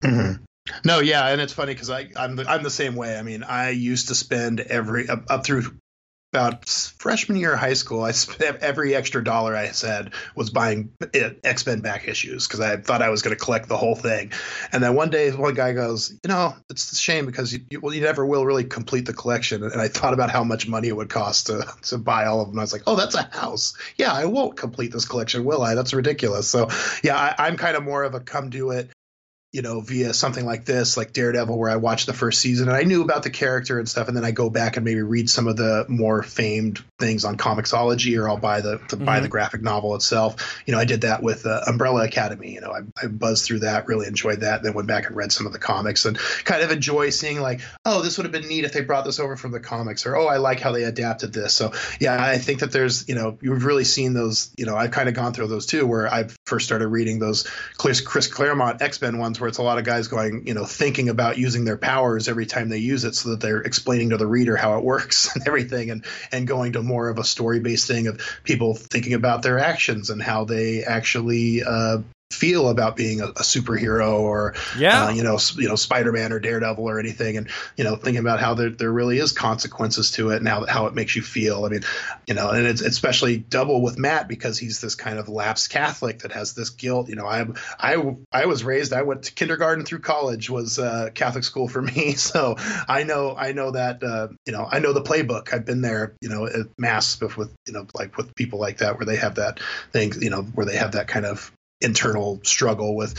Mm-hmm. 0.03 0.43
No, 0.85 1.01
yeah, 1.01 1.29
and 1.29 1.41
it's 1.41 1.53
funny 1.53 1.75
because 1.75 1.91
I 1.91 2.09
I'm 2.17 2.37
the, 2.37 2.49
I'm 2.49 2.63
the 2.63 2.71
same 2.71 2.97
way. 2.97 3.19
I 3.19 3.23
mean, 3.23 3.43
I 3.43 3.71
used 3.71 4.09
to 4.09 4.15
spend 4.15 4.61
every 4.61 5.09
up, 5.09 5.25
up 5.29 5.45
through 5.45 5.65
about 6.33 6.69
freshman 6.99 7.37
year 7.39 7.55
of 7.55 7.59
high 7.59 7.75
school, 7.75 8.03
I 8.03 8.13
spent 8.13 8.59
every 8.59 8.95
extra 8.95 9.23
dollar 9.23 9.57
I 9.57 9.67
had 9.67 10.15
was 10.35 10.51
buying 10.51 10.93
X 11.13 11.67
Men 11.67 11.81
back 11.81 12.07
issues 12.07 12.47
because 12.47 12.61
I 12.61 12.77
thought 12.77 13.03
I 13.03 13.09
was 13.09 13.23
going 13.23 13.37
to 13.37 13.43
collect 13.43 13.69
the 13.69 13.77
whole 13.77 13.97
thing. 13.97 14.33
And 14.73 14.83
then 14.83 14.95
one 14.95 15.11
day, 15.11 15.31
one 15.33 15.55
guy 15.55 15.73
goes, 15.73 16.11
"You 16.11 16.29
know, 16.29 16.55
it's 16.69 16.93
a 16.93 16.97
shame 16.97 17.27
because 17.27 17.53
you, 17.53 17.61
you, 17.71 17.81
well, 17.81 17.95
you 17.95 18.01
never 18.01 18.25
will 18.25 18.47
really 18.47 18.65
complete 18.65 19.07
the 19.07 19.13
collection." 19.13 19.65
And 19.65 19.81
I 19.81 19.89
thought 19.89 20.15
about 20.15 20.31
how 20.31 20.45
much 20.45 20.69
money 20.69 20.89
it 20.89 20.97
would 20.97 21.11
cost 21.11 21.49
to 21.49 21.67
to 21.83 21.99
buy 21.99 22.27
all 22.27 22.41
of 22.41 22.49
them. 22.49 22.59
I 22.59 22.63
was 22.63 22.73
like, 22.73 22.83
"Oh, 22.87 22.97
that's 22.97 23.15
a 23.15 23.23
house. 23.23 23.75
Yeah, 23.97 24.13
I 24.13 24.27
won't 24.27 24.57
complete 24.57 24.93
this 24.93 25.07
collection, 25.07 25.45
will 25.45 25.63
I? 25.63 25.75
That's 25.75 25.93
ridiculous." 25.93 26.49
So, 26.49 26.69
yeah, 27.03 27.17
I, 27.17 27.47
I'm 27.47 27.57
kind 27.57 27.77
of 27.77 27.83
more 27.83 28.05
of 28.05 28.15
a 28.15 28.21
come 28.21 28.51
do 28.51 28.71
it 28.71 28.91
you 29.53 29.63
know, 29.63 29.81
via 29.81 30.15
something 30.15 30.47
like 30.47 30.65
this, 30.65 30.97
like 30.97 31.13
Daredevil, 31.13 31.59
where 31.59 31.71
I 31.71 31.77
watched 31.77 32.07
the 32.07 32.13
first 32.13 32.41
season 32.41 32.69
and 32.69 32.77
I 32.77 32.83
knew 32.83 33.03
about 33.03 33.25
the 33.25 33.31
character 33.31 33.79
and 33.79 33.89
stuff, 33.89 34.07
and 34.07 34.17
then 34.17 34.25
I 34.25 34.31
go 34.31 34.49
back 34.49 34.77
and 34.77 34.85
maybe 34.85 35.03
read 35.03 35.29
some 35.29 35.49
of 35.49 35.57
the 35.57 35.87
more 35.89 36.23
famed 36.23 36.83
things 37.01 37.25
on 37.25 37.37
Comixology, 37.37 38.17
or 38.17 38.29
I'll 38.29 38.37
buy 38.37 38.61
the, 38.61 38.79
the 38.89 38.97
mm-hmm. 38.97 39.05
buy 39.05 39.21
the 39.21 39.29
graphic 39.29 39.63
novel 39.63 39.97
itself. 39.97 40.63
You 40.67 40.73
know, 40.73 40.79
I 40.79 40.85
did 40.85 41.01
that 41.01 41.23
with 41.23 41.47
uh, 41.47 41.63
Umbrella 41.67 42.05
Academy. 42.05 42.53
You 42.53 42.61
know, 42.61 42.71
I, 42.71 42.81
I 43.03 43.09
buzzed 43.09 43.45
through 43.45 43.61
that, 43.61 43.89
really 43.89 44.07
enjoyed 44.07 44.41
that, 44.41 44.63
then 44.63 44.75
went 44.75 44.87
back 44.87 45.07
and 45.07 45.17
read 45.17 45.33
some 45.33 45.47
of 45.47 45.53
the 45.53 45.59
comics 45.59 46.05
and 46.05 46.17
kind 46.45 46.63
of 46.63 46.71
enjoy 46.71 47.11
seeing 47.11 47.41
like, 47.41 47.61
oh, 47.85 48.03
this 48.03 48.19
would 48.19 48.25
have 48.25 48.33
been 48.33 48.49
neat 48.49 48.65
if 48.65 48.73
they 48.73 48.83
brought 48.83 49.05
this 49.05 49.19
over 49.19 49.37
from 49.37 49.51
the 49.51 49.61
comics, 49.61 50.07
or 50.07 50.17
oh, 50.17 50.29
I 50.29 50.37
like 50.37 50.61
how 50.61 50.71
they 50.71 50.85
adapted 50.85 51.33
this. 51.33 51.55
So 51.55 51.73
yeah, 51.99 52.23
I 52.23 52.39
think 52.39 52.61
that 52.61 52.71
there's, 52.71 53.09
you 53.09 53.17
know, 53.17 53.37
you've 53.43 53.65
really 53.65 53.85
seen 53.85 54.15
those. 54.15 54.53
You 54.57 54.67
know, 54.67 54.77
I've 54.77 54.93
kind 54.93 55.09
of 55.09 55.15
gone 55.15 55.33
through 55.33 55.49
those 55.49 55.67
too, 55.67 55.87
where 55.87 56.07
I 56.07 56.29
first 56.51 56.67
started 56.67 56.89
reading 56.89 57.19
those 57.19 57.49
Chris 57.77 58.01
Claremont 58.29 58.81
X 58.81 59.01
Men 59.01 59.19
ones, 59.19 59.41
where 59.41 59.49
it's 59.49 59.59
a 59.59 59.63
lot 59.63 59.79
of 59.79 59.85
guys 59.85 60.07
going 60.09 60.21
going, 60.21 60.47
you 60.47 60.55
know, 60.55 60.65
thinking 60.65 61.09
about 61.09 61.39
using 61.39 61.65
their 61.65 61.77
powers 61.77 62.29
every 62.29 62.47
time 62.47 62.69
they 62.69 62.79
use 62.79 63.05
it 63.05 63.15
so 63.15 63.31
that 63.31 63.41
they're 63.41 63.61
explaining 63.61 64.11
to 64.11 64.17
the 64.17 64.27
reader 64.27 64.57
how 64.57 64.79
it 64.79 64.85
works 64.85 65.35
and 65.35 65.47
everything 65.47 65.91
and 65.91 66.05
and 66.33 66.47
going 66.47 66.73
to 66.73 66.83
more 66.83 67.09
of 67.09 67.19
a 67.19 67.25
story 67.25 67.61
based 67.61 67.89
thing 67.89 68.07
of 68.07 68.21
people 68.45 68.75
thinking 68.75 69.15
about 69.15 69.43
their 69.43 69.59
actions 69.59 70.11
and 70.11 70.23
how 70.23 70.45
they 70.45 70.85
actually 70.85 71.63
uh, 71.63 71.99
feel 72.31 72.69
about 72.69 72.97
being 72.97 73.21
a, 73.21 73.27
a 73.27 73.43
superhero 73.43 74.21
or 74.21 74.55
yeah. 74.79 75.07
Uh, 75.07 75.11
you 75.11 75.23
know 75.23 75.39
you 75.57 75.69
know 75.69 75.75
Spider-Man 75.75 76.33
or 76.33 76.39
Daredevil 76.39 76.85
or 76.85 77.01
anything 77.01 77.37
and 77.37 77.49
you 77.77 77.85
know 77.85 77.97
thinking 77.97 78.21
about 78.21 78.41
how 78.41 78.55
there, 78.55 78.71
there 78.71 78.93
really 78.93 79.19
is 79.19 79.33
consequences 79.33 80.13
to 80.13 80.31
it 80.31 80.37
and 80.37 80.49
how, 80.49 80.65
how 80.65 80.87
it 80.87 80.95
makes 80.95 81.17
you 81.17 81.23
feel. 81.23 81.65
I 81.65 81.69
mean 81.69 81.83
you 82.27 82.35
know 82.35 82.51
and 82.51 82.67
it's 82.67 82.83
especially 82.83 83.37
double 83.37 83.83
with 83.83 83.99
Matt 83.99 84.29
because 84.29 84.59
he's 84.59 84.81
this 84.81 84.95
kind 84.95 85.19
of 85.19 85.29
lapsed 85.29 85.71
Catholic 85.71 86.21
that 86.21 86.33
has 86.33 86.55
this 86.55 86.71
guilt 86.71 87.09
you 87.09 87.17
know 87.17 87.27
I 87.27 87.47
I 87.79 88.17
I 88.33 88.47
was 88.47 88.63
raised 88.63 88.93
I 88.93 89.03
went 89.03 89.25
to 89.25 89.33
kindergarten 89.33 89.85
through 89.85 90.01
college 90.01 90.49
was 90.49 90.79
uh, 90.79 91.11
Catholic 91.15 91.45
school 91.45 91.69
for 91.69 91.83
me. 91.83 92.17
So 92.31 92.57
I 92.87 93.03
know 93.05 93.35
I 93.37 93.53
know 93.53 93.73
that 93.73 94.03
uh, 94.05 94.29
you 94.47 94.53
know 94.53 94.69
I 94.71 94.79
know 94.79 94.93
the 94.93 95.03
playbook. 95.03 95.53
I've 95.53 95.65
been 95.65 95.81
there 95.81 96.15
you 96.21 96.29
know 96.29 96.47
at 96.47 96.67
mass 96.79 97.21
with 97.21 97.53
you 97.67 97.73
know 97.73 97.87
like 97.95 98.17
with 98.17 98.35
people 98.35 98.61
like 98.61 98.79
that 98.79 98.99
where 98.99 99.07
they 99.07 99.17
have 99.17 99.37
that 99.37 99.59
thing 99.93 100.13
you 100.21 100.31
know 100.31 100.43
where 100.43 100.67
they 100.67 100.77
have 100.77 100.93
that 100.93 101.09
kind 101.09 101.27
of 101.27 101.51
internal 101.81 102.41
struggle 102.45 102.95
with 102.95 103.19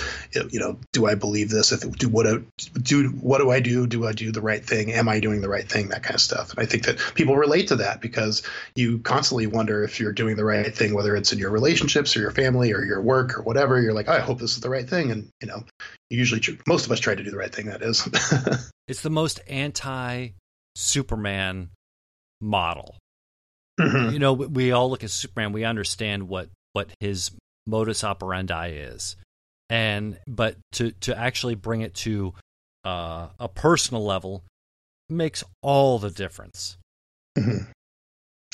you 0.52 0.60
know 0.60 0.78
do 0.94 1.08
i 1.08 1.16
believe 1.16 1.50
this? 1.50 1.72
If 1.72 1.90
do 1.98 2.10
what 2.10 2.44
do 2.82 3.10
what 3.10 3.40
do 3.40 3.50
i 3.50 3.60
do? 3.60 3.88
Do 3.88 4.06
i 4.06 4.12
do 4.12 4.32
the 4.32 4.42
right 4.42 4.64
thing? 4.64 4.92
Am 4.92 5.10
i 5.10 5.20
doing 5.20 5.42
the 5.42 5.50
right 5.50 5.68
thing? 5.68 5.90
That 5.90 6.04
kind 6.04 6.16
of 6.16 6.22
stuff. 6.22 6.52
And 6.52 6.60
i 6.60 6.66
think 6.66 6.86
that 6.86 7.00
people 7.16 7.36
relate 7.36 7.70
to 7.70 7.78
that 7.78 8.02
because 8.02 8.44
you 8.76 9.00
constantly 9.00 9.48
wonder 9.48 9.84
if 9.84 10.00
you're 10.00 10.14
doing 10.14 10.36
the 10.36 10.46
right 10.46 10.74
thing 10.76 10.94
whether 10.94 11.16
it's 11.16 11.34
in 11.34 11.40
your 11.40 11.52
relationships 11.52 12.16
or 12.16 12.22
your 12.22 12.32
family 12.32 12.74
or 12.74 12.84
your 12.84 13.02
work 13.02 13.38
or 13.38 13.42
whatever. 13.42 13.82
You're 13.82 13.94
like 13.94 14.08
i 14.08 14.20
hope 14.20 14.40
this 14.40 14.56
is 14.56 14.62
the 14.62 14.70
right 14.70 14.88
thing. 14.88 15.12
And 15.12 15.30
you 15.42 15.48
know 15.48 15.64
usually 16.10 16.42
most 16.68 16.86
of 16.86 16.92
us 16.92 17.00
try 17.00 17.16
to 17.16 17.24
do 17.24 17.32
the 17.32 17.38
right 17.38 17.54
thing 17.54 17.68
that 17.68 17.82
is. 17.82 18.08
It's 18.88 19.04
the 19.04 19.10
most 19.10 19.40
anti 19.48 20.30
superman 20.76 21.70
model. 22.42 22.98
Mm-hmm. 23.80 24.12
you 24.12 24.20
know 24.20 24.34
we 24.34 24.74
all 24.74 24.90
look 24.90 25.04
at 25.04 25.10
superman 25.10 25.54
we 25.54 25.64
understand 25.64 26.28
what 26.28 26.50
what 26.74 26.92
his 27.00 27.32
modus 27.66 28.04
operandi 28.04 28.70
is. 28.70 29.16
And 29.70 30.20
but 30.28 30.58
to 30.74 30.92
to 30.92 31.18
actually 31.18 31.56
bring 31.56 31.82
it 31.82 31.94
to 31.96 32.34
uh, 32.84 33.28
a 33.40 33.48
personal 33.48 34.04
level 34.04 34.44
makes 35.10 35.44
all 35.62 36.00
the 36.00 36.10
difference. 36.10 36.78
Mm-hmm. 37.38 37.72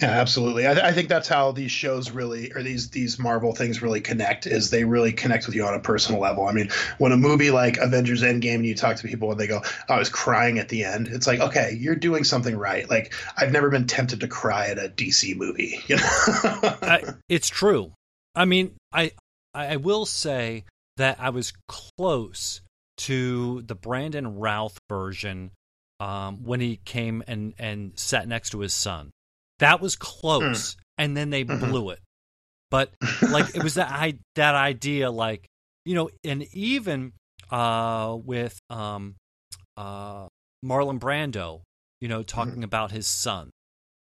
yeah, 0.02 0.10
absolutely. 0.10 0.68
I, 0.68 0.74
th- 0.74 0.86
I, 0.86 0.92
think 0.92 1.10
that's 1.10 1.28
how 1.28 1.52
these 1.52 1.72
shows 1.72 2.12
really 2.12 2.52
or 2.54 2.62
these 2.62 2.92
these 2.92 3.18
marvel 3.18 3.56
things 3.56 3.82
really 3.82 4.02
connect 4.02 4.46
is 4.46 4.70
they 4.70 4.84
really 4.84 5.12
connect 5.12 5.48
with 5.48 5.56
you 5.56 5.66
on 5.66 5.74
a 5.74 5.80
personal 5.80 6.22
level. 6.22 6.46
I 6.46 6.52
mean 6.52 6.70
when 7.00 7.12
a 7.12 7.18
movie 7.18 7.50
like 7.50 7.78
avengers 7.78 8.22
endgame 8.22 8.56
and 8.56 8.66
you 8.68 8.76
talk 8.76 8.98
to 8.98 9.08
people 9.08 9.32
and 9.32 9.40
they 9.40 9.48
go 9.48 9.62
i 9.90 9.98
was 9.98 10.10
crying 10.10 10.60
at 10.60 10.70
the 10.70 10.84
end 10.84 11.08
it's 11.08 11.26
like 11.26 11.40
okay 11.40 11.76
you're 11.80 11.96
doing 11.96 12.24
something 12.24 12.56
right. 12.56 12.88
Like 12.88 13.14
i've 13.38 13.52
never 13.52 13.72
been 13.72 13.88
tempted 13.88 14.20
to 14.20 14.28
cry 14.28 14.68
at 14.68 14.78
a 14.78 14.90
dc 14.90 15.36
movie. 15.36 15.80
You 15.88 15.96
know? 15.96 16.04
I, 16.04 17.02
it's 17.30 17.50
true 17.50 17.94
I 18.38 18.46
mean, 18.46 18.76
I 18.94 19.12
I 19.54 19.78
will 19.78 20.06
say 20.06 20.66
that 20.98 21.18
I 21.20 21.32
was 21.32 21.54
close 21.68 22.62
to 22.98 23.64
the 23.64 23.74
Brandon 23.74 24.38
Routh 24.38 24.78
version 24.88 25.52
um, 26.00 26.44
when 26.44 26.60
he 26.60 26.80
came 26.86 27.24
and 27.28 27.56
and 27.58 27.98
sat 27.98 28.28
next 28.28 28.52
to 28.52 28.60
his 28.60 28.76
son. 28.76 29.10
That 29.58 29.82
was 29.82 29.96
close, 29.96 30.76
mm. 30.76 30.78
and 31.00 31.18
then 31.18 31.32
they 31.32 31.44
mm-hmm. 31.44 31.66
blew 31.66 31.90
it. 31.90 32.00
But 32.70 32.92
like 33.28 33.56
it 33.56 33.64
was 33.64 33.74
that 33.74 33.90
I 33.92 34.20
that 34.36 34.54
idea, 34.54 35.10
like 35.10 35.48
you 35.84 35.96
know, 35.96 36.12
and 36.24 36.44
even 36.54 37.14
uh, 37.50 38.18
with 38.24 38.60
um, 38.70 39.16
uh, 39.78 40.28
Marlon 40.64 41.00
Brando, 41.00 41.62
you 42.02 42.08
know, 42.08 42.22
talking 42.22 42.54
mm-hmm. 42.54 42.64
about 42.64 42.92
his 42.92 43.08
son, 43.08 43.50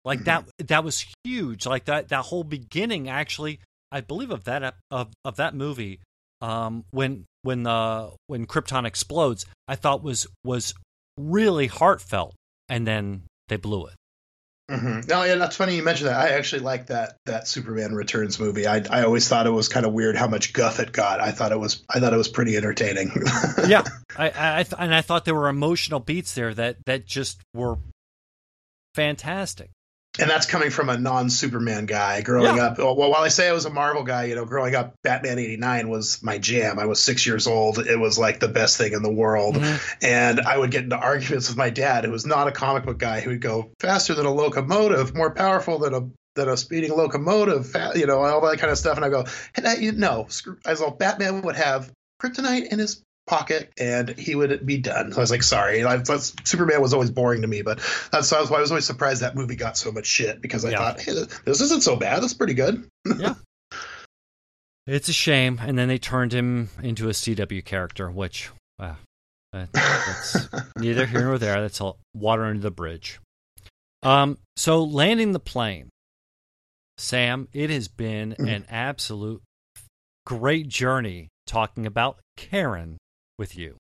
like 0.06 0.20
mm-hmm. 0.20 0.48
that 0.58 0.68
that 0.68 0.84
was 0.86 1.06
huge. 1.26 1.66
Like 1.66 1.86
that 1.86 2.08
that 2.08 2.22
whole 2.22 2.46
beginning 2.46 3.10
actually 3.10 3.60
I 3.94 4.02
believe 4.02 4.32
of 4.32 4.46
that 4.46 4.76
of 4.92 5.14
of 5.24 5.36
that 5.38 5.54
movie 5.54 6.00
um, 6.42 6.84
when 6.92 7.26
when 7.44 7.64
the 7.64 8.12
when 8.28 8.48
Krypton 8.48 8.86
explodes, 8.86 9.46
I 9.68 9.76
thought 9.76 10.04
was 10.04 10.28
was 10.44 10.74
really 11.18 11.68
heartfelt, 11.68 12.34
and 12.68 12.88
then 12.88 13.24
they 13.48 13.58
blew 13.58 13.86
it. 13.88 13.94
Mm-hmm. 14.72 15.02
No, 15.08 15.24
yeah, 15.24 15.36
that's 15.36 15.56
funny 15.56 15.76
you 15.76 15.84
mentioned 15.84 16.10
that. 16.10 16.20
I 16.20 16.30
actually 16.30 16.64
like 16.64 16.88
that 16.88 17.18
that 17.28 17.48
Superman 17.48 17.94
Returns 17.94 18.40
movie. 18.40 18.66
I 18.66 18.84
I 18.90 19.04
always 19.04 19.28
thought 19.28 19.46
it 19.46 19.52
was 19.52 19.70
kind 19.70 19.86
of 19.86 19.94
weird 19.94 20.18
how 20.18 20.28
much 20.28 20.54
guff 20.54 20.80
it 20.80 20.92
got. 20.92 21.20
I 21.20 21.32
thought 21.32 21.52
it 21.52 21.60
was 21.60 21.84
I 21.88 22.00
thought 22.00 22.14
it 22.14 22.18
was 22.18 22.30
pretty 22.30 22.58
entertaining. 22.58 23.12
yeah, 23.68 23.84
I, 24.18 24.30
I 24.30 24.66
and 24.80 24.96
I 24.96 25.02
thought 25.02 25.26
there 25.26 25.36
were 25.36 25.50
emotional 25.50 26.00
beats 26.00 26.34
there 26.34 26.54
that 26.56 26.78
that 26.88 27.06
just 27.06 27.42
were 27.54 27.78
fantastic 28.96 29.70
and 30.20 30.30
that's 30.30 30.46
coming 30.46 30.70
from 30.70 30.90
a 30.90 30.98
non-Superman 30.98 31.88
guy 31.88 32.22
growing 32.22 32.58
yeah. 32.58 32.66
up. 32.66 32.78
Well, 32.78 32.96
while 32.96 33.16
I 33.16 33.30
say 33.30 33.50
I 33.50 33.52
was 33.52 33.66
a 33.66 33.72
Marvel 33.72 34.04
guy, 34.04 34.26
you 34.26 34.36
know, 34.36 34.46
growing 34.46 34.76
up, 34.76 34.96
Batman 35.04 35.40
'89 35.40 35.90
was 35.90 36.22
my 36.22 36.38
jam. 36.38 36.78
I 36.78 36.86
was 36.86 37.02
six 37.02 37.26
years 37.26 37.48
old. 37.48 37.80
It 37.80 38.00
was 38.00 38.18
like 38.18 38.40
the 38.40 38.48
best 38.48 38.78
thing 38.78 38.94
in 38.94 39.02
the 39.02 39.12
world, 39.12 39.56
mm-hmm. 39.56 40.06
and 40.06 40.42
I 40.42 40.58
would 40.58 40.72
get 40.72 40.84
into 40.84 40.98
arguments 40.98 41.50
with 41.50 41.58
my 41.58 41.70
dad, 41.70 42.06
who 42.06 42.12
was 42.12 42.26
not 42.26 42.48
a 42.48 42.52
comic 42.52 42.84
book 42.84 43.00
guy, 43.00 43.22
who 43.22 43.32
would 43.32 43.42
go 43.42 43.72
faster 43.80 44.14
than 44.14 44.26
a 44.26 44.34
locomotive, 44.34 45.16
more 45.16 45.34
powerful 45.34 45.80
than 45.80 45.94
a 45.94 46.10
than 46.36 46.50
a 46.50 46.58
speeding 46.58 46.92
locomotive, 46.92 47.76
you 47.96 48.08
know, 48.08 48.22
all 48.24 48.42
that 48.42 48.58
kind 48.58 48.72
of 48.72 48.78
stuff. 48.78 48.98
And 48.98 49.06
I 49.06 49.10
go, 49.10 49.26
hey, 49.56 49.92
no, 49.92 50.28
I 50.66 50.72
was 50.72 50.82
like, 50.82 50.98
Batman 50.98 51.42
would 51.44 51.56
have 51.56 51.92
kryptonite 52.22 52.72
in 52.72 52.80
his 52.80 53.04
pocket 53.26 53.72
and 53.78 54.10
he 54.10 54.36
would 54.36 54.66
be 54.66 54.78
done. 54.78 55.14
I 55.14 55.20
was 55.20 55.32
like, 55.32 55.44
sorry. 55.44 55.84
I, 55.84 56.02
Superman 56.04 56.82
was 56.82 56.94
always 56.94 57.12
boring 57.12 57.42
to 57.42 57.48
me, 57.48 57.62
but 57.62 57.80
that's 58.12 58.32
why 58.32 58.40
I 58.40 58.42
was, 58.42 58.52
I 58.52 58.60
was 58.60 58.72
always 58.72 58.86
surprised 58.86 59.22
that 59.22 59.36
movie 59.36 59.56
got 59.56 59.78
so 59.78 59.92
much 59.92 60.06
shit 60.06 60.42
because 60.42 60.66
I 60.66 60.72
yeah. 60.72 60.78
thought, 60.78 61.02
hey, 61.02 61.14
this 61.46 61.62
isn't 61.62 61.84
so 61.84 61.96
bad. 61.96 62.22
That's 62.22 62.34
pretty 62.34 62.54
good. 62.54 62.88
yeah. 63.18 63.36
It's 64.86 65.08
a 65.08 65.14
shame. 65.14 65.62
And 65.64 65.80
then 65.80 65.88
they 65.88 65.98
turned 65.98 66.34
him 66.34 66.68
into 66.82 67.08
a 67.08 67.14
CW 67.14 67.64
character, 67.64 68.12
which, 68.12 68.52
uh, 68.78 68.96
that's 69.54 70.36
neither 70.78 71.06
here 71.06 71.22
nor 71.22 71.38
there. 71.38 71.62
That's 71.62 71.80
all 71.80 72.00
water 72.14 72.44
under 72.44 72.62
the 72.62 72.70
bridge. 72.70 73.22
Um, 74.02 74.38
so 74.58 74.84
landing 74.84 75.32
the 75.32 75.40
plane, 75.40 75.88
Sam, 76.98 77.48
it 77.54 77.70
has 77.70 77.88
been 77.88 78.36
mm. 78.38 78.54
an 78.54 78.66
absolute 78.70 79.42
great 80.26 80.68
journey 80.68 81.30
talking 81.48 81.86
about 81.86 82.20
Karen 82.36 82.98
with 83.38 83.58
you. 83.58 83.78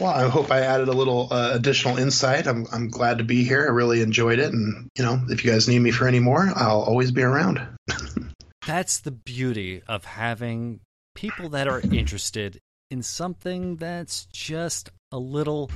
Well, 0.00 0.10
I 0.10 0.28
hope 0.28 0.50
I 0.50 0.60
added 0.60 0.88
a 0.88 0.92
little 0.92 1.28
uh, 1.32 1.50
additional 1.54 1.98
insight. 1.98 2.46
I'm 2.46 2.66
I'm 2.72 2.88
glad 2.88 3.18
to 3.18 3.24
be 3.24 3.42
here. 3.44 3.62
I 3.62 3.70
really 3.70 4.00
enjoyed 4.00 4.38
it, 4.38 4.52
and 4.52 4.88
you 4.96 5.04
know, 5.04 5.20
if 5.28 5.44
you 5.44 5.50
guys 5.50 5.68
need 5.68 5.80
me 5.80 5.90
for 5.90 6.06
any 6.06 6.20
more, 6.20 6.48
I'll 6.54 6.82
always 6.82 7.10
be 7.10 7.22
around. 7.22 7.60
that's 8.66 9.00
the 9.00 9.10
beauty 9.10 9.82
of 9.88 10.04
having 10.04 10.80
people 11.14 11.48
that 11.48 11.66
are 11.66 11.80
interested 11.80 12.60
in 12.90 13.02
something 13.02 13.76
that's 13.76 14.26
just 14.32 14.90
a 15.10 15.18
little 15.18 15.70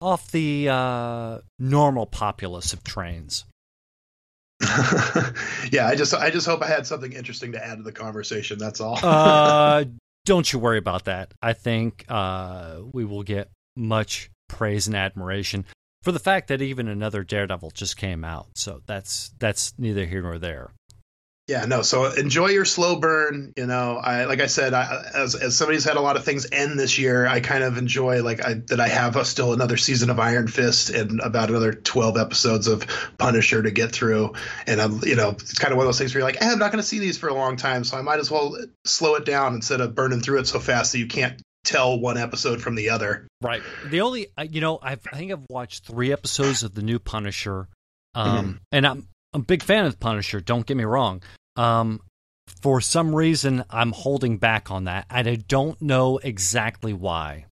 off 0.00 0.30
the 0.30 0.68
uh, 0.70 1.38
normal 1.58 2.06
populace 2.06 2.72
of 2.72 2.82
trains. 2.82 3.44
yeah, 5.70 5.86
I 5.86 5.94
just 5.96 6.14
I 6.14 6.30
just 6.30 6.46
hope 6.46 6.62
I 6.62 6.66
had 6.66 6.86
something 6.86 7.12
interesting 7.12 7.52
to 7.52 7.64
add 7.64 7.78
to 7.78 7.82
the 7.82 7.92
conversation. 7.92 8.58
That's 8.58 8.80
all. 8.80 8.98
uh, 9.02 9.84
don't 10.30 10.52
you 10.52 10.60
worry 10.60 10.78
about 10.78 11.06
that. 11.06 11.34
I 11.42 11.54
think 11.54 12.04
uh, 12.08 12.82
we 12.92 13.04
will 13.04 13.24
get 13.24 13.50
much 13.74 14.30
praise 14.48 14.86
and 14.86 14.94
admiration 14.94 15.64
for 16.04 16.12
the 16.12 16.20
fact 16.20 16.46
that 16.48 16.62
even 16.62 16.86
another 16.86 17.24
Daredevil 17.24 17.72
just 17.72 17.96
came 17.96 18.22
out. 18.24 18.46
So 18.54 18.80
that's 18.86 19.32
that's 19.40 19.74
neither 19.76 20.06
here 20.06 20.22
nor 20.22 20.38
there. 20.38 20.70
Yeah, 21.50 21.64
no. 21.64 21.82
So 21.82 22.04
enjoy 22.04 22.50
your 22.50 22.64
slow 22.64 22.94
burn. 23.00 23.52
You 23.56 23.66
know, 23.66 23.96
I 23.96 24.26
like 24.26 24.40
I 24.40 24.46
said, 24.46 24.72
I, 24.72 25.10
as 25.12 25.34
as 25.34 25.56
somebody 25.56 25.78
who's 25.78 25.84
had 25.84 25.96
a 25.96 26.00
lot 26.00 26.16
of 26.16 26.24
things 26.24 26.46
end 26.52 26.78
this 26.78 26.96
year, 26.96 27.26
I 27.26 27.40
kind 27.40 27.64
of 27.64 27.76
enjoy 27.76 28.22
like 28.22 28.40
I, 28.40 28.54
that 28.68 28.78
I 28.78 28.86
have 28.86 29.16
a, 29.16 29.24
still 29.24 29.52
another 29.52 29.76
season 29.76 30.10
of 30.10 30.20
Iron 30.20 30.46
Fist 30.46 30.90
and 30.90 31.18
about 31.20 31.48
another 31.48 31.72
twelve 31.72 32.16
episodes 32.16 32.68
of 32.68 32.86
Punisher 33.18 33.64
to 33.64 33.72
get 33.72 33.90
through. 33.90 34.34
And 34.68 34.80
I'm, 34.80 35.00
you 35.02 35.16
know, 35.16 35.30
it's 35.30 35.58
kind 35.58 35.72
of 35.72 35.76
one 35.76 35.86
of 35.86 35.88
those 35.88 35.98
things 35.98 36.14
where 36.14 36.20
you're 36.20 36.28
like, 36.28 36.38
hey, 36.38 36.46
I'm 36.46 36.60
not 36.60 36.70
going 36.70 36.80
to 36.80 36.86
see 36.86 37.00
these 37.00 37.18
for 37.18 37.26
a 37.26 37.34
long 37.34 37.56
time, 37.56 37.82
so 37.82 37.98
I 37.98 38.02
might 38.02 38.20
as 38.20 38.30
well 38.30 38.56
slow 38.84 39.16
it 39.16 39.24
down 39.24 39.56
instead 39.56 39.80
of 39.80 39.96
burning 39.96 40.20
through 40.20 40.38
it 40.38 40.46
so 40.46 40.60
fast 40.60 40.92
that 40.92 41.00
you 41.00 41.08
can't 41.08 41.42
tell 41.64 41.98
one 41.98 42.16
episode 42.16 42.62
from 42.62 42.76
the 42.76 42.90
other. 42.90 43.26
Right. 43.42 43.62
The 43.86 44.02
only 44.02 44.28
you 44.48 44.60
know 44.60 44.78
I've, 44.80 45.04
I 45.12 45.16
think 45.16 45.32
I've 45.32 45.46
watched 45.50 45.84
three 45.84 46.12
episodes 46.12 46.62
of 46.62 46.76
the 46.76 46.82
new 46.82 47.00
Punisher, 47.00 47.66
um, 48.14 48.38
mm-hmm. 48.38 48.56
and 48.70 48.86
I'm 48.86 49.08
I'm 49.32 49.40
a 49.40 49.44
big 49.44 49.64
fan 49.64 49.84
of 49.84 49.98
Punisher. 49.98 50.40
Don't 50.40 50.64
get 50.64 50.76
me 50.76 50.84
wrong. 50.84 51.22
Um, 51.60 52.00
for 52.62 52.80
some 52.80 53.14
reason, 53.14 53.64
I'm 53.70 53.92
holding 53.92 54.38
back 54.38 54.70
on 54.70 54.84
that, 54.84 55.06
and 55.10 55.28
I 55.28 55.34
don't 55.36 55.80
know 55.82 56.18
exactly 56.18 56.92
why. 56.92 57.46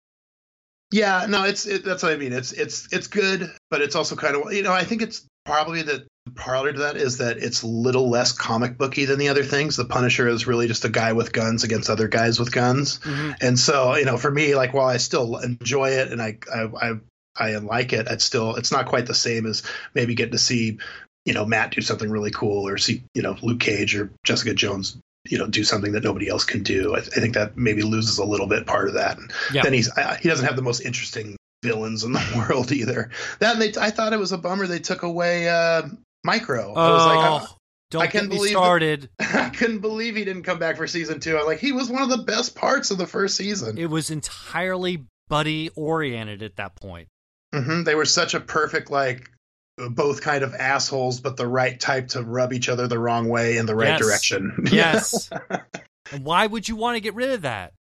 Yeah, 0.92 1.26
no, 1.28 1.44
it's 1.44 1.66
it, 1.66 1.84
that's 1.84 2.04
what 2.04 2.14
I 2.14 2.18
mean. 2.18 2.32
It's 2.32 2.52
it's 2.52 2.92
it's 2.94 3.08
good, 3.08 3.52
but 3.72 3.82
it's 3.82 3.96
also 3.96 4.16
kind 4.16 4.36
of 4.36 4.54
you 4.54 4.62
know 4.62 4.72
I 4.72 4.84
think 4.84 5.02
it's 5.02 5.26
probably 5.44 5.82
the 5.82 6.06
parlor 6.36 6.74
to 6.74 6.80
that 6.80 6.98
is 6.98 7.18
that 7.18 7.38
it's 7.38 7.64
a 7.64 7.68
little 7.68 8.10
less 8.10 8.32
comic 8.32 8.78
booky 8.78 9.06
than 9.06 9.20
the 9.20 9.30
other 9.30 9.44
things. 9.44 9.76
The 9.76 9.86
Punisher 9.86 10.28
is 10.28 10.48
really 10.48 10.68
just 10.68 10.86
a 10.86 10.90
guy 10.90 11.14
with 11.14 11.34
guns 11.34 11.64
against 11.64 11.90
other 11.90 12.08
guys 12.08 12.40
with 12.40 12.52
guns, 12.52 13.00
mm-hmm. 13.00 13.32
and 13.42 13.60
so 13.60 13.96
you 13.96 14.06
know 14.06 14.18
for 14.18 14.32
me, 14.32 14.56
like 14.56 14.74
while 14.74 14.88
I 14.88 14.98
still 14.98 15.38
enjoy 15.38 15.90
it 15.90 16.12
and 16.12 16.22
I 16.22 16.38
I 16.54 16.70
I, 16.82 16.94
I 17.36 17.58
like 17.58 17.92
it, 17.92 18.08
it's 18.10 18.24
still 18.24 18.56
it's 18.56 18.72
not 18.72 18.86
quite 18.86 19.08
the 19.08 19.16
same 19.16 19.48
as 19.48 19.64
maybe 19.96 20.14
getting 20.14 20.34
to 20.34 20.38
see 20.38 20.78
you 21.26 21.34
know 21.34 21.46
Matt 21.46 21.72
do 21.72 21.82
something 21.82 22.10
really 22.10 22.32
cool 22.32 22.68
or 22.68 22.78
see 22.78 23.04
you 23.14 23.22
know 23.22 23.36
Luke 23.42 23.60
Cage 23.60 23.96
or 23.96 24.12
Jessica 24.24 24.54
Jones 24.54 24.98
you 25.26 25.38
know 25.38 25.48
do 25.48 25.64
something 25.64 25.92
that 25.94 26.04
nobody 26.04 26.30
else 26.30 26.46
can 26.46 26.64
do. 26.64 26.96
I, 26.96 27.00
I 27.00 27.02
think 27.02 27.34
that 27.34 27.58
maybe 27.58 27.82
loses 27.82 28.18
a 28.18 28.26
little 28.26 28.48
bit 28.48 28.66
part 28.66 28.88
of 28.88 28.94
that. 28.94 29.18
And 29.18 29.32
yeah. 29.52 29.64
then 29.64 29.74
he's 29.74 29.90
I, 29.92 30.18
he 30.18 30.30
doesn't 30.30 30.46
have 30.46 30.56
the 30.56 30.62
most 30.62 30.82
interesting 30.82 31.36
villains 31.64 32.04
in 32.04 32.14
the 32.14 32.46
world 32.50 32.72
either. 32.72 33.10
That 33.40 33.60
they, 33.60 33.74
I 33.80 33.90
thought 33.90 34.14
it 34.14 34.20
was 34.20 34.32
a 34.32 34.38
bummer 34.38 34.68
they 34.68 34.80
took 34.80 35.04
away 35.04 35.50
uh, 35.50 35.84
Micro. 36.24 36.74
Oh, 36.76 36.82
I 36.82 36.92
was 36.92 37.06
like, 37.06 37.18
I, 37.18 37.28
oh, 37.28 37.58
don't 37.92 38.02
I 38.04 38.08
couldn't 38.08 38.30
believe 38.30 38.52
started. 38.52 39.10
I 39.20 39.50
couldn't 39.50 39.80
believe 39.80 40.16
he 40.16 40.26
didn't 40.26 40.44
come 40.44 40.60
back 40.60 40.78
for 40.78 40.88
season 40.88 41.20
two. 41.20 41.38
I'm 41.38 41.46
like, 41.46 41.60
he 41.60 41.72
was 41.72 41.90
one 41.90 42.04
of 42.04 42.10
the 42.10 42.24
best 42.24 42.56
parts 42.56 42.92
of 42.92 42.98
the 42.98 43.08
first 43.08 43.36
season. 43.36 43.78
It 43.78 43.90
was 43.90 44.12
entirely 44.12 45.06
buddy 45.28 45.70
oriented 45.76 46.44
at 46.44 46.58
that 46.58 46.76
point. 46.76 47.08
Mm-hmm. 47.54 47.84
They 47.84 47.96
were 47.96 48.06
such 48.06 48.34
a 48.34 48.40
perfect 48.40 48.92
like 48.92 49.30
both 49.78 50.22
kind 50.22 50.44
of 50.44 50.54
assholes, 50.54 51.20
but 51.20 51.38
the 51.38 51.48
right 51.48 51.80
type 51.80 52.10
to 52.10 52.24
rub 52.24 52.54
each 52.54 52.70
other 52.70 52.88
the 52.88 53.00
wrong 53.00 53.28
way 53.28 53.58
in 53.58 53.66
the 53.66 53.76
right 53.76 53.90
yes. 53.90 54.00
direction. 54.00 54.68
Yes. 54.72 55.30
and 56.12 56.24
why 56.24 56.48
would 56.48 56.68
you 56.68 56.76
want 56.76 56.96
to 56.96 57.02
get 57.02 57.16
rid 57.16 57.32
of 57.32 57.42
that? 57.42 57.74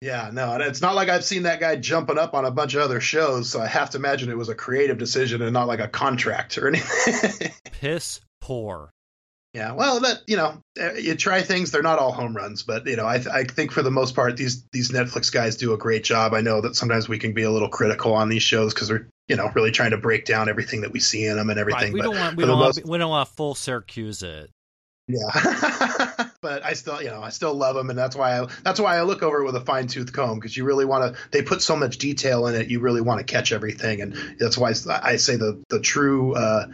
Yeah, 0.00 0.30
no, 0.32 0.54
and 0.54 0.62
it's 0.62 0.80
not 0.80 0.94
like 0.94 1.10
I've 1.10 1.24
seen 1.24 1.42
that 1.42 1.60
guy 1.60 1.76
jumping 1.76 2.16
up 2.16 2.32
on 2.32 2.46
a 2.46 2.50
bunch 2.50 2.74
of 2.74 2.80
other 2.80 3.00
shows, 3.00 3.50
so 3.50 3.60
I 3.60 3.66
have 3.66 3.90
to 3.90 3.98
imagine 3.98 4.30
it 4.30 4.38
was 4.38 4.48
a 4.48 4.54
creative 4.54 4.96
decision 4.96 5.42
and 5.42 5.52
not 5.52 5.68
like 5.68 5.80
a 5.80 5.88
contract 5.88 6.56
or 6.56 6.68
anything. 6.68 7.50
Piss 7.64 8.20
poor. 8.40 8.90
Yeah, 9.52 9.72
well, 9.72 9.98
that 10.00 10.22
you 10.28 10.36
know, 10.36 10.62
eh, 10.78 10.98
you 10.98 11.14
try 11.16 11.42
things; 11.42 11.72
they're 11.72 11.82
not 11.82 11.98
all 11.98 12.12
home 12.12 12.36
runs, 12.36 12.62
but 12.62 12.86
you 12.86 12.94
know, 12.94 13.04
I, 13.04 13.16
I 13.16 13.44
think 13.44 13.72
for 13.72 13.82
the 13.82 13.90
most 13.90 14.14
part, 14.14 14.36
these 14.36 14.64
these 14.72 14.92
Netflix 14.92 15.32
guys 15.32 15.56
do 15.56 15.72
a 15.72 15.78
great 15.78 16.04
job. 16.04 16.34
I 16.34 16.40
know 16.40 16.60
that 16.60 16.76
sometimes 16.76 17.08
we 17.08 17.18
can 17.18 17.32
be 17.32 17.42
a 17.42 17.50
little 17.50 17.68
critical 17.68 18.14
on 18.14 18.28
these 18.28 18.44
shows 18.44 18.72
because 18.72 18.86
they're 18.86 19.08
you 19.26 19.34
know 19.34 19.50
really 19.54 19.72
trying 19.72 19.90
to 19.90 19.96
break 19.96 20.24
down 20.24 20.48
everything 20.48 20.82
that 20.82 20.92
we 20.92 21.00
see 21.00 21.26
in 21.26 21.36
them 21.36 21.50
and 21.50 21.58
everything. 21.58 21.92
Right. 21.92 21.94
We, 21.94 22.00
don't 22.00 22.14
want, 22.14 22.36
we, 22.36 22.44
don't 22.44 22.58
want, 22.60 22.76
most... 22.76 22.86
we 22.86 22.98
don't 22.98 23.10
want 23.10 23.28
full 23.28 23.56
Syracuse 23.56 24.22
it. 24.22 24.50
Yeah, 25.08 26.28
but 26.42 26.64
I 26.64 26.74
still, 26.74 27.02
you 27.02 27.08
know, 27.08 27.20
I 27.20 27.30
still 27.30 27.52
love 27.52 27.74
them, 27.74 27.90
and 27.90 27.98
that's 27.98 28.14
why 28.14 28.40
I 28.40 28.46
that's 28.62 28.78
why 28.78 28.98
I 28.98 29.02
look 29.02 29.24
over 29.24 29.40
it 29.40 29.46
with 29.46 29.56
a 29.56 29.60
fine 29.60 29.88
tooth 29.88 30.12
comb 30.12 30.38
because 30.38 30.56
you 30.56 30.64
really 30.64 30.84
want 30.84 31.12
to. 31.12 31.20
They 31.32 31.42
put 31.42 31.60
so 31.60 31.74
much 31.74 31.98
detail 31.98 32.46
in 32.46 32.54
it, 32.54 32.68
you 32.68 32.78
really 32.78 33.00
want 33.00 33.18
to 33.18 33.24
catch 33.24 33.50
everything, 33.50 34.00
and 34.00 34.14
that's 34.38 34.56
why 34.56 34.72
I 34.88 35.16
say 35.16 35.34
the 35.34 35.60
the 35.70 35.80
true. 35.80 36.36
Uh, 36.36 36.66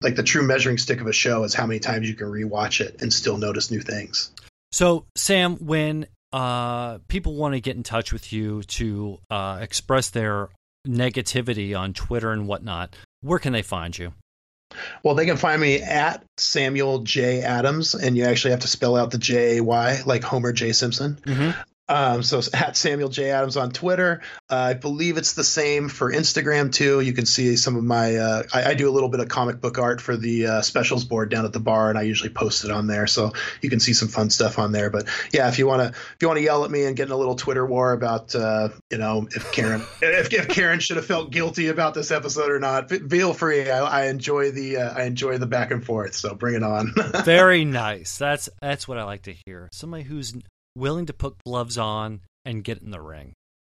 like 0.00 0.16
the 0.16 0.22
true 0.22 0.42
measuring 0.42 0.78
stick 0.78 1.00
of 1.00 1.06
a 1.06 1.12
show 1.12 1.44
is 1.44 1.54
how 1.54 1.66
many 1.66 1.80
times 1.80 2.08
you 2.08 2.14
can 2.14 2.28
rewatch 2.28 2.80
it 2.80 3.02
and 3.02 3.12
still 3.12 3.36
notice 3.36 3.70
new 3.70 3.80
things. 3.80 4.30
So, 4.72 5.06
Sam, 5.16 5.56
when 5.56 6.06
uh, 6.32 6.98
people 7.08 7.34
want 7.34 7.54
to 7.54 7.60
get 7.60 7.76
in 7.76 7.82
touch 7.82 8.12
with 8.12 8.32
you 8.32 8.62
to 8.64 9.18
uh, 9.30 9.58
express 9.62 10.10
their 10.10 10.50
negativity 10.86 11.78
on 11.78 11.94
Twitter 11.94 12.32
and 12.32 12.46
whatnot, 12.46 12.94
where 13.22 13.38
can 13.38 13.52
they 13.52 13.62
find 13.62 13.96
you? 13.96 14.12
Well, 15.02 15.14
they 15.14 15.24
can 15.24 15.38
find 15.38 15.60
me 15.60 15.80
at 15.80 16.22
Samuel 16.36 17.00
J. 17.00 17.40
Adams, 17.40 17.94
and 17.94 18.16
you 18.16 18.24
actually 18.24 18.50
have 18.50 18.60
to 18.60 18.68
spell 18.68 18.96
out 18.96 19.10
the 19.10 19.18
J 19.18 19.56
A 19.56 19.62
Y 19.62 20.00
like 20.04 20.22
Homer 20.22 20.52
J. 20.52 20.72
Simpson. 20.72 21.18
Mm-hmm. 21.24 21.58
Um, 21.88 22.22
so 22.22 22.40
at 22.52 22.76
Samuel 22.76 23.08
J. 23.08 23.30
Adams 23.30 23.56
on 23.56 23.70
Twitter. 23.70 24.20
Uh, 24.50 24.54
I 24.54 24.74
believe 24.74 25.16
it's 25.16 25.32
the 25.32 25.44
same 25.44 25.88
for 25.88 26.12
Instagram 26.12 26.70
too. 26.72 27.00
You 27.00 27.14
can 27.14 27.24
see 27.24 27.56
some 27.56 27.76
of 27.76 27.84
my. 27.84 28.16
Uh, 28.16 28.42
I, 28.52 28.70
I, 28.70 28.74
do 28.74 28.88
a 28.88 28.92
little 28.92 29.08
bit 29.08 29.20
of 29.20 29.28
comic 29.28 29.60
book 29.60 29.78
art 29.78 30.00
for 30.00 30.16
the 30.16 30.46
uh, 30.46 30.62
specials 30.62 31.04
board 31.04 31.30
down 31.30 31.46
at 31.46 31.52
the 31.52 31.60
bar, 31.60 31.88
and 31.88 31.98
I 31.98 32.02
usually 32.02 32.28
post 32.28 32.64
it 32.64 32.70
on 32.70 32.86
there, 32.86 33.06
so 33.06 33.32
you 33.62 33.70
can 33.70 33.80
see 33.80 33.94
some 33.94 34.08
fun 34.08 34.28
stuff 34.28 34.58
on 34.58 34.72
there. 34.72 34.90
But 34.90 35.08
yeah, 35.32 35.48
if 35.48 35.58
you 35.58 35.66
want 35.66 35.82
to, 35.82 35.88
if 35.88 36.16
you 36.20 36.28
want 36.28 36.38
to 36.38 36.44
yell 36.44 36.64
at 36.64 36.70
me 36.70 36.84
and 36.84 36.94
get 36.94 37.06
in 37.06 37.12
a 37.12 37.16
little 37.16 37.36
Twitter 37.36 37.64
war 37.64 37.92
about, 37.92 38.34
uh, 38.34 38.68
you 38.90 38.98
know, 38.98 39.26
if 39.34 39.50
Karen, 39.52 39.80
if, 40.02 40.32
if 40.32 40.48
Karen 40.48 40.80
should 40.80 40.96
have 40.96 41.06
felt 41.06 41.30
guilty 41.30 41.68
about 41.68 41.94
this 41.94 42.10
episode 42.10 42.50
or 42.50 42.58
not, 42.58 42.90
feel 42.90 43.32
free. 43.32 43.70
I, 43.70 43.78
I 43.78 44.06
enjoy 44.06 44.50
the 44.50 44.76
uh, 44.76 44.94
I 44.94 45.04
enjoy 45.04 45.38
the 45.38 45.46
back 45.46 45.70
and 45.70 45.84
forth. 45.84 46.14
So 46.14 46.34
bring 46.34 46.54
it 46.54 46.62
on. 46.62 46.92
Very 47.24 47.64
nice. 47.64 48.18
That's 48.18 48.50
that's 48.60 48.86
what 48.86 48.98
I 48.98 49.04
like 49.04 49.22
to 49.22 49.34
hear. 49.46 49.68
Somebody 49.72 50.04
who's 50.04 50.34
willing 50.78 51.06
to 51.06 51.12
put 51.12 51.36
gloves 51.44 51.78
on 51.78 52.20
and 52.44 52.64
get 52.64 52.80
in 52.80 52.90
the 52.90 53.00
ring. 53.00 53.34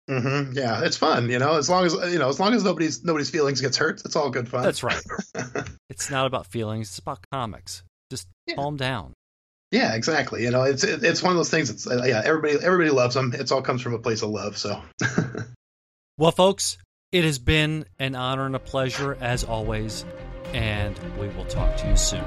Mm-hmm. 0.09 0.57
Yeah, 0.57 0.83
it's 0.83 0.97
fun. 0.97 1.29
You 1.29 1.39
know, 1.39 1.57
as 1.57 1.69
long 1.69 1.85
as 1.85 1.93
you 2.11 2.19
know, 2.19 2.29
as 2.29 2.39
long 2.39 2.53
as 2.53 2.63
nobody's 2.63 3.03
nobody's 3.03 3.29
feelings 3.29 3.61
gets 3.61 3.77
hurt, 3.77 4.01
it's 4.03 4.15
all 4.15 4.29
good 4.29 4.49
fun. 4.49 4.63
That's 4.63 4.83
right. 4.83 5.01
it's 5.89 6.09
not 6.09 6.25
about 6.25 6.47
feelings; 6.47 6.89
it's 6.89 6.99
about 6.99 7.19
comics. 7.31 7.83
Just 8.09 8.27
yeah. 8.45 8.55
calm 8.55 8.77
down. 8.77 9.13
Yeah, 9.71 9.95
exactly. 9.95 10.43
You 10.43 10.51
know, 10.51 10.63
it's 10.63 10.83
it's 10.83 11.23
one 11.23 11.31
of 11.31 11.37
those 11.37 11.49
things. 11.49 11.69
It's 11.69 11.87
uh, 11.87 12.03
yeah, 12.05 12.21
everybody 12.25 12.55
everybody 12.61 12.89
loves 12.89 13.15
them. 13.15 13.33
It 13.33 13.51
all 13.51 13.61
comes 13.61 13.81
from 13.81 13.93
a 13.93 13.99
place 13.99 14.21
of 14.21 14.29
love. 14.29 14.57
So. 14.57 14.81
well, 16.17 16.31
folks, 16.31 16.77
it 17.13 17.23
has 17.23 17.39
been 17.39 17.85
an 17.97 18.15
honor 18.15 18.45
and 18.45 18.55
a 18.55 18.59
pleasure 18.59 19.17
as 19.21 19.45
always, 19.45 20.03
and 20.51 20.97
we 21.17 21.29
will 21.29 21.45
talk 21.45 21.77
to 21.77 21.87
you 21.87 21.95
soon. 21.95 22.25